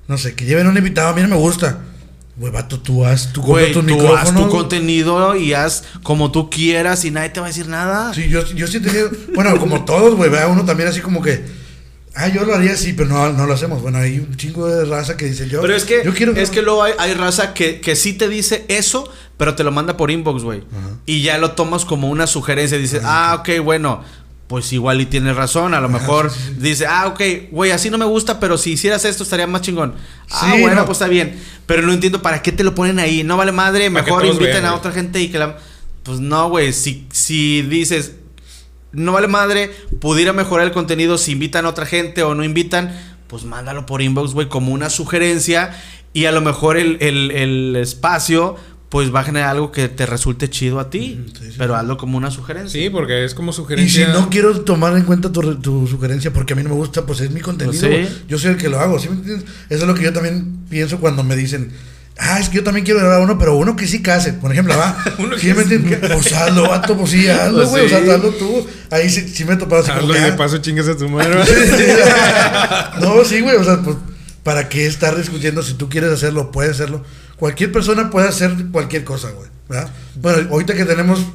no 0.08 0.18
sé, 0.18 0.36
que 0.36 0.46
lleven 0.46 0.68
un 0.68 0.78
invitado, 0.78 1.08
a 1.08 1.14
mí 1.14 1.22
no 1.22 1.30
me 1.30 1.38
gusta. 1.38 1.80
Güey, 2.36 2.52
vato, 2.52 2.80
tú 2.80 3.06
haz 3.06 3.32
tu, 3.32 3.42
Güey, 3.44 3.72
tu 3.72 3.82
tú 3.82 3.86
micrófono. 3.86 4.18
haz 4.18 4.34
tu 4.34 4.50
contenido 4.50 5.36
y 5.36 5.54
haz 5.54 5.84
como 6.02 6.32
tú 6.32 6.50
quieras 6.50 7.06
y 7.06 7.12
nadie 7.12 7.30
te 7.30 7.40
va 7.40 7.46
a 7.46 7.50
decir 7.50 7.68
nada. 7.68 8.12
Sí, 8.14 8.28
yo, 8.28 8.44
yo 8.54 8.66
sí 8.66 8.78
he 8.78 8.80
tenido, 8.80 9.12
bueno, 9.36 9.56
como 9.60 9.86
todos, 9.86 10.16
güey, 10.16 10.32
vea 10.32 10.48
uno 10.48 10.66
también 10.66 10.90
así 10.90 11.00
como 11.00 11.22
que, 11.22 11.46
ah, 12.16 12.28
yo 12.30 12.44
lo 12.44 12.56
haría 12.56 12.74
así, 12.74 12.94
pero 12.94 13.10
no, 13.10 13.32
no 13.34 13.46
lo 13.46 13.54
hacemos. 13.54 13.84
Bueno, 13.84 14.00
hay 14.00 14.18
un 14.18 14.36
chingo 14.36 14.68
de 14.68 14.86
raza 14.86 15.16
que 15.16 15.26
dice 15.26 15.48
yo. 15.48 15.62
Pero 15.62 15.76
es 15.76 15.86
que, 15.86 16.02
yo 16.04 16.12
quiero 16.14 16.34
es 16.36 16.50
que 16.50 16.64
luego 16.64 16.82
hay, 16.82 16.94
hay 16.98 17.14
raza 17.14 17.54
que, 17.54 17.80
que 17.82 17.96
sí 17.96 18.14
te 18.14 18.28
dice 18.28 18.66
eso, 18.68 19.08
pero 19.38 19.54
te 19.54 19.64
lo 19.64 19.72
manda 19.72 19.96
por 19.96 20.10
inbox, 20.10 20.42
güey. 20.44 20.64
Y 21.06 21.22
ya 21.22 21.38
lo 21.38 21.52
tomas 21.52 21.86
como 21.86 22.10
una 22.10 22.26
sugerencia. 22.26 22.80
Dices, 22.80 23.02
ah, 23.04 23.38
ok, 23.40 23.64
bueno, 23.64 24.04
pues 24.48 24.72
igual 24.74 25.02
y 25.02 25.06
tienes 25.06 25.36
razón. 25.36 25.74
A 25.74 25.82
lo 25.82 25.90
mejor 25.98 26.32
sí, 26.32 26.40
sí. 26.40 26.54
dice, 26.60 26.86
ah, 26.88 27.08
ok, 27.08 27.22
güey, 27.52 27.72
así 27.72 27.90
no 27.90 27.98
me 27.98 28.06
gusta, 28.06 28.40
pero 28.40 28.58
si 28.58 28.72
hicieras 28.74 29.06
esto 29.06 29.24
estaría 29.24 29.48
más 29.48 29.62
chingón. 29.62 29.96
Ah, 30.32 30.56
bueno, 30.60 30.76
no. 30.78 30.86
pues 30.86 30.98
está 30.98 31.08
bien. 31.08 31.40
Pero 31.66 31.82
no 31.82 31.94
entiendo 31.94 32.22
para 32.22 32.42
qué 32.42 32.52
te 32.52 32.64
lo 32.64 32.76
ponen 32.76 33.00
ahí. 33.00 33.24
No 33.24 33.38
vale 33.38 33.52
madre, 33.52 33.90
Para 33.90 34.04
mejor 34.06 34.26
inviten 34.26 34.54
vean, 34.62 34.66
a 34.66 34.76
otra 34.76 34.92
gente 34.92 35.22
y 35.22 35.30
que 35.30 35.40
la. 35.40 35.58
Pues 36.04 36.20
no, 36.20 36.50
güey. 36.50 36.74
Si, 36.74 37.08
si 37.12 37.62
dices, 37.62 38.14
no 38.92 39.14
vale 39.14 39.28
madre, 39.28 39.72
pudiera 40.02 40.34
mejorar 40.34 40.68
el 40.68 40.74
contenido 40.74 41.18
si 41.18 41.32
invitan 41.32 41.66
a 41.66 41.70
otra 41.70 41.86
gente 41.86 42.22
o 42.24 42.36
no 42.36 42.44
invitan, 42.44 42.94
pues 43.28 43.44
mándalo 43.46 43.86
por 43.86 44.02
inbox, 44.02 44.34
güey, 44.34 44.50
como 44.50 44.74
una 44.74 44.90
sugerencia 44.90 45.72
y 46.12 46.26
a 46.26 46.32
lo 46.32 46.42
mejor 46.42 46.78
el, 46.78 46.98
el- 47.00 47.32
el 47.32 47.76
espacio 47.78 48.56
pues 48.94 49.12
va 49.14 49.22
a 49.22 49.24
generar 49.24 49.50
algo 49.50 49.72
que 49.72 49.90
te 49.90 50.06
resulte 50.06 50.52
chido 50.52 50.80
a 50.80 50.92
ti, 50.92 51.20
Ujú, 51.20 51.30
sí, 51.40 51.46
sí. 51.50 51.56
pero 51.58 51.76
hazlo 51.76 51.98
como 51.98 52.16
una 52.16 52.30
sugerencia. 52.30 52.80
Sí, 52.80 52.92
porque 52.92 53.26
es 53.26 53.34
como 53.34 53.50
Y 53.50 53.54
si 53.54 53.58
sugerencia. 53.58 54.08
no 54.10 54.30
quiero 54.30 54.62
tomar 54.62 54.96
en 54.96 55.04
cuenta 55.04 55.32
tu, 55.32 55.42
re- 55.42 55.56
tu 55.56 55.88
sugerencia 55.88 56.32
porque 56.32 56.54
a 56.54 56.56
mí 56.56 56.62
no 56.62 56.70
me 56.70 56.76
gusta, 56.76 57.04
pues 57.04 57.20
es 57.22 57.32
mi 57.32 57.42
contenido. 57.42 57.88
Pues 57.88 58.08
sí. 58.08 58.24
Yo 58.30 58.38
soy 58.38 58.52
el 58.52 58.58
que 58.58 58.70
lo 58.70 58.80
hago, 58.80 59.00
¿sí 59.00 59.10
me 59.10 59.16
entiendes? 59.16 59.46
Eso 59.72 59.82
es 59.82 59.88
lo 59.88 59.96
que 59.96 60.04
yo 60.04 60.14
también 60.14 60.60
pienso 60.70 61.00
cuando 61.00 61.24
me 61.24 61.36
dicen, 61.36 61.72
ah, 62.20 62.40
es 62.40 62.50
que 62.50 62.58
yo 62.58 62.64
también 62.64 62.86
quiero 62.86 63.00
grabar 63.00 63.22
uno, 63.22 63.40
pero 63.40 63.56
uno 63.58 63.76
que 63.76 63.88
sí 63.88 64.04
case. 64.04 64.34
Por 64.34 64.52
ejemplo, 64.52 64.78
va. 64.78 64.96
Uno 65.18 65.40
¿Sí 65.40 65.48
que 65.48 65.56
me 65.56 65.64
entiendes? 65.64 66.00
Pues 66.14 66.32
hazlo, 66.32 66.70
vato, 66.70 66.96
pues 66.96 67.10
sí, 67.10 67.28
hazlo, 67.28 67.58
Pues 67.58 67.70
güey. 67.70 67.86
O 67.88 67.90
sea, 67.90 67.98
hazlo 67.98 68.30
tú. 68.30 68.68
Ahí 68.92 69.10
sí, 69.10 69.28
sí 69.28 69.44
me 69.44 69.54
he 69.54 69.58
topado 69.58 69.82
así 69.82 69.90
como 69.90 70.02
Hazlo 70.04 70.16
y 70.18 70.20
de 70.22 70.28
ah, 70.28 70.38
paso 70.38 70.60
chingas 70.60 70.88
a 70.88 70.96
tu 70.96 71.10
madre. 71.10 71.34
No, 73.02 73.24
sí, 73.26 73.42
güey. 73.42 73.56
O 73.56 73.64
sea, 73.64 73.82
pues, 73.82 73.98
¿para 74.44 74.70
qué 74.70 74.86
estar 74.86 75.16
discutiendo? 75.18 75.64
Si 75.64 75.74
tú 75.74 75.90
quieres 75.90 76.12
hacerlo, 76.12 76.52
puedes 76.52 76.74
hacerlo. 76.74 77.04
Cualquier 77.38 77.72
persona 77.72 78.10
puede 78.10 78.28
hacer 78.28 78.54
cualquier 78.72 79.04
cosa, 79.04 79.32
güey. 79.32 79.50
¿verdad? 79.70 79.92
Bueno, 80.16 80.50
ahorita 80.52 80.74
que 80.76 80.86
tenemos 80.86 81.26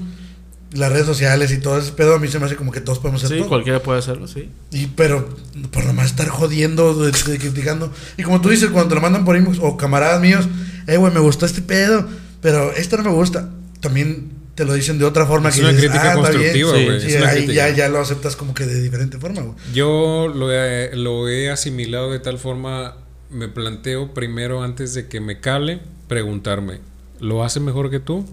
las 0.72 0.92
redes 0.92 1.06
sociales 1.06 1.50
y 1.50 1.58
todo 1.58 1.78
ese 1.78 1.92
pedo, 1.92 2.14
a 2.14 2.18
mí 2.18 2.28
se 2.28 2.38
me 2.38 2.44
hace 2.46 2.56
como 2.56 2.70
que 2.72 2.80
todos 2.82 2.98
podemos 2.98 3.24
hacer 3.24 3.36
Sí, 3.36 3.40
todo. 3.40 3.48
cualquiera 3.48 3.82
puede 3.82 3.98
hacerlo, 4.00 4.28
sí. 4.28 4.50
Y, 4.70 4.86
pero 4.88 5.28
por 5.70 5.84
nomás 5.86 6.06
estar 6.06 6.28
jodiendo, 6.28 6.94
de- 6.94 7.10
de- 7.10 7.38
criticando. 7.38 7.90
Y 8.18 8.22
como 8.22 8.40
tú 8.42 8.50
dices, 8.50 8.68
cuando 8.70 8.90
te 8.90 8.94
lo 8.96 9.00
mandan 9.00 9.24
por 9.24 9.36
inbox 9.36 9.58
o 9.62 9.76
camaradas 9.78 10.20
míos, 10.20 10.46
eh, 10.86 10.98
güey, 10.98 11.12
me 11.12 11.20
gustó 11.20 11.46
este 11.46 11.62
pedo, 11.62 12.06
pero 12.42 12.70
esto 12.72 12.96
no 12.98 13.04
me 13.04 13.10
gusta. 13.10 13.48
También 13.80 14.30
te 14.54 14.64
lo 14.66 14.74
dicen 14.74 14.98
de 14.98 15.06
otra 15.06 15.24
forma. 15.24 15.48
Es 15.48 15.54
que 15.54 15.60
una 15.62 15.70
dices, 15.70 15.84
crítica 15.88 16.12
"Ah, 16.12 16.16
está 16.16 16.30
bien". 16.38 16.52
constructiva, 16.52 16.72
Sí, 16.76 16.84
güey. 16.84 17.00
Sí, 17.00 17.16
una 17.16 17.28
ahí 17.28 17.36
crítica. 17.44 17.68
ya, 17.70 17.76
ya 17.76 17.88
lo 17.88 18.00
aceptas 18.00 18.36
como 18.36 18.52
que 18.54 18.66
de 18.66 18.82
diferente 18.82 19.16
forma, 19.18 19.40
güey. 19.40 19.54
Yo 19.72 20.30
lo 20.34 20.52
he, 20.52 20.94
lo 20.96 21.28
he 21.30 21.50
asimilado 21.50 22.12
de 22.12 22.18
tal 22.18 22.38
forma, 22.38 22.96
me 23.30 23.48
planteo 23.48 24.14
primero 24.14 24.62
antes 24.62 24.94
de 24.94 25.08
que 25.08 25.20
me 25.20 25.40
cale, 25.40 25.80
preguntarme, 26.08 26.78
¿lo 27.20 27.44
hace 27.44 27.60
mejor 27.60 27.90
que 27.90 28.00
tú? 28.00 28.26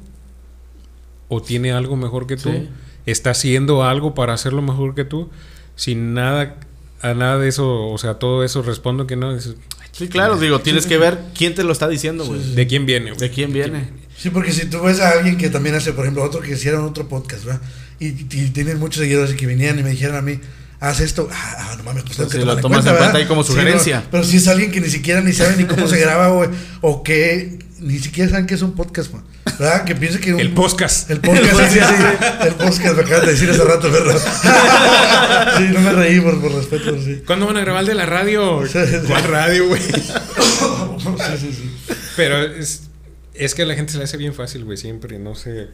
¿O 1.28 1.42
tiene 1.42 1.72
algo 1.72 1.96
mejor 1.96 2.28
que 2.28 2.38
tú? 2.38 2.52
Sí. 2.52 2.70
¿Está 3.06 3.32
haciendo 3.32 3.84
algo 3.84 4.14
para 4.16 4.34
hacerlo 4.34 4.62
mejor 4.62 4.96
que 4.96 5.06
tú? 5.06 5.30
Sin 5.76 6.14
nada, 6.14 6.58
a 7.02 7.14
nada 7.14 7.38
de 7.38 7.48
eso, 7.50 7.88
o 7.88 7.98
sea, 7.98 8.16
todo 8.16 8.44
eso 8.44 8.62
respondo 8.62 9.08
que 9.08 9.16
no. 9.16 9.36
dices, 9.36 9.56
Sí, 9.92 10.10
claro, 10.10 10.38
digo, 10.38 10.60
tienes 10.60 10.88
que 10.88 10.98
ver 10.98 11.18
quién 11.34 11.56
te 11.56 11.64
lo 11.64 11.72
está 11.72 11.88
diciendo, 11.88 12.26
güey. 12.26 12.54
¿De 12.54 12.68
quién 12.68 12.86
viene? 12.86 13.12
güey? 13.12 13.20
¿De 13.20 13.32
quién 13.32 13.54
viene? 13.54 13.88
Sí, 14.18 14.30
porque 14.30 14.52
si 14.52 14.66
tú 14.70 14.82
ves 14.82 15.00
a 15.00 15.12
alguien 15.12 15.38
que 15.38 15.50
también 15.50 15.76
hace, 15.76 15.94
por 15.94 16.04
ejemplo, 16.04 16.24
otro 16.24 16.42
que 16.42 16.52
hicieron 16.52 16.84
otro 16.84 17.08
podcast, 17.08 17.46
¿verdad? 17.46 17.62
Y, 18.00 18.08
y 18.08 18.50
tienen 18.50 18.78
muchos 18.78 19.02
seguidores 19.02 19.36
que 19.36 19.46
vinieran 19.48 19.80
y 19.80 19.84
me 19.84 19.92
dijeran 19.92 20.18
a 20.18 20.22
mí, 20.22 20.40
haz 20.90 21.00
esto, 21.00 21.28
ah, 21.32 21.56
ah, 21.58 21.76
no 21.78 21.84
mames, 21.84 22.04
pues 22.04 22.30
tengo 22.30 22.46
lo 22.46 22.58
tomas 22.58 22.86
en 22.86 22.96
cuenta 22.96 23.18
ahí 23.18 23.26
como 23.26 23.44
Sí, 23.44 23.52
sugerencia. 23.54 24.02
no, 24.02 24.08
pero 24.12 24.24
si 24.24 24.38
es 24.38 24.48
alguien 24.48 24.72
que 24.72 24.82
ni 24.82 24.90
siquiera 24.90 25.22
ni 25.22 25.34
sabe 25.34 25.56
ni 25.58 25.66
cómo 25.66 25.88
se 25.88 25.98
graba, 26.00 26.28
güey, 26.30 26.50
o 26.82 27.02
que 27.04 27.60
ni 27.80 28.00
siquiera 28.00 28.30
saben 28.30 28.46
que 28.46 28.54
es 28.54 28.62
un 28.62 28.74
podcast, 28.74 29.12
man, 29.12 29.24
¿verdad? 29.60 29.84
Que 29.84 29.96
piense 29.96 30.20
que 30.20 30.34
un, 30.34 30.40
El 30.40 30.54
podcast. 30.54 31.10
El 31.10 31.20
podcast, 31.20 31.74
sí, 31.74 31.80
sí, 31.80 31.86
sí, 31.88 32.46
el 32.48 32.54
podcast, 32.56 32.96
me 32.96 33.02
acabas 33.02 33.26
de 33.26 33.32
decir 33.32 33.50
hace 33.50 33.64
rato, 33.64 33.92
¿verdad? 33.92 34.18
sí, 35.58 35.64
no 35.74 35.80
me 35.82 35.92
reí 35.92 36.20
por, 36.22 36.40
por 36.40 36.54
respeto, 36.54 36.96
sí. 37.04 37.22
¿Cuándo 37.26 37.48
van 37.48 37.58
a 37.58 37.62
grabar 37.62 37.82
el 37.82 37.88
de 37.88 37.96
la 37.96 38.06
radio? 38.06 38.62
¿Cuál 39.08 39.24
radio, 39.24 39.68
güey? 39.68 39.82
Sí, 41.06 41.38
sí, 41.40 41.54
sí. 41.54 41.96
Pero 42.16 42.42
es, 42.42 42.84
es 43.34 43.54
que 43.54 43.62
a 43.62 43.66
la 43.66 43.76
gente 43.76 43.92
se 43.92 43.98
le 44.00 44.06
hace 44.06 44.18
bien 44.18 44.34
fácil, 44.34 44.64
güey, 44.66 44.78
siempre, 44.78 45.20
no 45.20 45.36
sé. 45.36 45.68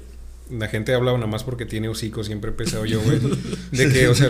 La 0.49 0.68
gente 0.68 0.93
habla 0.93 1.14
nada 1.14 1.28
más 1.28 1.43
porque 1.43 1.66
tiene 1.66 1.88
hocico, 1.88 2.24
siempre 2.24 2.51
he 2.51 2.53
pensado 2.53 2.86
yo, 2.86 2.99
güey. 3.01 3.20
De 3.72 3.89
que, 3.89 4.07
o 4.09 4.16
sea, 4.16 4.30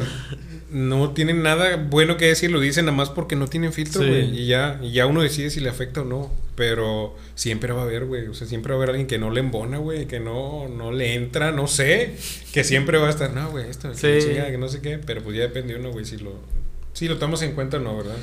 no 0.71 1.11
tienen 1.11 1.43
nada 1.43 1.75
bueno 1.75 2.17
que 2.17 2.25
decir, 2.27 2.49
lo 2.51 2.59
dicen 2.59 2.85
nada 2.85 2.95
más 2.97 3.09
porque 3.09 3.35
no 3.35 3.47
tienen 3.47 3.73
filtro, 3.73 4.01
Sí. 4.01 4.07
güey. 4.07 4.39
Y 4.41 4.47
ya, 4.47 4.79
y 4.81 4.91
ya 4.93 5.05
uno 5.05 5.21
decide 5.21 5.49
si 5.49 5.59
le 5.59 5.69
afecta 5.69 6.01
o 6.01 6.05
no. 6.05 6.31
Pero 6.55 7.15
siempre 7.35 7.73
va 7.73 7.81
a 7.81 7.83
haber, 7.85 8.05
güey. 8.05 8.27
O 8.27 8.33
sea, 8.33 8.45
siempre 8.47 8.71
va 8.71 8.75
a 8.75 8.77
haber 8.79 8.89
alguien 8.89 9.07
que 9.07 9.17
no 9.17 9.31
le 9.31 9.39
embona, 9.39 9.77
güey. 9.77 10.05
Que 10.07 10.19
no, 10.19 10.67
no 10.67 10.91
le 10.91 11.13
entra, 11.15 11.51
no 11.51 11.67
sé. 11.67 12.15
Que 12.53 12.63
siempre 12.63 12.97
va 12.97 13.07
a 13.07 13.09
estar, 13.09 13.33
no, 13.33 13.49
güey, 13.51 13.69
esto, 13.69 13.93
Sí. 13.93 14.01
que 14.01 14.57
no 14.59 14.67
sé 14.69 14.81
qué. 14.81 14.97
Pero 14.99 15.21
pues 15.23 15.35
ya 15.37 15.43
depende 15.43 15.73
de 15.73 15.79
uno, 15.79 15.91
güey, 15.91 16.05
si 16.05 16.17
lo, 16.17 16.33
si 16.93 17.07
lo 17.07 17.17
tomas 17.17 17.41
en 17.41 17.53
cuenta 17.53 17.77
o 17.77 17.79
no, 17.79 17.95
¿verdad? 17.97 18.17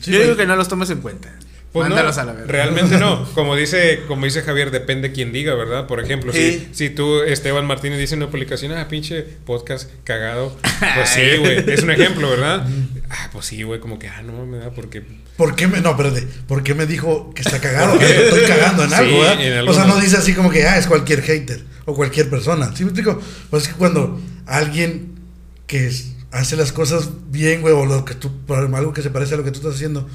Sí, 0.00 0.12
Yo 0.12 0.20
digo 0.22 0.36
que 0.36 0.46
no 0.46 0.56
los 0.56 0.68
tomes 0.68 0.90
en 0.90 1.00
cuenta. 1.00 1.36
Pues 1.74 1.88
no, 1.88 1.96
Mándalos 1.96 2.18
a 2.18 2.24
la 2.24 2.32
verga. 2.34 2.46
realmente 2.50 2.98
no. 2.98 3.28
Como 3.34 3.56
dice, 3.56 4.02
como 4.08 4.24
dice 4.24 4.42
Javier, 4.42 4.70
depende 4.70 5.10
quién 5.10 5.32
diga, 5.32 5.54
¿verdad? 5.54 5.88
Por 5.88 5.98
ejemplo, 6.00 6.32
Sí. 6.32 6.68
si, 6.72 6.88
si 6.88 6.90
tú, 6.90 7.20
Esteban 7.22 7.66
Martínez, 7.66 7.98
dice 7.98 8.14
en 8.14 8.22
una 8.22 8.30
publicación, 8.30 8.70
ah, 8.72 8.86
pinche 8.88 9.22
podcast 9.44 9.90
cagado. 10.04 10.56
Pues 10.94 11.08
sí, 11.10 11.36
güey. 11.40 11.68
Es 11.68 11.82
un 11.82 11.90
ejemplo, 11.90 12.30
¿verdad? 12.30 12.64
Ah, 13.10 13.28
pues 13.32 13.46
sí, 13.46 13.62
güey, 13.64 13.80
como 13.80 13.98
que, 13.98 14.08
ah, 14.08 14.22
no 14.22 14.46
me 14.46 14.58
da 14.58 14.70
porque. 14.70 15.02
¿Por 15.36 15.56
qué 15.56 15.66
me, 15.66 15.80
no, 15.80 15.90
espérate, 15.90 16.22
¿por 16.46 16.62
qué 16.62 16.74
me 16.74 16.86
dijo 16.86 17.32
que 17.34 17.42
está 17.42 17.60
cagado? 17.60 17.98
Que 17.98 18.06
estoy 18.24 18.42
cagando 18.42 18.84
en 18.84 18.90
Sí, 18.90 18.94
algo, 18.94 19.18
¿verdad? 19.20 19.42
en 19.44 19.52
algo 19.58 19.70
o 19.72 19.74
sea, 19.74 19.84
no 19.84 19.98
dice 20.00 20.16
así 20.16 20.32
como 20.32 20.50
que, 20.50 20.64
ah, 20.66 20.78
es 20.78 20.86
cualquier 20.86 21.22
hater 21.22 21.64
o 21.86 21.94
cualquier 21.96 22.30
persona. 22.30 22.70
¿Sí 22.76 22.84
me 22.84 22.90
explico? 22.90 23.20
Pues 23.50 23.64
es 23.64 23.68
que 23.70 23.74
cuando 23.74 24.20
alguien 24.46 25.18
que 25.66 25.90
hace 26.30 26.56
las 26.56 26.70
cosas 26.70 27.08
bien, 27.32 27.62
güey, 27.62 27.74
o 27.74 27.84
lo 27.84 28.04
que 28.04 28.14
tú, 28.14 28.30
por 28.46 28.58
algo 28.58 28.92
que 28.92 29.02
se 29.02 29.10
parece 29.10 29.34
a 29.34 29.38
lo 29.38 29.42
que 29.44 29.50
tú 29.50 29.58
estás 29.58 29.74
haciendo, 29.74 30.08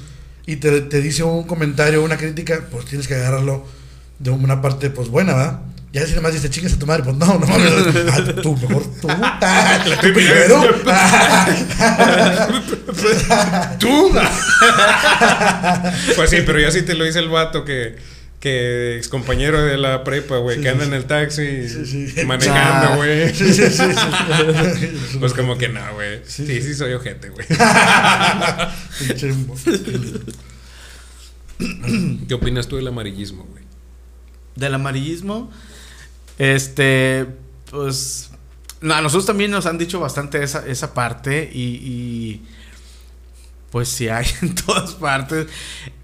y 0.46 0.56
te, 0.56 0.80
te 0.82 1.00
dice 1.00 1.22
un 1.22 1.44
comentario, 1.44 2.02
una 2.02 2.16
crítica, 2.16 2.60
pues 2.70 2.86
tienes 2.86 3.06
que 3.06 3.14
agarrarlo 3.14 3.64
de 4.18 4.30
una 4.30 4.60
parte, 4.60 4.90
pues 4.90 5.08
buena, 5.08 5.34
¿verdad? 5.34 5.60
Ya 5.92 6.06
si 6.06 6.14
nomás 6.14 6.32
dice, 6.32 6.48
chingas 6.48 6.74
a 6.74 6.78
tu 6.78 6.86
madre, 6.86 7.02
pues 7.02 7.16
no, 7.16 7.26
no 7.26 7.46
mames. 7.46 7.72
Ah, 8.12 8.22
tú, 8.42 8.56
mejor 8.56 8.84
tú. 9.00 9.08
Tú 10.00 10.12
primero. 10.12 10.62
¡Tú! 13.78 14.12
pues 16.14 16.30
sí, 16.30 16.42
pero 16.46 16.60
ya 16.60 16.70
sí 16.70 16.82
te 16.82 16.94
lo 16.94 17.04
dice 17.04 17.18
el 17.18 17.28
vato 17.28 17.64
que. 17.64 17.96
Que 18.40 18.96
ex 18.96 19.08
compañero 19.08 19.62
de 19.62 19.76
la 19.76 20.02
prepa, 20.02 20.38
güey, 20.38 20.56
Sí, 20.56 20.62
que 20.62 20.70
anda 20.70 20.84
sí, 20.84 20.88
en 20.88 20.94
el 20.94 21.04
taxi 21.04 21.68
Sí, 21.68 22.08
sí. 22.10 22.22
manejando, 22.24 22.92
Ah. 22.92 22.96
güey. 22.96 23.34
Sí, 23.34 23.52
sí, 23.52 23.66
sí. 23.68 23.82
sí. 24.80 24.90
Pues 25.20 25.34
como 25.34 25.58
que 25.58 25.68
no, 25.68 25.82
güey. 25.94 26.20
Sí, 26.24 26.46
Sí, 26.46 26.62
sí, 26.62 26.68
sí. 26.68 26.74
soy 26.74 26.94
ojete, 26.94 27.28
güey. 27.28 27.46
¿Qué 32.28 32.34
opinas 32.34 32.68
tú 32.68 32.76
del 32.76 32.88
amarillismo, 32.88 33.44
güey? 33.44 33.64
Del 34.56 34.74
amarillismo. 34.74 35.50
Este. 36.38 37.26
Pues. 37.70 38.30
No, 38.80 38.94
a 38.94 39.02
nosotros 39.02 39.26
también 39.26 39.50
nos 39.50 39.66
han 39.66 39.76
dicho 39.76 40.00
bastante 40.00 40.42
esa, 40.42 40.66
esa 40.66 40.94
parte. 40.94 41.50
Y, 41.52 41.62
y, 41.62 42.42
Pues 43.70 43.88
sí 43.88 44.08
hay 44.08 44.26
en 44.42 44.54
todas 44.54 44.94
partes. 44.94 45.46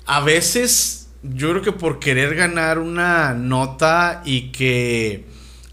A 0.05 0.21
veces. 0.21 1.06
Yo 1.35 1.51
creo 1.51 1.63
que 1.63 1.73
por 1.73 1.99
querer 1.99 2.35
ganar 2.35 2.79
una 2.79 3.35
nota 3.35 4.23
y 4.25 4.53
que 4.53 5.27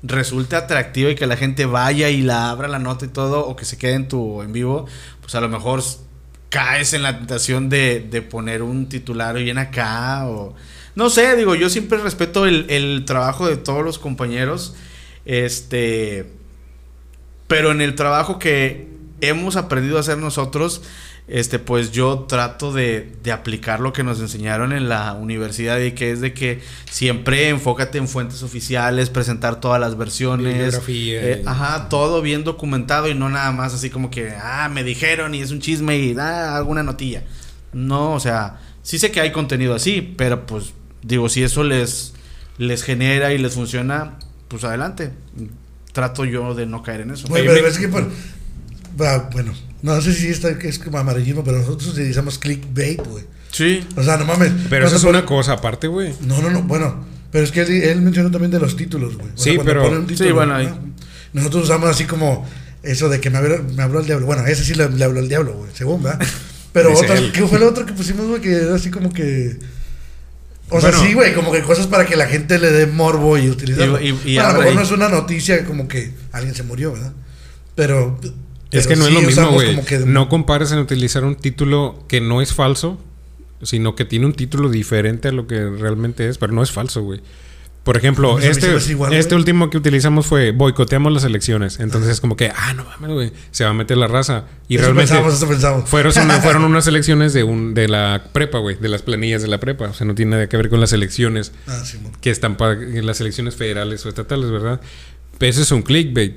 resulte 0.04 0.56
atractiva 0.56 1.12
y 1.12 1.16
que 1.16 1.28
la 1.28 1.38
gente 1.38 1.66
vaya 1.66 2.10
y 2.10 2.22
la 2.22 2.50
abra 2.50 2.68
la 2.68 2.80
nota 2.80 3.06
y 3.06 3.10
todo, 3.10 3.46
o 3.48 3.56
que 3.56 3.66
se 3.66 3.78
quede 3.78 3.94
en 3.94 4.08
tu 4.08 4.42
en 4.42 4.52
vivo, 4.52 4.86
pues 5.22 5.36
a 5.36 5.42
lo 5.42 5.50
mejor 5.50 5.82
caes 6.50 6.94
en 6.94 7.02
la 7.02 7.18
tentación 7.18 7.70
de, 7.70 8.00
de 8.02 8.22
poner 8.22 8.62
un 8.62 8.88
titular 8.90 9.36
bien 9.36 9.58
acá 9.58 10.28
o... 10.28 10.56
No 10.96 11.10
sé, 11.10 11.36
digo, 11.36 11.56
yo 11.56 11.70
siempre 11.70 11.98
respeto 11.98 12.46
el, 12.46 12.68
el 12.70 13.06
trabajo 13.06 13.48
de 13.48 13.58
todos 13.58 13.84
los 13.84 13.98
compañeros, 13.98 14.76
este... 15.26 16.32
Pero 17.48 17.72
en 17.72 17.82
el 17.82 17.96
trabajo 17.96 18.40
que 18.40 18.93
hemos 19.30 19.56
aprendido 19.56 19.98
a 19.98 20.02
hacer 20.02 20.18
nosotros, 20.18 20.82
este, 21.28 21.58
pues 21.60 21.92
yo 21.92 22.26
trato 22.28 22.74
de, 22.74 23.14
de 23.24 23.32
aplicar 23.32 23.80
lo 23.80 23.94
que 23.94 24.04
nos 24.04 24.20
enseñaron 24.20 24.74
en 24.74 24.90
la 24.90 25.14
universidad 25.14 25.80
y 25.80 25.94
que 25.94 26.12
es 26.12 26.20
de 26.22 26.34
que 26.34 26.62
siempre 26.90 27.50
enfócate 27.50 27.98
en 27.98 28.08
fuentes 28.08 28.44
oficiales, 28.44 29.10
presentar 29.10 29.60
todas 29.62 29.80
las 29.80 29.98
versiones. 29.98 30.74
Eh, 31.14 31.44
ajá, 31.46 31.88
todo 31.90 32.22
bien 32.22 32.44
documentado 32.44 33.08
y 33.10 33.16
no 33.16 33.30
nada 33.30 33.52
más 33.52 33.74
así 33.74 33.90
como 33.90 34.10
que, 34.12 34.34
ah, 34.38 34.70
me 34.70 34.84
dijeron 34.84 35.34
y 35.36 35.42
es 35.42 35.52
un 35.52 35.60
chisme 35.62 35.98
y 35.98 36.14
da 36.14 36.56
alguna 36.58 36.84
notilla. 36.84 37.24
No, 37.72 38.14
o 38.14 38.20
sea, 38.20 38.60
sí 38.82 39.00
sé 39.00 39.12
que 39.12 39.22
hay 39.22 39.32
contenido 39.32 39.74
así, 39.76 40.14
pero 40.18 40.46
pues 40.46 40.74
digo, 41.02 41.30
si 41.30 41.42
eso 41.44 41.64
les, 41.64 42.14
les 42.58 42.84
genera 42.84 43.34
y 43.34 43.38
les 43.38 43.54
funciona, 43.54 44.20
pues 44.50 44.64
adelante. 44.66 45.12
Trato 45.94 46.26
yo 46.26 46.54
de 46.56 46.66
no 46.66 46.82
caer 46.84 47.02
en 47.02 47.12
eso. 47.12 47.28
Güey, 47.28 47.44
Oye, 47.44 47.52
pero 47.52 47.64
me- 47.64 47.70
es 47.70 47.78
que 47.78 47.88
por- 47.88 48.10
bueno, 48.96 49.54
no 49.82 50.02
sé 50.02 50.14
si 50.14 50.28
esta 50.28 50.50
es 50.50 50.80
como 50.80 50.98
amarillismo, 50.98 51.44
pero 51.44 51.60
nosotros 51.60 51.90
utilizamos 51.92 52.38
clickbait, 52.40 53.06
güey. 53.06 53.24
Sí. 53.52 53.86
O 53.96 54.04
sea, 54.04 54.18
no 54.18 54.26
mames. 54.26 54.52
Pero 54.70 54.88
eso 54.88 54.96
es 54.96 55.04
una 55.04 55.26
cosa 55.26 55.54
aparte, 55.54 55.88
güey. 55.88 56.14
No, 56.22 56.42
no, 56.42 56.50
no, 56.50 56.64
bueno. 56.64 57.06
Pero 57.32 57.44
es 57.46 57.52
que 57.52 57.62
él, 57.62 57.72
él 57.72 58.02
mencionó 58.02 58.30
también 58.32 58.52
de 58.52 58.60
los 58.60 58.76
títulos, 58.76 59.16
güey. 59.18 59.30
O 59.30 59.38
Sí, 59.38 59.58
pero- 59.64 60.06
Sí, 60.16 60.32
bueno, 60.32 60.56
ahí. 60.56 60.68
¿no? 60.68 60.94
Nosotros 61.34 61.64
usamos 61.66 61.90
así 61.90 62.06
como 62.06 62.48
eso 62.84 63.10
de 63.10 63.20
que 63.20 63.30
me 63.32 63.40
habló, 63.40 63.64
me 63.76 63.82
habló 63.84 64.00
el 64.00 64.06
diablo. 64.06 64.26
Bueno, 64.28 64.46
ese 64.46 64.64
sí 64.64 64.76
le, 64.76 64.90
le 64.90 65.04
habló 65.04 65.20
el 65.20 65.30
diablo, 65.30 65.54
güey, 65.54 65.72
según, 65.74 66.04
¿verdad? 66.04 66.20
Pero 66.74 66.90
él. 66.90 67.32
¿qué 67.32 67.46
fue 67.48 67.58
el 67.60 67.64
otro 67.66 67.86
que 67.86 67.94
pusimos, 67.94 68.28
güey? 68.28 68.42
Que 68.42 68.52
era 68.54 68.76
así 68.76 68.90
como 68.92 69.12
que. 69.14 69.58
O 70.70 70.80
sea, 70.82 70.92
sí, 70.94 71.14
güey, 71.14 71.34
como 71.36 71.52
que 71.52 71.62
cosas 71.62 71.86
para 71.88 72.06
que 72.06 72.16
la 72.16 72.26
gente 72.26 72.58
le 72.58 72.72
dé 72.72 72.88
morbo 72.88 73.38
y 73.38 73.50
utilizarlo. 73.50 74.00
Y- 74.02 74.10
y- 74.10 74.32
y 74.32 74.36
Bueno, 74.36 74.50
a 74.50 74.54
lo 74.54 74.60
mejor 74.60 74.76
no 74.76 74.82
es 74.82 74.92
una 74.92 75.10
noticia 75.10 75.66
como 75.66 75.88
que 75.88 76.12
alguien 76.32 76.56
se 76.56 76.64
murió, 76.64 76.94
¿verdad? 76.94 77.14
Pero. 77.76 78.20
Es 78.80 78.88
que 78.88 78.96
no 78.96 79.08
es 79.08 79.14
lo 79.14 79.22
mismo, 79.22 79.52
güey. 79.52 79.82
que- 79.86 80.00
No 80.00 80.30
compares 80.30 80.72
en 80.72 80.80
utilizar 80.80 81.24
un 81.24 81.36
título 81.36 82.04
que 82.08 82.22
no 82.22 82.42
es 82.42 82.54
falso, 82.54 83.00
sino 83.62 83.96
que 83.96 84.06
tiene 84.06 84.26
un 84.26 84.34
título 84.34 84.70
diferente 84.70 85.30
a 85.30 85.32
lo 85.32 85.48
que 85.48 85.70
realmente 85.70 86.28
es, 86.28 86.38
pero 86.38 86.52
no 86.54 86.64
es 86.64 86.72
falso, 86.72 87.02
güey. 87.04 87.22
Por 87.84 87.98
ejemplo, 87.98 88.38
me 88.38 88.48
este, 88.48 88.74
igual, 88.92 89.12
este 89.14 89.36
último 89.36 89.70
que 89.70 89.78
utilizamos 89.78 90.26
fue 90.26 90.52
boicoteamos 90.52 91.12
las 91.12 91.26
elecciones. 91.26 91.82
Entonces 91.82 92.12
es 92.12 92.22
como 92.22 92.38
que, 92.38 92.50
ah, 92.56 92.74
no 92.74 92.86
mames, 92.86 93.12
güey, 93.12 93.32
se 93.52 93.66
va 93.66 93.72
a 93.72 93.74
meter 93.74 93.98
la 93.98 94.08
raza. 94.08 94.46
Y 94.70 94.76
eso 94.76 94.84
realmente 94.86 95.12
pensamos, 95.12 95.34
eso 95.34 95.48
pensamos. 95.50 95.90
fueron, 95.90 96.14
fueron 96.44 96.64
unas 96.64 96.88
elecciones 96.88 97.34
de, 97.34 97.44
un, 97.44 97.74
de 97.74 97.90
la 97.90 98.24
prepa, 98.32 98.60
güey, 98.60 98.78
de 98.78 98.88
las 98.88 99.02
planillas 99.02 99.42
de 99.42 99.50
la 99.50 99.60
prepa. 99.60 99.90
O 99.90 99.94
sea, 99.94 100.08
no 100.08 100.16
tiene 100.16 100.32
nada 100.32 100.48
que 100.48 100.56
ver 100.56 100.70
con 100.70 100.80
las 100.80 100.94
elecciones 100.94 101.52
Ah, 101.68 101.82
sí, 101.84 102.00
que 102.22 102.30
están 102.32 102.56
para 102.56 102.76
las 102.76 103.20
elecciones 103.20 103.56
federales 103.58 104.06
o 104.06 104.10
estatales, 104.10 104.50
¿verdad? 104.50 104.80
Pero 105.38 105.50
Eso 105.50 105.62
es 105.62 105.72
un 105.74 105.82
clickbait. 105.82 106.36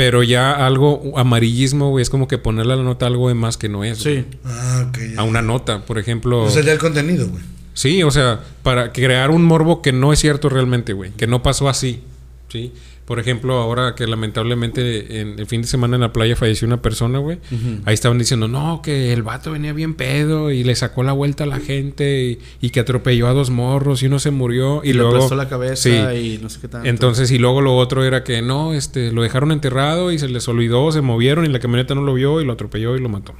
Pero 0.00 0.22
ya 0.22 0.52
algo 0.66 1.12
amarillismo, 1.18 1.90
güey, 1.90 2.00
es 2.00 2.08
como 2.08 2.26
que 2.26 2.38
ponerle 2.38 2.72
a 2.72 2.76
la 2.76 2.82
nota 2.82 3.04
algo 3.04 3.28
de 3.28 3.34
más 3.34 3.58
que 3.58 3.68
no 3.68 3.84
es. 3.84 4.02
güey. 4.02 4.22
Sí. 4.22 4.26
Ah, 4.46 4.86
ok. 4.88 4.98
ya. 5.14 5.20
A 5.20 5.24
una 5.24 5.42
nota, 5.42 5.84
por 5.84 5.98
ejemplo. 5.98 6.40
Pues 6.40 6.54
sería 6.54 6.72
el 6.72 6.78
contenido, 6.78 7.28
güey. 7.28 7.42
Sí, 7.74 8.02
o 8.02 8.10
sea, 8.10 8.40
para 8.62 8.92
crear 8.92 9.30
un 9.30 9.44
morbo 9.44 9.82
que 9.82 9.92
no 9.92 10.14
es 10.14 10.18
cierto 10.18 10.48
realmente, 10.48 10.94
güey. 10.94 11.10
Que 11.10 11.26
no 11.26 11.42
pasó 11.42 11.68
así. 11.68 12.00
¿Sí? 12.48 12.72
Por 13.10 13.18
ejemplo, 13.18 13.54
ahora 13.58 13.96
que 13.96 14.06
lamentablemente 14.06 15.20
en 15.20 15.36
el 15.40 15.46
fin 15.48 15.62
de 15.62 15.66
semana 15.66 15.96
en 15.96 16.00
la 16.00 16.12
playa 16.12 16.36
falleció 16.36 16.68
una 16.68 16.80
persona, 16.80 17.18
güey. 17.18 17.38
Ahí 17.84 17.92
estaban 17.92 18.18
diciendo, 18.18 18.46
no, 18.46 18.82
que 18.84 19.12
el 19.12 19.24
vato 19.24 19.50
venía 19.50 19.72
bien 19.72 19.94
pedo 19.94 20.52
y 20.52 20.62
le 20.62 20.76
sacó 20.76 21.02
la 21.02 21.10
vuelta 21.10 21.42
a 21.42 21.48
la 21.48 21.58
gente 21.58 22.22
y, 22.24 22.38
y 22.64 22.70
que 22.70 22.78
atropelló 22.78 23.26
a 23.26 23.32
dos 23.32 23.50
morros 23.50 24.04
y 24.04 24.06
uno 24.06 24.20
se 24.20 24.30
murió. 24.30 24.82
Y, 24.84 24.90
Y, 24.90 24.92
le 24.92 25.00
luego. 25.00 25.16
aplastó 25.16 25.34
la 25.34 25.48
cabeza 25.48 26.12
Sí. 26.12 26.16
y 26.36 26.38
no 26.40 26.48
sé 26.50 26.60
qué 26.60 26.68
tanto. 26.68 26.88
Entonces, 26.88 27.32
y 27.32 27.38
luego 27.38 27.60
lo 27.62 27.76
otro 27.76 28.04
era 28.04 28.22
que 28.22 28.42
no, 28.42 28.74
este, 28.74 29.10
lo 29.10 29.22
dejaron 29.22 29.50
enterrado 29.50 30.12
y 30.12 30.18
se 30.20 30.28
les 30.28 30.46
olvidó, 30.46 30.92
se 30.92 31.00
movieron 31.00 31.44
y 31.44 31.48
la 31.48 31.58
camioneta 31.58 31.96
no 31.96 32.02
lo 32.02 32.14
vio 32.14 32.40
y 32.40 32.44
lo 32.44 32.52
atropelló 32.52 32.96
y 32.96 33.00
lo 33.00 33.08
mató. 33.08 33.34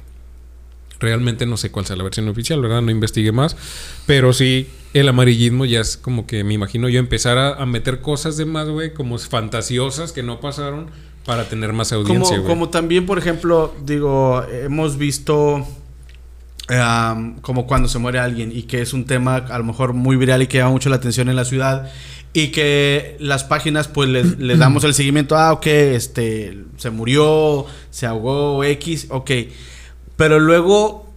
Realmente 0.99 1.45
no 1.45 1.55
sé 1.55 1.71
cuál 1.71 1.85
sea 1.85 1.95
la 1.95 2.03
versión 2.03 2.27
oficial, 2.27 2.61
¿verdad? 2.61 2.81
No 2.81 2.91
investigué 2.91 3.31
más. 3.31 3.55
Pero 4.05 4.33
sí, 4.33 4.67
el 4.93 5.07
amarillismo 5.07 5.65
ya 5.65 5.79
es 5.79 5.97
como 5.97 6.27
que 6.27 6.43
me 6.43 6.53
imagino 6.53 6.89
yo 6.89 6.99
empezar 6.99 7.37
a, 7.37 7.53
a 7.53 7.65
meter 7.65 8.01
cosas 8.01 8.37
de 8.37 8.45
más, 8.45 8.67
güey, 8.67 8.93
como 8.93 9.17
fantasiosas 9.17 10.11
que 10.11 10.23
no 10.23 10.39
pasaron 10.39 10.87
para 11.25 11.47
tener 11.47 11.73
más 11.73 11.91
audiencia, 11.91 12.41
Como, 12.43 12.69
también, 12.69 13.05
por 13.05 13.17
ejemplo, 13.17 13.73
digo, 13.85 14.43
hemos 14.49 14.97
visto 14.97 15.65
como 17.41 17.67
cuando 17.67 17.89
se 17.89 17.99
muere 17.99 18.19
alguien 18.19 18.49
y 18.55 18.63
que 18.63 18.81
es 18.81 18.93
un 18.93 19.05
tema 19.05 19.35
a 19.35 19.57
lo 19.57 19.65
mejor 19.65 19.91
muy 19.91 20.15
viral 20.15 20.41
y 20.41 20.47
que 20.47 20.59
llama 20.59 20.71
mucho 20.71 20.89
la 20.89 20.95
atención 20.95 21.27
en 21.27 21.35
la 21.35 21.43
ciudad 21.43 21.91
y 22.31 22.47
que 22.47 23.17
las 23.19 23.43
páginas 23.43 23.89
pues 23.89 24.07
le, 24.07 24.23
le 24.23 24.55
damos 24.55 24.85
el 24.85 24.93
seguimiento, 24.93 25.37
ah, 25.37 25.51
ok, 25.51 25.67
este, 25.67 26.63
se 26.77 26.89
murió, 26.89 27.65
se 27.89 28.05
ahogó 28.05 28.63
X, 28.63 29.07
ok, 29.09 29.31
pero 30.15 30.39
luego 30.39 31.10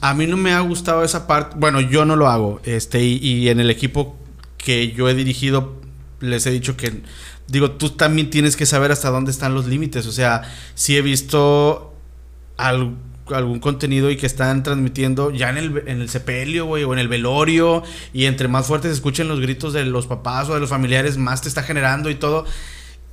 a 0.00 0.14
mí 0.14 0.26
no 0.26 0.36
me 0.36 0.52
ha 0.52 0.60
gustado 0.60 1.04
esa 1.04 1.26
parte, 1.26 1.56
bueno, 1.58 1.80
yo 1.80 2.04
no 2.04 2.16
lo 2.16 2.28
hago, 2.28 2.60
este, 2.64 3.02
y, 3.04 3.16
y 3.16 3.48
en 3.48 3.60
el 3.60 3.70
equipo 3.70 4.16
que 4.58 4.92
yo 4.92 5.08
he 5.08 5.14
dirigido 5.14 5.80
les 6.20 6.46
he 6.46 6.50
dicho 6.50 6.76
que 6.76 7.02
digo, 7.48 7.72
tú 7.72 7.90
también 7.90 8.30
tienes 8.30 8.56
que 8.56 8.64
saber 8.64 8.90
hasta 8.90 9.10
dónde 9.10 9.30
están 9.30 9.52
los 9.54 9.66
límites. 9.66 10.06
O 10.06 10.12
sea, 10.12 10.42
si 10.74 10.96
he 10.96 11.02
visto 11.02 11.94
al- 12.56 12.96
algún 13.26 13.60
contenido 13.60 14.10
y 14.10 14.16
que 14.16 14.24
están 14.26 14.62
transmitiendo 14.62 15.30
ya 15.30 15.50
en 15.50 15.58
el, 15.58 15.82
en 15.86 16.00
el 16.00 16.08
sepelio, 16.08 16.64
güey, 16.64 16.84
o 16.84 16.92
en 16.94 16.98
el 16.98 17.08
velorio, 17.08 17.82
y 18.14 18.24
entre 18.24 18.48
más 18.48 18.66
fuertes 18.66 18.92
escuchen 18.92 19.28
los 19.28 19.40
gritos 19.40 19.74
de 19.74 19.84
los 19.84 20.06
papás 20.06 20.48
o 20.48 20.54
de 20.54 20.60
los 20.60 20.70
familiares, 20.70 21.18
más 21.18 21.42
te 21.42 21.48
está 21.48 21.62
generando 21.62 22.08
y 22.08 22.14
todo. 22.14 22.46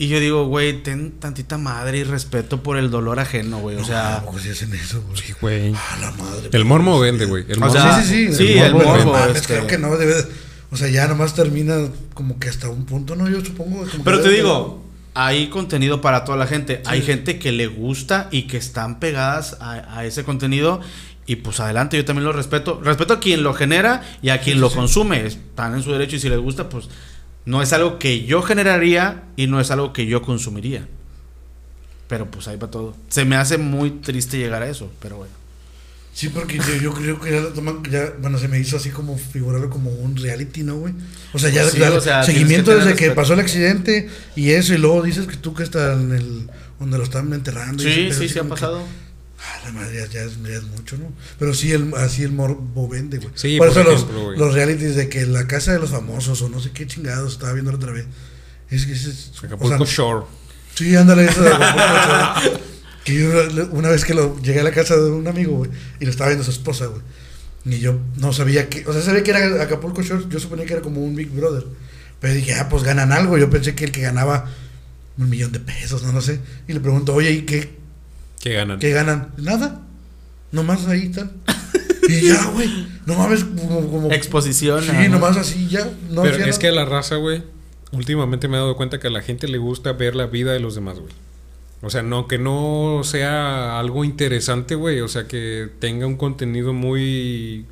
Y 0.01 0.07
yo 0.07 0.19
digo, 0.19 0.45
güey, 0.47 0.81
ten 0.81 1.11
tantita 1.19 1.59
madre 1.59 1.99
y 1.99 2.03
respeto 2.03 2.63
por 2.63 2.77
el 2.77 2.89
dolor 2.89 3.19
ajeno, 3.19 3.59
güey. 3.59 3.75
O 3.77 3.85
sea, 3.85 4.23
¿Cómo 4.25 4.39
se 4.39 4.49
hacen 4.49 4.73
eso, 4.73 4.99
güey? 5.03 5.15
Sí, 5.21 5.33
güey. 5.39 5.75
A 5.75 5.97
la 6.01 6.09
madre. 6.11 6.49
El 6.53 6.65
mormo 6.65 6.99
vende, 6.99 7.25
güey. 7.25 7.45
El 7.47 7.57
O 7.57 7.59
mormo. 7.59 7.73
sea, 7.73 8.01
sí, 8.01 8.07
sí, 8.09 8.33
sí. 8.35 8.47
sí, 8.47 8.57
el 8.57 8.73
morbo, 8.73 9.11
mames, 9.13 9.35
este. 9.37 9.53
Creo 9.53 9.67
que 9.67 9.77
no, 9.77 9.95
debe 9.97 10.15
de- 10.15 10.27
O 10.71 10.75
sea, 10.75 10.87
ya 10.89 11.07
nomás 11.07 11.35
termina 11.35 11.75
como 12.15 12.39
que 12.39 12.49
hasta 12.49 12.67
un 12.69 12.85
punto, 12.85 13.15
¿no? 13.15 13.29
Yo 13.29 13.45
supongo. 13.45 13.81
como 13.81 13.91
que 13.91 13.99
Pero 14.03 14.21
te 14.21 14.29
digo, 14.29 14.83
hay 15.13 15.49
contenido 15.49 16.01
para 16.01 16.25
toda 16.25 16.35
la 16.39 16.47
gente. 16.47 16.81
Hay 16.87 17.03
gente 17.03 17.37
que 17.37 17.51
le 17.51 17.67
gusta 17.67 18.27
y 18.31 18.47
que 18.47 18.57
están 18.57 18.99
pegadas 18.99 19.57
a, 19.59 19.97
a 19.99 20.05
ese 20.05 20.23
contenido. 20.23 20.81
Y 21.27 21.35
pues 21.35 21.59
adelante, 21.59 21.95
yo 21.97 22.05
también 22.05 22.23
lo 22.25 22.33
respeto. 22.33 22.81
Respeto 22.83 23.13
a 23.13 23.19
quien 23.19 23.43
lo 23.43 23.53
genera 23.53 24.01
y 24.23 24.29
a 24.29 24.41
quien 24.41 24.59
lo 24.59 24.71
consume. 24.71 25.27
Están 25.27 25.75
en 25.75 25.83
su 25.83 25.91
derecho 25.91 26.15
y 26.15 26.19
si 26.19 26.27
les 26.27 26.39
gusta, 26.39 26.69
pues 26.69 26.85
no 27.45 27.61
es 27.61 27.73
algo 27.73 27.97
que 27.99 28.23
yo 28.25 28.41
generaría 28.41 29.23
y 29.35 29.47
no 29.47 29.59
es 29.59 29.71
algo 29.71 29.93
que 29.93 30.05
yo 30.05 30.21
consumiría. 30.21 30.87
Pero 32.07 32.29
pues 32.29 32.47
ahí 32.47 32.57
va 32.57 32.69
todo. 32.69 32.95
Se 33.09 33.23
me 33.25 33.35
hace 33.35 33.57
muy 33.57 33.89
triste 33.91 34.37
llegar 34.37 34.61
a 34.63 34.69
eso, 34.69 34.91
pero 35.01 35.17
bueno. 35.17 35.33
Sí, 36.13 36.27
porque 36.27 36.57
yo, 36.57 36.75
yo 36.75 36.93
creo 36.93 37.19
que 37.21 37.31
ya 37.31 37.39
lo 37.39 37.49
toman, 37.53 37.81
ya, 37.89 38.11
bueno, 38.19 38.37
se 38.37 38.49
me 38.49 38.59
hizo 38.59 38.75
así 38.75 38.89
como 38.89 39.17
figurarlo 39.17 39.69
como 39.69 39.91
un 39.91 40.17
reality, 40.17 40.61
¿no, 40.63 40.75
güey? 40.75 40.93
O 41.31 41.39
sea, 41.39 41.49
ya 41.49 41.65
Sí, 41.69 41.79
ya- 41.79 41.89
o 41.91 42.01
sea, 42.01 42.21
seguimiento 42.23 42.71
que 42.71 42.77
desde 42.83 42.95
que 42.97 43.11
pasó 43.11 43.33
el 43.33 43.39
accidente 43.39 44.09
y 44.35 44.49
eso, 44.51 44.73
y 44.73 44.77
luego 44.77 45.01
dices 45.03 45.25
que 45.25 45.37
tú 45.37 45.53
que 45.53 45.63
estás 45.63 45.97
en 46.01 46.11
el, 46.11 46.49
donde 46.81 46.97
lo 46.97 47.05
están 47.05 47.31
enterrando. 47.31 47.81
y 47.81 47.87
ese 47.87 48.11
Sí, 48.13 48.27
sí, 48.27 48.33
sí 48.33 48.39
ha 48.39 48.43
pasado. 48.43 48.83
Ah, 49.41 49.61
la 49.65 49.71
madre, 49.71 49.97
ya, 49.97 50.05
ya 50.07 50.23
es, 50.23 50.41
ya 50.41 50.55
es 50.55 50.63
mucho, 50.63 50.97
¿no? 50.97 51.11
Pero 51.39 51.53
sí, 51.53 51.71
el, 51.71 51.93
así 51.97 52.23
el 52.23 52.31
morbo 52.31 52.87
vende, 52.87 53.17
güey. 53.17 53.31
Sí, 53.35 53.57
por, 53.57 53.67
por 53.67 53.77
eso 53.77 53.89
los, 53.89 54.01
ejemplo, 54.03 54.31
los 54.31 54.53
realities 54.53 54.95
de 54.95 55.09
que 55.09 55.25
la 55.25 55.47
casa 55.47 55.73
de 55.73 55.79
los 55.79 55.89
famosos 55.89 56.41
o 56.41 56.49
no 56.49 56.59
sé 56.59 56.71
qué 56.71 56.87
chingados, 56.87 57.33
estaba 57.33 57.53
viendo 57.53 57.71
otra 57.71 57.91
vez. 57.91 58.05
Es 58.69 58.85
que 58.85 58.93
es, 58.93 59.31
o 59.41 59.45
Acapulco 59.45 59.85
sea, 59.85 59.95
Shore. 59.95 60.25
Sí, 60.75 60.95
ándale, 60.95 61.25
eso 61.25 61.43
de 61.43 61.49
Acapulco 61.49 62.47
Shore. 62.47 62.61
Que 63.03 63.15
yo 63.15 63.29
una 63.71 63.89
vez 63.89 64.05
que 64.05 64.13
lo 64.13 64.39
llegué 64.41 64.59
a 64.59 64.63
la 64.63 64.69
casa 64.69 64.95
de 64.95 65.09
un 65.09 65.27
amigo, 65.27 65.57
güey, 65.57 65.71
y 65.99 66.05
lo 66.05 66.11
estaba 66.11 66.29
viendo 66.29 66.45
su 66.45 66.51
esposa, 66.51 66.85
güey. 66.85 67.01
Y 67.65 67.79
yo 67.79 67.99
no 68.17 68.31
sabía 68.31 68.69
que, 68.69 68.85
o 68.87 68.93
sea, 68.93 69.01
sabía 69.01 69.23
que 69.23 69.31
era 69.31 69.63
Acapulco 69.63 70.03
Shore, 70.03 70.25
yo 70.29 70.39
suponía 70.39 70.67
que 70.67 70.73
era 70.73 70.83
como 70.83 71.01
un 71.01 71.15
Big 71.15 71.31
Brother. 71.31 71.65
Pero 72.19 72.35
dije, 72.35 72.53
ah, 72.53 72.69
pues 72.69 72.83
ganan 72.83 73.11
algo. 73.11 73.37
Yo 73.37 73.49
pensé 73.49 73.73
que 73.73 73.85
el 73.85 73.91
que 73.91 74.01
ganaba 74.01 74.45
un 75.17 75.29
millón 75.29 75.51
de 75.51 75.59
pesos, 75.59 76.03
no, 76.03 76.11
no 76.11 76.21
sé. 76.21 76.39
Y 76.67 76.73
le 76.73 76.79
pregunto, 76.79 77.15
oye, 77.15 77.31
¿y 77.31 77.41
qué, 77.41 77.80
Que 78.41 78.53
ganan. 78.53 78.79
qué 78.79 78.91
ganan? 78.91 79.31
Nada. 79.37 79.81
Nomás 80.51 80.87
ahí 80.87 81.09
tal. 81.09 81.31
Y 82.09 82.27
ya, 82.27 82.45
güey. 82.47 82.87
No 83.05 83.15
mames, 83.15 83.43
como. 83.43 83.89
como 83.89 84.11
Exposición. 84.11 84.83
Sí, 84.83 85.07
nomás 85.07 85.37
así, 85.37 85.67
ya. 85.67 85.85
No 86.09 86.23
Pero 86.23 86.35
es 86.37 86.39
nada. 86.39 86.59
que 86.59 86.71
la 86.71 86.83
raza, 86.83 87.15
güey, 87.17 87.43
últimamente 87.91 88.47
me 88.47 88.57
he 88.57 88.59
dado 88.59 88.75
cuenta 88.75 88.99
que 88.99 89.07
a 89.07 89.11
la 89.11 89.21
gente 89.21 89.47
le 89.47 89.59
gusta 89.59 89.93
ver 89.93 90.15
la 90.15 90.25
vida 90.25 90.51
de 90.51 90.59
los 90.59 90.75
demás, 90.75 90.99
güey. 90.99 91.13
O 91.83 91.89
sea, 91.89 92.01
no, 92.01 92.27
que 92.27 92.37
no 92.37 93.01
sea 93.03 93.79
algo 93.79 94.03
interesante, 94.03 94.75
güey. 94.75 94.99
O 95.01 95.07
sea, 95.07 95.27
que 95.27 95.69
tenga 95.79 96.07
un 96.07 96.17
contenido 96.17 96.73
muy 96.73 97.65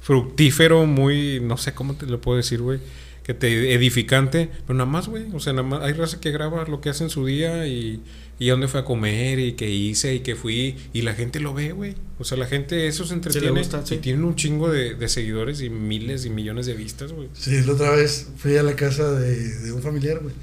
fructífero, 0.00 0.86
muy, 0.86 1.40
no 1.40 1.56
sé 1.56 1.72
cómo 1.72 1.94
te 1.94 2.06
lo 2.06 2.20
puedo 2.20 2.36
decir, 2.36 2.60
güey. 2.60 2.80
Que 3.22 3.32
te 3.32 3.72
edificante, 3.72 4.50
pero 4.66 4.74
nada 4.76 4.90
más, 4.90 5.08
güey. 5.08 5.24
O 5.32 5.40
sea, 5.40 5.54
nada 5.54 5.66
más 5.66 5.82
hay 5.82 5.94
raza 5.94 6.20
que 6.20 6.30
graba 6.30 6.64
lo 6.68 6.80
que 6.80 6.90
hace 6.90 7.04
en 7.04 7.10
su 7.10 7.24
día 7.24 7.66
y, 7.66 8.02
y 8.38 8.48
a 8.48 8.52
dónde 8.52 8.68
fue 8.68 8.80
a 8.80 8.84
comer 8.84 9.38
y 9.38 9.52
qué 9.52 9.70
hice 9.70 10.14
y 10.14 10.20
qué 10.20 10.34
fui. 10.36 10.76
Y 10.92 11.02
la 11.02 11.14
gente 11.14 11.40
lo 11.40 11.54
ve, 11.54 11.72
güey. 11.72 11.94
O 12.18 12.24
sea, 12.24 12.36
la 12.38 12.46
gente 12.46 12.86
eso 12.88 13.04
se 13.04 13.14
entretiene 13.14 13.58
gusta, 13.60 13.84
sí. 13.84 13.94
y 13.96 13.98
tienen 13.98 14.24
un 14.24 14.34
chingo 14.36 14.70
de, 14.70 14.94
de 14.94 15.08
seguidores 15.08 15.60
y 15.60 15.70
miles 15.70 16.24
y 16.24 16.30
millones 16.30 16.66
de 16.66 16.74
vistas, 16.74 17.12
güey. 17.12 17.28
Sí, 17.34 17.60
la 17.62 17.72
otra 17.72 17.90
vez 17.90 18.28
fui 18.36 18.56
a 18.56 18.62
la 18.62 18.74
casa 18.76 19.12
de, 19.12 19.36
de 19.60 19.72
un 19.72 19.82
familiar, 19.82 20.18
güey. 20.20 20.34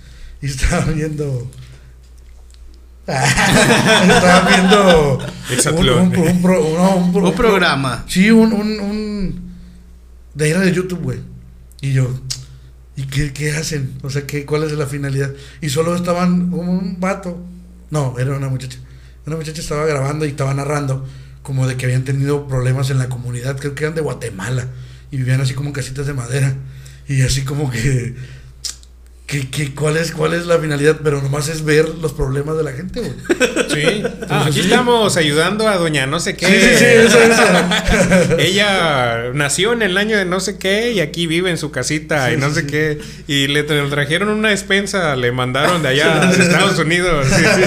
Y 0.42 0.46
estaba 0.48 0.86
viendo. 0.86 1.50
estaba 3.08 4.48
viendo. 4.50 5.18
Un, 5.74 5.90
un, 5.90 6.18
un 6.18 6.42
pro- 6.42 6.74
no, 6.78 6.96
un 6.98 7.12
pro- 7.14 7.30
Un 7.30 7.36
programa. 7.36 8.06
Sí, 8.08 8.32
un. 8.32 8.54
un, 8.54 8.80
un 8.80 9.42
de 10.34 10.50
era 10.50 10.62
de 10.62 10.72
YouTube, 10.74 11.02
güey. 11.02 11.20
Y 11.82 11.94
yo. 11.94 12.10
¿Y 12.96 13.04
qué, 13.04 13.34
qué 13.34 13.52
hacen? 13.52 13.94
O 14.04 14.10
sea, 14.10 14.26
¿qué, 14.28 14.46
¿cuál 14.46 14.64
es 14.64 14.72
la 14.74 14.86
finalidad? 14.86 15.32
Y 15.62 15.70
solo 15.70 15.96
estaban 15.96 16.52
como 16.52 16.72
un 16.72 17.00
vato. 17.00 17.38
No, 17.92 18.18
era 18.18 18.36
una 18.36 18.50
muchacha. 18.50 18.80
Una 19.28 19.36
muchacha 19.36 19.62
estaba 19.62 19.86
grabando 19.86 20.26
y 20.26 20.30
estaba 20.30 20.54
narrando 20.54 21.06
como 21.44 21.68
de 21.68 21.78
que 21.78 21.86
habían 21.86 22.04
tenido 22.04 22.48
problemas 22.48 22.90
en 22.90 22.98
la 22.98 23.10
comunidad. 23.10 23.58
Creo 23.60 23.76
que 23.76 23.84
eran 23.84 23.96
de 23.96 24.02
Guatemala. 24.02 24.68
Y 25.12 25.18
vivían 25.18 25.42
así 25.42 25.54
como 25.54 25.70
en 25.70 25.74
casitas 25.74 26.08
de 26.08 26.14
madera. 26.14 26.56
Y 27.08 27.22
así 27.22 27.44
como 27.44 27.70
que. 27.70 28.16
Que, 29.32 29.50
que 29.50 29.74
¿cuál, 29.74 29.96
es, 29.96 30.12
¿Cuál 30.12 30.34
es 30.34 30.46
la 30.46 30.58
finalidad? 30.60 30.98
Pero 31.02 31.22
nomás 31.22 31.48
es 31.48 31.64
ver 31.64 31.88
los 32.02 32.12
problemas 32.12 32.58
de 32.58 32.64
la 32.64 32.74
gente, 32.74 33.00
güey. 33.00 33.14
Sí. 33.70 34.04
Ah, 34.30 34.46
aquí 34.48 34.60
estamos 34.60 35.16
ayudando 35.16 35.70
a 35.70 35.78
doña 35.78 36.06
no 36.06 36.20
sé 36.20 36.36
qué. 36.36 36.46
Sí, 36.48 36.54
sí, 36.54 36.76
sí, 36.78 36.86
eso, 36.86 37.18
eso. 37.18 38.36
Ella 38.38 39.32
nació 39.34 39.72
en 39.74 39.84
el 39.84 39.98
año 39.98 40.18
de 40.18 40.26
no 40.26 40.40
sé 40.42 40.58
qué 40.58 40.92
y 40.92 41.00
aquí 41.00 41.28
vive 41.28 41.50
en 41.50 41.58
su 41.58 41.72
casita 41.72 42.28
Sí, 42.28 42.34
y 42.34 42.38
no 42.38 42.50
sí, 42.50 42.56
sé 42.56 42.62
sí. 42.62 42.68
qué. 42.68 43.00
Y 43.28 43.48
le 43.48 43.66
tra- 43.66 43.90
trajeron 43.90 44.30
una 44.30 44.50
despensa, 44.50 45.16
le 45.16 45.32
mandaron 45.32 45.82
de 45.82 45.88
allá 45.90 46.22
a 46.30 46.32
Estados 46.32 46.78
Unidos. 46.80 47.26
sí, 47.30 47.44
sí. 47.56 47.62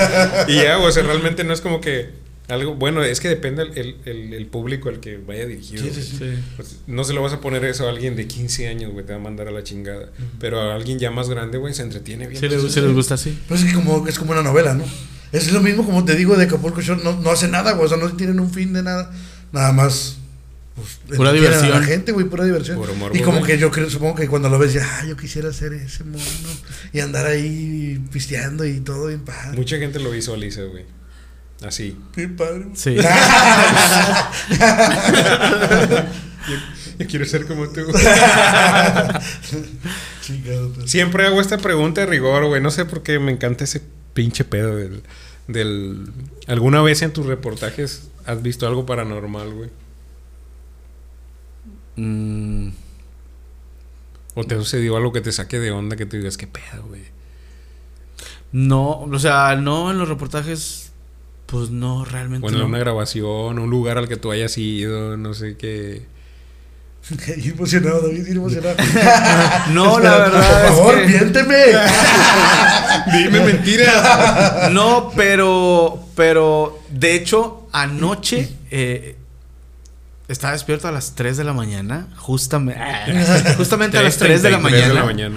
Y 0.53 0.57
ya, 0.63 0.79
o 0.79 0.91
sea, 0.93 1.03
realmente 1.03 1.45
no 1.45 1.55
es 1.55 1.61
como 1.63 1.81
que 1.81 2.11
algo. 2.49 2.75
Bueno, 2.75 3.03
es 3.03 3.21
que 3.21 3.29
depende 3.29 3.63
el, 3.63 3.79
el- 3.79 3.97
el- 4.05 4.35
el 4.35 4.47
público 4.47 4.89
al 4.89 5.01
que 5.01 5.17
vaya 5.17 5.47
dirigido. 5.47 5.83
Sí, 5.85 5.91
sí, 5.95 6.03
sí. 6.03 6.17
Sí. 6.19 6.25
Pues, 6.57 6.77
no 6.87 7.05
se 7.05 7.13
lo 7.15 7.23
vas 7.23 7.33
a 7.33 7.41
poner 7.41 7.65
eso 7.65 7.87
a 7.87 7.91
alguien 7.91 8.17
de 8.17 8.27
15 8.27 8.69
años, 8.69 8.93
güey, 8.93 9.05
te 9.07 9.13
va 9.13 9.19
a 9.19 9.23
mandar 9.23 9.49
a 9.49 9.51
la 9.51 9.63
chingada. 9.63 10.11
Pero 10.41 10.61
a 10.61 10.75
alguien 10.75 10.99
ya 10.99 11.11
más 11.11 11.29
grande, 11.31 11.59
güey, 11.59 11.73
se 11.75 11.83
entretiene 11.83 12.27
bien. 12.27 12.41
Sí, 12.41 12.49
les, 12.49 12.61
sí 12.73 12.81
les 12.81 12.93
gusta 12.93 13.15
así. 13.15 13.39
Pues 13.49 13.61
es 13.63 13.69
que 13.69 13.75
como, 13.75 14.07
es 14.07 14.19
como 14.19 14.33
una 14.33 14.43
novela, 14.43 14.75
¿no? 14.75 14.85
Es 15.33 15.51
lo 15.53 15.61
mismo 15.61 15.85
como 15.85 16.05
te 16.05 16.15
digo 16.15 16.37
de 16.37 16.45
Acapulco 16.45 16.81
Shore, 16.81 17.03
no, 17.03 17.19
no 17.21 17.31
hace 17.31 17.49
nada, 17.49 17.73
güey, 17.73 17.87
o 17.87 17.89
sea, 17.89 17.97
no 17.99 18.09
tienen 18.15 18.39
un 18.39 18.51
fin 18.53 18.73
de 18.73 18.83
nada, 18.83 19.11
nada 19.53 19.73
más. 19.73 20.19
Pues, 20.77 21.17
Pura 21.17 21.31
entretienen 21.31 21.37
a 21.59 21.63
diversión. 21.63 21.71
la 21.81 21.87
gente, 21.87 22.13
güey, 22.13 22.27
pura 22.27 22.45
diversión. 22.45 22.77
Puro 22.77 22.95
morbo, 22.97 23.17
y 23.17 23.21
como 23.21 23.39
güey. 23.39 23.53
que 23.53 23.59
yo 23.59 23.71
creo, 23.71 23.89
supongo 23.89 24.17
que 24.17 24.27
cuando 24.29 24.49
lo 24.49 24.59
ves, 24.59 24.73
ya, 24.73 24.83
ah, 25.01 25.07
yo 25.07 25.17
quisiera 25.17 25.49
hacer 25.49 25.73
ese 25.73 26.03
mono 26.05 26.23
y 26.93 26.99
andar 27.01 27.27
ahí 27.27 28.01
pisteando 28.13 28.65
y 28.65 28.81
todo 28.81 29.07
bien 29.07 29.21
padre. 29.21 29.57
Mucha 29.57 29.79
gente 29.79 29.99
lo 30.01 30.11
visualiza, 30.11 30.63
güey. 30.65 30.85
Así. 31.63 31.97
Bien 32.15 32.37
padre. 32.37 32.67
Sí. 32.75 32.97
Yo 36.99 37.07
quiero 37.07 37.25
ser 37.25 37.47
como 37.47 37.69
tú. 37.69 37.81
Chingado. 40.21 40.87
Siempre 40.87 41.27
hago 41.27 41.41
esta 41.41 41.59
pregunta 41.59 42.03
de 42.03 42.07
rigor, 42.07 42.47
güey. 42.47 42.61
No 42.61 42.71
sé 42.71 42.85
por 42.85 43.03
qué 43.03 43.19
me 43.19 43.33
encanta 43.33 43.65
ese 43.65 43.83
pinche 44.13 44.45
pedo 44.45 44.77
del, 44.77 45.03
del... 45.49 46.13
¿Alguna 46.47 46.83
vez 46.83 47.03
en 47.03 47.13
tus 47.13 47.27
reportajes 47.27 48.09
has 48.27 48.43
visto 48.43 48.67
algo 48.67 48.87
paranormal, 48.87 49.53
güey? 49.53 49.71
Mm, 51.97 52.69
¿O 54.35 54.45
te 54.45 54.55
ha 54.55 54.59
sucedido 54.59 54.97
algo 54.97 55.13
que 55.13 55.21
te 55.21 55.33
saque 55.33 55.59
de 55.59 55.71
onda 55.71 55.97
que 55.97 56.07
te 56.07 56.19
digas, 56.19 56.37
qué 56.37 56.47
pedo, 56.47 56.85
güey? 56.89 57.15
no, 58.53 59.01
o 59.01 59.19
sea, 59.19 59.57
no 59.57 59.91
en 59.91 59.99
los 59.99 60.09
reportajes, 60.09 60.84
pues 61.55 61.71
no, 61.71 62.05
realmente 62.05 62.45
O 62.45 62.51
en 62.51 62.59
no. 62.59 62.67
una 62.67 62.79
grabación, 62.79 63.61
un 63.61 63.71
lugar 63.71 63.97
al 63.97 64.09
que 64.09 64.17
tú 64.17 64.33
hayas 64.33 64.59
ido, 64.59 65.17
no 65.17 65.35
sé 65.35 65.57
qué. 65.57 66.03
Emocionado, 67.45 68.01
David, 68.09 68.27
emocionado. 68.29 68.75
No, 69.73 70.01
la 70.01 70.19
verdad 70.19 70.63
Por 70.63 70.65
es 70.71 70.77
favor, 70.77 71.01
que- 71.01 71.07
miénteme. 71.07 71.57
Dime 73.13 73.41
mentira. 73.41 74.69
No, 74.73 75.13
pero, 75.15 76.01
pero 76.17 76.81
de 76.91 77.15
hecho 77.15 77.69
anoche 77.73 78.49
eh, 78.71 79.17
estaba 80.27 80.55
despierto 80.55 80.89
a 80.89 80.93
las 80.93 81.15
3 81.15 81.37
de 81.37 81.45
la 81.45 81.53
mañana, 81.53 82.09
justamente, 82.17 82.81
justamente 83.57 83.97
a 83.99 84.03
las 84.03 84.17
3 84.17 84.43
de 84.43 84.51
la 84.51 84.59
3:33 84.59 84.63
mañana. 84.63 84.89
de 84.89 84.95
la 84.95 85.05
mañana. 85.05 85.37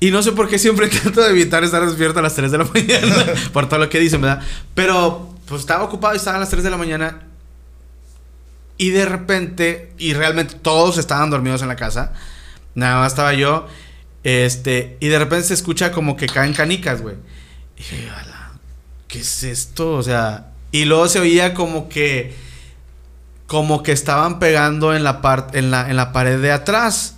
Y 0.00 0.10
no 0.10 0.22
sé 0.22 0.32
por 0.32 0.48
qué 0.48 0.58
siempre 0.58 0.88
trato 0.88 1.20
de 1.22 1.30
evitar 1.30 1.62
estar 1.62 1.84
despierto 1.86 2.20
a 2.20 2.22
las 2.22 2.34
3 2.34 2.50
de 2.50 2.58
la 2.58 2.64
mañana. 2.64 3.24
por 3.52 3.68
todo 3.68 3.80
lo 3.80 3.88
que 3.88 3.98
dicen, 4.00 4.20
¿verdad? 4.20 4.40
Pero 4.74 5.31
pues 5.46 5.60
estaba 5.62 5.84
ocupado 5.84 6.14
y 6.14 6.16
estaba 6.16 6.36
a 6.36 6.40
las 6.40 6.50
3 6.50 6.64
de 6.64 6.70
la 6.70 6.76
mañana. 6.76 7.22
Y 8.78 8.90
de 8.90 9.04
repente, 9.04 9.92
y 9.98 10.14
realmente 10.14 10.54
todos 10.54 10.98
estaban 10.98 11.30
dormidos 11.30 11.62
en 11.62 11.68
la 11.68 11.76
casa. 11.76 12.12
Nada 12.74 13.00
más 13.00 13.12
estaba 13.12 13.34
yo. 13.34 13.66
Este, 14.24 14.96
y 15.00 15.08
de 15.08 15.18
repente 15.18 15.48
se 15.48 15.54
escucha 15.54 15.92
como 15.92 16.16
que 16.16 16.26
caen 16.26 16.54
canicas, 16.54 17.02
güey. 17.02 17.16
Y 17.76 17.78
dije, 17.78 18.08
"Ala, 18.10 18.52
¿qué 19.08 19.20
es 19.20 19.42
esto? 19.42 19.92
O 19.92 20.02
sea, 20.02 20.52
y 20.70 20.84
luego 20.84 21.08
se 21.08 21.20
oía 21.20 21.54
como 21.54 21.88
que 21.88 22.34
como 23.46 23.82
que 23.82 23.92
estaban 23.92 24.38
pegando 24.38 24.96
en 24.96 25.04
la 25.04 25.20
parte 25.20 25.58
en 25.58 25.70
la 25.70 25.90
en 25.90 25.96
la 25.96 26.12
pared 26.12 26.40
de 26.40 26.52
atrás, 26.52 27.16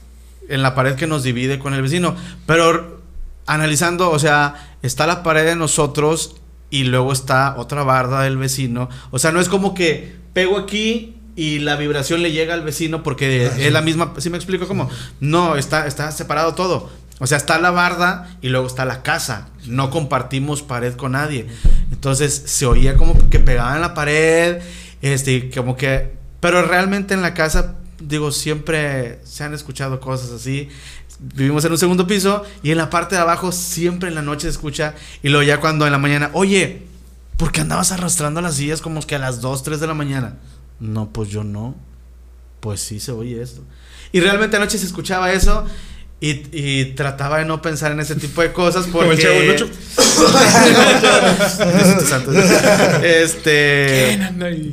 en 0.48 0.62
la 0.62 0.74
pared 0.74 0.96
que 0.96 1.06
nos 1.06 1.22
divide 1.22 1.58
con 1.58 1.74
el 1.74 1.82
vecino, 1.82 2.16
pero 2.46 3.00
analizando, 3.46 4.10
o 4.10 4.18
sea, 4.18 4.76
está 4.82 5.06
la 5.06 5.22
pared 5.22 5.44
de 5.44 5.56
nosotros 5.56 6.36
y 6.74 6.82
luego 6.82 7.12
está 7.12 7.54
otra 7.56 7.84
barda 7.84 8.22
del 8.22 8.36
vecino, 8.36 8.88
o 9.12 9.20
sea, 9.20 9.30
no 9.30 9.38
es 9.38 9.48
como 9.48 9.74
que 9.74 10.16
pego 10.32 10.58
aquí 10.58 11.14
y 11.36 11.60
la 11.60 11.76
vibración 11.76 12.20
le 12.20 12.32
llega 12.32 12.52
al 12.52 12.62
vecino 12.62 13.04
porque 13.04 13.48
Ah, 13.48 13.60
es 13.60 13.72
la 13.72 13.80
misma, 13.80 14.12
¿sí 14.18 14.28
me 14.28 14.36
explico 14.38 14.66
cómo? 14.66 14.90
No, 15.20 15.54
está 15.54 15.86
está 15.86 16.10
separado 16.10 16.54
todo. 16.56 16.90
O 17.20 17.28
sea, 17.28 17.38
está 17.38 17.60
la 17.60 17.70
barda 17.70 18.36
y 18.42 18.48
luego 18.48 18.66
está 18.66 18.84
la 18.84 19.04
casa. 19.04 19.50
No 19.66 19.90
compartimos 19.90 20.62
pared 20.62 20.94
con 20.94 21.12
nadie. 21.12 21.46
Entonces 21.92 22.42
se 22.46 22.66
oía 22.66 22.96
como 22.96 23.30
que 23.30 23.38
pegaban 23.38 23.80
la 23.80 23.94
pared, 23.94 24.60
este, 25.00 25.48
como 25.50 25.76
que, 25.76 26.10
pero 26.40 26.62
realmente 26.62 27.14
en 27.14 27.22
la 27.22 27.34
casa, 27.34 27.76
digo, 28.00 28.32
siempre 28.32 29.20
se 29.22 29.44
han 29.44 29.54
escuchado 29.54 30.00
cosas 30.00 30.32
así. 30.32 30.70
Vivimos 31.20 31.64
en 31.64 31.72
un 31.72 31.78
segundo 31.78 32.06
piso 32.06 32.44
y 32.62 32.70
en 32.70 32.78
la 32.78 32.90
parte 32.90 33.14
de 33.14 33.20
abajo 33.20 33.52
siempre 33.52 34.08
en 34.08 34.14
la 34.14 34.22
noche 34.22 34.42
se 34.42 34.50
escucha 34.50 34.94
y 35.22 35.28
luego 35.28 35.42
ya 35.44 35.60
cuando 35.60 35.86
en 35.86 35.92
la 35.92 35.98
mañana, 35.98 36.30
oye, 36.32 36.82
¿por 37.36 37.52
qué 37.52 37.60
andabas 37.60 37.92
arrastrando 37.92 38.40
las 38.40 38.56
sillas 38.56 38.80
como 38.80 39.00
que 39.00 39.14
a 39.14 39.18
las 39.18 39.40
2, 39.40 39.62
3 39.62 39.80
de 39.80 39.86
la 39.86 39.94
mañana? 39.94 40.36
No, 40.80 41.10
pues 41.12 41.28
yo 41.28 41.44
no. 41.44 41.76
Pues 42.60 42.80
sí 42.80 42.98
se 43.00 43.12
oye 43.12 43.40
esto. 43.42 43.62
Y 44.12 44.20
realmente 44.20 44.56
anoche 44.56 44.78
se 44.78 44.86
escuchaba 44.86 45.32
eso 45.32 45.64
y, 46.20 46.42
y 46.52 46.84
trataba 46.94 47.38
de 47.38 47.44
no 47.44 47.60
pensar 47.60 47.92
en 47.92 48.00
ese 48.00 48.14
tipo 48.14 48.42
de 48.42 48.52
cosas 48.52 48.86
porque... 48.90 49.08
Como 49.08 49.12
el 49.12 49.56
Chavo 49.56 49.70
santo. 52.06 52.32
este... 53.02 54.18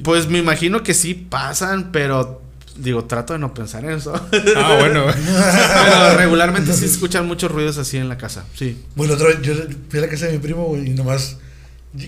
Pues 0.04 0.28
me 0.28 0.40
imagino 0.40 0.84
que 0.84 0.94
sí 0.94 1.14
pasan, 1.14 1.92
pero 1.92 2.41
digo, 2.78 3.06
trato 3.06 3.34
de 3.34 3.40
no 3.40 3.54
pensar 3.54 3.84
en 3.86 3.92
eso. 3.92 4.14
Ah, 4.56 4.78
bueno. 4.80 5.06
pero 5.84 6.18
regularmente 6.18 6.74
sí 6.74 6.86
escuchan 6.86 7.28
muchos 7.28 7.52
ruidos 7.52 7.78
así 7.78 7.98
en 7.98 8.10
la 8.10 8.18
casa. 8.18 8.46
Sí. 8.56 8.84
Bueno, 8.96 9.14
otra 9.14 9.28
vez 9.28 9.42
yo 9.42 9.54
fui 9.90 10.00
a 10.00 10.04
la 10.04 10.10
casa 10.10 10.28
de 10.28 10.34
mi 10.34 10.40
primo, 10.40 10.64
güey, 10.66 10.88
y 10.88 10.90
nomás. 10.92 11.38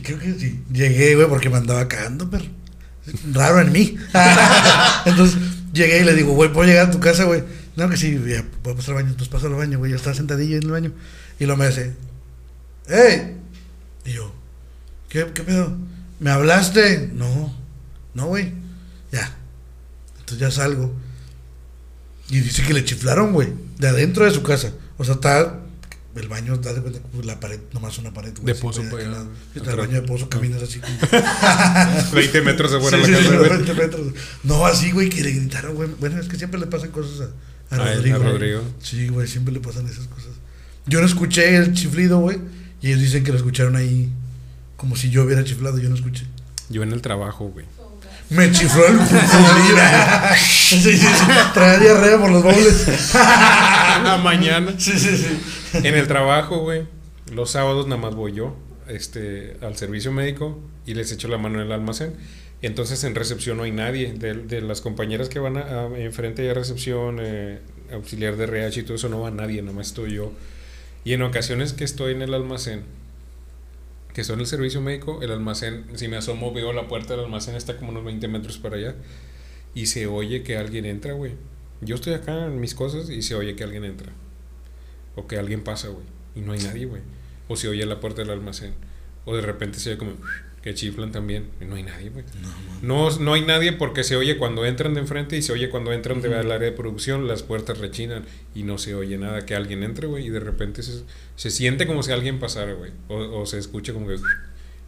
Creo 0.04 0.18
que 0.18 0.34
sí. 0.34 0.62
Llegué, 0.72 1.16
güey, 1.16 1.28
porque 1.28 1.50
me 1.50 1.58
andaba 1.58 1.88
cagando, 1.88 2.30
pero. 2.30 2.46
Raro 3.34 3.60
en 3.60 3.72
mí. 3.72 3.98
Entonces 5.06 5.38
llegué 5.74 6.02
y 6.02 6.04
le 6.04 6.14
digo, 6.14 6.34
güey, 6.34 6.52
¿puedo 6.52 6.68
llegar 6.68 6.88
a 6.88 6.92
tu 6.92 7.00
casa, 7.00 7.26
güey? 7.26 7.44
No, 7.76 7.90
que 7.90 7.98
sí, 7.98 8.14
ya, 8.28 8.46
voy 8.64 8.74
a 8.74 8.76
pasar 8.76 8.92
al 8.92 9.02
baño. 9.02 9.10
Entonces 9.10 9.28
paso 9.28 9.48
al 9.48 9.56
baño, 9.56 9.78
güey, 9.80 9.92
ya 9.92 9.98
estaba 9.98 10.16
sentadillo 10.16 10.58
en 10.58 10.64
el 10.64 10.72
baño. 10.72 10.92
Y 11.40 11.46
lo 11.46 11.58
me 11.58 11.68
dice, 11.68 11.94
¡Ey! 12.88 13.38
Y 14.06 14.14
yo, 14.14 14.32
¿qué, 15.10 15.26
qué 15.34 15.44
pedo? 15.44 15.76
¿Me 16.20 16.30
hablaste? 16.30 17.10
No, 17.14 17.54
no, 18.14 18.28
güey. 18.28 18.63
Entonces 20.24 20.40
ya 20.40 20.52
salgo. 20.52 20.94
Y 22.30 22.40
dice 22.40 22.64
que 22.64 22.74
le 22.74 22.84
chiflaron, 22.86 23.34
güey, 23.34 23.50
de 23.78 23.88
adentro 23.90 24.26
de 24.26 24.32
su 24.32 24.42
casa. 24.44 24.72
O 24.98 25.04
sea, 25.04 25.16
está 25.16 25.60
el 26.16 26.28
baño, 26.28 26.58
da 26.58 26.74
de 26.74 26.82
cuenta, 26.82 27.00
pues, 27.12 27.26
la 27.26 27.40
pared, 27.40 27.60
nomás 27.74 27.98
una 27.98 28.14
pared. 28.14 28.34
güey, 28.40 28.54
De 28.54 28.60
pozo, 28.60 28.82
güey, 28.90 29.06
pues. 29.06 29.06
Sí, 29.54 29.60
está 29.60 29.72
el 29.72 29.78
baño 29.78 30.02
de 30.02 30.08
pozo, 30.08 30.30
caminas 30.30 30.64
así 30.64 30.80
como. 30.80 30.96
20 32.14 32.42
metros 32.42 32.72
de 32.72 32.80
fuera 32.80 32.98
Sí, 32.98 33.04
de 33.04 33.08
sí, 33.08 33.12
la 33.12 33.18
sí, 33.20 33.24
casa. 33.26 33.38
güey. 33.40 33.50
20 33.50 33.74
metros. 33.74 34.08
No, 34.44 34.66
así, 34.66 34.92
güey, 34.92 35.10
que 35.10 35.22
le 35.22 35.32
gritaron, 35.32 35.76
güey. 35.76 35.90
Bueno, 36.00 36.20
es 36.20 36.28
que 36.28 36.38
siempre 36.38 36.60
le 36.60 36.68
pasan 36.68 36.92
cosas 36.92 37.30
a, 37.72 37.76
a 37.76 37.82
A 37.84 37.94
Rodrigo. 37.96 38.16
a 38.16 38.20
güey. 38.20 38.32
Rodrigo. 38.32 38.62
Sí, 38.82 39.08
güey, 39.10 39.28
siempre 39.28 39.54
le 39.54 39.60
pasan 39.60 39.86
esas 39.88 40.08
cosas. 40.08 40.32
Yo 40.86 41.00
no 41.02 41.06
escuché 41.08 41.56
el 41.58 41.74
chiflido, 41.74 42.20
güey. 42.20 42.40
Y 42.82 42.88
ellos 42.90 43.02
dicen 43.02 43.24
que 43.24 43.32
lo 43.32 43.38
escucharon 43.38 43.76
ahí 43.76 44.10
como 44.78 44.96
si 44.96 45.10
yo 45.10 45.24
hubiera 45.24 45.44
chiflado. 45.44 45.78
Yo 45.80 45.90
no 45.90 45.96
escuché. 45.96 46.26
Yo 46.70 46.84
en 46.84 46.92
el 46.94 47.02
trabajo, 47.02 47.46
güey. 47.50 47.66
Me 48.30 48.52
chifló 48.52 48.88
el 48.88 48.98
funfunillo. 49.00 49.76
sí, 50.38 50.80
sí, 50.82 50.98
sí. 50.98 51.08
Traía 51.54 51.80
diarrea 51.80 52.18
por 52.20 52.32
los 52.32 52.44
dobles. 52.44 53.16
A 53.16 54.20
mañana. 54.24 54.74
sí, 54.78 54.98
sí, 54.98 55.18
sí. 55.18 55.78
En 55.86 55.96
el 55.96 56.08
trabajo, 56.08 56.60
güey. 56.60 56.84
Los 57.32 57.52
sábados 57.52 57.88
nada 57.88 58.02
más 58.02 58.16
voy 58.16 58.34
yo 58.34 58.56
este, 58.88 59.58
al 59.62 59.76
servicio 59.78 60.12
médico 60.12 60.60
y 60.86 60.94
les 60.94 61.12
echo 61.12 61.28
la 61.28 61.38
mano 61.38 61.60
en 61.62 61.68
el 61.68 61.72
almacén. 61.72 62.14
Entonces 62.62 63.04
en 63.04 63.16
recepción 63.16 63.58
no 63.58 63.64
hay 63.64 63.72
nadie. 63.72 64.14
De, 64.14 64.34
de 64.36 64.62
las 64.62 64.82
compañeras 64.82 65.30
que 65.30 65.40
van 65.40 65.58
a, 65.58 65.62
a- 65.62 66.00
enfrente 66.00 66.42
de 66.42 66.54
recepción, 66.54 67.18
eh, 67.22 67.60
auxiliar 67.92 68.36
de 68.36 68.46
RH 68.46 68.80
y 68.80 68.84
todo 68.84 68.96
eso, 68.96 69.10
no 69.10 69.22
va 69.22 69.32
nadie, 69.32 69.62
nada 69.62 69.74
más 69.76 69.88
estoy 69.88 70.14
yo. 70.16 70.32
Y 71.06 71.14
en 71.14 71.22
ocasiones 71.24 71.74
que 71.74 71.84
estoy 71.84 72.14
en 72.14 72.22
el 72.22 72.34
almacén, 72.34 72.84
que 74.14 74.22
en 74.22 74.40
el 74.40 74.46
servicio 74.46 74.80
médico, 74.80 75.22
el 75.22 75.32
almacén, 75.32 75.86
si 75.96 76.08
me 76.08 76.18
asomo, 76.18 76.54
veo 76.54 76.72
la 76.72 76.88
puerta 76.88 77.16
del 77.16 77.26
almacén, 77.26 77.56
está 77.56 77.78
como 77.78 77.90
unos 77.90 78.06
20 78.06 78.28
metros 78.28 78.60
para 78.60 78.78
allá. 78.78 78.96
Y 79.74 79.88
se 79.88 80.06
oye 80.06 80.44
que 80.44 80.58
alguien 80.58 80.86
entra, 80.86 81.14
güey. 81.14 81.34
Yo 81.82 81.96
estoy 81.96 82.14
acá 82.14 82.46
en 82.46 82.60
mis 82.60 82.76
cosas 82.76 83.10
y 83.10 83.24
se 83.24 83.34
oye 83.34 83.56
que 83.56 83.64
alguien 83.64 83.84
entra. 83.84 84.12
O 85.16 85.28
que 85.28 85.38
alguien 85.38 85.64
pasa, 85.64 85.88
güey. 85.88 86.06
Y 86.36 86.42
no 86.42 86.54
hay 86.54 86.60
nadie, 86.60 86.86
güey. 86.86 87.02
O 87.48 87.56
se 87.56 87.68
oye 87.68 87.86
la 87.88 88.00
puerta 88.00 88.22
del 88.22 88.30
almacén. 88.30 88.76
O 89.26 89.36
de 89.36 89.42
repente 89.42 89.80
se 89.80 89.90
oye 89.90 89.98
como 89.98 90.14
que 90.64 90.74
chiflan 90.74 91.12
también. 91.12 91.50
No 91.60 91.76
hay 91.76 91.84
nadie, 91.84 92.10
güey. 92.10 92.24
No, 92.82 93.12
no 93.20 93.34
hay 93.34 93.42
nadie 93.42 93.74
porque 93.74 94.04
se 94.04 94.16
oye 94.16 94.38
cuando 94.38 94.66
entran 94.66 94.94
de 94.94 95.02
enfrente 95.02 95.36
y 95.36 95.42
se 95.42 95.52
oye 95.52 95.70
cuando 95.70 95.92
entran 95.92 96.22
de 96.22 96.34
al 96.34 96.52
área 96.52 96.70
de 96.70 96.76
producción, 96.76 97.28
las 97.28 97.44
puertas 97.44 97.80
rechinan 97.80 98.26
y 98.56 98.64
no 98.64 98.78
se 98.78 98.96
oye 98.96 99.18
nada 99.18 99.46
que 99.46 99.56
alguien 99.56 99.84
entre, 99.84 100.08
güey. 100.08 100.28
Y 100.28 100.30
de 100.30 100.40
repente 100.40 100.82
se, 100.82 101.04
se 101.36 101.52
siente 101.52 101.86
como 101.86 102.02
si 102.02 102.12
alguien 102.12 102.40
pasara, 102.40 102.74
güey. 102.74 102.92
O, 103.10 103.42
o 103.42 103.46
se 103.46 103.58
escucha 103.58 103.94
como 103.94 104.08
que... 104.08 104.16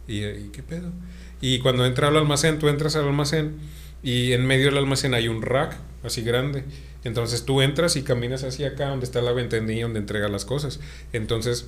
Y, 0.08 0.24
y 0.24 0.50
qué 0.52 0.62
pedo. 0.62 0.92
Y 1.40 1.58
cuando 1.58 1.84
entra 1.84 2.08
al 2.08 2.16
almacén, 2.16 2.58
tú 2.58 2.68
entras 2.68 2.96
al 2.96 3.04
almacén 3.04 3.56
y 4.02 4.32
en 4.32 4.46
medio 4.46 4.66
del 4.66 4.78
almacén 4.78 5.14
hay 5.14 5.28
un 5.28 5.42
rack 5.42 5.76
así 6.02 6.22
grande. 6.22 6.64
Entonces 7.04 7.44
tú 7.44 7.60
entras 7.60 7.96
y 7.96 8.02
caminas 8.02 8.44
hacia 8.44 8.68
acá 8.68 8.88
donde 8.88 9.04
está 9.04 9.20
la 9.20 9.32
ventanilla 9.32 9.82
donde 9.82 9.98
entrega 9.98 10.28
las 10.28 10.44
cosas. 10.44 10.80
Entonces 11.12 11.66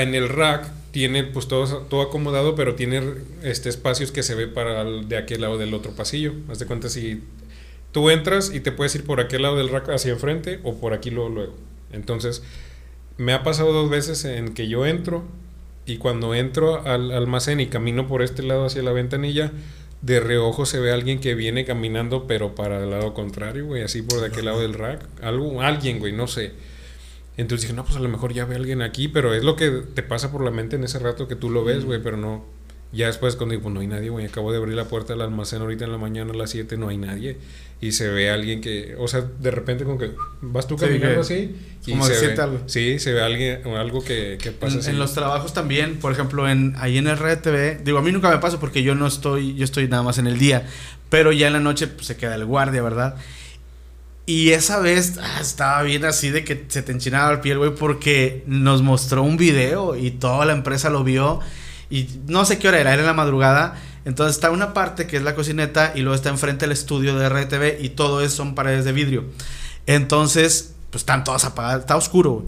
en 0.00 0.14
el 0.14 0.28
rack 0.28 0.70
tiene 0.92 1.24
pues 1.24 1.48
todo, 1.48 1.78
todo 1.88 2.02
acomodado, 2.02 2.54
pero 2.54 2.74
tiene 2.74 3.02
este 3.42 3.68
espacios 3.68 4.12
que 4.12 4.22
se 4.22 4.34
ve 4.34 4.46
para 4.46 4.84
de 4.84 5.16
aquel 5.16 5.40
lado 5.40 5.58
del 5.58 5.74
otro 5.74 5.92
pasillo. 5.92 6.32
Haz 6.50 6.58
de 6.58 6.66
cuenta 6.66 6.88
si 6.88 7.22
tú 7.92 8.10
entras 8.10 8.54
y 8.54 8.60
te 8.60 8.72
puedes 8.72 8.94
ir 8.94 9.04
por 9.04 9.20
aquel 9.20 9.42
lado 9.42 9.56
del 9.56 9.68
rack 9.68 9.90
hacia 9.90 10.12
enfrente 10.12 10.60
o 10.62 10.76
por 10.76 10.92
aquí 10.92 11.10
luego 11.10 11.30
luego. 11.30 11.54
Entonces 11.92 12.42
me 13.16 13.32
ha 13.32 13.42
pasado 13.42 13.72
dos 13.72 13.90
veces 13.90 14.24
en 14.24 14.54
que 14.54 14.68
yo 14.68 14.86
entro 14.86 15.24
y 15.84 15.96
cuando 15.96 16.34
entro 16.34 16.86
al 16.86 17.10
almacén 17.10 17.60
y 17.60 17.66
camino 17.66 18.06
por 18.06 18.22
este 18.22 18.42
lado 18.42 18.66
hacia 18.66 18.82
la 18.82 18.92
ventanilla, 18.92 19.52
de 20.02 20.20
reojo 20.20 20.66
se 20.66 20.80
ve 20.80 20.92
alguien 20.92 21.20
que 21.20 21.34
viene 21.34 21.64
caminando, 21.64 22.26
pero 22.26 22.54
para 22.54 22.82
el 22.82 22.90
lado 22.90 23.14
contrario, 23.14 23.66
güey, 23.66 23.82
así 23.82 24.02
por 24.02 24.20
de 24.20 24.26
aquel 24.26 24.46
lado 24.46 24.60
del 24.60 24.74
rack. 24.74 25.06
Algo, 25.22 25.62
alguien, 25.62 26.00
güey, 26.00 26.12
no 26.12 26.26
sé. 26.26 26.52
Entonces 27.36 27.62
dije, 27.62 27.74
no, 27.74 27.84
pues 27.84 27.96
a 27.96 28.00
lo 28.00 28.08
mejor 28.08 28.32
ya 28.32 28.44
ve 28.44 28.56
alguien 28.56 28.82
aquí, 28.82 29.08
pero 29.08 29.34
es 29.34 29.42
lo 29.42 29.56
que 29.56 29.70
te 29.70 30.02
pasa 30.02 30.30
por 30.30 30.44
la 30.44 30.50
mente 30.50 30.76
en 30.76 30.84
ese 30.84 30.98
rato 30.98 31.28
que 31.28 31.36
tú 31.36 31.50
lo 31.50 31.64
ves, 31.64 31.84
güey, 31.84 32.02
pero 32.02 32.16
no. 32.16 32.44
Ya 32.92 33.06
después 33.06 33.36
cuando 33.36 33.52
digo, 33.52 33.62
pues 33.62 33.72
no 33.72 33.80
hay 33.80 33.86
nadie, 33.86 34.10
güey, 34.10 34.26
acabo 34.26 34.52
de 34.52 34.58
abrir 34.58 34.74
la 34.74 34.84
puerta 34.84 35.14
del 35.14 35.22
almacén 35.22 35.62
ahorita 35.62 35.86
en 35.86 35.92
la 35.92 35.96
mañana 35.98 36.32
a 36.32 36.36
las 36.36 36.50
7, 36.50 36.76
no 36.76 36.88
hay 36.88 36.98
nadie. 36.98 37.38
Y 37.80 37.92
se 37.92 38.10
ve 38.10 38.28
alguien 38.28 38.60
que, 38.60 38.96
o 38.98 39.08
sea, 39.08 39.22
de 39.22 39.50
repente 39.50 39.84
como 39.84 39.96
que 39.98 40.10
vas 40.42 40.66
tú 40.66 40.76
caminando 40.76 41.22
así 41.22 41.56
y 41.86 41.92
como 41.92 42.04
se 42.04 42.26
ve, 42.26 42.34
algo. 42.40 42.60
Sí, 42.66 42.98
se 42.98 43.14
ve 43.14 43.22
alguien, 43.22 43.66
o 43.66 43.76
algo 43.78 44.04
que, 44.04 44.36
que 44.40 44.52
pasa 44.52 44.74
En, 44.74 44.80
así. 44.80 44.90
en 44.90 44.98
los 44.98 45.14
trabajos 45.14 45.54
también, 45.54 45.96
por 46.00 46.12
ejemplo, 46.12 46.46
en 46.46 46.74
ahí 46.76 46.98
en 46.98 47.08
RTV, 47.08 47.82
digo, 47.82 47.96
a 47.96 48.02
mí 48.02 48.12
nunca 48.12 48.30
me 48.30 48.36
pasa 48.38 48.60
porque 48.60 48.82
yo 48.82 48.94
no 48.94 49.06
estoy, 49.06 49.54
yo 49.54 49.64
estoy 49.64 49.88
nada 49.88 50.02
más 50.02 50.18
en 50.18 50.26
el 50.26 50.38
día, 50.38 50.68
pero 51.08 51.32
ya 51.32 51.46
en 51.46 51.54
la 51.54 51.60
noche 51.60 51.86
pues, 51.86 52.06
se 52.06 52.18
queda 52.18 52.34
el 52.34 52.44
guardia, 52.44 52.82
¿verdad? 52.82 53.16
Y 54.24 54.50
esa 54.50 54.78
vez 54.78 55.18
ah, 55.20 55.40
estaba 55.40 55.82
bien 55.82 56.04
así 56.04 56.30
de 56.30 56.44
que 56.44 56.64
se 56.68 56.82
te 56.82 56.92
enchinaba 56.92 57.32
la 57.32 57.40
piel, 57.40 57.58
güey, 57.58 57.74
porque 57.74 58.44
nos 58.46 58.80
mostró 58.82 59.22
un 59.22 59.36
video 59.36 59.96
y 59.96 60.12
toda 60.12 60.44
la 60.44 60.52
empresa 60.52 60.90
lo 60.90 61.02
vio 61.02 61.40
y 61.90 62.08
no 62.26 62.44
sé 62.44 62.58
qué 62.58 62.68
hora 62.68 62.80
era, 62.80 62.92
era 62.92 63.02
en 63.02 63.06
la 63.06 63.14
madrugada. 63.14 63.74
Entonces 64.04 64.36
está 64.36 64.50
una 64.50 64.72
parte 64.72 65.06
que 65.06 65.16
es 65.16 65.22
la 65.22 65.34
cocineta 65.34 65.92
y 65.94 66.00
luego 66.00 66.14
está 66.14 66.28
enfrente 66.30 66.64
el 66.64 66.72
estudio 66.72 67.16
de 67.16 67.28
RTV 67.28 67.84
y 67.84 67.90
todo 67.90 68.22
eso 68.22 68.36
son 68.36 68.54
paredes 68.54 68.84
de 68.84 68.92
vidrio. 68.92 69.24
Entonces, 69.86 70.74
pues 70.90 71.02
están 71.02 71.24
todas 71.24 71.44
apagadas, 71.44 71.80
está 71.80 71.96
oscuro. 71.96 72.46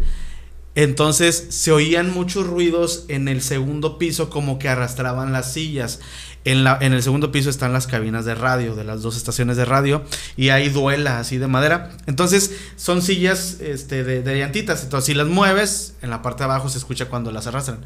Entonces 0.76 1.46
se 1.50 1.70
oían 1.70 2.12
muchos 2.12 2.46
ruidos 2.46 3.04
en 3.08 3.28
el 3.28 3.42
segundo 3.42 3.98
piso 3.98 4.30
como 4.30 4.58
que 4.58 4.68
arrastraban 4.68 5.32
las 5.32 5.52
sillas. 5.52 6.00
En, 6.44 6.62
la, 6.62 6.76
en 6.82 6.92
el 6.92 7.02
segundo 7.02 7.32
piso 7.32 7.48
están 7.48 7.72
las 7.72 7.86
cabinas 7.86 8.26
de 8.26 8.34
radio, 8.34 8.74
de 8.74 8.84
las 8.84 9.00
dos 9.00 9.16
estaciones 9.16 9.56
de 9.56 9.64
radio, 9.64 10.04
y 10.36 10.50
hay 10.50 10.68
duela 10.68 11.18
así 11.18 11.38
de 11.38 11.46
madera. 11.46 11.90
Entonces 12.06 12.50
son 12.76 13.00
sillas 13.00 13.58
este, 13.60 14.04
de, 14.04 14.22
de 14.22 14.38
llantitas. 14.38 14.82
Entonces 14.82 15.06
si 15.06 15.14
las 15.14 15.26
mueves, 15.26 15.94
en 16.02 16.10
la 16.10 16.20
parte 16.20 16.40
de 16.40 16.44
abajo 16.44 16.68
se 16.68 16.76
escucha 16.78 17.06
cuando 17.06 17.32
las 17.32 17.46
arrastran. 17.46 17.78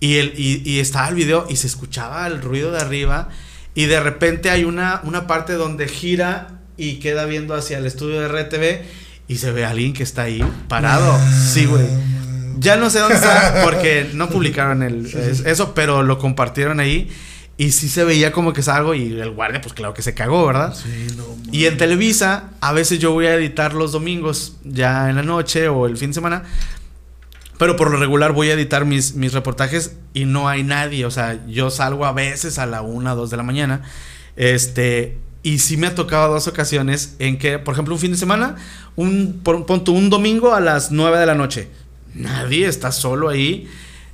Y, 0.00 0.16
el, 0.16 0.34
y, 0.36 0.62
y 0.68 0.80
estaba 0.80 1.08
el 1.08 1.14
video 1.14 1.46
y 1.48 1.56
se 1.56 1.66
escuchaba 1.66 2.26
el 2.26 2.42
ruido 2.42 2.70
de 2.72 2.78
arriba. 2.78 3.30
Y 3.74 3.86
de 3.86 4.00
repente 4.00 4.50
hay 4.50 4.64
una, 4.64 5.00
una 5.04 5.26
parte 5.26 5.54
donde 5.54 5.88
gira 5.88 6.58
y 6.76 6.96
queda 7.00 7.24
viendo 7.24 7.54
hacia 7.54 7.78
el 7.78 7.86
estudio 7.86 8.20
de 8.20 8.28
RTV 8.28 8.82
y 9.28 9.36
se 9.38 9.50
ve 9.50 9.64
a 9.64 9.70
alguien 9.70 9.92
que 9.94 10.02
está 10.02 10.22
ahí 10.22 10.44
parado. 10.68 11.18
Sí, 11.52 11.64
güey. 11.64 11.86
Ya 12.58 12.76
no 12.76 12.90
sé 12.90 12.98
dónde 12.98 13.14
está 13.16 13.60
porque 13.64 14.10
no 14.14 14.28
publicaron 14.28 14.82
el, 14.82 15.06
es- 15.06 15.40
eso, 15.46 15.74
pero 15.74 16.02
lo 16.02 16.18
compartieron 16.18 16.80
ahí. 16.80 17.08
Y 17.60 17.72
sí 17.72 17.88
se 17.88 18.04
veía 18.04 18.30
como 18.30 18.52
que 18.52 18.60
es 18.60 18.68
algo 18.68 18.94
y 18.94 19.20
el 19.20 19.32
guardia, 19.32 19.60
pues 19.60 19.74
claro 19.74 19.92
que 19.92 20.00
se 20.00 20.14
cagó, 20.14 20.46
¿verdad? 20.46 20.76
Sí, 20.76 21.08
no. 21.16 21.24
Y 21.50 21.66
en 21.66 21.76
Televisa, 21.76 22.50
a 22.60 22.72
veces 22.72 23.00
yo 23.00 23.12
voy 23.12 23.26
a 23.26 23.34
editar 23.34 23.74
los 23.74 23.90
domingos, 23.90 24.56
ya 24.62 25.10
en 25.10 25.16
la 25.16 25.24
noche 25.24 25.68
o 25.68 25.86
el 25.86 25.96
fin 25.96 26.10
de 26.10 26.14
semana. 26.14 26.44
Pero 27.58 27.74
por 27.74 27.90
lo 27.90 27.98
regular 27.98 28.32
voy 28.32 28.50
a 28.50 28.52
editar 28.52 28.84
mis, 28.84 29.14
mis 29.14 29.32
reportajes 29.32 29.96
y 30.14 30.24
no 30.24 30.48
hay 30.48 30.62
nadie. 30.62 31.04
O 31.04 31.10
sea, 31.10 31.44
yo 31.48 31.70
salgo 31.70 32.06
a 32.06 32.12
veces 32.12 32.60
a 32.60 32.66
la 32.66 32.82
una, 32.82 33.16
dos 33.16 33.30
de 33.30 33.36
la 33.36 33.42
mañana. 33.42 33.82
Este. 34.36 35.18
Y 35.42 35.58
sí 35.58 35.76
me 35.76 35.88
ha 35.88 35.94
tocado 35.94 36.32
dos 36.32 36.46
ocasiones 36.46 37.16
en 37.18 37.38
que, 37.38 37.58
por 37.58 37.74
ejemplo, 37.74 37.94
un 37.94 38.00
fin 38.00 38.12
de 38.12 38.18
semana, 38.18 38.56
un, 38.96 39.40
pon 39.42 39.64
un 39.88 40.10
domingo 40.10 40.54
a 40.54 40.60
las 40.60 40.92
9 40.92 41.18
de 41.18 41.26
la 41.26 41.34
noche. 41.34 41.68
Nadie 42.14 42.66
está 42.66 42.92
solo 42.92 43.28
ahí. 43.28 43.68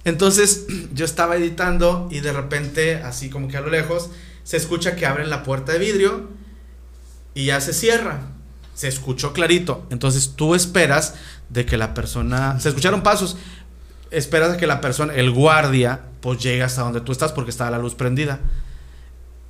Entonces 0.05 0.67
yo 0.95 1.05
estaba 1.05 1.37
editando 1.37 2.09
y 2.11 2.21
de 2.21 2.33
repente, 2.33 2.97
así 2.97 3.31
como 3.31 3.49
que 3.49 3.57
a 3.57 3.61
lo 3.61 3.71
lejos, 3.71 4.11
se 4.43 4.57
escucha 4.57 4.95
que 4.95 5.07
abren 5.07 5.31
la 5.31 5.43
puerta 5.43 5.73
de 5.73 5.79
vidrio 5.79 6.29
y 7.35 7.47
ya 7.47 7.61
se 7.61 7.73
cierra. 7.73 8.29
Se 8.75 8.89
escuchó 8.89 9.33
clarito. 9.33 9.87
Entonces 9.91 10.35
tú 10.37 10.55
esperas 10.55 11.15
de 11.49 11.65
que 11.65 11.77
la 11.77 11.95
persona... 11.95 12.59
Se 12.61 12.69
escucharon 12.69 13.03
pasos. 13.03 13.37
Esperas 14.11 14.53
a 14.53 14.57
que 14.57 14.67
la 14.67 14.81
persona, 14.81 15.15
el 15.15 15.31
guardia, 15.31 16.03
pues 16.21 16.41
llegue 16.41 16.63
hasta 16.63 16.83
donde 16.83 17.01
tú 17.01 17.13
estás 17.13 17.33
porque 17.33 17.51
estaba 17.51 17.71
la 17.71 17.79
luz 17.79 17.95
prendida. 17.95 18.41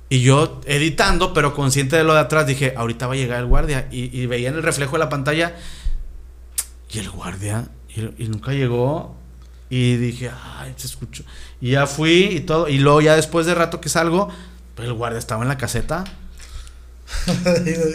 Y 0.09 0.21
yo 0.21 0.61
editando, 0.65 1.33
pero 1.33 1.53
consciente 1.55 1.97
de 1.97 2.03
lo 2.03 2.13
de 2.13 2.19
atrás, 2.19 2.45
dije, 2.45 2.73
ahorita 2.77 3.07
va 3.07 3.13
a 3.13 3.17
llegar 3.17 3.39
el 3.39 3.47
guardia. 3.47 3.87
Y, 3.91 4.25
veía 4.27 4.49
en 4.49 4.55
el 4.55 4.63
reflejo 4.63 4.93
de 4.93 4.99
la 4.99 5.09
pantalla. 5.09 5.55
Y 6.91 6.99
el 6.99 7.09
guardia. 7.09 7.69
Y, 7.89 8.23
y 8.23 8.27
nunca 8.29 8.53
llegó. 8.53 9.17
Y 9.69 9.95
dije, 9.97 10.31
ay, 10.57 10.73
se 10.77 10.87
escuchó. 10.87 11.23
Y 11.61 11.71
ya 11.71 11.87
fui 11.87 12.25
y 12.31 12.39
todo. 12.41 12.67
Y 12.69 12.77
luego 12.77 13.01
ya 13.01 13.15
después 13.15 13.45
de 13.45 13.55
rato 13.55 13.81
que 13.81 13.89
salgo, 13.89 14.29
pues 14.75 14.87
el 14.87 14.93
guardia 14.93 15.19
estaba 15.19 15.41
en 15.43 15.47
la 15.49 15.57
caseta. 15.57 16.03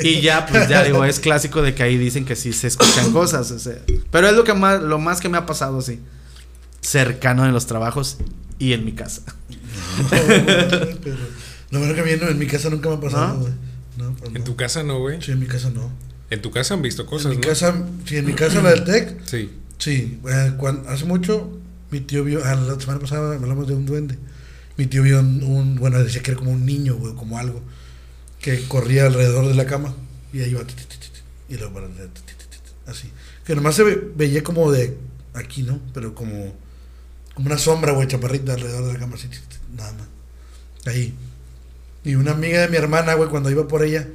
Y 0.02 0.20
ya, 0.20 0.47
pues 0.47 0.68
ya 0.68 0.82
digo, 0.84 1.05
es 1.05 1.20
clásico 1.20 1.62
de 1.62 1.74
que 1.74 1.82
ahí 1.82 1.97
dicen 1.98 2.24
que 2.24 2.36
sí 2.36 2.52
se 2.52 2.66
escuchan 2.68 3.12
cosas. 3.12 3.51
o 3.51 3.59
sea, 3.59 3.76
pero 4.10 4.28
es 4.28 4.34
lo 4.34 4.44
que 4.44 4.55
más, 4.55 4.80
lo 4.82 4.98
más 4.98 5.20
que 5.20 5.28
me 5.28 5.38
ha 5.38 5.47
pasado, 5.47 5.80
sí. 5.82 6.01
Cercano 6.80 7.44
en 7.44 7.52
los 7.52 7.66
trabajos 7.66 8.18
y 8.59 8.72
en 8.72 8.84
mi 8.84 8.92
casa. 8.92 9.22
pero 10.10 11.16
lo 11.70 11.78
bueno 11.78 11.94
que 11.94 12.02
viene 12.02 12.26
en 12.26 12.38
mi 12.38 12.47
casa 12.47 12.70
nunca 12.70 12.88
me 12.88 12.97
ha 12.97 13.01
pasado, 13.01 13.34
¿No? 13.34 13.40
güey. 13.40 13.52
No, 13.98 14.14
pues 14.16 14.28
En 14.30 14.38
no. 14.38 14.44
tu 14.44 14.56
casa 14.56 14.82
no, 14.82 14.98
güey. 14.98 15.20
Sí, 15.20 15.32
en 15.32 15.40
mi 15.40 15.47
casa 15.47 15.70
no. 15.70 15.90
En 16.30 16.40
tu 16.42 16.51
casa 16.51 16.74
han 16.74 16.82
visto 16.82 17.06
cosas, 17.06 17.26
en 17.32 17.40
mi 17.40 17.42
¿no? 17.44 17.48
casa, 17.48 17.74
sí, 18.05 18.16
en 18.16 18.24
mi 18.26 18.32
casa 18.34 18.62
la 18.62 18.70
del 18.70 18.84
TEC, 18.84 19.20
Sí. 19.26 19.51
sí. 19.78 20.20
eh, 20.28 20.52
hace 20.88 21.05
mucho, 21.05 21.59
mi 21.90 22.00
tío 22.00 22.24
vio, 22.24 22.40
ah, 22.44 22.54
la 22.54 22.78
semana 22.80 23.00
pasada 23.00 23.34
hablamos 23.34 23.66
de 23.66 23.74
un 23.74 23.86
duende. 23.86 24.18
Mi 24.76 24.86
tío 24.86 25.02
vio 25.02 25.20
un, 25.20 25.76
bueno, 25.76 25.98
decía 26.02 26.22
que 26.22 26.30
era 26.30 26.38
como 26.38 26.52
un 26.52 26.64
niño, 26.64 26.94
güey, 26.96 27.14
como 27.14 27.38
algo, 27.38 27.60
que 28.40 28.66
corría 28.68 29.06
alrededor 29.06 29.46
de 29.48 29.54
la 29.54 29.66
cama 29.66 29.94
y 30.32 30.40
ahí 30.40 30.50
iba, 30.50 30.62
y 31.48 31.56
luego 31.56 31.74
para 31.74 31.86
así. 32.86 33.10
Que 33.44 33.54
nomás 33.54 33.74
se 33.74 33.82
ve- 33.82 34.12
veía 34.16 34.42
como 34.42 34.70
de 34.70 34.96
aquí, 35.34 35.62
¿no? 35.62 35.80
Pero 35.92 36.14
como, 36.14 36.54
como 37.34 37.46
una 37.46 37.58
sombra, 37.58 37.92
güey, 37.92 38.06
chaparrita 38.08 38.54
alrededor 38.54 38.86
de 38.86 38.92
la 38.94 38.98
cama, 38.98 39.16
así, 39.16 39.28
nada 39.76 39.92
más. 39.92 40.06
Ahí. 40.86 41.14
Y 42.04 42.14
una 42.14 42.32
amiga 42.32 42.60
de 42.60 42.68
mi 42.68 42.76
hermana, 42.76 43.14
güey, 43.14 43.28
cuando 43.28 43.50
iba 43.50 43.66
por 43.68 43.84
ella, 43.84 44.08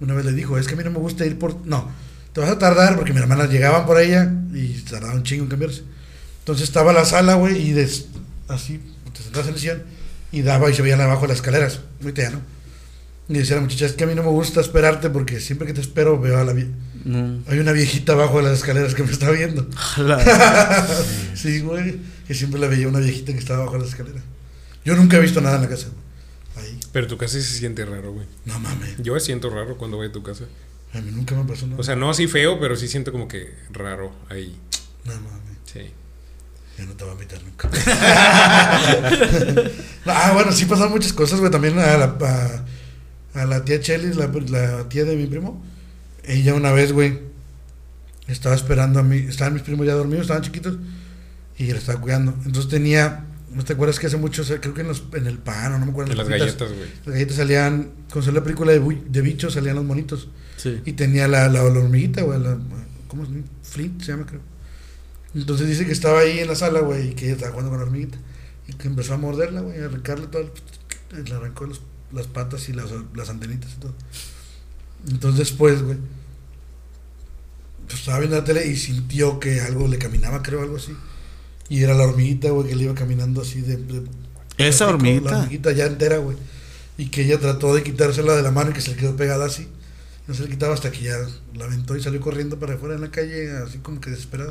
una 0.00 0.14
vez 0.14 0.24
le 0.26 0.32
dijo, 0.32 0.58
es 0.58 0.66
que 0.66 0.74
a 0.74 0.76
mí 0.76 0.84
no 0.84 0.90
me 0.90 0.98
gusta 0.98 1.24
ir 1.24 1.38
por... 1.38 1.64
No, 1.66 1.88
te 2.34 2.40
vas 2.40 2.50
a 2.50 2.58
tardar 2.58 2.96
porque 2.96 3.14
mi 3.14 3.20
hermana 3.20 3.46
llegaban 3.46 3.86
por 3.86 3.98
ella 4.00 4.30
y 4.52 4.74
tardaba 4.82 5.14
un 5.14 5.22
chingo 5.22 5.44
en 5.44 5.50
cambiarse. 5.50 5.82
Entonces 6.46 6.68
estaba 6.68 6.92
la 6.92 7.04
sala, 7.04 7.34
güey, 7.34 7.60
y 7.60 7.72
des- 7.72 8.06
así, 8.46 8.80
te 9.12 9.20
sentabas 9.20 9.48
en 9.48 9.54
el 9.54 9.60
sillón 9.60 9.82
y 10.30 10.42
daba 10.42 10.70
y 10.70 10.74
se 10.74 10.82
veían 10.82 11.00
abajo 11.00 11.26
las 11.26 11.38
escaleras, 11.38 11.80
muy 12.00 12.12
no 12.12 12.40
Y 13.28 13.38
decía 13.38 13.56
la 13.56 13.62
muchacha, 13.62 13.86
es 13.86 13.94
que 13.94 14.04
a 14.04 14.06
mí 14.06 14.14
no 14.14 14.22
me 14.22 14.28
gusta 14.28 14.60
esperarte 14.60 15.10
porque 15.10 15.40
siempre 15.40 15.66
que 15.66 15.74
te 15.74 15.80
espero 15.80 16.20
veo 16.20 16.38
a 16.38 16.44
la... 16.44 16.52
vie- 16.52 16.70
Hay 17.48 17.58
una 17.58 17.72
viejita 17.72 18.12
abajo 18.12 18.36
de 18.38 18.44
las 18.44 18.58
escaleras 18.58 18.94
que 18.94 19.02
me 19.02 19.10
está 19.10 19.28
viendo. 19.32 19.66
sí, 21.34 21.60
güey, 21.62 21.98
que 22.28 22.34
siempre 22.34 22.60
la 22.60 22.68
veía 22.68 22.86
una 22.86 23.00
viejita 23.00 23.32
que 23.32 23.38
estaba 23.38 23.60
abajo 23.62 23.74
de 23.74 23.80
las 23.80 23.88
escaleras. 23.90 24.22
Yo 24.84 24.94
nunca 24.94 25.16
he 25.16 25.20
visto 25.20 25.40
nada 25.40 25.56
en 25.56 25.62
la 25.62 25.68
casa, 25.68 25.88
güey. 25.88 26.64
Ahí. 26.68 26.78
Pero 26.92 27.08
tu 27.08 27.18
casa 27.18 27.34
sí 27.40 27.42
se 27.42 27.58
siente 27.58 27.84
raro, 27.84 28.12
güey. 28.12 28.26
No 28.44 28.58
mames. 28.60 28.96
Yo 29.02 29.14
me 29.14 29.20
siento 29.20 29.50
raro 29.50 29.76
cuando 29.76 29.96
voy 29.96 30.06
a 30.06 30.12
tu 30.12 30.22
casa. 30.22 30.44
A 30.94 31.00
mí 31.00 31.10
nunca 31.10 31.34
me 31.34 31.44
pasó 31.44 31.66
nada. 31.66 31.80
O 31.80 31.82
sea, 31.82 31.96
no 31.96 32.08
así 32.08 32.28
feo, 32.28 32.60
pero 32.60 32.76
sí 32.76 32.86
siento 32.86 33.10
como 33.10 33.26
que 33.26 33.52
raro 33.72 34.12
ahí. 34.28 34.56
no 35.04 35.12
mames. 35.14 35.56
Sí. 35.64 35.80
Yo 36.78 36.84
no 36.84 36.92
te 36.92 37.04
voy 37.04 37.10
a 37.10 37.14
invitar 37.14 37.40
nunca. 37.42 37.70
ah, 40.06 40.30
bueno, 40.34 40.52
sí 40.52 40.66
pasaron 40.66 40.92
muchas 40.92 41.12
cosas, 41.12 41.40
güey. 41.40 41.50
También 41.50 41.78
a 41.78 41.96
la, 41.96 42.16
a, 43.34 43.40
a 43.40 43.46
la 43.46 43.64
tía 43.64 43.80
Chelly, 43.80 44.12
la, 44.12 44.26
la 44.26 44.88
tía 44.88 45.04
de 45.04 45.16
mi 45.16 45.26
primo. 45.26 45.64
Ella 46.24 46.54
una 46.54 46.72
vez, 46.72 46.92
güey, 46.92 47.20
estaba 48.28 48.54
esperando 48.54 49.00
a 49.00 49.02
mí. 49.02 49.16
Estaban 49.16 49.54
mis 49.54 49.62
primos 49.62 49.86
ya 49.86 49.94
dormidos, 49.94 50.22
estaban 50.22 50.42
chiquitos. 50.42 50.76
Y 51.56 51.72
la 51.72 51.78
estaba 51.78 52.00
cuidando. 52.00 52.34
Entonces 52.44 52.68
tenía. 52.68 53.24
¿No 53.50 53.64
te 53.64 53.72
acuerdas 53.72 53.98
que 53.98 54.08
hace 54.08 54.18
mucho, 54.18 54.42
o 54.42 54.44
sea, 54.44 54.60
creo 54.60 54.74
que 54.74 54.82
en, 54.82 54.88
los, 54.88 55.04
en 55.14 55.26
el 55.26 55.38
pan 55.38 55.72
o 55.72 55.78
no 55.78 55.86
me 55.86 55.92
acuerdo? 55.92 56.10
De 56.10 56.16
las 56.16 56.28
galletas, 56.28 56.68
güey. 56.68 56.90
Las 57.06 57.14
galletas 57.14 57.36
salían, 57.36 57.90
con 58.12 58.22
salió 58.22 58.40
la 58.40 58.44
película 58.44 58.72
de, 58.72 59.02
de 59.08 59.20
bichos, 59.22 59.54
salían 59.54 59.76
los 59.76 59.84
monitos. 59.84 60.28
Sí. 60.58 60.82
Y 60.84 60.92
tenía 60.92 61.26
la, 61.26 61.48
la, 61.48 61.62
la 61.62 61.80
hormiguita, 61.80 62.20
güey. 62.20 62.38
La, 62.38 62.58
¿Cómo 63.08 63.22
es? 63.22 63.30
Flint 63.62 64.02
se 64.02 64.12
llama, 64.12 64.26
creo. 64.26 64.42
Entonces 65.36 65.68
dice 65.68 65.86
que 65.86 65.92
estaba 65.92 66.20
ahí 66.20 66.38
en 66.40 66.48
la 66.48 66.54
sala, 66.56 66.80
güey, 66.80 67.10
y 67.10 67.14
que 67.14 67.26
ella 67.26 67.34
estaba 67.34 67.50
jugando 67.52 67.70
con 67.70 67.78
la 67.80 67.84
hormiguita. 67.86 68.18
Y 68.68 68.72
que 68.72 68.88
empezó 68.88 69.14
a 69.14 69.18
morderla, 69.18 69.60
güey, 69.60 69.80
a 69.80 69.84
arrancarle 69.86 70.26
todo. 70.28 70.42
el- 71.12 71.24
Le 71.24 71.34
arrancó 71.34 71.66
los- 71.66 71.82
las 72.12 72.26
patas 72.26 72.68
y 72.68 72.72
las, 72.72 72.86
las 73.14 73.28
antenitas 73.30 73.70
y 73.76 73.80
todo. 73.80 73.94
Entonces 75.08 75.38
después, 75.38 75.82
güey, 75.82 75.98
pues 77.86 78.00
estaba 78.00 78.18
viendo 78.18 78.36
la 78.36 78.44
tele 78.44 78.66
y 78.66 78.76
sintió 78.76 79.38
que 79.38 79.60
algo 79.60 79.86
le 79.86 79.98
caminaba, 79.98 80.42
creo, 80.42 80.62
algo 80.62 80.76
así. 80.76 80.92
Y 81.68 81.82
era 81.82 81.94
la 81.94 82.04
hormiguita, 82.04 82.50
güey, 82.50 82.68
que 82.68 82.74
le 82.76 82.84
iba 82.84 82.94
caminando 82.94 83.42
así 83.42 83.60
de... 83.60 83.76
de- 83.76 84.04
Esa 84.58 84.86
la 84.86 84.92
hormiguita. 84.94 85.36
hormiguita 85.38 85.72
ya 85.72 85.86
entera, 85.86 86.18
güey. 86.18 86.36
Y 86.98 87.08
que 87.10 87.22
ella 87.22 87.38
trató 87.38 87.74
de 87.74 87.82
quitársela 87.82 88.34
de 88.34 88.42
la 88.42 88.50
mano 88.50 88.70
y 88.70 88.72
que 88.74 88.80
se 88.80 88.90
le 88.92 88.96
quedó 88.96 89.14
pegada 89.16 89.46
así. 89.46 89.68
No 90.26 90.34
se 90.34 90.42
le 90.42 90.48
quitaba 90.48 90.74
hasta 90.74 90.90
que 90.90 91.02
ya 91.02 91.16
la 91.54 91.66
aventó 91.66 91.96
y 91.96 92.02
salió 92.02 92.20
corriendo 92.20 92.58
para 92.58 92.74
afuera 92.74 92.94
en 92.96 93.00
la 93.02 93.10
calle, 93.10 93.50
así 93.58 93.78
como 93.78 94.00
que 94.00 94.10
desesperada. 94.10 94.50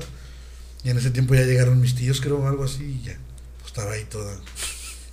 Y 0.86 0.90
en 0.91 0.98
ese 0.98 1.10
tiempo 1.12 1.36
ya 1.36 1.41
llegaron 1.41 1.82
mis 1.82 1.95
tíos, 1.95 2.22
creo, 2.22 2.38
o 2.38 2.48
algo 2.48 2.64
así, 2.64 2.99
y 3.02 3.06
ya. 3.06 3.18
Pues 3.57 3.68
estaba 3.68 3.91
ahí 3.91 4.06
toda. 4.06 4.34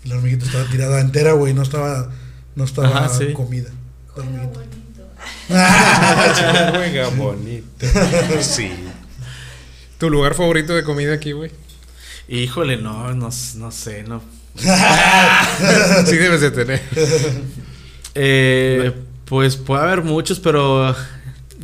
Y 0.05 0.09
la 0.09 0.17
hormiguita 0.17 0.45
estaba 0.45 0.65
tirada 0.71 1.01
entera, 1.01 1.33
güey, 1.33 1.55
no 1.55 1.63
estaba, 1.63 2.11
no 2.55 2.65
estaba 2.65 3.07
Ajá, 3.07 3.19
sí. 3.19 3.33
comida. 3.33 3.71
La 4.17 4.23
Juega 4.23 4.39
hormiguita. 4.39 4.61
bonito. 4.61 5.13
Juega 6.79 7.09
bonito. 7.09 7.87
Sí. 8.43 8.71
¿Tu 9.99 10.11
lugar 10.11 10.35
favorito 10.35 10.75
de 10.75 10.83
comida 10.85 11.15
aquí, 11.15 11.33
güey? 11.33 11.51
Híjole, 12.29 12.77
no, 12.77 13.15
no, 13.15 13.31
no 13.57 13.71
sé, 13.73 14.03
no. 14.05 14.23
Sí 16.07 16.17
debes 16.17 16.41
de 16.43 16.51
tener. 16.51 16.83
Eh, 18.15 18.93
pues 19.25 19.57
puede 19.57 19.83
haber 19.83 20.03
muchos, 20.03 20.39
pero 20.41 20.95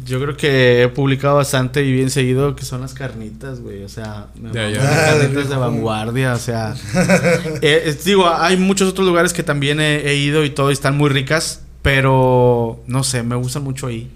yo 0.09 0.21
creo 0.21 0.37
que 0.37 0.83
he 0.83 0.89
publicado 0.89 1.37
bastante 1.37 1.85
y 1.85 1.93
bien 1.93 2.11
seguido 2.11 2.57
que 2.57 2.65
son 2.65 2.81
las 2.81 2.95
carnitas, 2.95 3.61
güey. 3.61 3.83
O 3.85 3.89
sea, 3.89 4.27
me 4.35 4.49
maman 4.49 4.73
ya. 4.73 4.81
las 4.83 4.93
Ah, 4.93 5.15
de 5.15 5.21
carnitas 5.21 5.49
de 5.51 5.57
vanguardia, 5.57 6.33
o 6.35 6.39
sea. 6.39 6.75
Eh, 7.63 7.83
es- 7.87 8.05
digo, 8.05 8.29
hay 8.29 8.57
muchos 8.57 8.89
otros 8.89 9.07
lugares 9.07 9.33
que 9.33 9.43
también 9.43 9.81
he, 9.81 10.09
he 10.11 10.17
ido 10.17 10.45
y 10.45 10.51
todo 10.51 10.71
y 10.71 10.73
están 10.73 10.97
muy 10.97 11.11
ricas, 11.11 11.63
pero 11.83 12.81
no 12.87 13.05
sé, 13.05 13.23
me 13.23 13.35
gustan 13.37 13.63
mucho 13.65 13.87
ahí. 13.89 14.11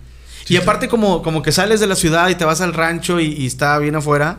y 0.48 0.56
aparte 0.56 0.88
como, 0.88 1.22
como 1.22 1.42
que 1.42 1.52
sales 1.52 1.80
de 1.80 1.86
la 1.86 1.94
ciudad 1.94 2.28
y 2.28 2.34
te 2.34 2.44
vas 2.44 2.60
al 2.60 2.74
rancho 2.74 3.20
y, 3.20 3.26
y 3.26 3.46
está 3.46 3.78
bien 3.78 3.94
afuera. 3.96 4.38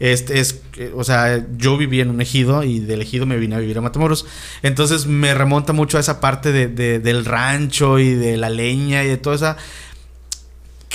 Este 0.00 0.40
es, 0.40 0.60
eh, 0.76 0.92
o 0.94 1.04
sea, 1.04 1.46
yo 1.56 1.76
viví 1.78 2.00
en 2.00 2.10
un 2.10 2.20
ejido 2.20 2.64
y 2.64 2.80
del 2.80 3.00
ejido 3.00 3.26
me 3.26 3.36
vine 3.36 3.54
a 3.54 3.58
vivir 3.60 3.78
a 3.78 3.80
Matamoros. 3.80 4.26
Entonces 4.62 5.06
me 5.06 5.32
remonta 5.34 5.72
mucho 5.72 5.96
a 5.96 6.00
esa 6.00 6.20
parte 6.20 6.50
de, 6.52 6.66
de- 6.66 6.98
del 6.98 7.24
rancho 7.24 8.00
y 8.00 8.12
de 8.14 8.36
la 8.36 8.50
leña 8.50 9.04
y 9.04 9.08
de 9.08 9.16
toda 9.16 9.36
esa. 9.36 9.56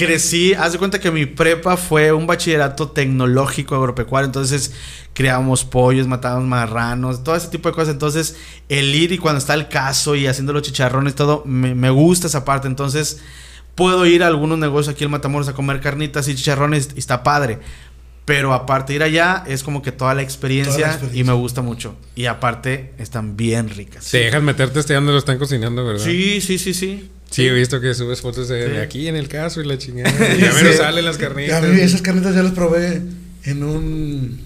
Crecí, 0.05 0.53
haz 0.53 0.71
de 0.71 0.79
cuenta 0.79 0.99
que 0.99 1.11
mi 1.11 1.25
prepa 1.25 1.75
fue 1.75 2.11
un 2.11 2.25
bachillerato 2.25 2.89
tecnológico 2.89 3.75
agropecuario, 3.75 4.25
entonces 4.27 4.73
criábamos 5.13 5.65
pollos, 5.65 6.07
matábamos 6.07 6.47
marranos, 6.47 7.23
todo 7.23 7.35
ese 7.35 7.49
tipo 7.49 7.67
de 7.69 7.75
cosas. 7.75 7.93
Entonces, 7.93 8.37
el 8.69 8.95
ir 8.95 9.11
y 9.11 9.17
cuando 9.17 9.39
está 9.39 9.53
el 9.53 9.67
caso 9.67 10.15
y 10.15 10.27
haciendo 10.27 10.53
los 10.53 10.61
chicharrones, 10.63 11.15
todo, 11.15 11.43
me, 11.45 11.75
me 11.75 11.89
gusta 11.89 12.27
esa 12.27 12.45
parte. 12.45 12.67
Entonces, 12.67 13.19
puedo 13.75 14.05
ir 14.05 14.23
a 14.23 14.27
algunos 14.27 14.57
negocios 14.57 14.95
aquí 14.95 15.03
en 15.03 15.11
Matamoros 15.11 15.49
a 15.49 15.53
comer 15.53 15.81
carnitas 15.81 16.27
y 16.29 16.35
chicharrones 16.35 16.89
y 16.95 16.99
está 16.99 17.21
padre. 17.23 17.59
Pero 18.23 18.53
aparte 18.53 18.93
de 18.93 18.97
ir 18.97 19.03
allá, 19.03 19.43
es 19.47 19.63
como 19.63 19.81
que 19.81 19.91
toda 19.91 20.13
la 20.13 20.21
experiencia, 20.21 20.73
Toda 20.73 20.87
la 20.87 20.93
experiencia. 20.93 21.21
y 21.21 21.23
me 21.25 21.33
gusta 21.33 21.61
mucho. 21.61 21.95
Y 22.15 22.27
aparte, 22.27 22.93
están 22.99 23.35
bien 23.35 23.69
ricas. 23.69 24.09
Te 24.11 24.19
dejan 24.19 24.45
meterte 24.45 24.79
este 24.79 24.93
donde 24.93 25.11
lo 25.11 25.17
están 25.17 25.39
cocinando, 25.39 25.83
¿verdad? 25.83 26.05
Sí, 26.05 26.39
sí, 26.39 26.57
sí, 26.59 26.73
sí. 26.73 27.09
Sí, 27.29 27.45
he 27.47 27.53
visto 27.53 27.79
que 27.79 27.93
subes 27.93 28.21
fotos 28.21 28.47
de, 28.47 28.65
Sí. 28.65 28.71
de 28.71 28.81
aquí 28.81 29.07
en 29.07 29.15
el 29.15 29.27
caso 29.27 29.61
y 29.61 29.65
la 29.65 29.77
chingada. 29.77 30.09
Y 30.35 30.41
ya 30.41 30.53
menos 30.53 30.71
Sí. 30.71 30.77
salen 30.77 31.05
las 31.05 31.17
A 31.17 31.19
carnitas. 31.19 31.63
mí 31.63 31.79
esas 31.79 32.01
carnitas 32.01 32.33
ya 32.35 32.43
las 32.43 32.53
probé 32.53 33.01
en 33.43 33.63
un 33.63 34.39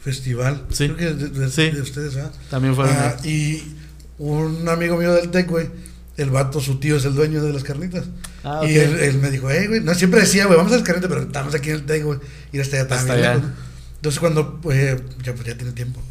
festival. 0.00 0.64
Sí. 0.70 0.88
Creo 0.88 0.96
que 0.96 1.04
de, 1.14 1.28
de- 1.28 1.50
Sí. 1.50 1.70
de 1.70 1.80
ustedes, 1.80 2.16
¿ah? 2.16 2.32
También 2.50 2.74
fueron. 2.74 2.94
Ah, 2.96 3.16
y 3.24 3.62
un 4.18 4.68
amigo 4.68 4.96
mío 4.96 5.12
del 5.14 5.30
TEC, 5.30 5.48
güey, 5.48 5.68
el 6.16 6.30
vato, 6.30 6.60
su 6.60 6.78
tío 6.80 6.96
es 6.96 7.04
el 7.04 7.14
dueño 7.14 7.42
de 7.42 7.52
las 7.52 7.62
carnitas. 7.64 8.04
Ah, 8.44 8.60
Y 8.64 8.76
ok. 8.78 8.82
él, 8.84 9.00
él 9.00 9.18
me 9.18 9.30
dijo, 9.30 9.48
hey, 9.50 9.66
güey, 9.68 9.80
no, 9.80 9.94
siempre 9.94 10.20
decía, 10.20 10.46
güey, 10.46 10.56
vamos 10.56 10.72
a 10.72 10.76
las 10.76 10.84
carnitas, 10.84 11.08
pero 11.08 11.22
estamos 11.22 11.54
aquí 11.54 11.70
en 11.70 11.76
el 11.76 11.86
TEC, 11.86 12.04
güey, 12.04 12.18
ir 12.52 12.60
hasta 12.60 12.76
allá 12.76 12.82
Hasta 12.84 12.96
también. 13.06 13.18
allá. 13.26 13.34
lejos. 13.36 13.50
Entonces 13.96 14.18
cuando, 14.20 14.60
pues, 14.60 14.96
ya, 15.22 15.34
pues, 15.34 15.46
ya 15.46 15.54
tiene 15.56 15.72
tiempo. 15.72 16.02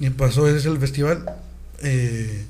Y 0.00 0.10
pasó 0.10 0.48
ese 0.48 0.68
el 0.68 0.78
festival, 0.78 1.24
eh, 1.82 2.44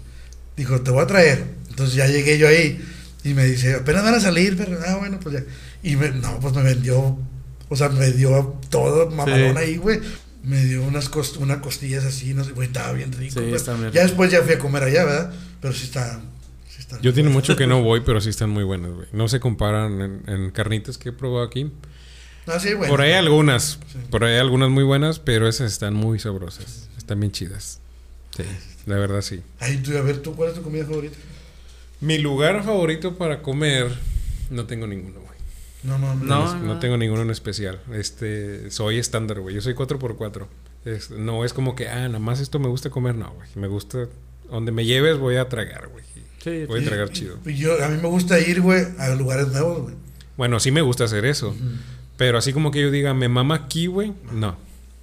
dijo, 0.56 0.80
te 0.82 0.90
voy 0.90 1.02
a 1.02 1.06
traer. 1.06 1.44
Entonces 1.74 1.96
ya 1.96 2.06
llegué 2.06 2.38
yo 2.38 2.46
ahí 2.46 2.80
y 3.24 3.34
me 3.34 3.44
dice, 3.46 3.74
apenas 3.74 4.04
van 4.04 4.14
a 4.14 4.20
salir, 4.20 4.56
pero, 4.56 4.78
ah, 4.86 4.96
bueno, 4.96 5.18
pues 5.20 5.34
ya. 5.34 5.44
Y 5.82 5.96
me, 5.96 6.10
no, 6.10 6.38
pues 6.38 6.54
me 6.54 6.62
vendió, 6.62 7.18
o 7.68 7.76
sea, 7.76 7.88
me 7.88 8.10
dio 8.12 8.60
todo 8.70 9.10
mamalón 9.10 9.52
Sí. 9.56 9.58
ahí, 9.58 9.76
güey. 9.76 10.00
Me 10.44 10.62
dio 10.64 10.82
unas 10.84 11.08
cost 11.08 11.38
unas 11.38 11.58
costillas 11.58 12.04
así, 12.04 12.34
no 12.34 12.44
sé, 12.44 12.52
güey, 12.52 12.68
estaba 12.68 12.92
bien 12.92 13.12
rico. 13.12 13.40
Sí, 13.40 13.46
pues. 13.48 13.62
está 13.62 13.72
bien 13.74 13.90
ya 13.92 14.02
después 14.02 14.30
ya 14.30 14.42
fui 14.42 14.52
a 14.54 14.58
comer 14.58 14.82
allá, 14.84 15.04
¿verdad? 15.04 15.32
Pero 15.60 15.72
sí 15.74 15.84
está... 15.84 16.20
Sí 16.68 16.76
está 16.80 17.00
Yo 17.00 17.12
tiene 17.14 17.30
mucho 17.30 17.56
que 17.56 17.66
no 17.66 17.82
voy, 17.82 18.02
pero 18.04 18.20
sí 18.20 18.28
están 18.30 18.50
muy 18.50 18.62
buenas, 18.62 18.92
güey. 18.92 19.08
No 19.12 19.26
se 19.28 19.40
comparan 19.40 20.00
en, 20.02 20.22
en 20.26 20.50
carnitas 20.50 20.98
que 20.98 21.08
he 21.08 21.12
probado 21.12 21.44
aquí. 21.46 21.72
No, 22.46 22.60
sí, 22.60 22.74
bueno. 22.74 22.90
por 22.90 23.00
ahí 23.00 23.12
algunas, 23.14 23.78
Sí. 23.90 23.98
por 24.10 24.22
ahí 24.22 24.36
algunas 24.36 24.68
muy 24.68 24.84
buenas, 24.84 25.18
pero 25.18 25.48
esas 25.48 25.72
están 25.72 25.94
muy 25.94 26.18
sabrosas. 26.18 26.88
Están 26.98 27.18
bien 27.20 27.32
chidas. 27.32 27.80
Sí, 28.36 28.42
la 28.84 28.96
verdad 28.96 29.22
sí. 29.22 29.40
Ay, 29.60 29.78
tú, 29.78 29.96
a 29.96 30.02
ver, 30.02 30.18
¿tú 30.18 30.34
cuál 30.36 30.50
es 30.50 30.56
tu 30.56 30.62
comida 30.62 30.84
favorita? 30.84 31.16
Mi 32.04 32.18
lugar 32.18 32.62
favorito 32.64 33.14
para 33.16 33.40
comer, 33.42 33.88
no 34.50 34.66
tengo 34.66 34.86
ninguno, 34.86 35.20
güey. 35.20 35.38
No, 35.84 35.98
no, 35.98 36.14
no. 36.14 36.54
No. 36.56 36.78
Tengo 36.80 36.96
ninguno 36.96 37.22
en 37.22 37.30
especial. 37.30 37.80
Este, 37.92 38.70
soy 38.70 38.98
estándar, 38.98 39.40
güey. 39.40 39.54
Yo 39.54 39.60
soy 39.60 39.74
4x4. 39.74 40.46
Es- 40.84 41.10
no 41.10 41.44
es 41.44 41.52
como 41.52 41.74
que, 41.74 41.88
ah, 41.88 42.06
nada 42.08 42.18
más 42.18 42.40
esto 42.40 42.58
me 42.58 42.68
gusta 42.68 42.90
comer, 42.90 43.14
no, 43.14 43.32
güey. 43.32 43.48
Me 43.54 43.68
gusta, 43.68 44.06
donde 44.50 44.72
me 44.72 44.84
lleves 44.84 45.18
voy 45.18 45.36
a 45.36 45.48
tragar, 45.48 45.88
güey. 45.88 46.04
Sí, 46.42 46.66
Voy 46.66 46.82
a 46.82 46.84
tragar 46.84 47.08
chido. 47.10 47.38
y 47.46 47.54
yo, 47.54 47.82
a 47.82 47.88
mí 47.88 47.96
me 48.02 48.08
gusta 48.08 48.38
ir, 48.38 48.60
güey, 48.60 48.84
a 48.98 49.14
lugares 49.14 49.48
nuevos, 49.48 49.80
güey. 49.82 49.94
Bueno, 50.36 50.60
sí 50.60 50.70
me 50.70 50.82
gusta 50.82 51.04
hacer 51.04 51.24
eso. 51.24 51.54
Pero 52.18 52.36
así 52.36 52.52
como 52.52 52.70
que 52.70 52.82
yo 52.82 52.90
diga, 52.90 53.14
me 53.14 53.28
mama 53.30 53.54
aquí, 53.54 53.86
güey. 53.86 54.12
No. 54.30 54.56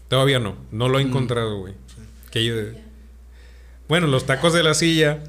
Todavía 0.07 0.37
no. 0.39 0.55
No 0.71 0.87
lo 0.87 0.99
he 0.99 1.01
encontrado, 1.01 1.57
güey. 1.59 1.73
Que 2.29 2.45
yo. 2.45 2.53
Bueno, 3.91 4.07
los 4.07 4.25
tacos 4.25 4.53
de 4.53 4.63
la 4.63 4.73
silla. 4.73 5.19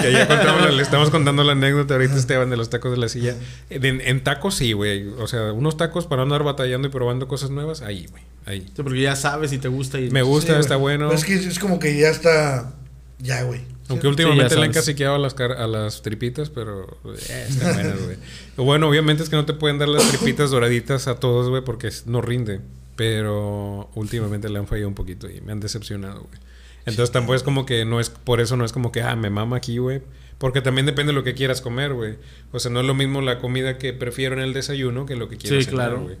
Que 0.00 0.12
ya 0.12 0.28
contamos, 0.28 0.62
la- 0.62 0.70
le 0.70 0.80
estamos 0.80 1.10
contando 1.10 1.42
la 1.42 1.52
anécdota 1.52 1.94
ahorita, 1.94 2.14
Esteban, 2.14 2.50
de 2.50 2.56
los 2.56 2.70
tacos 2.70 2.92
de 2.92 2.96
la 2.98 3.08
silla. 3.08 3.34
En, 3.68 4.00
en 4.00 4.22
tacos 4.22 4.54
sí, 4.54 4.74
güey. 4.74 5.08
O 5.18 5.26
sea, 5.26 5.52
unos 5.52 5.76
tacos 5.76 6.06
para 6.06 6.22
andar 6.22 6.44
batallando 6.44 6.86
y 6.86 6.90
probando 6.92 7.26
cosas 7.26 7.50
nuevas, 7.50 7.82
ahí, 7.82 8.06
güey. 8.12 8.22
Ahí. 8.46 8.60
Sí, 8.76 8.82
porque 8.84 9.00
ya 9.02 9.16
sabes 9.16 9.50
si 9.50 9.58
te 9.58 9.66
gusta 9.66 9.98
y 9.98 10.08
Me 10.12 10.22
gusta, 10.22 10.54
Sí, 10.54 10.60
está 10.60 10.76
güey. 10.76 10.96
bueno. 10.98 11.08
Pero 11.08 11.18
es 11.18 11.24
que 11.24 11.34
es 11.34 11.58
como 11.58 11.80
que 11.80 11.98
ya 11.98 12.10
está... 12.10 12.72
Ya, 13.18 13.42
güey. 13.42 13.60
Aunque 13.88 14.06
últimamente 14.06 14.54
Sí, 14.54 14.60
le 14.60 14.66
han 14.66 14.72
caciqueado 14.72 15.16
a 15.16 15.18
las, 15.18 15.34
car- 15.34 15.52
a 15.58 15.66
las 15.66 16.02
tripitas, 16.02 16.48
pero 16.48 16.96
eh, 17.28 17.46
están 17.48 17.74
buenas, 17.74 18.04
güey. 18.04 18.16
Bueno, 18.56 18.88
obviamente 18.88 19.24
es 19.24 19.28
que 19.30 19.34
no 19.36 19.46
te 19.46 19.52
pueden 19.52 19.78
dar 19.78 19.88
las 19.88 20.08
tripitas 20.08 20.50
doraditas 20.52 21.08
a 21.08 21.16
todos, 21.16 21.48
güey, 21.48 21.62
porque 21.64 21.90
no 22.06 22.20
rinde. 22.22 22.60
Pero 22.94 23.90
últimamente 23.94 24.48
le 24.48 24.60
han 24.60 24.68
fallado 24.68 24.86
un 24.88 24.94
poquito 24.94 25.28
y 25.28 25.40
me 25.40 25.50
han 25.50 25.58
decepcionado, 25.58 26.20
güey. 26.20 26.40
Entonces 26.86 27.12
tampoco 27.12 27.34
es 27.34 27.42
como 27.42 27.64
que 27.66 27.84
no 27.84 28.00
es, 28.00 28.10
por 28.10 28.40
eso 28.40 28.56
no 28.56 28.64
es 28.64 28.72
como 28.72 28.90
que, 28.92 29.02
ah, 29.02 29.14
me 29.16 29.30
mama 29.30 29.56
aquí, 29.56 29.78
güey. 29.78 30.02
Porque 30.38 30.60
también 30.60 30.86
depende 30.86 31.12
de 31.12 31.14
lo 31.14 31.22
que 31.24 31.34
quieras 31.34 31.60
comer, 31.60 31.92
güey. 31.92 32.16
O 32.50 32.58
sea, 32.58 32.70
no 32.72 32.80
es 32.80 32.86
lo 32.86 32.94
mismo 32.94 33.20
la 33.20 33.38
comida 33.38 33.78
que 33.78 33.92
prefiero 33.92 34.34
en 34.34 34.40
el 34.40 34.52
desayuno 34.52 35.06
que 35.06 35.14
lo 35.14 35.28
que 35.28 35.36
quiero 35.36 35.56
Sí, 35.58 35.64
cenar, 35.64 35.74
claro. 35.90 36.02
güey. 36.02 36.16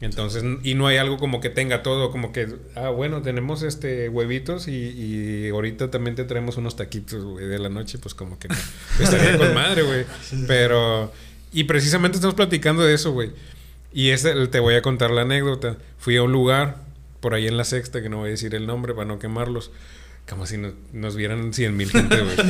Entonces, 0.00 0.44
y 0.62 0.74
no 0.74 0.86
hay 0.86 0.98
algo 0.98 1.16
como 1.18 1.40
que 1.40 1.48
tenga 1.50 1.82
todo, 1.82 2.10
como 2.10 2.32
que, 2.32 2.48
ah, 2.76 2.90
bueno, 2.90 3.22
tenemos 3.22 3.62
este 3.62 4.08
huevitos 4.08 4.68
y, 4.68 4.72
y 4.72 5.48
ahorita 5.48 5.90
también 5.90 6.14
te 6.14 6.24
traemos 6.24 6.56
unos 6.56 6.76
taquitos, 6.76 7.24
güey, 7.24 7.46
de 7.46 7.58
la 7.58 7.68
noche, 7.68 7.98
pues 7.98 8.14
como 8.14 8.38
que 8.38 8.48
no. 8.48 8.54
Estaría 9.00 9.38
con 9.38 9.54
madre, 9.54 9.82
güey. 9.82 10.04
Pero, 10.46 11.12
y 11.52 11.64
precisamente 11.64 12.16
estamos 12.16 12.34
platicando 12.34 12.82
de 12.84 12.94
eso, 12.94 13.12
güey. 13.12 13.30
Y 13.92 14.10
este, 14.10 14.46
te 14.48 14.60
voy 14.60 14.74
a 14.74 14.82
contar 14.82 15.10
la 15.10 15.22
anécdota. 15.22 15.78
Fui 15.98 16.16
a 16.16 16.22
un 16.22 16.32
lugar, 16.32 16.76
por 17.20 17.32
ahí 17.34 17.46
en 17.46 17.56
la 17.56 17.64
sexta, 17.64 18.02
que 18.02 18.08
no 18.08 18.18
voy 18.18 18.28
a 18.28 18.30
decir 18.32 18.54
el 18.54 18.66
nombre 18.66 18.92
para 18.94 19.06
no 19.06 19.18
quemarlos. 19.18 19.70
Como 20.28 20.46
si 20.46 20.56
nos, 20.56 20.72
nos 20.92 21.16
vieran 21.16 21.52
100 21.52 21.76
mil 21.76 21.90
gente, 21.90 22.20
güey. 22.20 22.36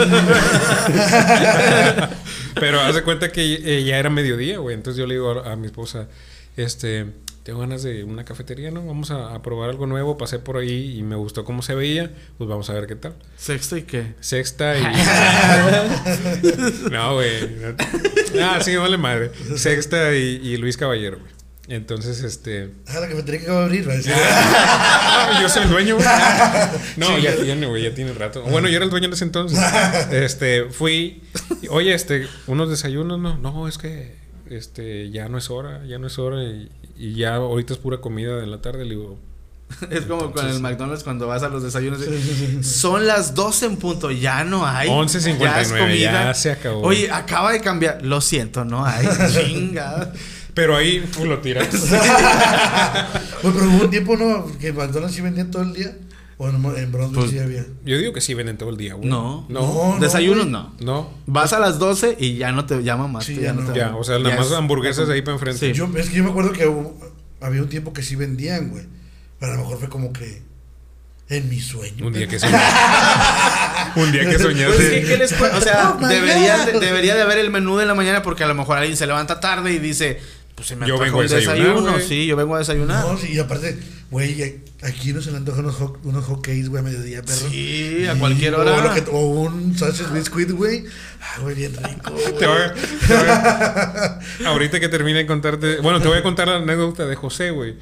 Pero 2.55 2.80
haz 2.80 2.94
de 2.94 3.02
cuenta 3.02 3.32
que 3.32 3.55
eh, 3.64 3.84
ya 3.84 3.98
era 3.98 4.10
mediodía, 4.10 4.59
güey. 4.59 4.74
Entonces 4.74 4.98
yo 4.98 5.06
le 5.06 5.14
digo 5.14 5.30
a, 5.44 5.52
a 5.52 5.56
mi 5.56 5.66
esposa, 5.66 6.09
este, 6.56 7.06
tengo 7.42 7.60
ganas 7.60 7.82
de 7.82 8.05
una 8.05 8.24
cafetería, 8.24 8.70
¿no? 8.70 8.86
Vamos 8.86 9.10
a, 9.10 9.34
a 9.34 9.42
probar 9.42 9.70
algo 9.70 9.86
nuevo. 9.86 10.16
Pasé 10.16 10.38
por 10.38 10.56
ahí 10.56 10.96
y 10.98 11.02
me 11.02 11.16
gustó 11.16 11.44
cómo 11.44 11.62
se 11.62 11.74
veía. 11.74 12.12
Pues 12.38 12.48
vamos 12.48 12.70
a 12.70 12.74
ver 12.74 12.86
qué 12.86 12.94
tal. 12.94 13.14
¿Sexto 13.36 13.76
y 13.76 13.82
qué? 13.82 14.14
Sexta 14.20 14.78
y... 14.78 14.82
no, 16.90 17.14
güey. 17.14 17.48
no- 17.60 17.74
Ah, 18.40 18.60
sí, 18.62 18.76
vale 18.76 18.98
madre. 18.98 19.30
Sexta 19.56 20.14
y, 20.14 20.40
y 20.42 20.56
Luis 20.59 20.76
Caballero, 20.76 21.18
güey. 21.18 21.32
Entonces, 21.66 22.23
este... 22.23 22.73
Ah, 22.89 23.01
la 23.01 23.09
cafetería 23.09 23.41
que 23.41 23.47
acaba 23.47 23.61
de 23.61 23.65
abrir, 23.66 23.85
güey. 23.86 24.01
Ah, 24.07 25.39
yo 25.41 25.49
soy 25.49 25.62
el 25.65 25.70
dueño, 25.70 25.97
güey. 25.97 26.07
No, 26.97 27.07
Sí, 27.16 27.23
ya 27.23 27.35
ya- 27.35 27.43
tiene, 27.43 27.66
güey, 27.66 27.82
ya 27.85 27.95
tiene 27.95 28.12
rato. 28.12 28.43
Bueno, 28.43 28.69
yo 28.69 28.77
era 28.77 28.85
el 28.85 28.91
dueño 28.91 29.07
en 29.07 29.12
ese 29.15 29.24
entonces. 29.24 29.59
Este, 30.11 30.65
fui. 30.70 31.23
y, 31.62 31.69
Oye, 31.69 31.95
este, 31.95 32.27
unos 32.47 32.69
desayunos, 32.69 33.19
no, 33.19 33.39
no, 33.39 33.66
es 33.69 33.78
que 33.78 34.16
este, 34.51 35.11
ya 35.11 35.28
no 35.28 35.39
es 35.39 35.49
hora, 35.51 35.85
ya 35.86 35.99
no 35.99 36.07
es 36.07 36.19
hora 36.19 36.43
y, 36.43 36.70
y 36.99 37.15
ya 37.15 37.36
ahorita 37.36 37.73
es 37.73 37.78
pura 37.78 37.99
comida 37.99 38.36
de 38.36 38.47
la 38.47 38.61
tarde. 38.61 38.85
Le 38.85 38.91
digo, 38.91 39.19
Es 39.91 40.03
como 40.03 40.32
con 40.32 40.47
el 40.47 40.61
McDonald's 40.61 41.03
cuando 41.03 41.27
vas 41.28 41.43
a 41.45 41.49
los 41.49 41.62
desayunos. 41.62 41.99
de, 41.99 42.07
Sí, 42.20 42.23
sí, 42.23 42.59
sí. 42.62 42.65
Son 42.65 43.07
las 43.07 43.35
12 43.35 43.66
en 43.66 43.77
punto, 43.78 44.11
ya 44.11 44.45
no 44.45 44.66
hay. 44.66 44.89
11:59, 44.91 45.39
Ya 45.39 45.61
es 45.62 45.73
comida. 45.73 46.12
ya 46.27 46.35
se 46.35 46.53
acabó. 46.53 46.82
Oye, 46.82 47.11
acaba 47.11 47.53
de 47.53 47.61
cambiar. 47.61 48.05
Lo 48.05 48.20
siento, 48.20 48.66
no 48.66 48.85
hay. 48.85 49.09
Chinga. 49.32 50.12
Pero 50.55 50.76
ahí 50.76 51.05
pues, 51.14 51.26
lo 51.26 51.39
tiras. 51.40 51.68
Güey, 53.43 53.55
pero 53.55 53.66
hubo 53.68 53.85
un 53.85 53.90
tiempo, 53.90 54.16
¿no? 54.16 54.47
Que 54.59 54.72
McDonald's 54.72 55.14
sí 55.14 55.20
vendía 55.20 55.51
todo 55.51 55.62
el 55.62 55.72
día. 55.74 55.97
O 56.36 56.48
en, 56.48 56.56
en 56.76 56.90
Pues- 56.90 57.31
sí 57.31 57.39
había. 57.39 57.64
Yo 57.85 57.97
digo 57.98 58.12
que 58.12 58.20
sí 58.20 58.35
venden 58.35 58.56
todo 58.59 58.70
el 58.70 58.76
día, 58.76 58.94
güey. 58.94 59.09
No. 59.09 59.47
No. 59.48 59.94
No, 59.94 60.01
Desayunos 60.01 60.47
no. 60.47 60.74
No. 60.81 61.10
Vas 61.26 61.52
a 61.52 61.60
las 61.60 61.78
12 61.78 62.16
y 62.18 62.36
ya 62.36 62.51
no 62.52 62.64
te 62.66 62.82
llaman 62.82 63.12
más. 63.12 63.24
Sí, 63.24 63.36
ya 63.40 63.52
no. 63.52 63.70
te- 63.70 63.78
Ya, 63.78 63.94
o 63.94 64.02
sea, 64.02 64.18
nada 64.18 64.36
más 64.36 64.47
es- 64.48 64.52
hamburguesas 64.52 65.09
ahí 65.10 65.22
para 65.22 65.35
enfrente. 65.35 65.60
Sí. 65.72 65.72
Yo, 65.78 65.89
es 65.97 66.09
que 66.10 66.16
yo 66.16 66.24
me 66.24 66.31
acuerdo 66.31 66.52
que 66.52 66.66
hubo- 66.66 66.98
había 67.40 67.62
un 67.62 67.68
tiempo 67.68 67.93
que 67.93 68.02
sí 68.02 68.16
vendían, 68.16 68.70
güey. 68.70 68.85
Pero 69.39 69.52
a 69.52 69.56
lo 69.56 69.62
mejor 69.62 69.78
fue 69.78 69.89
como 69.89 70.12
que 70.12 70.43
en 71.28 71.48
mi 71.48 71.60
sueño. 71.60 72.06
Un 72.06 72.12
día 72.14 72.26
que 72.26 72.39
soñaste. 72.40 74.01
Un 74.01 74.10
día 74.12 74.22
que 74.22 74.26
Pues, 74.31 74.43
soñaste. 74.43 74.90
¿qué, 75.02 75.06
qué 75.06 75.16
les 75.18 75.32
puede- 75.35 75.52
O 75.56 75.60
sea, 75.60 75.97
Oh 76.02 76.06
debería, 76.09 76.64
de, 76.66 76.81
debería 76.81 77.14
de 77.14 77.22
haber 77.22 77.39
el 77.39 77.51
menú 77.51 77.76
de 77.76 77.86
la 77.86 77.94
mañana 77.94 78.22
porque 78.22 78.43
a 78.43 78.47
lo 78.48 78.55
mejor 78.55 78.78
alguien 78.78 78.97
se 78.97 79.06
levanta 79.06 79.39
tarde 79.39 79.72
y 79.72 79.78
dice, 79.78 80.18
pues 80.55 80.68
se 80.68 80.76
me 80.76 80.86
Yo 80.86 80.98
vengo 80.98 81.18
a 81.20 81.22
un 81.24 81.28
desayuno. 81.28 81.98
Sí, 82.01 82.26
yo 82.26 82.36
vengo 82.36 82.55
a 82.55 82.59
desayunar. 82.60 83.05
No, 83.05 83.18
sí, 83.18 83.32
y 83.32 83.39
aparte, 83.39 83.76
güey, 84.10 84.60
aquí 84.82 85.12
no 85.12 85.20
se 85.20 85.31
le 85.32 85.39
antojan 85.39 85.64
unos, 85.64 85.74
hot, 85.76 85.98
unos 86.05 86.24
hotcakes, 86.26 86.68
güey, 86.68 86.81
a 86.81 86.85
mediodía, 86.85 87.22
perro. 87.22 87.48
Sí, 87.51 88.06
a 88.09 88.14
cualquier 88.16 88.55
hora. 88.55 88.74
O, 88.74 88.81
lo 88.82 88.94
que- 88.94 89.05
o 89.10 89.18
un 89.18 89.76
sausage 89.76 90.12
biscuit, 90.14 90.51
güey. 90.52 90.85
Ah, 91.20 91.40
güey, 91.40 91.56
bien 91.56 91.72
rico. 91.76 92.12
Te 92.39 92.47
voy 92.47 92.59
a- 92.59 92.74
te 92.74 93.14
voy 93.14 93.26
a- 93.28 94.20
ahorita 94.47 94.78
que 94.78 94.89
termine 94.89 95.20
de 95.20 95.26
contarte. 95.26 95.78
Bueno, 95.78 96.01
te 96.01 96.06
voy 96.09 96.18
a 96.18 96.22
contar 96.22 96.47
la 96.48 96.56
anécdota 96.56 97.06
de 97.06 97.16
José, 97.16 97.51
güey. 97.51 97.74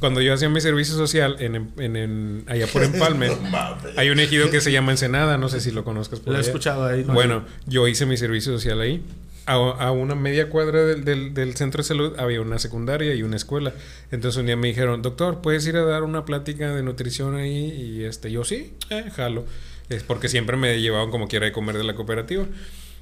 Cuando 0.00 0.20
yo 0.20 0.34
hacía 0.34 0.48
mi 0.48 0.60
servicio 0.60 0.94
social 0.96 1.36
en, 1.40 1.70
en- 1.78 1.96
en- 1.96 2.44
allá 2.46 2.66
por 2.66 2.82
Empalme, 2.82 3.30
hay 3.96 4.10
un 4.10 4.20
ejido 4.20 4.50
que 4.50 4.60
se 4.60 4.70
llama 4.70 4.90
Ensenada. 4.92 5.38
No 5.38 5.48
sé 5.48 5.60
si 5.60 5.70
lo 5.70 5.84
conozcas 5.84 6.20
por 6.20 6.32
Lo 6.34 6.38
he 6.38 6.42
escuchado 6.42 6.84
ahí. 6.84 7.04
¿no? 7.06 7.14
Bueno, 7.14 7.44
yo 7.66 7.88
hice 7.88 8.04
mi 8.04 8.16
servicio 8.18 8.52
social 8.52 8.80
ahí. 8.80 9.02
A, 9.48 9.54
a 9.54 9.92
una 9.92 10.14
media 10.14 10.48
cuadra 10.50 10.84
del, 10.84 11.04
del- 11.04 11.32
del 11.34 11.56
centro 11.56 11.82
de 11.82 11.88
salud 11.88 12.14
había 12.18 12.40
una 12.40 12.58
secundaria 12.58 13.14
y 13.14 13.22
una 13.22 13.36
escuela. 13.36 13.72
Entonces 14.10 14.38
un 14.38 14.46
día 14.46 14.56
me 14.56 14.68
dijeron, 14.68 15.02
doctor, 15.02 15.40
¿puedes 15.40 15.66
ir 15.66 15.76
a 15.76 15.82
dar 15.84 16.02
una 16.04 16.24
plática 16.24 16.74
de 16.74 16.82
nutrición 16.82 17.34
ahí? 17.34 17.70
Y 17.98 18.04
este, 18.04 18.30
yo 18.30 18.44
sí, 18.44 18.74
eh, 18.90 19.04
jalo. 19.14 19.44
Es 19.88 20.02
porque 20.02 20.28
siempre 20.28 20.56
me 20.56 20.80
llevaban 20.80 21.10
como 21.10 21.28
quiera 21.28 21.46
de 21.46 21.52
comer 21.52 21.78
de 21.78 21.84
la 21.84 21.94
cooperativa. 21.94 22.44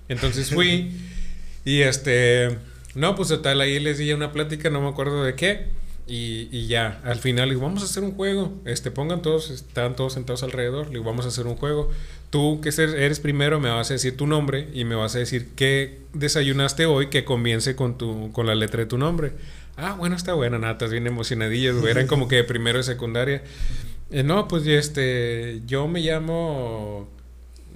Entonces 0.08 0.50
fui 0.50 0.92
y 1.64 1.80
este 1.82 2.56
No, 2.94 3.14
pues 3.16 3.28
total, 3.28 3.60
ahí 3.60 3.78
les 3.80 3.98
di 3.98 4.12
una 4.12 4.32
plática, 4.32 4.70
no 4.70 4.80
me 4.80 4.88
acuerdo 4.88 5.24
de 5.24 5.34
qué. 5.34 5.66
Y, 6.08 6.68
ya, 6.68 7.00
al 7.04 7.18
final, 7.18 7.48
digo, 7.48 7.62
vamos 7.62 7.82
a 7.82 7.86
hacer 7.86 8.04
un 8.04 8.12
juego. 8.12 8.52
Este, 8.64 8.92
pongan 8.92 9.22
todos, 9.22 9.50
están 9.50 9.96
todos 9.96 10.12
sentados 10.12 10.44
alrededor. 10.44 10.86
Le 10.86 10.92
digo, 10.92 11.04
vamos 11.04 11.24
a 11.24 11.28
hacer 11.28 11.46
un 11.46 11.56
juego. 11.56 11.90
Tú, 12.30 12.60
que 12.60 12.68
eres 12.68 13.18
primero, 13.18 13.58
me 13.58 13.70
vas 13.70 13.90
a 13.90 13.94
decir 13.94 14.16
tu 14.16 14.26
nombre 14.26 14.68
y 14.72 14.84
me 14.84 14.94
vas 14.94 15.16
a 15.16 15.18
decir 15.18 15.48
qué 15.56 15.98
desayunaste 16.12 16.86
hoy 16.86 17.08
que 17.08 17.24
comience 17.24 17.74
con, 17.74 17.98
tu, 17.98 18.30
con 18.32 18.46
la 18.46 18.54
letra 18.54 18.80
de 18.80 18.86
tu 18.86 18.98
nombre. 18.98 19.32
Ah, 19.76 19.94
bueno, 19.98 20.14
está 20.14 20.34
buena, 20.34 20.58
natas, 20.58 20.90
bien 20.92 21.06
emocionadillas, 21.06 21.76
güey. 21.76 21.90
Eran 21.90 22.06
como 22.06 22.28
que 22.28 22.36
de 22.36 22.44
primero 22.44 22.78
de 22.78 22.84
secundaria. 22.84 23.42
Eh, 24.10 24.22
no, 24.22 24.46
pues 24.46 24.64
este, 24.66 25.60
yo 25.66 25.88
me 25.88 26.00
llamo 26.00 27.08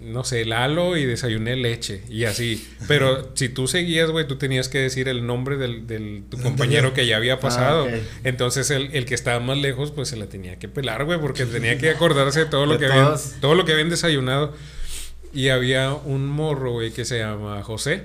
no 0.00 0.24
sé, 0.24 0.44
Lalo 0.44 0.96
y 0.96 1.04
desayuné 1.04 1.56
leche 1.56 2.02
y 2.08 2.24
así. 2.24 2.66
Pero 2.88 3.30
si 3.34 3.48
tú 3.48 3.68
seguías, 3.68 4.10
güey, 4.10 4.26
tú 4.26 4.36
tenías 4.36 4.68
que 4.68 4.78
decir 4.78 5.08
el 5.08 5.26
nombre 5.26 5.56
del, 5.56 5.86
del- 5.86 6.24
tu 6.30 6.38
compañero 6.38 6.94
que 6.94 7.06
ya 7.06 7.16
había 7.16 7.38
pasado. 7.40 7.84
ok. 7.84 7.90
Entonces 8.24 8.70
el, 8.70 8.90
el 8.94 9.04
que 9.04 9.14
estaba 9.14 9.40
más 9.40 9.58
lejos, 9.58 9.90
pues 9.90 10.08
se 10.08 10.16
la 10.16 10.26
tenía 10.26 10.58
que 10.58 10.68
pelar, 10.68 11.04
güey, 11.04 11.20
porque 11.20 11.44
tenía 11.46 11.76
que 11.78 11.90
acordarse 11.90 12.40
de 12.40 12.46
todo 12.46 12.66
lo 12.66 12.74
De 12.78 12.86
que 12.86 12.92
habían, 12.92 13.14
todo 13.40 13.54
lo 13.54 13.64
que 13.64 13.72
habían 13.72 13.90
desayunado. 13.90 14.54
Y 15.32 15.48
había 15.50 15.92
un 15.94 16.26
morro, 16.28 16.72
güey, 16.72 16.90
que 16.90 17.04
se 17.04 17.18
llama 17.18 17.62
José. 17.62 18.04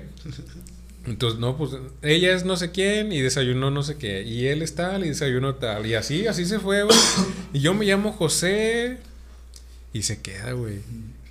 Entonces, 1.06 1.38
no, 1.38 1.56
pues 1.56 1.70
ella 2.02 2.34
es 2.34 2.44
no 2.44 2.56
sé 2.56 2.72
quién 2.72 3.12
y 3.12 3.20
desayunó 3.20 3.70
no 3.70 3.82
sé 3.84 3.96
qué. 3.96 4.22
Y 4.22 4.46
él 4.48 4.60
es 4.62 4.74
tal 4.74 5.04
y 5.04 5.08
desayunó 5.08 5.54
tal. 5.54 5.86
Y 5.86 5.94
así, 5.94 6.26
así 6.26 6.44
se 6.46 6.58
fue, 6.58 6.82
güey. 6.82 6.96
Y 7.52 7.60
yo 7.60 7.74
me 7.74 7.84
llamo 7.84 8.12
José. 8.12 8.98
Y 9.92 10.02
se 10.02 10.20
queda, 10.20 10.52
güey. 10.52 10.80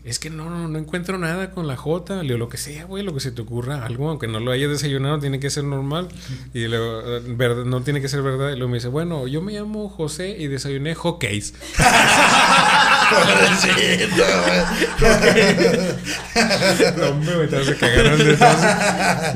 Es 0.05 0.19
que 0.19 0.29
no, 0.29 0.49
no, 0.51 0.67
no 0.67 0.77
encuentro 0.77 1.17
nada 1.17 1.49
con 1.49 1.65
la 1.67 1.75
J. 1.75 2.17
Le 2.17 2.21
digo, 2.23 2.37
lo 2.37 2.47
que 2.47 2.57
sea, 2.57 2.85
güey, 2.85 3.03
lo 3.03 3.13
que 3.15 3.19
se 3.19 3.31
te 3.31 3.41
ocurra. 3.41 3.83
Algo, 3.83 4.07
aunque 4.09 4.27
no 4.27 4.39
lo 4.39 4.51
hayas 4.51 4.69
desayunado, 4.69 5.19
tiene 5.19 5.39
que 5.39 5.49
ser 5.49 5.63
normal. 5.63 6.09
Y 6.53 6.67
luego, 6.67 7.01
verdad, 7.35 7.65
no 7.65 7.81
tiene 7.81 8.01
que 8.01 8.07
ser 8.07 8.21
verdad. 8.21 8.49
Y 8.51 8.55
luego 8.55 8.69
me 8.69 8.75
dice, 8.77 8.87
bueno, 8.89 9.25
yo 9.27 9.41
me 9.41 9.53
llamo 9.53 9.89
José 9.89 10.35
y 10.37 10.47
desayuné 10.47 10.93
güey. 10.95 11.39
No, 16.97 17.13
me 17.15 17.43
entonces. 17.43 17.77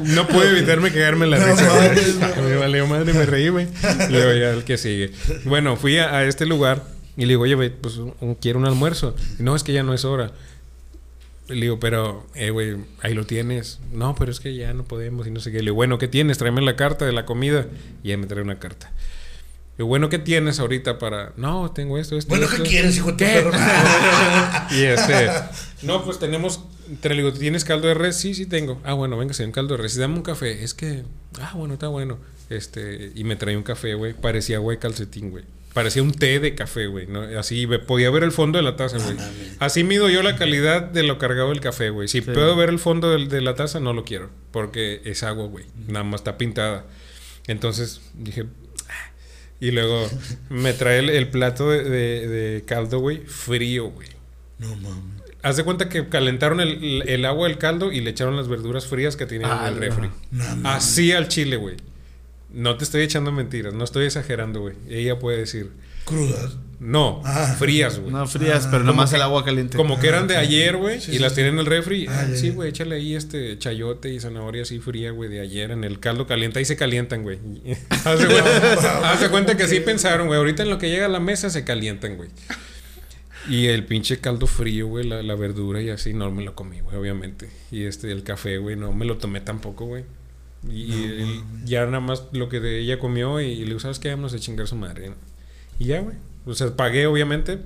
No 0.04 0.28
pude 0.28 0.50
evitarme 0.58 0.91
cagarme 0.91 1.26
en 1.26 1.32
la 1.32 1.38
risa. 1.38 1.64
no. 2.38 2.41
Me 2.50 2.56
valió 2.58 2.88
madre, 2.88 3.14
me 3.14 3.26
reí, 3.26 3.50
güey. 3.50 3.68
Luego 4.10 4.34
ya 4.34 4.50
el 4.52 4.64
que 4.64 4.78
sigue. 4.78 5.12
Bueno, 5.46 5.76
fui 5.78 5.98
a, 6.00 6.16
a 6.16 6.24
este 6.26 6.46
lugar 6.46 6.84
y 7.18 7.22
le 7.22 7.28
digo, 7.30 7.44
oye, 7.44 7.70
pues 7.72 7.98
un- 7.98 8.36
quiero 8.41 8.60
un 8.60 8.66
almuerzo. 8.66 9.16
Y 9.40 9.44
no, 9.44 9.56
es 9.56 9.64
que 9.64 9.74
ya 9.74 9.84
no 9.84 9.94
es 9.94 10.06
hora. 10.06 10.32
Le 11.49 11.61
digo, 11.61 11.80
pero, 11.80 12.26
eh, 12.35 12.51
güey, 12.51 12.77
ahí 13.01 13.13
lo 13.13 13.26
tienes. 13.26 13.80
No, 13.91 14.15
pero 14.15 14.31
es 14.31 14.39
que 14.39 14.55
ya 14.55 14.73
no 14.73 14.84
podemos 14.85 15.27
y 15.27 15.31
no 15.31 15.39
sé 15.39 15.51
qué. 15.51 15.57
Le 15.57 15.65
digo, 15.65 15.76
bueno, 15.76 15.97
¿qué 15.97 16.07
tienes? 16.07 16.38
Tráeme 16.38 16.61
la 16.61 16.76
carta 16.76 17.05
de 17.05 17.11
la 17.11 17.26
comida. 17.26 17.65
Y 18.03 18.09
ya 18.09 18.17
me 18.17 18.27
trae 18.27 18.41
una 18.43 18.59
carta. 18.59 18.88
Le 18.91 19.84
digo, 19.84 19.88
bueno, 19.88 20.09
¿qué 20.09 20.19
tienes 20.19 20.59
ahorita 20.59 20.99
para...? 20.99 21.34
No, 21.38 21.71
tengo 21.71 21.97
esto, 21.97 22.17
esto, 22.17 22.30
Bueno, 22.30 22.47
¿qué 22.47 22.55
esto". 22.57 22.69
quieres, 22.69 22.97
hijo 22.97 23.11
de. 23.13 23.51
Y 24.71 24.84
este, 24.84 25.30
no, 25.81 26.03
pues 26.05 26.19
tenemos, 26.19 26.63
te 27.01 27.09
le 27.09 27.15
digo, 27.15 27.34
¿tienes 27.34 27.65
caldo 27.65 27.88
de 27.88 27.93
res? 27.95 28.17
Sí, 28.17 28.34
sí 28.35 28.45
tengo. 28.45 28.80
Ah, 28.84 28.93
bueno, 28.93 29.17
venga, 29.17 29.34
un 29.43 29.51
caldo 29.51 29.76
de 29.76 29.81
res. 29.84 29.97
Dame 29.97 30.15
un 30.15 30.21
café. 30.23 30.63
Es 30.63 30.73
que, 30.73 31.03
ah, 31.41 31.53
bueno, 31.55 31.73
está 31.76 31.88
bueno. 31.88 32.17
Este, 32.49 33.11
y 33.15 33.23
me 33.23 33.35
trae 33.35 33.57
un 33.57 33.63
café, 33.63 33.93
güey. 33.95 34.13
Parecía, 34.13 34.59
güey, 34.59 34.77
calcetín, 34.80 35.31
güey. 35.31 35.45
Parecía 35.74 36.02
un 36.02 36.12
té 36.12 36.40
de 36.40 36.56
café, 36.56 36.88
güey. 36.88 37.06
¿no? 37.08 37.22
Así, 37.40 37.68
podía 37.86 38.10
ver 38.10 38.24
el 38.24 38.32
fondo 38.32 38.58
de 38.58 38.64
la 38.64 38.76
taza, 38.76 38.98
güey. 38.98 39.16
Así 39.60 39.84
mido 39.84 40.10
yo 40.10 40.24
la 40.24 40.36
calidad 40.36 40.82
de 40.82 41.04
lo 41.04 41.18
cargado 41.20 41.50
del 41.50 41.62
café, 41.62 41.90
güey. 41.91 42.08
Si 42.08 42.22
puedo 42.22 42.56
ver 42.56 42.70
el 42.70 42.80
fondo 42.80 43.12
del- 43.12 43.30
de 43.30 43.41
la 43.41 43.54
taza, 43.56 43.80
no 43.80 43.94
lo 43.94 44.04
quiero. 44.04 44.30
Porque 44.52 45.02
es 45.06 45.22
agua, 45.24 45.46
güey. 45.48 45.66
Nada 45.88 46.04
más 46.04 46.22
está 46.22 46.38
pintada. 46.38 46.86
Entonces 47.48 48.02
dije, 48.16 48.46
"Ah". 48.90 49.12
y 49.60 49.72
luego 49.72 50.08
me 50.50 50.74
trae 50.74 51.00
el, 51.00 51.10
el 51.12 51.28
plato 51.30 51.70
de, 51.70 51.84
de- 51.84 52.28
de 52.28 52.62
caldo, 52.66 53.00
güey, 53.00 53.20
frío, 53.28 53.86
güey. 53.91 54.08
No 54.58 54.76
mames. 54.76 55.20
Haz 55.41 55.56
de 55.56 55.64
cuenta 55.64 55.88
que 55.88 56.10
calentaron 56.10 56.60
el, 56.60 57.04
el 57.08 57.24
agua 57.26 57.48
del 57.48 57.58
caldo 57.58 57.94
y 57.94 58.02
le 58.02 58.10
echaron 58.10 58.36
las 58.36 58.50
verduras 58.50 58.88
frías 58.88 59.16
que 59.16 59.26
tenían 59.26 59.50
Ah, 59.52 59.68
en 59.70 59.74
el 59.76 59.76
no. 59.76 59.80
refri. 59.86 60.10
No. 60.32 60.70
Así 60.70 61.14
al 61.14 61.30
chile, 61.30 61.56
güey. 61.56 61.78
No 62.51 62.77
te 62.77 62.84
estoy 62.84 63.01
echando 63.03 63.31
mentiras, 63.31 63.73
no 63.73 63.84
estoy 63.84 64.05
exagerando, 64.05 64.61
güey. 64.61 64.76
Ella 64.89 65.19
puede 65.19 65.38
decir, 65.38 65.69
Crudas. 66.03 66.57
no, 66.80 67.21
Ah. 67.23 67.55
frías, 67.59 67.99
güey. 67.99 68.11
No 68.11 68.26
frías, 68.27 68.65
Ah, 68.65 68.69
pero 68.71 68.81
como 68.84 68.93
nomás 68.93 69.11
que- 69.11 69.17
el 69.17 69.21
agua 69.21 69.45
caliente. 69.45 69.77
Como 69.77 69.99
que 69.99 70.07
eran 70.07 70.27
de 70.27 70.35
Ah, 70.35 70.39
ayer, 70.39 70.76
güey, 70.77 70.99
sí, 70.99 71.11
y 71.11 71.13
sí, 71.15 71.19
las 71.19 71.34
sí. 71.34 71.35
tienen 71.35 71.53
en 71.55 71.59
el 71.59 71.65
refri. 71.67 72.07
Ah, 72.09 72.26
Ah, 72.27 72.35
sí, 72.35 72.49
güey, 72.49 72.69
échale 72.69 72.95
ahí 72.95 73.13
este 73.15 73.59
chayote 73.59 74.09
y 74.11 74.19
zanahoria 74.19 74.63
así 74.63 74.80
fría, 74.80 75.11
güey, 75.11 75.30
de 75.30 75.41
ayer 75.41 75.69
en 75.69 75.84
el 75.84 75.99
caldo 75.99 76.26
caliente. 76.26 76.57
Ahí 76.57 76.65
se 76.65 76.76
calientan, 76.76 77.21
güey. 77.21 77.38
haz 78.05 78.19
de 78.19 78.26
cuenta, 78.27 79.30
cuenta 79.31 79.57
que 79.57 79.63
así 79.63 79.80
pensaron, 79.81 80.26
güey. 80.27 80.39
Ahorita 80.39 80.63
en 80.63 80.69
lo 80.71 80.80
que 80.80 80.89
llega 80.89 81.05
a 81.05 81.09
la 81.09 81.19
mesa 81.19 81.51
se 81.51 81.63
calientan, 81.63 82.17
güey. 82.17 82.30
Y 83.47 83.67
el 83.67 83.85
pinche 83.85 84.19
caldo 84.19 84.47
frío, 84.47 84.88
güey, 84.88 85.07
la, 85.07 85.21
la 85.23 85.35
verdura 85.35 85.81
y 85.81 85.89
así, 85.89 86.13
no 86.13 86.30
me 86.31 86.43
lo 86.43 86.55
comí, 86.55 86.81
güey, 86.81 86.97
obviamente. 86.97 87.49
Y 87.71 87.84
este, 87.84 88.11
el 88.11 88.23
café, 88.23 88.57
güey, 88.57 88.76
no 88.76 88.91
me 88.91 89.05
lo 89.05 89.17
tomé 89.17 89.39
tampoco, 89.41 89.85
güey. 89.85 90.03
Y, 90.68 91.03
el- 91.03 91.44
ya 91.65 91.86
nada 91.86 91.99
más 92.02 92.23
lo 92.34 92.49
que 92.49 92.60
de 92.60 92.80
ella 92.80 92.99
comió 92.99 93.40
y, 93.40 93.45
y 93.45 93.60
le 93.60 93.65
digo, 93.65 93.80
¿sabes 93.80 93.99
qué? 93.99 94.10
Vamos 94.10 94.34
a 94.34 94.40
chingar 94.40 94.68
su 94.68 94.76
madre. 94.76 95.10
¿no? 95.10 95.15
Y 95.80 95.86
ya, 95.86 96.02
güey. 96.02 96.18
O 96.45 96.53
sea, 96.53 96.76
pagué, 96.76 97.07
obviamente. 97.07 97.60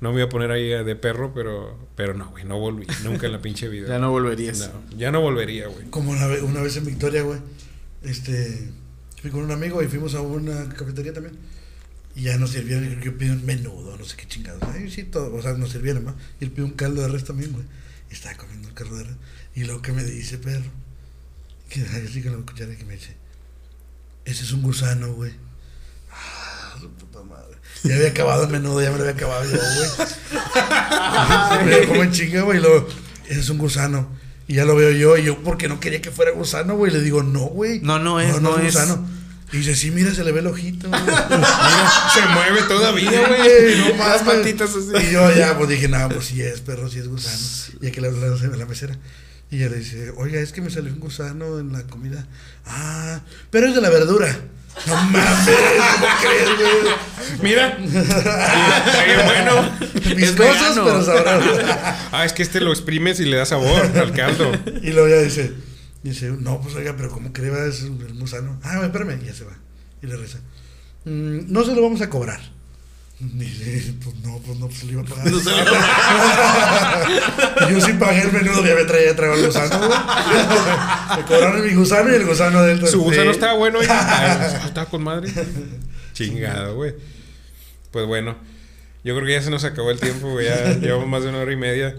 No 0.00 0.12
me 0.12 0.18
iba 0.20 0.26
a 0.26 0.28
poner 0.28 0.52
ahí 0.52 0.68
de 0.68 0.94
perro, 0.96 1.32
pero, 1.34 1.76
pero 1.96 2.14
no, 2.14 2.30
güey, 2.30 2.44
no 2.44 2.58
volví. 2.60 2.86
Nunca 3.02 3.26
en 3.26 3.32
la 3.32 3.40
pinche 3.42 3.68
vida. 3.70 3.88
Ya 3.88 3.98
no 3.98 4.10
volverías. 4.12 4.70
No, 4.72 4.96
ya 4.96 5.10
no 5.10 5.20
volvería, 5.20 5.66
güey. 5.66 5.86
Como 5.90 6.12
una 6.12 6.26
vez, 6.28 6.42
una 6.42 6.60
vez 6.62 6.76
en 6.76 6.86
Victoria, 6.86 7.22
güey. 7.22 7.40
Este. 8.02 8.70
Fui 9.20 9.30
con 9.32 9.42
un 9.42 9.50
amigo 9.50 9.82
y 9.82 9.88
fuimos 9.88 10.14
a 10.14 10.20
una 10.20 10.68
cafetería 10.68 11.12
también. 11.12 11.34
Y 12.14 12.22
ya 12.22 12.36
nos 12.38 12.50
sirvieron, 12.50 12.84
y 12.84 12.88
creo 12.88 13.00
que 13.00 13.06
yo 13.06 13.18
pedí 13.18 13.30
un 13.30 13.44
menudo, 13.44 13.96
no 13.96 14.04
sé 14.04 14.16
qué 14.16 14.26
chingados. 14.28 14.62
Ay, 14.62 14.88
sí, 14.90 15.02
todo. 15.04 15.34
O 15.34 15.42
sea, 15.42 15.54
nos 15.54 15.70
sirvieron, 15.70 16.04
¿no? 16.04 16.14
Y 16.40 16.44
él 16.44 16.50
pidió 16.52 16.64
un 16.64 16.72
caldo 16.72 17.02
de 17.02 17.08
res 17.08 17.24
también, 17.24 17.52
güey. 17.52 17.64
Y 18.10 18.14
estaba 18.14 18.36
comiendo 18.36 18.68
el 18.68 18.74
caldo 18.74 18.96
de 18.96 19.04
res. 19.04 19.16
Y 19.56 19.64
luego 19.64 19.82
que 19.82 19.92
me 19.92 20.04
dice, 20.04 20.38
perro. 20.38 20.70
Que 21.68 21.82
así 21.82 22.22
con 22.22 22.32
la 22.32 22.38
cuchara 22.46 22.74
que 22.74 22.84
me 22.84 22.94
dice. 22.94 23.16
Ese 24.24 24.44
es 24.44 24.52
un 24.52 24.62
gusano, 24.62 25.12
güey. 25.14 25.32
Ah, 26.12 26.74
su 26.80 26.90
puta 26.90 27.22
madre. 27.22 27.56
Ya 27.84 27.94
había 27.94 28.08
acabado 28.08 28.44
el 28.44 28.50
menudo, 28.50 28.82
ya 28.82 28.90
me 28.90 28.98
lo 28.98 29.04
había 29.04 29.14
acabado 29.14 29.44
yo, 29.44 29.58
güey. 29.58 31.64
me 31.64 31.80
lo 31.80 31.88
como 31.88 32.02
en 32.02 32.12
chinga, 32.12 32.42
güey. 32.42 32.58
Y 32.58 32.60
luego, 32.60 32.88
ese 33.26 33.40
es 33.40 33.48
un 33.50 33.58
gusano. 33.58 34.08
Y 34.46 34.54
ya 34.54 34.64
lo 34.64 34.74
veo 34.74 34.90
yo, 34.90 35.16
y 35.18 35.24
yo 35.24 35.42
porque 35.42 35.68
no 35.68 35.78
quería 35.78 36.00
que 36.00 36.10
fuera 36.10 36.32
gusano, 36.32 36.76
güey. 36.76 36.92
Le 36.92 37.00
digo, 37.00 37.22
no, 37.22 37.40
güey. 37.40 37.80
No, 37.80 37.98
no 37.98 38.20
es, 38.20 38.40
no 38.40 38.58
es. 38.58 38.76
Y 39.52 39.58
dice, 39.58 39.74
sí, 39.74 39.90
mira, 39.90 40.14
se 40.14 40.24
le 40.24 40.32
ve 40.32 40.40
el 40.40 40.46
ojito. 40.46 40.88
güey". 40.88 41.00
Se 42.14 42.26
mueve 42.34 42.62
todavía, 42.68 43.28
güey. 43.28 43.78
No 43.78 43.94
mames. 43.94 44.22
patitas 44.22 44.70
así. 44.70 45.06
Y 45.06 45.12
yo 45.12 45.34
ya, 45.34 45.56
pues 45.56 45.70
dije, 45.70 45.88
no, 45.88 46.08
pues 46.08 46.26
sí 46.26 46.42
es 46.42 46.60
perro, 46.60 46.90
sí 46.90 46.98
es 46.98 47.08
gusano. 47.08 47.38
Y 47.80 47.86
aquí 47.86 48.00
le 48.00 48.08
habla 48.08 48.26
a 48.26 48.56
la 48.56 48.66
mesera. 48.66 48.98
Y 49.50 49.56
ella 49.56 49.68
le 49.70 49.78
dice, 49.78 50.10
oiga, 50.16 50.40
es 50.40 50.52
que 50.52 50.60
me 50.60 50.70
salió 50.70 50.92
un 50.92 51.00
gusano 51.00 51.58
en 51.58 51.72
la 51.72 51.82
comida. 51.84 52.26
Ah, 52.66 53.20
pero 53.50 53.66
es 53.68 53.74
de 53.74 53.80
la 53.80 53.88
verdura. 53.90 54.36
No 54.86 54.94
mames, 54.94 55.24
¿cómo 55.94 56.06
crees, 56.20 56.56
güey? 56.56 56.94
Mira. 57.42 57.78
Bueno. 59.24 59.70
Viscosos, 60.16 60.76
vegano. 60.76 60.84
pero 60.84 61.02
sabrosos. 61.04 61.64
Ah, 62.12 62.24
es 62.24 62.32
que 62.32 62.42
este 62.42 62.60
lo 62.60 62.70
exprimes 62.72 63.18
y 63.20 63.24
le 63.24 63.36
da 63.38 63.46
sabor 63.46 63.86
al 63.98 64.12
caldo. 64.12 64.52
Y 64.82 64.90
luego 64.92 65.08
ya 65.08 65.16
dice, 65.22 65.52
dice, 66.02 66.30
no, 66.38 66.60
pues 66.60 66.74
oiga, 66.76 66.94
pero 66.96 67.10
¿cómo 67.10 67.32
cree 67.32 67.50
va 67.50 67.64
es 67.66 67.82
el 67.82 68.14
gusano? 68.18 68.60
Ah, 68.62 68.80
espérame, 68.84 69.18
y 69.22 69.26
ya 69.26 69.34
se 69.34 69.44
va. 69.44 69.52
Y 70.02 70.06
le 70.06 70.16
reza, 70.16 70.38
"Mm, 71.04 71.50
no 71.52 71.64
se 71.64 71.74
lo 71.74 71.82
vamos 71.82 72.00
a 72.02 72.08
cobrar. 72.10 72.40
Dice, 73.20 73.94
pues 74.04 74.14
no, 74.24 74.38
pues 74.38 74.58
no, 74.60 74.68
pues 74.68 74.84
le 74.84 74.92
iba 74.92 75.02
a 75.02 75.04
pagar. 75.04 75.26
Y 77.68 77.72
yo 77.72 77.80
sí 77.80 77.92
pagué 77.94 78.20
el 78.22 78.30
menudo, 78.32 78.64
ya 78.64 78.74
me 78.76 78.84
traía 78.84 79.16
trago 79.16 79.34
el 79.34 79.46
gusano, 79.46 79.76
güey. 79.78 79.90
Me 81.16 81.22
cobraron 81.26 81.66
mi 81.66 81.74
gusano 81.74 82.12
y 82.12 82.14
el 82.14 82.24
gusano 82.26 82.62
de 82.62 82.72
él. 82.72 82.86
Su 82.86 83.02
gusano 83.02 83.24
Sí. 83.24 83.30
estaba 83.30 83.54
bueno. 83.54 83.80
oye. 83.80 83.88
Estaba 84.66 84.86
con 84.88 85.02
madre. 85.02 85.32
Chingado, 86.12 86.76
güey. 86.76 86.94
Pues 87.90 88.06
bueno, 88.06 88.36
yo 89.02 89.14
creo 89.16 89.26
que 89.26 89.32
ya 89.32 89.42
se 89.42 89.50
nos 89.50 89.64
acabó 89.64 89.90
el 89.90 89.98
tiempo, 89.98 90.30
güey. 90.30 90.46
Ya 90.46 90.74
llevamos 90.80 91.08
más 91.08 91.22
de 91.24 91.30
una 91.30 91.38
hora 91.38 91.52
y 91.52 91.56
media. 91.56 91.96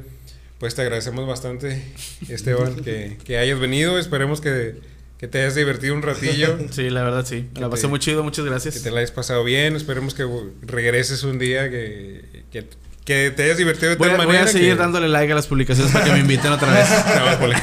Pues 0.60 0.74
te 0.76 0.82
agradecemos 0.84 1.28
bastante, 1.28 1.84
Esteban, 2.30 2.76
que, 2.78 3.18
que 3.26 3.38
hayas 3.38 3.60
venido. 3.60 4.00
Esperemos 4.00 4.40
que, 4.42 4.80
que 5.20 5.28
te 5.28 5.40
hayas 5.42 5.54
divertido 5.56 5.94
un 5.94 6.02
ratillo. 6.02 6.58
Sí, 6.72 6.90
la 6.90 7.04
verdad 7.04 7.26
sí. 7.26 7.46
La 7.56 7.66
Que 7.68 7.70
pasé 7.72 7.82
te- 7.84 7.88
muy 7.90 8.00
chido, 8.00 8.24
muchas 8.24 8.44
Que 8.46 8.50
gracias. 8.50 8.82
te 8.82 8.90
la 8.90 8.98
hayas 9.00 9.12
pasado 9.12 9.44
bien. 9.44 9.76
Esperemos 9.76 10.14
que 10.16 10.26
regreses 10.62 11.24
un 11.24 11.38
día, 11.40 11.70
que, 11.70 12.44
que, 12.52 12.66
que 13.06 13.32
te 13.36 13.44
hayas 13.44 13.58
divertido 13.58 13.90
de 13.90 13.96
Voy 13.98 14.08
tal 14.10 14.16
a, 14.16 14.18
voy 14.24 14.28
manera. 14.28 14.46
a 14.46 14.48
seguir 14.52 14.70
que- 14.72 14.76
dándole 14.78 15.10
like 15.10 15.32
a 15.32 15.36
las 15.36 15.48
publicaciones 15.48 15.92
para 15.92 16.06
que 16.06 16.12
me 16.14 16.20
inviten 16.20 16.52
otra 16.52 16.72
vez. 16.74 16.88
No, 17.20 17.40
pues, 17.40 17.58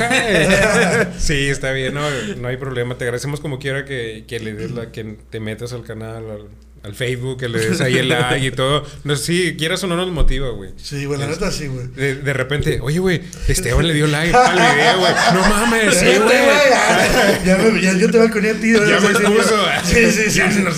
sí, 1.18 1.48
está 1.48 1.72
bien, 1.72 1.94
no, 1.94 2.02
no 2.38 2.48
hay 2.48 2.56
problema. 2.58 2.96
Te 2.98 3.04
agradecemos 3.04 3.40
como 3.40 3.58
quiera 3.58 3.84
que, 3.84 4.24
que 4.28 4.38
le 4.40 4.52
des 4.54 4.70
la, 4.72 4.92
que 4.92 5.16
te 5.30 5.40
metas 5.40 5.72
al 5.72 5.82
canal, 5.82 6.30
al, 6.30 6.48
al 6.86 6.94
Facebook, 6.94 7.38
que 7.40 7.48
le 7.48 7.58
des 7.58 7.80
ahí 7.80 7.98
el 7.98 8.08
like 8.08 8.46
y 8.46 8.50
todo. 8.52 8.86
No 9.04 9.16
sé 9.16 9.24
si 9.24 9.56
quieras 9.56 9.82
o 9.84 9.86
no 9.88 9.96
nos 9.96 10.08
motiva, 10.10 10.48
güey. 10.50 10.70
Sí, 10.80 11.04
güey, 11.04 11.18
la 11.18 11.26
neta 11.26 11.50
sí, 11.50 11.66
güey. 11.66 11.88
De, 11.88 12.14
de 12.14 12.32
repente, 12.32 12.78
oye, 12.80 12.98
güey, 13.00 13.22
Esteban 13.48 13.86
le 13.86 13.92
dio 13.94 14.06
like 14.06 14.34
al 14.34 14.54
video, 14.54 14.98
güey. 15.00 15.12
No 15.34 15.40
mames, 15.48 15.94
sí, 15.96 16.04
Vete, 16.06 16.20
güey. 16.20 16.36
Ya, 16.70 17.42
ya, 17.44 17.56
me- 17.58 17.80
ya 17.82 17.92
yo 17.94 18.10
te 18.10 18.18
balconé 18.18 18.50
a 18.50 18.54
ti. 18.54 18.72
Ya 18.88 19.00
me 19.00 19.08
Sí, 19.14 19.22
puso. 19.24 19.66
Sí, 19.84 20.10
sí, 20.12 20.30
sí. 20.30 20.38
Ya 20.38 20.50
se 20.52 20.60
nos. 20.62 20.76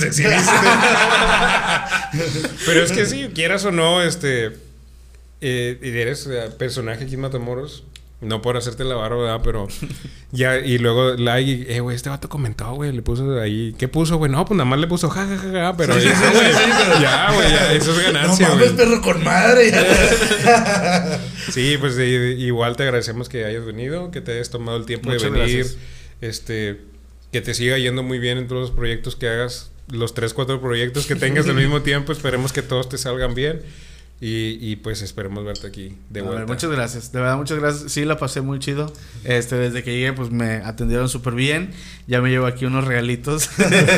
Pero 2.67 2.83
es 2.83 2.93
que 2.93 3.07
sí, 3.07 3.29
quieras 3.35 3.65
o 3.65 3.71
no, 3.71 4.03
este. 4.03 4.53
eh, 5.41 5.79
eres 5.83 6.29
personaje 6.59 7.05
aquí 7.05 7.15
en 7.15 7.21
Matamoros. 7.21 7.85
No 8.20 8.43
por 8.43 8.57
hacerte 8.57 8.82
la 8.82 8.97
barba, 8.97 9.19
¿verdad? 9.23 9.40
Pero 9.45 9.69
ya, 10.32 10.59
y 10.59 10.78
luego 10.78 11.12
like, 11.15 11.73
eh, 11.73 11.78
güey, 11.81 11.95
este 11.95 12.09
vato 12.11 12.28
comentó, 12.28 12.73
güey, 12.74 12.90
le 12.93 13.01
puso 13.01 13.40
ahí, 13.40 13.77
¿qué 13.78 13.86
puso, 13.86 14.16
güey? 14.16 14.31
No, 14.31 14.45
pues 14.45 14.57
nada 14.59 14.69
más 14.69 14.81
le 14.81 14.89
puso 14.89 15.09
ja, 15.09 15.24
ja, 15.24 15.36
ja, 15.36 15.51
ja, 15.53 15.77
pero 15.77 15.95
Sí, 16.01 16.07
ya, 16.09 16.16
sí, 16.16 16.24
güey, 16.35 16.53
sí, 16.53 16.59
pero- 16.78 17.01
ya, 17.01 17.32
güey, 17.32 17.49
ya, 17.51 17.73
eso 17.74 17.93
es 17.93 17.97
No 18.09 18.12
ganancia, 18.12 18.49
mames, 18.49 18.74
güey. 18.74 18.77
perro 18.77 19.01
con 19.03 19.23
madre. 19.23 19.73
Sí, 21.53 21.77
pues 21.81 21.97
igual 21.99 22.77
te 22.77 22.82
agradecemos 22.82 23.28
que 23.28 23.45
hayas 23.45 23.65
venido, 23.65 24.11
que 24.11 24.20
te 24.20 24.32
hayas 24.32 24.51
tomado 24.51 24.77
el 24.78 24.85
tiempo 24.85 25.09
Muchas 25.11 25.23
de 25.23 25.31
venir. 25.31 25.57
gracias. 25.57 25.77
Este, 26.20 26.81
que 27.32 27.40
te 27.40 27.55
siga 27.55 27.78
yendo 27.78 28.03
muy 28.03 28.19
bien 28.19 28.39
en 28.39 28.49
todos 28.49 28.62
los 28.62 28.70
proyectos 28.70 29.16
que 29.16 29.28
hagas, 29.28 29.70
los 29.90 30.12
tres, 30.15 30.35
cuatro 30.35 30.61
proyectos 30.61 31.07
que 31.07 31.15
tengas 31.15 31.47
al 31.49 31.55
mismo 31.55 31.82
tiempo. 31.82 32.12
Esperemos 32.12 32.53
que 32.53 32.62
todos 32.62 32.89
te 32.89 32.99
salgan 32.99 33.35
bien. 33.35 33.62
Y, 34.20 34.59
y, 34.61 34.77
pues 34.77 35.01
esperemos 35.03 35.45
verte 35.45 35.69
aquí 35.69 35.97
de 36.11 36.20
A 36.20 36.23
vuelta. 36.24 36.40
ver, 36.40 36.49
muchas 36.49 36.70
gracias, 36.73 37.12
de 37.12 37.20
verdad, 37.20 37.36
muchas 37.36 37.59
gracias. 37.61 37.93
Sí, 37.93 38.05
la 38.05 38.19
pasé 38.19 38.40
muy 38.40 38.59
chido. 38.59 38.93
Este, 39.23 39.55
desde 39.55 39.85
que 39.85 39.93
llegué, 39.93 40.12
pues 40.12 40.31
me 40.31 40.55
atendieron 40.57 41.09
súper 41.09 41.35
bien. 41.35 41.70
Ya 42.09 42.20
me 42.20 42.28
llevo 42.28 42.47
aquí 42.47 42.65
unos 42.65 42.85
regalitos. 42.85 43.49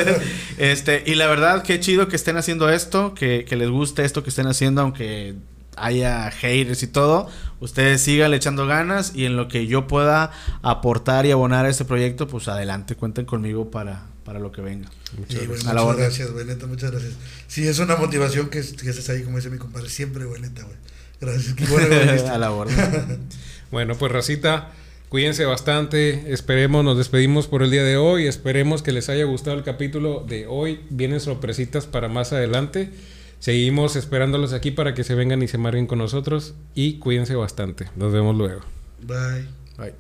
este, 0.59 1.05
y 1.07 1.15
la 1.15 1.27
verdad, 1.27 1.63
qué 1.63 1.81
chido 1.81 2.09
que 2.09 2.17
estén 2.17 2.37
haciendo 2.37 2.69
esto, 2.69 3.15
que, 3.15 3.47
que 3.49 3.57
les 3.57 3.71
guste 3.71 4.05
esto 4.05 4.23
que 4.23 4.29
estén 4.29 4.47
haciendo, 4.47 4.83
aunque 4.83 5.37
haya 5.77 6.31
haters 6.31 6.83
y 6.83 6.87
todo. 6.87 7.29
Ustedes 7.61 8.03
sigan 8.03 8.35
echando 8.35 8.67
ganas 8.67 9.15
y 9.15 9.25
en 9.25 9.37
lo 9.37 9.49
que 9.49 9.67
yo 9.67 9.87
pueda 9.87 10.33
aportar 10.63 11.27
y 11.27 11.31
abonar 11.31 11.65
a 11.65 11.71
este 11.71 11.85
proyecto, 11.85 12.29
pues 12.29 12.49
adelante, 12.49 12.95
cuenten 12.95 13.25
conmigo 13.25 13.71
para, 13.71 14.07
para 14.25 14.39
lo 14.39 14.53
que 14.53 14.61
venga. 14.61 14.89
Muchas 15.17 15.41
Sí, 15.41 15.47
gracias. 15.47 15.75
La 15.75 15.83
muchas 15.83 15.97
gracias, 15.99 16.31
güey, 16.33 16.45
neta, 16.47 16.67
muchas 16.67 16.91
gracias. 16.91 17.15
Sí, 17.47 17.67
es 17.67 17.79
una 17.79 17.97
motivación 17.97 18.49
que, 18.49 18.61
que 18.61 18.91
estés 18.91 19.09
ahí, 19.11 19.23
como 19.23 19.37
dice 19.37 19.51
mi 19.51 19.59
compadre, 19.59 19.89
siempre, 19.89 20.25
güey, 20.25 20.41
neta, 20.41 20.63
güey. 20.63 20.77
Gracias, 21.21 21.55
qué 21.55 21.67
bueno 21.67 21.95
a 22.33 22.39
la 22.39 22.51
orden. 22.53 23.29
Bueno, 23.71 23.95
pues 23.97 24.11
racita, 24.11 24.73
cuídense 25.11 25.45
bastante. 25.45 26.33
Esperemos, 26.33 26.85
nos 26.85 26.99
despedimos 26.99 27.47
por 27.47 27.63
el 27.63 27.71
día 27.71 27.85
de 27.85 27.97
hoy. 27.97 28.27
Esperemos 28.27 28.83
que 28.83 28.91
les 28.91 29.09
haya 29.09 29.23
gustado 29.25 29.57
el 29.57 29.63
capítulo 29.63 30.25
de 30.29 30.49
hoy. 30.49 30.81
Vienen 30.91 31.21
sorpresitas 31.21 31.87
para 31.87 32.09
más 32.09 32.33
adelante. 32.33 32.91
Seguimos 33.39 33.95
esperándolos 33.95 34.53
aquí 34.53 34.73
para 34.73 34.93
que 34.93 35.05
se 35.05 35.15
vengan 35.15 35.41
y 35.43 35.47
se 35.47 35.57
marquen 35.57 35.87
con 35.87 35.99
nosotros. 35.99 36.55
Y 36.75 36.99
cuídense 36.99 37.37
bastante. 37.37 37.89
Nos 37.95 38.13
vemos 38.13 38.37
luego. 38.37 38.63
Bye. 39.03 39.47
Bye. 39.79 39.95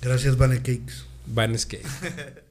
Gracias, 0.00 0.38
Bane 0.38 0.56
Cakes. 0.56 1.04
Van 1.26 1.58
Skate. 1.58 1.84